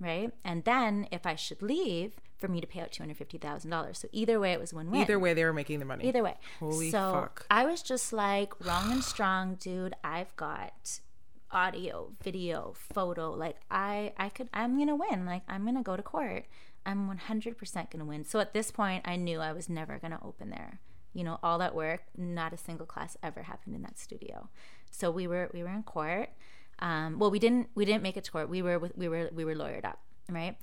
right? 0.00 0.32
And 0.44 0.64
then 0.64 1.08
if 1.10 1.26
I 1.26 1.34
should 1.34 1.62
leave, 1.62 2.14
for 2.36 2.48
me 2.48 2.60
to 2.60 2.66
pay 2.66 2.80
out 2.80 2.92
two 2.92 3.02
hundred 3.02 3.16
fifty 3.16 3.38
thousand 3.38 3.70
dollars. 3.70 3.98
So 3.98 4.08
either 4.12 4.38
way, 4.38 4.52
it 4.52 4.60
was 4.60 4.74
win 4.74 4.90
win. 4.90 5.00
Either 5.00 5.18
way, 5.18 5.32
they 5.32 5.44
were 5.44 5.52
making 5.52 5.78
the 5.78 5.84
money. 5.86 6.06
Either 6.06 6.22
way. 6.22 6.36
Holy 6.60 6.90
so 6.90 7.12
fuck. 7.12 7.46
I 7.50 7.64
was 7.64 7.82
just 7.82 8.12
like, 8.12 8.52
wrong 8.64 8.92
and 8.92 9.02
strong, 9.02 9.54
dude. 9.54 9.94
I've 10.04 10.34
got 10.36 11.00
audio, 11.50 12.12
video, 12.22 12.74
photo. 12.76 13.32
Like 13.32 13.56
I, 13.70 14.12
I 14.18 14.28
could, 14.28 14.50
I'm 14.52 14.78
gonna 14.78 14.96
win. 14.96 15.24
Like 15.24 15.42
I'm 15.48 15.64
gonna 15.64 15.82
go 15.82 15.96
to 15.96 16.02
court. 16.02 16.44
I'm 16.84 17.08
100% 17.08 17.90
gonna 17.90 18.04
win. 18.04 18.24
So 18.24 18.40
at 18.40 18.52
this 18.52 18.70
point, 18.70 19.08
I 19.08 19.16
knew 19.16 19.40
I 19.40 19.52
was 19.52 19.68
never 19.70 19.98
gonna 19.98 20.18
open 20.22 20.50
there. 20.50 20.80
You 21.14 21.24
know, 21.24 21.38
all 21.42 21.58
that 21.58 21.74
work, 21.74 22.02
not 22.16 22.52
a 22.52 22.58
single 22.58 22.86
class 22.86 23.16
ever 23.22 23.44
happened 23.44 23.76
in 23.76 23.82
that 23.82 23.98
studio. 23.98 24.50
So 24.90 25.10
we 25.10 25.26
were, 25.26 25.48
we 25.54 25.62
were 25.62 25.70
in 25.70 25.84
court. 25.84 26.30
Um, 26.80 27.18
well, 27.18 27.30
we 27.30 27.38
didn't, 27.38 27.68
we 27.74 27.84
didn't 27.84 28.02
make 28.02 28.16
it 28.16 28.24
to 28.24 28.30
court. 28.30 28.48
We 28.48 28.62
were, 28.62 28.78
with, 28.78 28.96
we 28.96 29.08
were, 29.08 29.30
we 29.32 29.44
were 29.44 29.54
lawyered 29.54 29.84
up, 29.84 30.00
right? 30.28 30.56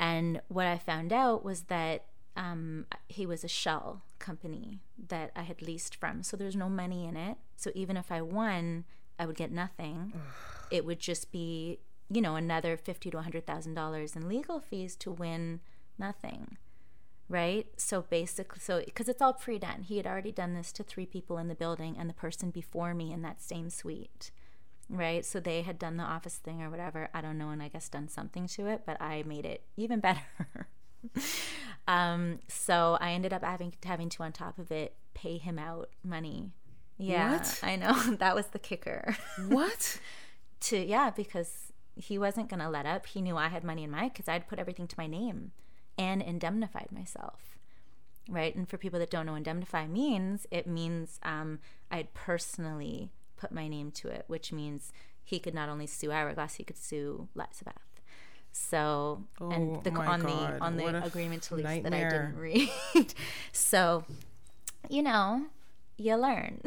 And 0.00 0.40
what 0.48 0.66
I 0.66 0.78
found 0.78 1.12
out 1.12 1.44
was 1.44 1.62
that 1.62 2.04
um, 2.36 2.86
he 3.08 3.26
was 3.26 3.42
a 3.42 3.48
shell 3.48 4.02
company 4.18 4.80
that 5.08 5.32
I 5.34 5.42
had 5.42 5.60
leased 5.60 5.96
from. 5.96 6.22
So 6.22 6.36
there's 6.36 6.56
no 6.56 6.68
money 6.68 7.04
in 7.04 7.16
it. 7.16 7.36
So 7.56 7.70
even 7.74 7.96
if 7.96 8.12
I 8.12 8.22
won, 8.22 8.84
I 9.18 9.26
would 9.26 9.36
get 9.36 9.50
nothing. 9.50 10.12
it 10.70 10.84
would 10.84 11.00
just 11.00 11.32
be, 11.32 11.80
you 12.08 12.20
know, 12.20 12.36
another 12.36 12.76
fifty 12.76 13.10
to 13.10 13.20
hundred 13.20 13.46
thousand 13.46 13.74
dollars 13.74 14.14
in 14.14 14.28
legal 14.28 14.60
fees 14.60 14.94
to 14.96 15.10
win 15.10 15.60
nothing. 15.98 16.56
Right? 17.28 17.66
So 17.76 18.02
basically, 18.02 18.60
so 18.60 18.82
because 18.84 19.08
it's 19.08 19.20
all 19.20 19.34
pre 19.34 19.58
done, 19.58 19.82
he 19.82 19.98
had 19.98 20.06
already 20.06 20.32
done 20.32 20.54
this 20.54 20.72
to 20.72 20.82
three 20.82 21.06
people 21.06 21.38
in 21.38 21.48
the 21.48 21.54
building 21.54 21.96
and 21.98 22.08
the 22.08 22.14
person 22.14 22.50
before 22.50 22.94
me 22.94 23.12
in 23.12 23.22
that 23.22 23.42
same 23.42 23.68
suite 23.68 24.30
right? 24.88 25.24
So 25.24 25.40
they 25.40 25.62
had 25.62 25.78
done 25.78 25.96
the 25.96 26.04
office 26.04 26.36
thing 26.36 26.62
or 26.62 26.70
whatever. 26.70 27.08
I 27.14 27.20
don't 27.20 27.38
know, 27.38 27.50
and 27.50 27.62
I 27.62 27.68
guess 27.68 27.88
done 27.88 28.08
something 28.08 28.46
to 28.48 28.66
it, 28.66 28.82
but 28.86 29.00
I 29.00 29.22
made 29.24 29.44
it 29.46 29.62
even 29.76 30.00
better. 30.08 30.68
um, 31.86 32.40
so 32.48 32.98
I 33.00 33.12
ended 33.12 33.32
up 33.32 33.42
having 33.44 33.74
having 33.84 34.08
to 34.10 34.22
on 34.22 34.32
top 34.32 34.58
of 34.58 34.70
it 34.70 34.96
pay 35.14 35.38
him 35.38 35.58
out 35.58 35.90
money. 36.04 36.52
Yeah, 36.96 37.32
What? 37.34 37.60
I 37.62 37.76
know 37.76 37.92
that 38.18 38.34
was 38.34 38.46
the 38.48 38.58
kicker. 38.58 39.16
What? 39.48 40.00
to 40.60 40.78
yeah, 40.78 41.10
because 41.10 41.72
he 41.94 42.18
wasn't 42.18 42.48
gonna 42.48 42.70
let 42.70 42.86
up. 42.86 43.06
He 43.06 43.20
knew 43.20 43.36
I 43.36 43.48
had 43.48 43.64
money 43.64 43.84
in 43.84 43.90
my 43.90 44.08
because 44.08 44.28
I'd 44.28 44.48
put 44.48 44.58
everything 44.58 44.86
to 44.88 44.98
my 44.98 45.06
name 45.06 45.52
and 45.96 46.22
indemnified 46.22 46.88
myself. 46.92 47.58
Right, 48.30 48.54
and 48.54 48.68
for 48.68 48.76
people 48.76 48.98
that 48.98 49.10
don't 49.10 49.24
know, 49.24 49.36
indemnify 49.36 49.86
means 49.86 50.46
it 50.50 50.66
means 50.66 51.18
um, 51.22 51.60
I'd 51.90 52.12
personally 52.12 53.10
put 53.38 53.52
my 53.52 53.68
name 53.68 53.90
to 53.92 54.08
it, 54.08 54.24
which 54.26 54.52
means 54.52 54.92
he 55.22 55.38
could 55.38 55.54
not 55.54 55.68
only 55.68 55.86
sue 55.86 56.10
Hourglass, 56.10 56.54
he 56.54 56.64
could 56.64 56.78
sue 56.78 57.28
Elizabeth. 57.34 57.74
So, 58.52 59.24
Oh 59.40 59.50
and 59.50 59.84
the, 59.84 59.90
on 59.90 60.20
God, 60.20 60.28
the 60.28 60.64
on 60.64 60.76
the 60.76 61.04
agreement 61.04 61.42
to 61.44 61.54
lease 61.56 61.82
that 61.82 61.92
I 61.92 62.08
didn't 62.08 62.36
read. 62.36 62.68
so, 63.52 64.04
you 64.88 65.02
know, 65.02 65.46
you 65.96 66.16
learn. 66.16 66.60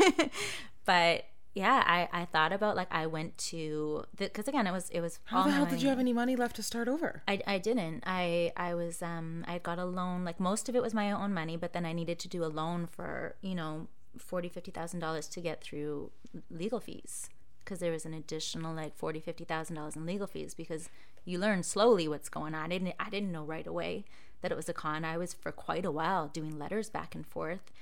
but 0.84 1.24
yeah, 1.54 1.82
I 1.86 2.08
I 2.12 2.24
thought 2.24 2.52
about 2.52 2.76
like 2.76 2.88
I 2.90 3.06
went 3.06 3.36
to 3.50 4.04
because 4.16 4.48
again 4.48 4.66
it 4.66 4.72
was 4.72 4.88
it 4.90 5.00
was 5.00 5.20
How 5.24 5.38
all 5.38 5.44
the 5.44 5.52
hell 5.52 5.66
did 5.66 5.82
you 5.82 5.88
have 5.90 5.98
any 5.98 6.12
money 6.12 6.34
left 6.34 6.56
to 6.56 6.62
start 6.62 6.88
over? 6.88 7.22
I, 7.28 7.40
I 7.46 7.58
didn't. 7.58 8.02
I 8.06 8.52
I 8.56 8.74
was 8.74 9.02
um 9.02 9.44
I 9.46 9.58
got 9.58 9.78
a 9.78 9.84
loan 9.84 10.24
like 10.24 10.40
most 10.40 10.68
of 10.68 10.76
it 10.76 10.82
was 10.82 10.94
my 10.94 11.12
own 11.12 11.34
money, 11.34 11.56
but 11.56 11.72
then 11.72 11.84
I 11.84 11.92
needed 11.92 12.18
to 12.20 12.28
do 12.28 12.44
a 12.44 12.46
loan 12.46 12.86
for 12.86 13.36
you 13.42 13.54
know 13.54 13.88
forty 14.18 14.48
fifty 14.48 14.70
thousand 14.70 15.00
dollars 15.00 15.26
to 15.28 15.40
get 15.40 15.62
through 15.62 16.10
legal 16.50 16.80
fees 16.80 17.28
because 17.64 17.78
there 17.78 17.92
was 17.92 18.04
an 18.04 18.14
additional 18.14 18.74
like 18.74 18.96
forty 18.96 19.20
fifty 19.20 19.44
thousand 19.44 19.76
dollars 19.76 19.96
in 19.96 20.06
legal 20.06 20.26
fees 20.26 20.54
because 20.54 20.88
you 21.24 21.38
learn 21.38 21.62
slowly 21.62 22.08
what's 22.08 22.28
going 22.28 22.54
on. 22.54 22.64
I 22.64 22.68
didn't 22.68 22.94
I 22.98 23.10
didn't 23.10 23.32
know 23.32 23.44
right 23.44 23.66
away 23.66 24.04
that 24.40 24.52
it 24.52 24.56
was 24.56 24.68
a 24.68 24.72
con. 24.72 25.04
I 25.04 25.16
was 25.16 25.32
for 25.32 25.52
quite 25.52 25.84
a 25.84 25.90
while 25.90 26.28
doing 26.28 26.58
letters 26.58 26.90
back 26.90 27.14
and 27.14 27.26
forth, 27.26 27.72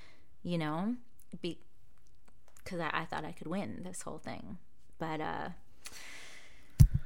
you 0.43 0.57
know, 0.57 0.95
because 1.41 2.79
I, 2.79 2.89
I 2.93 3.05
thought 3.05 3.25
I 3.25 3.31
could 3.31 3.47
win 3.47 3.81
this 3.83 4.03
whole 4.03 4.19
thing, 4.19 4.57
but 4.99 5.19
uh. 5.19 5.49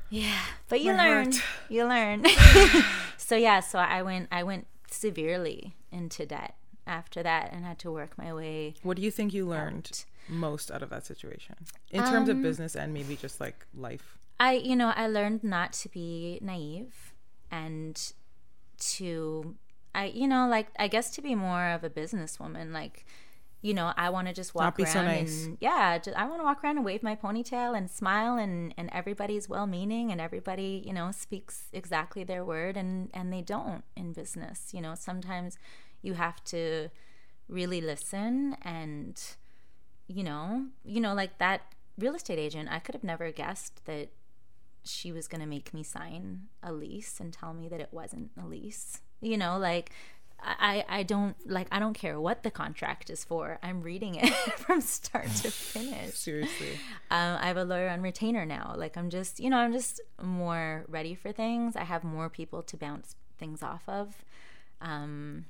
Yeah, 0.09 0.39
but 0.69 0.81
you 0.81 0.93
learn. 0.93 1.33
You 1.67 1.85
learn. 1.85 2.25
so 3.17 3.35
yeah, 3.35 3.59
so 3.59 3.79
I 3.79 4.01
went 4.03 4.27
I 4.31 4.43
went 4.43 4.67
severely 4.91 5.75
into 5.91 6.25
debt 6.25 6.55
after 6.87 7.23
that 7.23 7.51
and 7.51 7.65
had 7.65 7.79
to 7.79 7.91
work 7.91 8.17
my 8.17 8.33
way 8.33 8.73
What 8.83 8.97
do 8.97 9.03
you 9.03 9.11
think 9.11 9.33
you 9.33 9.45
learned 9.47 10.05
most 10.27 10.71
out 10.71 10.81
of 10.81 10.89
that 10.89 11.05
situation 11.05 11.55
in 11.91 12.03
terms 12.03 12.29
Um, 12.29 12.37
of 12.37 12.41
business 12.43 12.75
and 12.75 12.93
maybe 12.93 13.15
just 13.15 13.39
like 13.39 13.65
life? 13.73 14.17
I, 14.39 14.53
you 14.53 14.75
know, 14.75 14.91
I 14.95 15.07
learned 15.07 15.43
not 15.43 15.73
to 15.73 15.89
be 15.89 16.39
naive 16.41 17.13
and 17.51 17.95
to, 18.77 19.55
I, 19.93 20.05
you 20.07 20.27
know, 20.27 20.47
like, 20.47 20.67
I 20.77 20.87
guess 20.87 21.09
to 21.11 21.21
be 21.21 21.35
more 21.35 21.67
of 21.69 21.83
a 21.83 21.89
businesswoman. 21.89 22.73
Like, 22.73 23.05
you 23.61 23.73
know, 23.73 23.93
I 23.95 24.09
want 24.09 24.27
to 24.27 24.33
just 24.33 24.53
walk 24.53 24.77
around 24.79 24.91
so 24.91 25.03
nice. 25.03 25.45
and, 25.45 25.57
yeah, 25.61 25.97
just, 25.97 26.17
I 26.17 26.25
want 26.27 26.41
to 26.41 26.43
walk 26.43 26.63
around 26.63 26.77
and 26.77 26.85
wave 26.85 27.01
my 27.01 27.15
ponytail 27.15 27.77
and 27.77 27.89
smile 27.89 28.35
and, 28.35 28.73
and 28.77 28.89
everybody's 28.91 29.47
well 29.47 29.67
meaning 29.67 30.11
and 30.11 30.19
everybody, 30.19 30.83
you 30.85 30.93
know, 30.93 31.11
speaks 31.11 31.69
exactly 31.71 32.23
their 32.23 32.43
word 32.43 32.75
and, 32.77 33.09
and 33.13 33.31
they 33.31 33.41
don't 33.41 33.83
in 33.95 34.11
business. 34.11 34.71
You 34.73 34.81
know, 34.81 34.95
sometimes 34.95 35.57
you 36.05 36.13
have 36.13 36.43
to 36.45 36.89
really 37.47 37.81
listen 37.81 38.55
and, 38.61 39.21
you 40.07 40.23
know, 40.23 40.65
you 40.83 41.01
know, 41.01 41.13
like 41.13 41.37
that 41.39 41.61
real 41.97 42.15
estate 42.15 42.39
agent, 42.39 42.69
I 42.71 42.79
could 42.79 42.95
have 42.95 43.03
never 43.03 43.31
guessed 43.31 43.85
that 43.85 44.09
she 44.83 45.11
was 45.11 45.27
going 45.27 45.41
to 45.41 45.47
make 45.47 45.73
me 45.73 45.83
sign 45.83 46.43
a 46.61 46.71
lease 46.71 47.19
and 47.19 47.33
tell 47.33 47.53
me 47.53 47.67
that 47.69 47.79
it 47.79 47.89
wasn't 47.91 48.31
a 48.41 48.45
lease. 48.45 49.01
You 49.21 49.37
know, 49.37 49.57
like 49.57 49.91
I 50.39 50.85
I 50.87 51.03
don't 51.03 51.35
like 51.49 51.67
I 51.71 51.79
don't 51.79 51.93
care 51.93 52.19
what 52.19 52.43
the 52.43 52.51
contract 52.51 53.09
is 53.09 53.23
for. 53.23 53.57
I'm 53.63 53.81
reading 53.81 54.15
it 54.15 54.31
from 54.57 54.81
start 54.81 55.27
to 55.27 55.49
finish. 55.51 56.13
Seriously. 56.13 56.73
Um, 57.09 57.37
I 57.41 57.47
have 57.47 57.57
a 57.57 57.63
lawyer 57.63 57.89
on 57.89 58.01
retainer 58.01 58.45
now. 58.45 58.75
Like 58.77 58.97
I'm 58.97 59.09
just, 59.09 59.39
you 59.39 59.49
know, 59.49 59.57
I'm 59.57 59.73
just 59.73 60.01
more 60.21 60.85
ready 60.87 61.15
for 61.15 61.31
things. 61.31 61.75
I 61.75 61.83
have 61.83 62.03
more 62.03 62.29
people 62.29 62.61
to 62.63 62.77
bounce 62.77 63.15
things 63.37 63.63
off 63.63 63.83
of. 63.87 64.23
Um, 64.81 65.45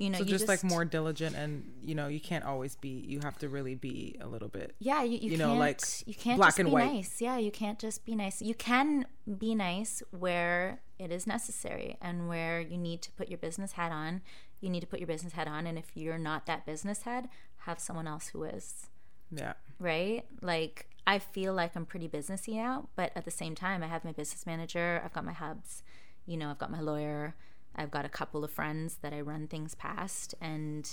you 0.00 0.10
know, 0.10 0.18
So 0.18 0.24
you 0.24 0.30
just, 0.30 0.48
like 0.48 0.64
more 0.64 0.84
diligent 0.84 1.36
and 1.36 1.70
you 1.84 1.94
know, 1.94 2.08
you 2.08 2.20
can't 2.20 2.44
always 2.44 2.74
be 2.74 2.88
you 2.88 3.20
have 3.22 3.38
to 3.38 3.48
really 3.48 3.74
be 3.76 4.16
a 4.20 4.26
little 4.26 4.48
bit 4.48 4.74
Yeah, 4.80 5.02
you, 5.04 5.12
you, 5.12 5.30
you 5.32 5.38
can't, 5.38 5.50
know, 5.52 5.54
like, 5.54 5.80
you 6.06 6.14
can't 6.14 6.38
black 6.38 6.48
just 6.48 6.58
and 6.58 6.66
be 6.68 6.72
white. 6.72 6.92
nice. 6.92 7.20
Yeah, 7.20 7.36
you 7.36 7.52
can't 7.52 7.78
just 7.78 8.04
be 8.04 8.16
nice. 8.16 8.40
You 8.42 8.54
can 8.54 9.06
be 9.38 9.54
nice 9.54 10.02
where 10.10 10.80
it 10.98 11.12
is 11.12 11.26
necessary 11.26 11.96
and 12.00 12.28
where 12.28 12.60
you 12.60 12.78
need 12.78 13.02
to 13.02 13.10
put 13.12 13.28
your 13.28 13.38
business 13.38 13.72
hat 13.72 13.92
on. 13.92 14.22
You 14.60 14.70
need 14.70 14.80
to 14.80 14.86
put 14.86 15.00
your 15.00 15.06
business 15.06 15.34
hat 15.34 15.48
on, 15.48 15.66
and 15.66 15.78
if 15.78 15.90
you're 15.94 16.18
not 16.18 16.44
that 16.46 16.66
business 16.66 17.02
head, 17.02 17.28
have 17.66 17.78
someone 17.78 18.06
else 18.06 18.28
who 18.28 18.44
is. 18.44 18.86
yeah. 19.30 19.52
Right? 19.78 20.24
Like 20.42 20.88
I 21.06 21.18
feel 21.18 21.52
like 21.54 21.72
I'm 21.76 21.86
pretty 21.86 22.08
businessy 22.08 22.54
now, 22.56 22.88
but 22.96 23.12
at 23.16 23.24
the 23.24 23.30
same 23.30 23.54
time, 23.54 23.82
I 23.82 23.86
have 23.86 24.04
my 24.04 24.12
business 24.12 24.46
manager. 24.46 25.00
I've 25.04 25.12
got 25.14 25.24
my 25.24 25.32
hubs. 25.32 25.82
You 26.26 26.36
know, 26.38 26.50
I've 26.50 26.58
got 26.58 26.70
my 26.70 26.80
lawyer. 26.80 27.34
I've 27.76 27.90
got 27.90 28.04
a 28.04 28.08
couple 28.08 28.44
of 28.44 28.50
friends 28.50 28.96
that 29.02 29.12
I 29.12 29.20
run 29.20 29.46
things 29.46 29.74
past, 29.74 30.34
and 30.40 30.88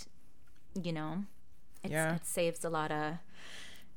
you 0.82 0.94
know, 0.94 1.24
it's, 1.84 1.92
Yeah. 1.92 2.16
it 2.16 2.26
saves 2.26 2.64
a 2.64 2.70
lot 2.70 2.92
of 2.92 3.16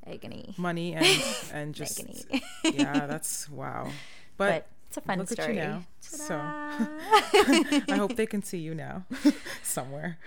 agony. 0.07 0.55
Money 0.57 0.95
and 0.95 1.07
and 1.53 1.75
just 1.81 2.01
Agony. 2.01 2.43
yeah, 2.65 3.07
that's 3.07 3.49
wow. 3.49 3.91
But, 4.37 4.67
but 4.67 4.67
it's 4.91 4.97
a 4.97 5.01
fun 5.03 5.19
look 5.21 5.29
story. 5.29 5.55
now. 5.55 5.85
So 6.01 6.35
I 6.43 7.95
hope 7.97 8.17
they 8.17 8.27
can 8.27 8.43
see 8.43 8.59
you 8.59 8.75
now 8.75 9.05
somewhere. 9.63 10.19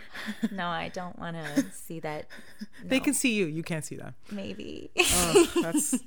no, 0.51 0.67
I 0.67 0.87
don't 0.89 1.19
want 1.19 1.35
to 1.35 1.65
see 1.71 1.99
that. 1.99 2.27
They 2.85 2.99
can 3.01 3.13
see 3.13 3.33
you. 3.33 3.45
You 3.45 3.61
can't 3.63 3.83
see 3.83 3.97
them. 3.97 4.15
maybe. 4.31 4.89
Oh, 4.97 5.51
that's 5.61 5.93
it's 5.93 6.01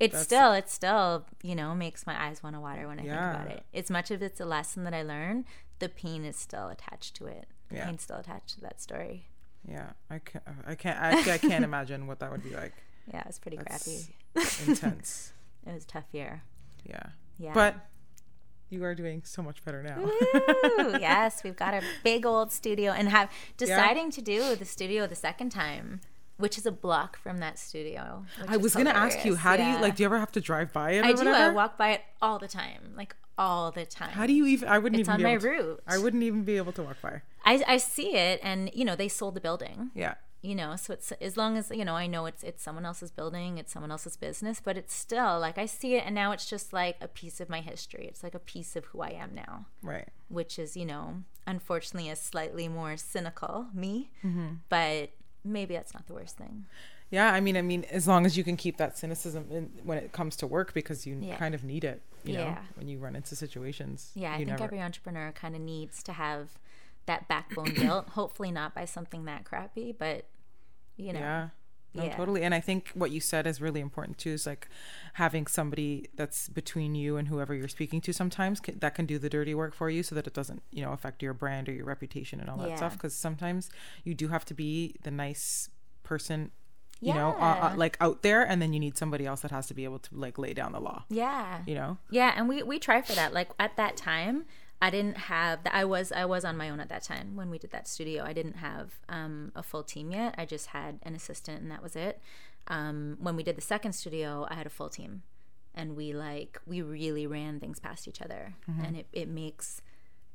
that's- 0.00 0.22
still, 0.24 0.52
it 0.52 0.68
still, 0.70 1.24
you 1.42 1.54
know, 1.54 1.74
makes 1.74 2.04
my 2.06 2.20
eyes 2.26 2.42
want 2.42 2.56
to 2.56 2.60
water 2.60 2.86
when 2.88 2.98
I 3.00 3.04
Yeah. 3.04 3.32
think 3.32 3.42
about 3.44 3.56
it. 3.58 3.64
As 3.74 3.90
much 3.90 4.10
as 4.10 4.22
it's 4.22 4.40
a 4.40 4.44
lesson 4.44 4.82
that 4.84 4.94
I 4.94 5.02
learned, 5.02 5.44
the 5.78 5.88
pain 5.88 6.24
is 6.24 6.36
still 6.36 6.68
attached 6.68 7.14
to 7.16 7.26
it. 7.26 7.46
The 7.68 7.76
Yeah. 7.76 7.86
pain's 7.86 8.02
still 8.02 8.16
attached 8.18 8.54
to 8.56 8.60
that 8.62 8.80
story. 8.80 9.26
yeah. 9.68 9.90
I 10.10 10.18
can't. 10.18 10.44
I 10.66 10.74
can't. 10.74 10.98
I, 11.00 11.34
I 11.34 11.38
can't 11.38 11.64
imagine 11.64 12.06
what 12.08 12.18
that 12.20 12.30
would 12.32 12.42
be 12.42 12.54
like. 12.54 12.74
Yeah, 13.12 13.22
it's 13.26 13.38
pretty 13.38 13.56
That's 13.58 13.84
crappy. 13.84 14.70
Intense. 14.70 15.32
It 15.66 15.72
was 15.74 15.84
a 15.84 15.86
tough 15.86 16.06
year. 16.12 16.42
Yeah. 16.84 17.06
Yeah. 17.38 17.52
But 17.54 17.76
you 18.70 18.84
are 18.84 18.94
doing 18.94 19.22
so 19.24 19.42
much 19.42 19.64
better 19.64 19.82
now. 19.82 19.98
Woo! 20.00 20.98
yes, 21.00 21.42
we've 21.42 21.56
got 21.56 21.74
a 21.74 21.82
big 22.04 22.26
old 22.26 22.52
studio 22.52 22.92
and 22.92 23.08
have 23.08 23.30
deciding 23.56 24.10
to 24.12 24.22
do 24.22 24.56
the 24.56 24.64
studio 24.64 25.06
the 25.06 25.14
second 25.14 25.50
time, 25.50 26.00
which 26.36 26.58
is 26.58 26.66
a 26.66 26.72
block 26.72 27.18
from 27.18 27.38
that 27.38 27.58
studio. 27.58 28.24
I 28.46 28.56
was 28.56 28.74
gonna 28.74 28.90
ask 28.90 29.24
you, 29.24 29.36
how 29.36 29.56
do 29.56 29.62
you 29.62 29.78
like? 29.78 29.96
Do 29.96 30.02
you 30.02 30.06
ever 30.06 30.18
have 30.18 30.32
to 30.32 30.40
drive 30.40 30.72
by 30.72 30.92
it? 30.92 31.00
Or 31.00 31.04
I 31.04 31.12
do. 31.12 31.28
I 31.28 31.48
walk 31.50 31.78
by 31.78 31.90
it 31.92 32.02
all 32.20 32.38
the 32.38 32.48
time, 32.48 32.92
like 32.96 33.16
all 33.38 33.70
the 33.70 33.86
time. 33.86 34.10
How 34.10 34.26
do 34.26 34.32
you 34.32 34.46
even? 34.46 34.68
I 34.68 34.78
wouldn't 34.78 35.00
It's 35.00 35.08
even 35.08 35.14
on 35.14 35.18
be 35.18 35.24
my 35.24 35.30
able 35.32 35.42
to, 35.42 35.48
route. 35.48 35.80
I 35.86 35.98
wouldn't 35.98 36.22
even 36.22 36.44
be 36.44 36.56
able 36.56 36.72
to 36.72 36.82
walk 36.82 37.00
by. 37.00 37.22
I, 37.44 37.62
I 37.66 37.76
see 37.78 38.14
it, 38.16 38.40
and 38.42 38.70
you 38.74 38.84
know 38.84 38.96
they 38.96 39.08
sold 39.08 39.34
the 39.34 39.40
building, 39.40 39.90
Yeah. 39.94 40.14
You 40.42 40.54
know 40.54 40.76
so 40.76 40.92
it's 40.92 41.10
as 41.20 41.36
long 41.36 41.56
as 41.56 41.70
you 41.70 41.84
know 41.84 41.94
i 41.96 42.06
know 42.06 42.24
it's 42.26 42.44
it's 42.44 42.62
someone 42.62 42.84
else's 42.86 43.10
building 43.10 43.58
it's 43.58 43.72
someone 43.72 43.90
else's 43.90 44.16
business 44.16 44.60
but 44.64 44.76
it's 44.76 44.94
still 44.94 45.40
like 45.40 45.58
i 45.58 45.66
see 45.66 45.96
it 45.96 46.04
and 46.06 46.14
now 46.14 46.30
it's 46.30 46.46
just 46.48 46.72
like 46.72 46.96
a 47.00 47.08
piece 47.08 47.40
of 47.40 47.48
my 47.48 47.60
history 47.60 48.06
it's 48.06 48.22
like 48.22 48.34
a 48.36 48.38
piece 48.38 48.76
of 48.76 48.84
who 48.86 49.00
i 49.00 49.08
am 49.10 49.34
now 49.34 49.66
Right. 49.82 50.08
which 50.28 50.58
is 50.58 50.76
you 50.76 50.86
know 50.86 51.22
unfortunately 51.46 52.08
a 52.10 52.14
slightly 52.16 52.68
more 52.68 52.96
cynical 52.96 53.66
me 53.74 54.10
Mm-hmm. 54.24 54.46
but 54.68 55.10
maybe 55.44 55.74
that's 55.74 55.92
not 55.94 56.06
the 56.06 56.14
worst 56.14 56.36
thing 56.36 56.66
Yeah, 57.10 57.32
I 57.32 57.40
mean, 57.40 57.56
I 57.56 57.62
mean, 57.62 57.84
as 57.90 58.06
long 58.06 58.26
as 58.26 58.36
you 58.36 58.44
can 58.44 58.56
keep 58.58 58.76
that 58.76 58.98
cynicism 58.98 59.46
in, 59.50 59.70
when 59.82 59.96
it 59.96 60.12
comes 60.12 60.36
to 60.36 60.46
work, 60.46 60.74
because 60.74 61.06
you 61.06 61.16
Yeah. 61.22 61.36
kind 61.38 61.54
of 61.54 61.64
need 61.64 61.82
it, 61.82 62.02
you 62.22 62.34
know, 62.34 62.54
when 62.76 62.86
you 62.86 62.98
run 62.98 63.16
into 63.16 63.34
situations. 63.34 64.10
yeah 64.14 64.34
i 64.34 64.36
think 64.36 64.48
never- 64.50 64.64
every 64.64 64.80
entrepreneur 64.82 65.32
kind 65.32 65.54
of 65.56 65.62
needs 65.62 66.02
to 66.02 66.12
have 66.12 66.58
that 67.08 67.26
backbone 67.28 67.74
built 67.74 68.08
hopefully 68.10 68.52
not 68.52 68.74
by 68.74 68.84
something 68.84 69.24
that 69.24 69.44
crappy 69.44 69.90
but 69.92 70.26
you 70.96 71.12
know 71.12 71.18
Yeah. 71.20 71.48
No, 71.94 72.04
Yeah. 72.04 72.16
totally. 72.16 72.42
And 72.42 72.54
I 72.54 72.60
think 72.60 72.90
what 72.94 73.10
you 73.10 73.18
said 73.18 73.46
is 73.46 73.62
really 73.62 73.80
important 73.80 74.18
too. 74.18 74.32
Is 74.32 74.44
like 74.46 74.68
having 75.14 75.46
somebody 75.46 76.06
that's 76.14 76.40
between 76.50 76.94
you 76.94 77.16
and 77.16 77.28
whoever 77.28 77.54
you're 77.54 77.66
speaking 77.78 78.02
to. 78.02 78.12
Sometimes 78.12 78.60
can, 78.60 78.78
that 78.80 78.94
can 78.94 79.06
do 79.06 79.18
the 79.18 79.30
dirty 79.30 79.54
work 79.54 79.72
for 79.74 79.88
you, 79.88 80.02
so 80.02 80.14
that 80.14 80.26
it 80.26 80.34
doesn't, 80.34 80.62
you 80.70 80.82
know, 80.84 80.92
affect 80.92 81.22
your 81.22 81.32
brand 81.32 81.66
or 81.66 81.72
your 81.72 81.86
reputation 81.86 82.40
and 82.40 82.50
all 82.50 82.58
that 82.58 82.68
Yeah. 82.68 82.76
stuff. 82.76 82.92
Because 82.92 83.14
sometimes 83.16 83.70
you 84.04 84.14
do 84.14 84.28
have 84.28 84.44
to 84.44 84.54
be 84.54 84.96
the 85.02 85.10
nice 85.10 85.70
person, 86.02 86.50
you 87.00 87.14
know, 87.14 87.30
uh, 87.40 87.70
uh, 87.72 87.74
like 87.74 87.96
out 88.02 88.22
there, 88.22 88.42
and 88.46 88.60
then 88.60 88.74
you 88.74 88.80
need 88.80 88.98
somebody 88.98 89.24
else 89.24 89.40
that 89.40 89.50
has 89.50 89.66
to 89.68 89.74
be 89.74 89.84
able 89.84 89.98
to 90.00 90.14
like 90.14 90.36
lay 90.36 90.52
down 90.52 90.72
the 90.72 90.80
law. 90.80 91.04
yeah 91.08 91.62
You 91.66 91.74
know. 91.74 91.98
Yeah, 92.10 92.34
and 92.36 92.50
we 92.50 92.62
we 92.62 92.78
try 92.78 93.00
for 93.00 93.14
that. 93.14 93.32
Like 93.32 93.48
at 93.58 93.76
that 93.76 93.96
time, 93.96 94.44
I 94.80 94.90
didn't 94.90 95.16
have. 95.16 95.60
I 95.70 95.84
was 95.84 96.12
I 96.12 96.24
was 96.24 96.44
on 96.44 96.56
my 96.56 96.70
own 96.70 96.80
at 96.80 96.88
that 96.88 97.02
time 97.02 97.34
when 97.34 97.50
we 97.50 97.58
did 97.58 97.72
that 97.72 97.88
studio. 97.88 98.24
I 98.24 98.32
didn't 98.32 98.56
have 98.56 99.00
um, 99.08 99.52
a 99.56 99.62
full 99.62 99.82
team 99.82 100.10
yet. 100.10 100.34
I 100.38 100.44
just 100.44 100.68
had 100.68 101.00
an 101.02 101.14
assistant, 101.14 101.62
and 101.62 101.70
that 101.70 101.82
was 101.82 101.96
it. 101.96 102.20
Um, 102.68 103.16
when 103.20 103.34
we 103.34 103.42
did 103.42 103.56
the 103.56 103.62
second 103.62 103.94
studio, 103.94 104.46
I 104.48 104.54
had 104.54 104.66
a 104.66 104.70
full 104.70 104.88
team, 104.88 105.22
and 105.74 105.96
we 105.96 106.12
like 106.12 106.60
we 106.66 106.80
really 106.80 107.26
ran 107.26 107.58
things 107.58 107.80
past 107.80 108.06
each 108.06 108.22
other, 108.22 108.54
and 108.84 108.96
it 108.96 109.06
it 109.12 109.28
makes 109.28 109.82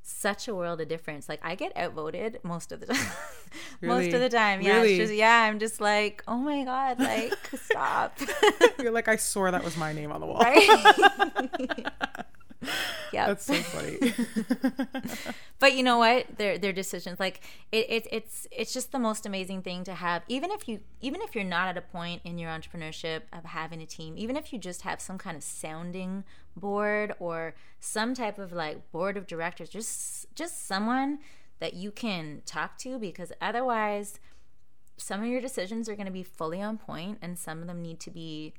such 0.05 0.49
a 0.49 0.53
world 0.53 0.81
of 0.81 0.89
difference. 0.89 1.29
Like 1.29 1.39
I 1.41 1.55
get 1.55 1.75
outvoted 1.77 2.39
most 2.43 2.73
of 2.73 2.81
the 2.81 2.87
time. 2.87 3.11
most 3.81 4.13
of 4.13 4.19
the 4.19 4.29
time, 4.29 4.61
yeah. 4.61 4.75
Really? 4.75 4.97
Just 4.97 5.13
yeah. 5.13 5.43
I'm 5.43 5.59
just 5.59 5.79
like, 5.79 6.21
oh 6.27 6.37
my 6.37 6.65
god, 6.65 6.99
like 6.99 7.33
stop. 7.55 8.19
You're 8.79 8.91
like, 8.91 9.07
I 9.07 9.15
swore 9.15 9.51
that 9.51 9.63
was 9.63 9.77
my 9.77 9.93
name 9.93 10.11
on 10.11 10.19
the 10.19 10.27
wall. 10.27 10.41
right? 10.41 11.87
yeah. 13.11 13.28
That's 13.28 13.45
so 13.45 13.53
funny. 13.55 14.14
but 15.59 15.76
you 15.76 15.84
know 15.84 15.97
what 15.97 16.38
their 16.38 16.57
their 16.57 16.74
decisions 16.74 17.20
like 17.20 17.41
it, 17.72 17.89
it 17.89 18.07
it's 18.11 18.47
it's 18.51 18.74
just 18.74 18.91
the 18.91 18.99
most 18.99 19.26
amazing 19.26 19.61
thing 19.61 19.84
to 19.84 19.93
have 19.93 20.24
even 20.28 20.51
if 20.51 20.68
you 20.68 20.80
even 21.01 21.22
if 21.22 21.36
you're 21.36 21.43
not 21.43 21.68
at 21.68 21.78
a 21.78 21.82
point 21.82 22.22
in 22.24 22.38
your 22.38 22.49
entrepreneurship 22.49 23.22
of 23.32 23.45
having 23.45 23.82
a 23.82 23.86
team 23.86 24.16
even 24.18 24.36
if 24.36 24.51
you 24.51 24.59
just 24.59 24.82
have 24.82 24.99
some 24.99 25.18
kind 25.18 25.38
of 25.38 25.43
sounding 25.43 26.24
board 26.55 27.14
or 27.20 27.53
some 27.80 28.14
type 28.14 28.38
of 28.38 28.51
like 28.51 28.91
board 28.91 29.18
of 29.18 29.28
directors 29.28 29.70
just 29.70 30.26
just 30.36 30.68
someone 30.68 31.20
that 31.59 31.74
you 31.74 31.91
can 31.91 32.41
talk 32.45 32.78
to 32.78 32.99
because 32.99 33.32
otherwise 33.41 34.20
some 34.97 35.22
of 35.22 35.28
your 35.28 35.41
decisions 35.41 35.89
are 35.89 35.95
going 35.95 36.05
to 36.05 36.11
be 36.11 36.24
fully 36.24 36.61
on 36.61 36.78
point 36.78 37.18
and 37.22 37.38
some 37.38 37.61
of 37.61 37.68
them 37.68 37.82
need 37.82 37.99
to 37.99 38.11
be 38.11 38.53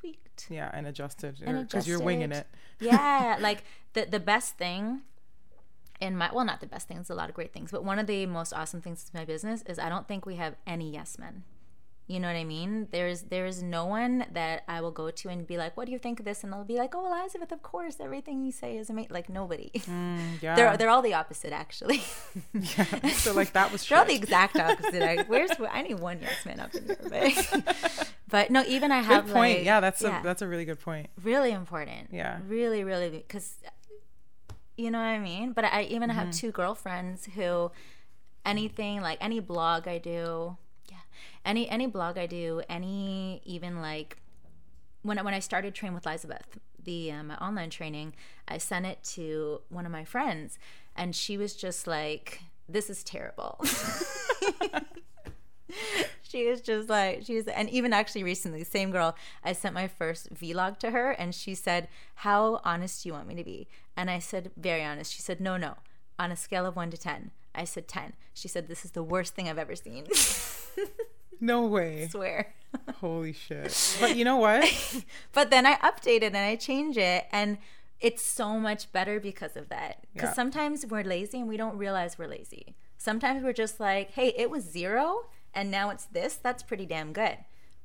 tweaked 0.00 0.46
yeah, 0.48 0.70
and 0.72 0.86
adjusted 0.86 1.38
because 1.38 1.86
you're 1.86 2.00
winging 2.00 2.32
it. 2.32 2.46
yeah, 2.80 3.36
like 3.40 3.64
the 3.92 4.06
the 4.06 4.20
best 4.20 4.56
thing 4.56 5.02
in 6.00 6.16
my 6.16 6.30
well, 6.32 6.44
not 6.44 6.60
the 6.60 6.66
best 6.66 6.88
thing. 6.88 6.96
There's 6.96 7.10
a 7.10 7.14
lot 7.14 7.28
of 7.28 7.34
great 7.34 7.52
things, 7.52 7.70
but 7.70 7.84
one 7.84 7.98
of 7.98 8.06
the 8.06 8.26
most 8.26 8.52
awesome 8.52 8.80
things 8.80 9.10
in 9.12 9.18
my 9.18 9.24
business 9.24 9.62
is 9.62 9.78
I 9.78 9.88
don't 9.88 10.08
think 10.08 10.26
we 10.26 10.36
have 10.36 10.56
any 10.66 10.90
yes 10.90 11.18
men. 11.18 11.44
You 12.10 12.18
know 12.18 12.26
what 12.26 12.34
I 12.36 12.42
mean? 12.42 12.88
There's 12.90 13.22
there's 13.22 13.62
no 13.62 13.86
one 13.86 14.26
that 14.32 14.64
I 14.66 14.80
will 14.80 14.90
go 14.90 15.12
to 15.12 15.28
and 15.28 15.46
be 15.46 15.56
like, 15.56 15.76
"What 15.76 15.86
do 15.86 15.92
you 15.92 15.98
think 16.00 16.18
of 16.18 16.24
this?" 16.24 16.42
And 16.42 16.52
they'll 16.52 16.64
be 16.64 16.76
like, 16.76 16.92
"Oh, 16.92 17.06
Elizabeth, 17.06 17.52
of 17.52 17.62
course, 17.62 17.98
everything 18.00 18.44
you 18.44 18.50
say 18.50 18.76
is 18.78 18.90
amazing." 18.90 19.12
Like 19.12 19.28
nobody. 19.28 19.70
Mm, 19.74 20.18
yeah. 20.42 20.56
They're 20.56 20.76
they're 20.76 20.90
all 20.90 21.02
the 21.02 21.14
opposite, 21.14 21.52
actually. 21.52 22.02
yeah. 22.52 22.84
So 23.10 23.32
like 23.32 23.52
that 23.52 23.70
was 23.70 23.86
They're 23.86 23.98
all 23.98 24.04
the 24.04 24.16
exact 24.16 24.56
opposite. 24.58 25.02
I, 25.02 25.22
where's 25.28 25.52
I 25.70 25.82
need 25.82 26.00
one 26.00 26.18
yes 26.20 26.44
man 26.44 26.58
up 26.58 26.74
in 26.74 26.86
here, 26.86 26.98
but, 27.08 28.12
but 28.28 28.50
no, 28.50 28.64
even 28.66 28.90
I 28.90 29.02
have 29.02 29.26
Good 29.26 29.34
point. 29.34 29.58
like- 29.58 29.66
yeah, 29.66 29.78
that's 29.78 30.02
yeah 30.02 30.18
a 30.18 30.24
that's 30.24 30.42
a 30.42 30.48
really 30.48 30.64
good 30.64 30.80
point. 30.80 31.10
really 31.22 31.52
important. 31.52 32.08
Yeah. 32.10 32.40
Really, 32.48 32.82
really, 32.82 33.08
because 33.10 33.54
you 34.76 34.90
know 34.90 34.98
what 34.98 35.04
I 35.04 35.20
mean? 35.20 35.52
But 35.52 35.66
I 35.66 35.82
even 35.82 36.10
have 36.10 36.32
two 36.32 36.50
girlfriends 36.50 37.26
who 37.36 37.70
anything 38.44 39.00
like 39.00 39.18
any 39.20 39.38
blog 39.38 39.86
I 39.86 39.98
do, 39.98 40.56
any 41.44 41.68
any 41.68 41.86
blog 41.86 42.18
I 42.18 42.26
do, 42.26 42.62
any 42.68 43.40
even 43.44 43.80
like 43.80 44.18
when 45.02 45.18
I, 45.18 45.22
when 45.22 45.34
I 45.34 45.38
started 45.38 45.74
Train 45.74 45.94
with 45.94 46.06
Elizabeth, 46.06 46.58
the 46.82 47.10
um, 47.12 47.30
online 47.40 47.70
training, 47.70 48.14
I 48.46 48.58
sent 48.58 48.86
it 48.86 49.02
to 49.14 49.62
one 49.68 49.86
of 49.86 49.92
my 49.92 50.04
friends, 50.04 50.58
and 50.94 51.14
she 51.16 51.36
was 51.38 51.54
just 51.54 51.86
like, 51.86 52.42
"This 52.68 52.90
is 52.90 53.02
terrible." 53.02 53.60
she 56.22 56.46
was 56.46 56.60
just 56.60 56.88
like 56.88 57.24
she 57.24 57.36
was 57.36 57.46
and 57.48 57.68
even 57.70 57.92
actually 57.92 58.22
recently 58.22 58.64
same 58.64 58.90
girl 58.90 59.16
i 59.44 59.52
sent 59.52 59.74
my 59.74 59.86
first 59.88 60.32
vlog 60.34 60.78
to 60.78 60.90
her 60.90 61.10
and 61.12 61.34
she 61.34 61.54
said 61.54 61.88
how 62.16 62.60
honest 62.64 63.02
do 63.02 63.08
you 63.08 63.12
want 63.12 63.26
me 63.26 63.34
to 63.34 63.44
be? 63.44 63.68
And 63.96 64.10
i 64.10 64.18
said 64.18 64.50
very 64.56 64.82
honest. 64.84 65.12
She 65.12 65.22
said 65.22 65.40
no 65.40 65.56
no 65.56 65.76
on 66.18 66.30
a 66.30 66.36
scale 66.36 66.66
of 66.66 66.76
1 66.76 66.90
to 66.90 66.96
10 66.96 67.30
i 67.54 67.64
said 67.64 67.86
10 67.88 68.12
she 68.34 68.48
said 68.48 68.68
this 68.68 68.84
is 68.84 68.92
the 68.92 69.02
worst 69.02 69.34
thing 69.34 69.48
i've 69.48 69.58
ever 69.58 69.76
seen 69.76 70.06
No 71.42 71.64
way. 71.66 72.04
I 72.04 72.08
swear 72.08 72.54
Holy 73.00 73.32
shit. 73.32 73.96
But 74.00 74.14
you 74.16 74.24
know 74.24 74.36
what? 74.36 74.62
but 75.32 75.50
then 75.50 75.64
i 75.66 75.76
update 75.76 76.22
it 76.22 76.34
and 76.34 76.36
i 76.36 76.54
change 76.56 76.96
it 76.98 77.24
and 77.32 77.58
it's 78.00 78.22
so 78.22 78.58
much 78.58 78.92
better 78.92 79.18
because 79.20 79.56
of 79.56 79.68
that 79.70 80.04
because 80.12 80.30
Yeah. 80.30 80.34
sometimes 80.34 80.86
we're 80.86 81.02
lazy 81.04 81.38
and 81.40 81.48
we 81.48 81.56
don't 81.56 81.76
realize 81.78 82.18
we're 82.18 82.28
lazy 82.28 82.74
sometimes 82.98 83.42
we're 83.42 83.52
just 83.54 83.80
like 83.80 84.10
hey 84.12 84.34
it 84.36 84.50
was 84.50 84.64
zero 84.64 85.22
and 85.54 85.70
now 85.70 85.90
it's 85.90 86.04
this 86.06 86.36
that's 86.36 86.62
pretty 86.62 86.86
damn 86.86 87.12
good 87.12 87.38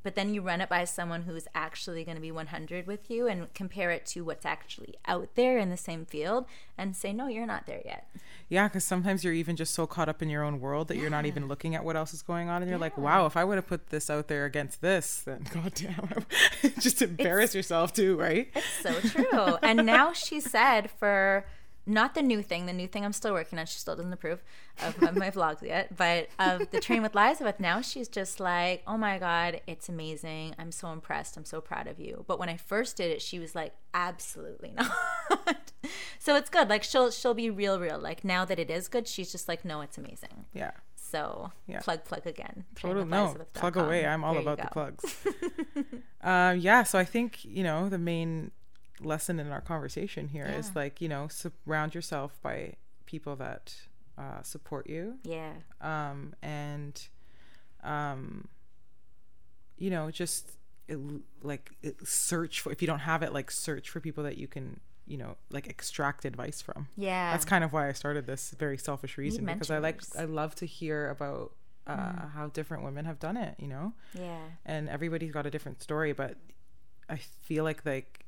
but 0.06 0.14
then 0.14 0.36
you 0.36 0.42
run 0.44 0.62
it 0.62 0.70
by 0.70 0.84
someone 0.84 1.24
who's 1.24 1.48
actually 1.56 2.04
going 2.04 2.14
to 2.14 2.22
be 2.22 2.32
100 2.32 2.86
with 2.86 3.10
you 3.10 3.28
and 3.28 3.52
compare 3.56 3.90
it 3.90 4.06
to 4.06 4.22
what's 4.22 4.46
actually 4.46 4.94
out 5.08 5.30
there 5.34 5.58
in 5.58 5.72
the 5.72 5.78
same 5.78 6.06
field 6.06 6.46
and 6.78 6.96
say 6.96 7.12
no 7.12 7.26
you're 7.26 7.48
not 7.48 7.66
there 7.66 7.82
yet. 7.84 8.08
Yeah, 8.48 8.68
because 8.68 8.84
sometimes 8.84 9.24
you're 9.24 9.34
even 9.34 9.56
just 9.56 9.74
so 9.74 9.88
caught 9.88 10.08
up 10.08 10.22
in 10.22 10.30
your 10.30 10.44
own 10.44 10.60
world 10.60 10.90
that 10.90 10.98
you're 10.98 11.10
not 11.10 11.26
even 11.26 11.48
looking 11.48 11.74
at 11.74 11.84
what 11.84 11.96
else 11.96 12.14
is 12.14 12.22
going 12.22 12.50
on, 12.50 12.62
and 12.62 12.70
you're 12.70 12.80
like, 12.80 13.00
"Wow, 13.00 13.26
if 13.26 13.36
I 13.36 13.44
would 13.44 13.56
have 13.56 13.66
put 13.66 13.88
this 13.88 14.08
out 14.12 14.28
there 14.28 14.46
against 14.46 14.82
this, 14.82 15.24
then 15.24 15.48
goddamn, 15.54 16.26
just 16.80 17.02
embarrass 17.02 17.56
yourself 17.56 17.92
too, 17.92 18.16
right?" 18.16 18.52
It's 18.54 18.68
so 18.84 18.94
true. 19.10 19.58
And 19.64 19.88
now 19.88 20.14
she 20.14 20.40
said 20.40 20.92
for 20.92 21.48
not 21.88 22.16
the 22.16 22.22
new 22.22 22.42
thing 22.42 22.66
the 22.66 22.74
new 22.74 22.88
thing 22.88 23.06
i'm 23.06 23.14
still 23.14 23.34
working 23.34 23.60
on 23.60 23.66
she 23.66 23.78
still 23.78 23.96
doesn't 23.96 24.12
approve 24.14 24.44
of 24.84 25.00
my, 25.02 25.12
my 25.12 25.30
vlogs 25.38 25.62
yet 25.62 25.96
but 25.96 26.28
of 26.40 26.70
the 26.72 26.80
train 26.80 27.02
with 27.04 27.14
elizabeth 27.16 27.60
now 27.60 27.80
she's 27.82 28.08
just 28.08 28.40
like 28.40 28.82
oh 28.88 28.98
my 28.98 29.20
god 29.20 29.62
it's 29.68 29.88
amazing. 29.90 30.56
I'm 30.60 30.72
so 30.72 30.92
impressed. 30.92 31.38
I'm 31.38 31.46
so 31.46 31.62
proud 31.62 31.88
of 31.88 32.00
you. 32.00 32.24
But 32.28 32.40
when 32.40 32.50
i 32.50 32.58
first 32.58 32.98
did 32.98 33.12
it 33.12 33.22
she 33.22 33.40
was 33.40 33.56
like 33.56 33.74
absolutely 33.94 34.74
not. 34.78 34.92
So 36.20 36.36
it's 36.36 36.50
good. 36.50 36.70
Like 36.70 36.84
she'll 36.84 37.12
she'll 37.12 37.34
be 37.34 37.50
real 37.50 37.80
real. 37.80 38.00
Like 38.00 38.24
now 38.24 38.46
that 38.46 38.58
it 38.60 38.70
is 38.70 38.88
good 38.88 39.08
she's 39.08 39.32
just 39.32 39.48
like 39.48 39.64
no 39.64 39.82
it's 39.82 39.98
amazing. 39.98 40.46
Yeah, 40.54 40.72
so 40.96 41.52
Yeah. 41.68 41.80
plug 41.80 42.04
plug 42.04 42.26
again. 42.26 42.66
Totally. 42.76 43.06
No, 43.06 43.36
plug 43.54 43.78
away. 43.78 44.06
I'm 44.06 44.24
all 44.24 44.34
There 44.34 44.42
about 44.42 44.58
the 44.60 44.68
plugs. 44.68 45.16
uh, 46.24 46.56
yeah, 46.60 46.84
so 46.84 46.98
I 47.00 47.06
think 47.06 47.44
you 47.46 47.64
know 47.64 47.90
the 47.90 48.00
main 48.00 48.52
lesson 49.02 49.40
in 49.40 49.52
our 49.52 49.62
conversation 49.62 50.28
here 50.30 50.46
is 50.46 50.68
Yeah. 50.68 50.72
like 50.84 51.02
you 51.02 51.10
know 51.10 51.28
surround 51.28 51.94
yourself 51.96 52.38
by 52.42 52.76
people 53.06 53.36
that 53.36 53.76
uh, 54.18 54.42
support 54.42 54.90
you 54.90 55.16
yeah 55.24 55.52
um, 55.82 56.34
and 56.42 57.08
um, 57.84 58.48
you 59.78 59.90
know 59.90 60.10
just 60.12 60.52
it, 60.88 60.98
like 61.42 61.72
it, 61.82 61.96
search 62.08 62.62
for 62.62 62.72
if 62.72 62.82
you 62.82 62.88
don't 62.88 63.00
have 63.00 63.22
it 63.24 63.34
like 63.34 63.52
search 63.52 63.90
for 63.90 64.00
people 64.00 64.24
that 64.24 64.38
you 64.38 64.48
can 64.48 64.80
you 65.08 65.18
know 65.18 65.36
like 65.52 65.68
extract 65.68 66.26
advice 66.26 66.62
from 66.62 66.88
yeah 66.96 67.32
that's 67.32 67.46
kind 67.46 67.64
of 67.64 67.74
why 67.74 67.88
i 67.88 67.92
started 67.92 68.26
this 68.26 68.52
very 68.58 68.78
selfish 68.78 69.18
reason 69.18 69.46
because 69.46 69.70
i 69.70 69.78
like. 69.78 70.02
Mm. 70.02 70.22
i 70.22 70.26
love 70.26 70.56
to 70.56 70.66
hear 70.66 71.10
about 71.10 71.52
uh, 71.88 72.28
how 72.34 72.48
different 72.48 72.84
women 72.84 73.06
have 73.06 73.20
done 73.20 73.38
it 73.38 73.56
you 73.60 73.68
know 73.68 73.94
yeah 74.18 74.40
and 74.66 74.90
everybody's 74.90 75.32
got 75.32 75.46
a 75.46 75.52
different 75.52 75.82
story 75.84 76.14
but 76.14 76.38
i 77.10 77.16
feel 77.18 77.64
like 77.64 77.86
like 77.86 78.25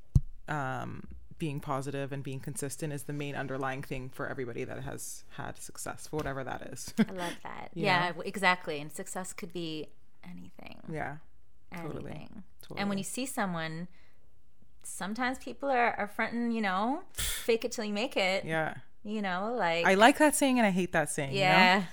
um 0.47 1.03
being 1.39 1.59
positive 1.59 2.11
and 2.11 2.23
being 2.23 2.39
consistent 2.39 2.91
is 2.91 3.03
the 3.03 3.13
main 3.13 3.35
underlying 3.35 3.83
thing 3.83 4.09
for 4.09 4.27
everybody 4.27 4.63
that 4.63 4.81
has 4.81 5.23
had 5.37 5.55
success 5.61 6.07
for 6.07 6.15
whatever 6.17 6.43
that 6.43 6.63
is 6.73 6.93
I 6.97 7.11
love 7.13 7.33
that. 7.43 7.69
Yeah, 7.75 8.11
know? 8.15 8.21
exactly. 8.21 8.79
And 8.81 8.91
success 8.91 9.33
could 9.33 9.53
be 9.53 9.87
anything. 10.23 10.81
yeah 10.91 11.17
Anything. 11.71 12.43
totally. 12.63 12.79
And 12.79 12.89
when 12.89 12.97
you 12.97 13.03
see 13.03 13.25
someone, 13.27 13.87
sometimes 14.83 15.37
people 15.37 15.69
are, 15.69 15.93
are 15.97 16.07
fronting, 16.07 16.51
you 16.51 16.61
know, 16.61 17.01
fake 17.13 17.65
it 17.65 17.71
till 17.71 17.83
you 17.85 17.93
make 17.93 18.17
it. 18.17 18.43
yeah 18.45 18.75
You 19.03 19.21
know, 19.21 19.53
like 19.57 19.85
i 19.85 19.93
like 19.93 20.17
that 20.17 20.35
saying 20.35 20.57
and 20.59 20.65
i 20.65 20.71
hate 20.71 20.91
that 20.93 21.09
saying 21.09 21.33
you 21.33 21.41
know? 21.41 21.83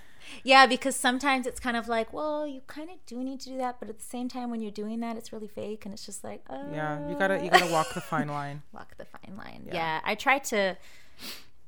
Yeah. 0.42 0.66
Because 0.66 0.96
sometimes 0.96 1.46
it's 1.46 1.60
kind 1.60 1.76
of 1.76 1.88
like, 1.88 2.12
well, 2.12 2.46
you 2.46 2.60
kind 2.66 2.90
of 2.90 2.96
do 3.06 3.22
need 3.22 3.40
to 3.40 3.50
do 3.50 3.58
that, 3.58 3.80
but 3.80 3.88
at 3.88 3.98
the 3.98 4.04
same 4.04 4.28
time, 4.28 4.50
when 4.50 4.60
you're 4.60 4.70
doing 4.70 5.00
that, 5.00 5.16
it's 5.16 5.32
really 5.32 5.48
fake, 5.48 5.84
and 5.84 5.92
it's 5.94 6.04
just 6.06 6.24
like, 6.24 6.42
oh, 6.50 6.72
Yeah, 6.72 7.08
you 7.08 7.16
gotta 7.18 7.42
you 7.42 7.50
gotta 7.50 7.70
walk 7.72 7.92
the 7.94 8.00
fine 8.00 8.28
line. 8.40 8.62
walk 8.72 8.96
the 8.96 9.04
fine 9.04 9.36
line. 9.36 9.62
Yeah. 9.66 9.74
Yeah. 9.74 10.00
I 10.04 10.14
try 10.14 10.38
to. 10.38 10.76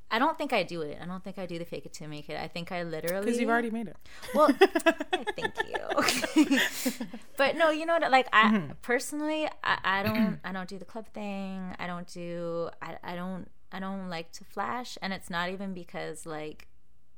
I 0.09 0.19
don't 0.19 0.37
think 0.37 0.53
I 0.53 0.63
do 0.63 0.83
it. 0.83 0.97
I 1.01 1.05
don't 1.05 1.21
think 1.21 1.37
I 1.37 1.45
do 1.45 1.59
the 1.59 1.65
fake 1.65 1.85
it 1.85 1.91
to 1.95 2.07
make 2.07 2.29
it. 2.29 2.39
I 2.39 2.47
think 2.47 2.71
I 2.71 2.83
literally 2.83 3.25
Because 3.25 3.39
you've 3.41 3.49
already 3.49 3.71
made 3.71 3.87
it. 3.87 3.97
Well, 4.33 4.47
thank 5.35 5.53
you. 5.67 6.55
but 7.37 7.57
no, 7.57 7.71
you 7.71 7.85
know 7.85 7.97
what? 7.99 8.09
Like 8.09 8.27
I 8.31 8.47
Mm-hmm. 8.47 8.71
personally, 8.81 9.49
I, 9.65 9.77
I 9.83 10.03
don't, 10.07 10.39
I 10.45 10.53
don't 10.53 10.69
do 10.69 10.77
the 10.77 10.85
club 10.85 11.07
thing. 11.13 11.75
I 11.77 11.87
don't 11.87 12.07
do, 12.07 12.69
I, 12.81 12.95
I 13.03 13.15
don't, 13.15 13.49
I 13.73 13.79
don't 13.81 14.09
like 14.09 14.31
to 14.33 14.45
flash, 14.45 14.97
and 15.01 15.11
it's 15.11 15.29
not 15.29 15.49
even 15.49 15.73
because 15.73 16.25
like 16.25 16.67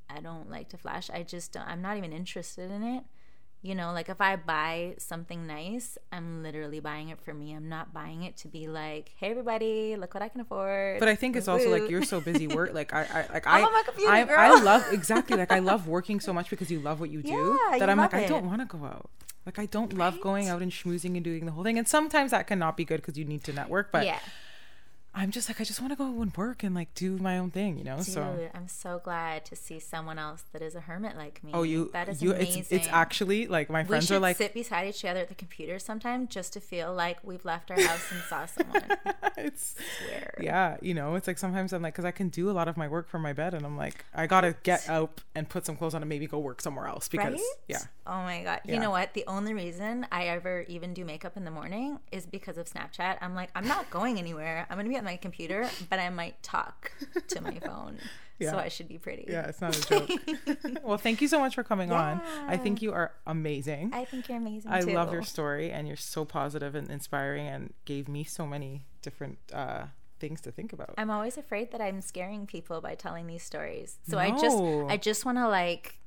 I 0.10 0.22
don't 0.22 0.50
like 0.50 0.70
to 0.70 0.78
flash. 0.78 1.10
I 1.10 1.24
just, 1.24 1.54
don't, 1.54 1.68
I'm 1.68 1.82
not 1.82 1.98
even 1.98 2.14
interested 2.14 2.72
in 2.72 2.84
it. 2.84 3.04
You 3.62 3.76
know, 3.76 3.92
like 3.92 4.08
if 4.08 4.22
I 4.22 4.38
buy 4.38 4.96
something 5.00 5.46
nice, 5.46 5.98
I'm 6.14 6.44
literally 6.44 6.80
buying 6.80 7.10
it 7.10 7.20
for 7.20 7.34
me. 7.34 7.54
I'm 7.54 7.68
not 7.68 7.94
buying 7.94 8.24
it 8.24 8.38
to 8.38 8.48
be 8.48 8.70
like, 8.70 9.12
"Hey, 9.18 9.32
everybody, 9.32 9.98
look 9.98 10.14
what 10.14 10.24
I 10.24 10.30
can 10.30 10.40
afford." 10.40 10.98
But 10.98 11.10
I 11.10 11.16
think 11.16 11.36
it's 11.36 11.50
also 11.50 11.70
like 11.70 11.90
you're 11.90 12.06
so 12.06 12.22
busy 12.22 12.48
work. 12.56 12.74
Like 12.74 12.94
I, 12.94 13.02
I 13.02 13.34
like 13.34 13.46
I'm 13.46 13.66
I, 13.66 13.84
computer, 13.84 14.14
I. 14.14 14.56
I 14.56 14.62
love 14.62 14.86
exactly 14.94 15.36
like 15.36 15.52
I 15.52 15.60
love 15.60 15.90
working 15.90 16.22
so 16.22 16.32
much 16.32 16.50
because 16.50 16.72
you 16.72 16.80
love 16.80 17.02
what 17.02 17.10
you 17.10 17.22
do 17.22 17.32
Yeah, 17.32 17.78
that 17.80 17.80
you 17.82 17.92
I'm 17.92 17.98
like 17.98 18.14
love 18.14 18.24
I 18.24 18.28
don't 18.28 18.46
want 18.46 18.62
to 18.62 18.66
go 18.66 18.86
out. 18.86 19.10
Like 19.46 19.60
I 19.60 19.66
don't 19.66 19.92
love 19.92 20.22
going 20.22 20.48
out 20.48 20.62
and 20.62 20.72
schmoozing 20.72 21.16
and 21.16 21.24
doing 21.24 21.46
the 21.46 21.52
whole 21.52 21.66
thing. 21.66 21.78
And 21.78 21.88
sometimes 21.88 22.32
that 22.32 22.48
cannot 22.48 22.78
be 22.78 22.86
good 22.86 23.02
because 23.02 23.18
you 23.18 23.26
need 23.26 23.44
to 23.44 23.52
network. 23.52 23.92
But 23.92 24.06
yeah. 24.06 24.20
I'm 25.14 25.32
just 25.32 25.50
like 25.50 25.60
I 25.60 25.64
just 25.64 25.82
want 25.82 25.92
to 25.92 25.98
go 25.98 26.22
and 26.22 26.36
work 26.38 26.64
and 26.64 26.76
like 26.76 26.94
do 26.94 27.18
my 27.18 27.40
own 27.40 27.50
thing, 27.50 27.78
you 27.78 27.84
know. 27.84 27.98
Dude, 27.98 28.06
so 28.06 28.50
I'm 28.54 28.68
so 28.68 29.02
glad 29.04 29.44
to 29.46 29.56
see 29.56 29.80
someone 29.80 30.20
else 30.20 30.44
that 30.54 30.62
is 30.62 30.76
a 30.76 30.82
hermit 30.82 31.18
like 31.18 31.44
me. 31.44 31.52
oh, 31.54 31.64
you 31.64 31.90
that 31.94 32.08
is 32.10 32.22
you 32.22 32.32
amazing. 32.34 32.60
it's 32.62 32.72
it's 32.72 32.88
actually 32.90 33.48
like 33.48 33.70
my 33.70 33.84
friends 33.84 34.12
are 34.12 34.20
like 34.20 34.38
sit 34.38 34.54
beside 34.54 34.88
each 34.88 35.04
other 35.04 35.20
at 35.22 35.28
the 35.30 35.36
computer 35.36 35.80
sometime 35.80 36.28
just 36.28 36.54
to 36.54 36.60
feel 36.60 36.94
like 36.94 37.18
we've 37.24 37.44
left 37.44 37.72
our 37.72 37.82
house 37.82 38.12
and 38.12 38.22
saw 38.22 38.46
someone. 38.46 38.84
it's 39.38 39.76
Swear. 39.98 40.36
yeah, 40.40 40.78
you 40.82 40.94
know, 40.94 41.16
it's 41.16 41.28
like 41.28 41.40
sometimes 41.40 41.74
I'm 41.74 41.82
like, 41.82 41.94
because 41.94 42.06
I 42.06 42.12
can 42.12 42.30
do 42.30 42.50
a 42.50 42.54
lot 42.54 42.68
of 42.68 42.78
my 42.78 42.88
work 42.88 43.10
from 43.10 43.24
my 43.24 43.34
bed, 43.34 43.54
and 43.54 43.66
I'm 43.66 43.78
like, 43.78 44.06
I 44.14 44.28
gotta 44.28 44.56
get 44.64 44.88
out 44.88 45.22
and 45.34 45.50
put 45.50 45.66
some 45.66 45.76
clothes 45.76 45.96
on 45.96 46.04
and 46.04 46.10
maybe 46.10 46.28
go 46.28 46.40
work 46.40 46.62
somewhere 46.62 46.88
else 46.88 47.08
because 47.10 47.34
Right? 47.34 47.42
yeah, 47.68 47.80
Oh 48.06 48.24
my 48.24 48.44
god. 48.44 48.62
Yeah. 48.66 48.76
You 48.76 48.80
know 48.80 48.90
what? 48.92 49.14
The 49.14 49.24
only 49.28 49.54
reason 49.54 50.06
I 50.12 50.26
ever 50.26 50.66
even 50.68 50.94
do 50.94 51.04
makeup 51.06 51.36
in 51.38 51.46
the 51.46 51.52
morning 51.52 52.00
is 52.12 52.26
because 52.26 52.58
of 52.58 52.68
Snapchat. 52.68 53.18
I'm 53.22 53.36
like, 53.36 53.50
I'm 53.56 53.68
not 53.68 53.90
going 53.90 54.18
anywhere. 54.18 54.66
I'm 54.70 54.78
gonna 54.78 54.90
be 54.90 54.96
at 55.00 55.04
my 55.04 55.18
computer, 55.18 55.68
but 55.90 55.98
I 55.98 56.10
might 56.10 56.42
talk 56.44 56.92
to 57.30 57.42
my 57.42 57.58
phone. 57.66 57.98
Yeah. 58.38 58.52
So 58.52 58.58
I 58.58 58.70
should 58.70 58.88
be 58.88 58.98
pretty. 58.98 59.26
yeah, 59.28 59.48
it's 59.48 59.60
not 59.60 59.76
a 59.76 59.82
joke. 59.90 60.10
well, 60.84 60.98
thank 60.98 61.20
you 61.22 61.28
so 61.28 61.40
much 61.40 61.56
for 61.56 61.64
coming 61.64 61.92
on. 61.92 62.22
I 62.48 62.56
think 62.56 62.82
you 62.82 62.94
are 62.94 63.12
amazing. 63.28 63.92
I 63.94 64.06
think 64.06 64.30
you're 64.30 64.38
amazing 64.38 64.72
I 64.72 64.82
too. 64.82 64.94
love 64.94 65.12
your 65.12 65.24
story, 65.24 65.72
and 65.72 65.88
you're 65.88 65.98
so 65.98 66.24
positive 66.24 66.74
and 66.76 66.90
inspiring, 66.90 67.48
and 67.48 67.74
gave 67.84 68.08
me 68.08 68.24
so 68.24 68.48
many 68.48 68.86
different 69.02 69.40
uh, 69.54 69.86
things 70.20 70.40
to 70.42 70.52
think 70.52 70.72
about. 70.72 70.94
I'm 70.98 71.10
always 71.10 71.38
afraid 71.38 71.72
that 71.72 71.82
I'm 71.82 72.00
scaring 72.02 72.46
people 72.46 72.80
by 72.80 72.96
telling 72.96 73.28
these 73.28 73.44
stories. 73.44 73.98
So 74.08 74.18
I 74.18 74.32
just 74.32 74.58
I 74.90 74.96
just 74.96 75.26
want 75.26 75.38
to 75.38 75.48
like 75.50 76.00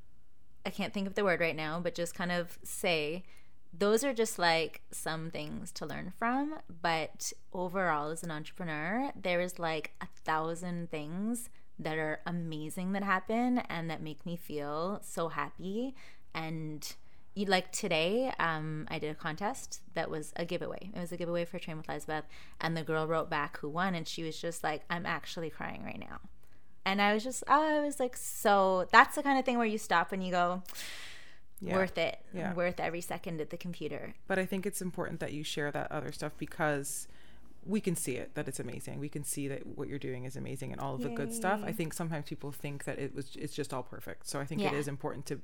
I 0.64 0.70
can't 0.70 0.94
think 0.94 1.06
of 1.06 1.14
the 1.14 1.24
word 1.24 1.40
right 1.40 1.56
now, 1.56 1.80
but 1.80 1.94
just 1.94 2.14
kind 2.14 2.32
of 2.32 2.58
say 2.62 3.24
those 3.72 4.04
are 4.04 4.12
just 4.12 4.38
like 4.38 4.82
some 4.90 5.30
things 5.30 5.72
to 5.72 5.86
learn 5.86 6.12
from, 6.16 6.58
but 6.82 7.32
overall 7.52 8.10
as 8.10 8.22
an 8.22 8.30
entrepreneur, 8.30 9.10
there 9.20 9.40
is 9.40 9.58
like 9.58 9.92
a 10.00 10.06
thousand 10.24 10.90
things 10.90 11.48
that 11.78 11.96
are 11.96 12.20
amazing 12.26 12.92
that 12.92 13.02
happen 13.02 13.58
and 13.58 13.88
that 13.90 14.02
make 14.02 14.26
me 14.26 14.36
feel 14.36 15.00
so 15.02 15.28
happy. 15.28 15.94
And 16.34 16.94
you 17.34 17.46
like 17.46 17.72
today 17.72 18.30
um, 18.38 18.86
i 18.90 18.98
did 18.98 19.10
a 19.10 19.14
contest 19.14 19.80
that 19.94 20.10
was 20.10 20.32
a 20.36 20.44
giveaway. 20.44 20.90
It 20.94 21.00
was 21.00 21.12
a 21.12 21.16
giveaway 21.16 21.44
for 21.44 21.58
train 21.58 21.78
with 21.78 21.88
elizabeth 21.88 22.24
and 22.60 22.76
the 22.76 22.82
girl 22.82 23.06
wrote 23.06 23.30
back 23.30 23.58
who 23.58 23.68
won 23.68 23.94
and 23.94 24.06
she 24.06 24.22
was 24.22 24.38
just 24.38 24.62
like 24.62 24.82
i'm 24.90 25.06
actually 25.06 25.50
crying 25.50 25.82
right 25.82 25.98
now. 25.98 26.20
And 26.84 27.00
i 27.00 27.14
was 27.14 27.24
just 27.24 27.42
i 27.48 27.80
was 27.80 27.98
like 27.98 28.16
so 28.16 28.86
that's 28.92 29.14
the 29.16 29.22
kind 29.22 29.38
of 29.38 29.44
thing 29.44 29.56
where 29.56 29.66
you 29.66 29.78
stop 29.78 30.12
and 30.12 30.22
you 30.22 30.30
go 30.30 30.62
Yeah. 31.62 31.76
worth 31.76 31.96
it 31.96 32.18
Yeah. 32.34 32.52
worth 32.54 32.80
every 32.80 33.00
second 33.00 33.40
at 33.40 33.50
the 33.50 33.56
computer 33.56 34.14
But 34.26 34.38
I 34.38 34.46
think 34.46 34.66
it's 34.66 34.82
important 34.82 35.20
that 35.20 35.32
you 35.32 35.44
share 35.44 35.70
that 35.70 35.90
other 35.92 36.10
stuff 36.12 36.32
because 36.38 37.08
we 37.64 37.80
can 37.80 37.94
see 37.94 38.16
it 38.16 38.34
that 38.34 38.48
it's 38.48 38.58
amazing. 38.58 38.98
We 38.98 39.08
can 39.08 39.22
see 39.22 39.46
that 39.46 39.64
what 39.78 39.86
you're 39.88 39.98
doing 40.10 40.24
is 40.24 40.34
amazing 40.36 40.72
and 40.72 40.80
all 40.80 40.94
of 40.96 41.02
the 41.02 41.10
good 41.10 41.32
stuff. 41.32 41.60
I 41.64 41.70
think 41.70 41.92
sometimes 41.94 42.24
people 42.28 42.50
think 42.50 42.84
that 42.84 42.98
it 42.98 43.14
was 43.14 43.36
it's 43.36 43.54
just 43.54 43.72
all 43.72 43.84
perfect. 43.84 44.26
So 44.28 44.40
I 44.40 44.44
think 44.44 44.60
it 44.62 44.72
Yeah. 44.72 44.78
is 44.78 44.88
important 44.88 45.26
to 45.26 45.40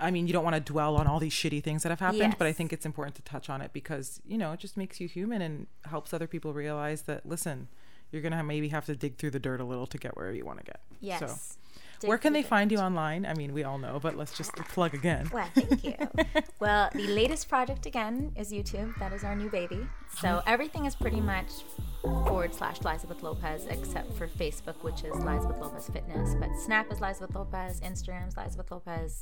I 0.00 0.12
mean, 0.12 0.28
you 0.28 0.32
don't 0.32 0.44
want 0.44 0.54
to 0.54 0.60
dwell 0.60 0.94
on 0.96 1.08
all 1.08 1.18
these 1.18 1.32
shitty 1.32 1.60
things 1.64 1.82
that 1.82 1.88
have 1.90 1.98
happened, 1.98 2.36
but 2.38 2.46
I 2.46 2.52
think 2.52 2.72
it's 2.72 2.86
important 2.86 3.16
to 3.16 3.22
touch 3.22 3.50
on 3.50 3.60
it 3.60 3.72
because, 3.72 4.20
you 4.24 4.38
know, 4.38 4.52
it 4.52 4.60
just 4.60 4.76
makes 4.76 5.00
you 5.00 5.08
human 5.08 5.42
and 5.42 5.66
helps 5.86 6.14
other 6.14 6.28
people 6.28 6.52
realize 6.54 7.02
that 7.02 7.26
listen, 7.26 7.66
you're 8.12 8.22
going 8.22 8.30
to 8.30 8.44
maybe 8.44 8.68
have 8.68 8.86
to 8.86 8.94
dig 8.94 9.16
through 9.16 9.32
the 9.32 9.40
dirt 9.40 9.60
a 9.60 9.64
little 9.64 9.88
to 9.88 9.98
get 9.98 10.16
wherever 10.16 10.36
you 10.36 10.44
want 10.44 10.60
to 10.60 10.64
get. 10.64 10.80
yes 11.00 11.18
So, 11.18 11.58
where 12.02 12.18
can 12.18 12.32
they 12.32 12.42
find 12.42 12.70
you 12.70 12.78
online? 12.78 13.26
I 13.26 13.34
mean, 13.34 13.52
we 13.52 13.64
all 13.64 13.78
know, 13.78 13.98
but 14.00 14.16
let's 14.16 14.36
just 14.36 14.52
plug 14.52 14.94
again. 14.94 15.30
Well, 15.32 15.48
thank 15.54 15.84
you. 15.84 15.96
well, 16.60 16.90
the 16.94 17.06
latest 17.08 17.48
project 17.48 17.86
again 17.86 18.32
is 18.36 18.52
YouTube. 18.52 18.96
That 18.98 19.12
is 19.12 19.24
our 19.24 19.34
new 19.34 19.50
baby. 19.50 19.86
So 20.20 20.28
mm-hmm. 20.28 20.48
everything 20.48 20.86
is 20.86 20.94
pretty 20.94 21.20
much 21.20 21.50
forward 22.02 22.54
slash 22.54 22.78
Lyzabeth 22.80 23.22
Lopez, 23.22 23.66
except 23.66 24.16
for 24.16 24.26
Facebook, 24.26 24.82
which 24.82 25.04
is 25.04 25.12
Lyzabeth 25.14 25.60
Lopez 25.60 25.88
Fitness. 25.88 26.34
But 26.38 26.50
Snap 26.58 26.90
is 26.92 26.98
Lyzabeth 26.98 27.34
Lopez, 27.34 27.80
Instagram's 27.80 28.34
Lyzabeth 28.34 28.70
Lopez, 28.70 29.18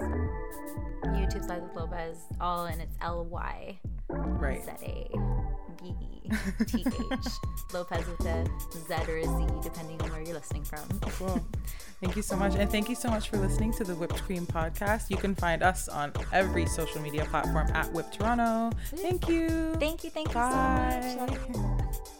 YouTube's 1.04 1.46
Lyzabeth 1.46 1.74
Lopez, 1.74 2.18
all 2.40 2.66
in 2.66 2.80
it's 2.80 2.96
L 3.00 3.24
Y 3.24 3.78
Right. 4.08 4.62
Z 4.64 4.70
A 4.82 5.08
B 5.82 5.94
E 6.00 6.30
T 6.66 6.84
H. 6.86 7.26
Lopez 7.72 8.06
with 8.06 8.26
a 8.26 8.44
Z 8.86 8.94
or 9.10 9.16
a 9.18 9.24
Z, 9.24 9.46
depending 9.62 10.00
on 10.02 10.10
where 10.10 10.22
you're 10.22 10.34
listening 10.34 10.64
from. 10.64 10.86
Cool. 11.00 11.44
Thank 12.00 12.14
you 12.14 12.22
so 12.22 12.36
much. 12.36 12.54
And 12.56 12.70
thank 12.70 12.88
you 12.88 12.94
so 12.94 13.08
much 13.08 13.30
for 13.30 13.38
listening 13.38 13.72
to 13.74 13.84
the 13.84 13.94
Whipped 13.94 14.22
Cream 14.22 14.46
podcast. 14.46 15.08
You 15.08 15.16
can 15.16 15.34
find 15.34 15.62
us 15.62 15.88
on 15.88 16.12
every 16.32 16.66
social 16.66 17.00
media 17.00 17.24
platform 17.24 17.68
at 17.72 17.90
Whip 17.92 18.12
Toronto. 18.12 18.70
Thank 18.96 19.28
you. 19.28 19.74
Thank 19.80 20.04
you, 20.04 20.10
thank 20.10 20.28
you 20.28 20.34
Bye. 20.34 21.16
so 21.18 21.26
much. 21.26 22.15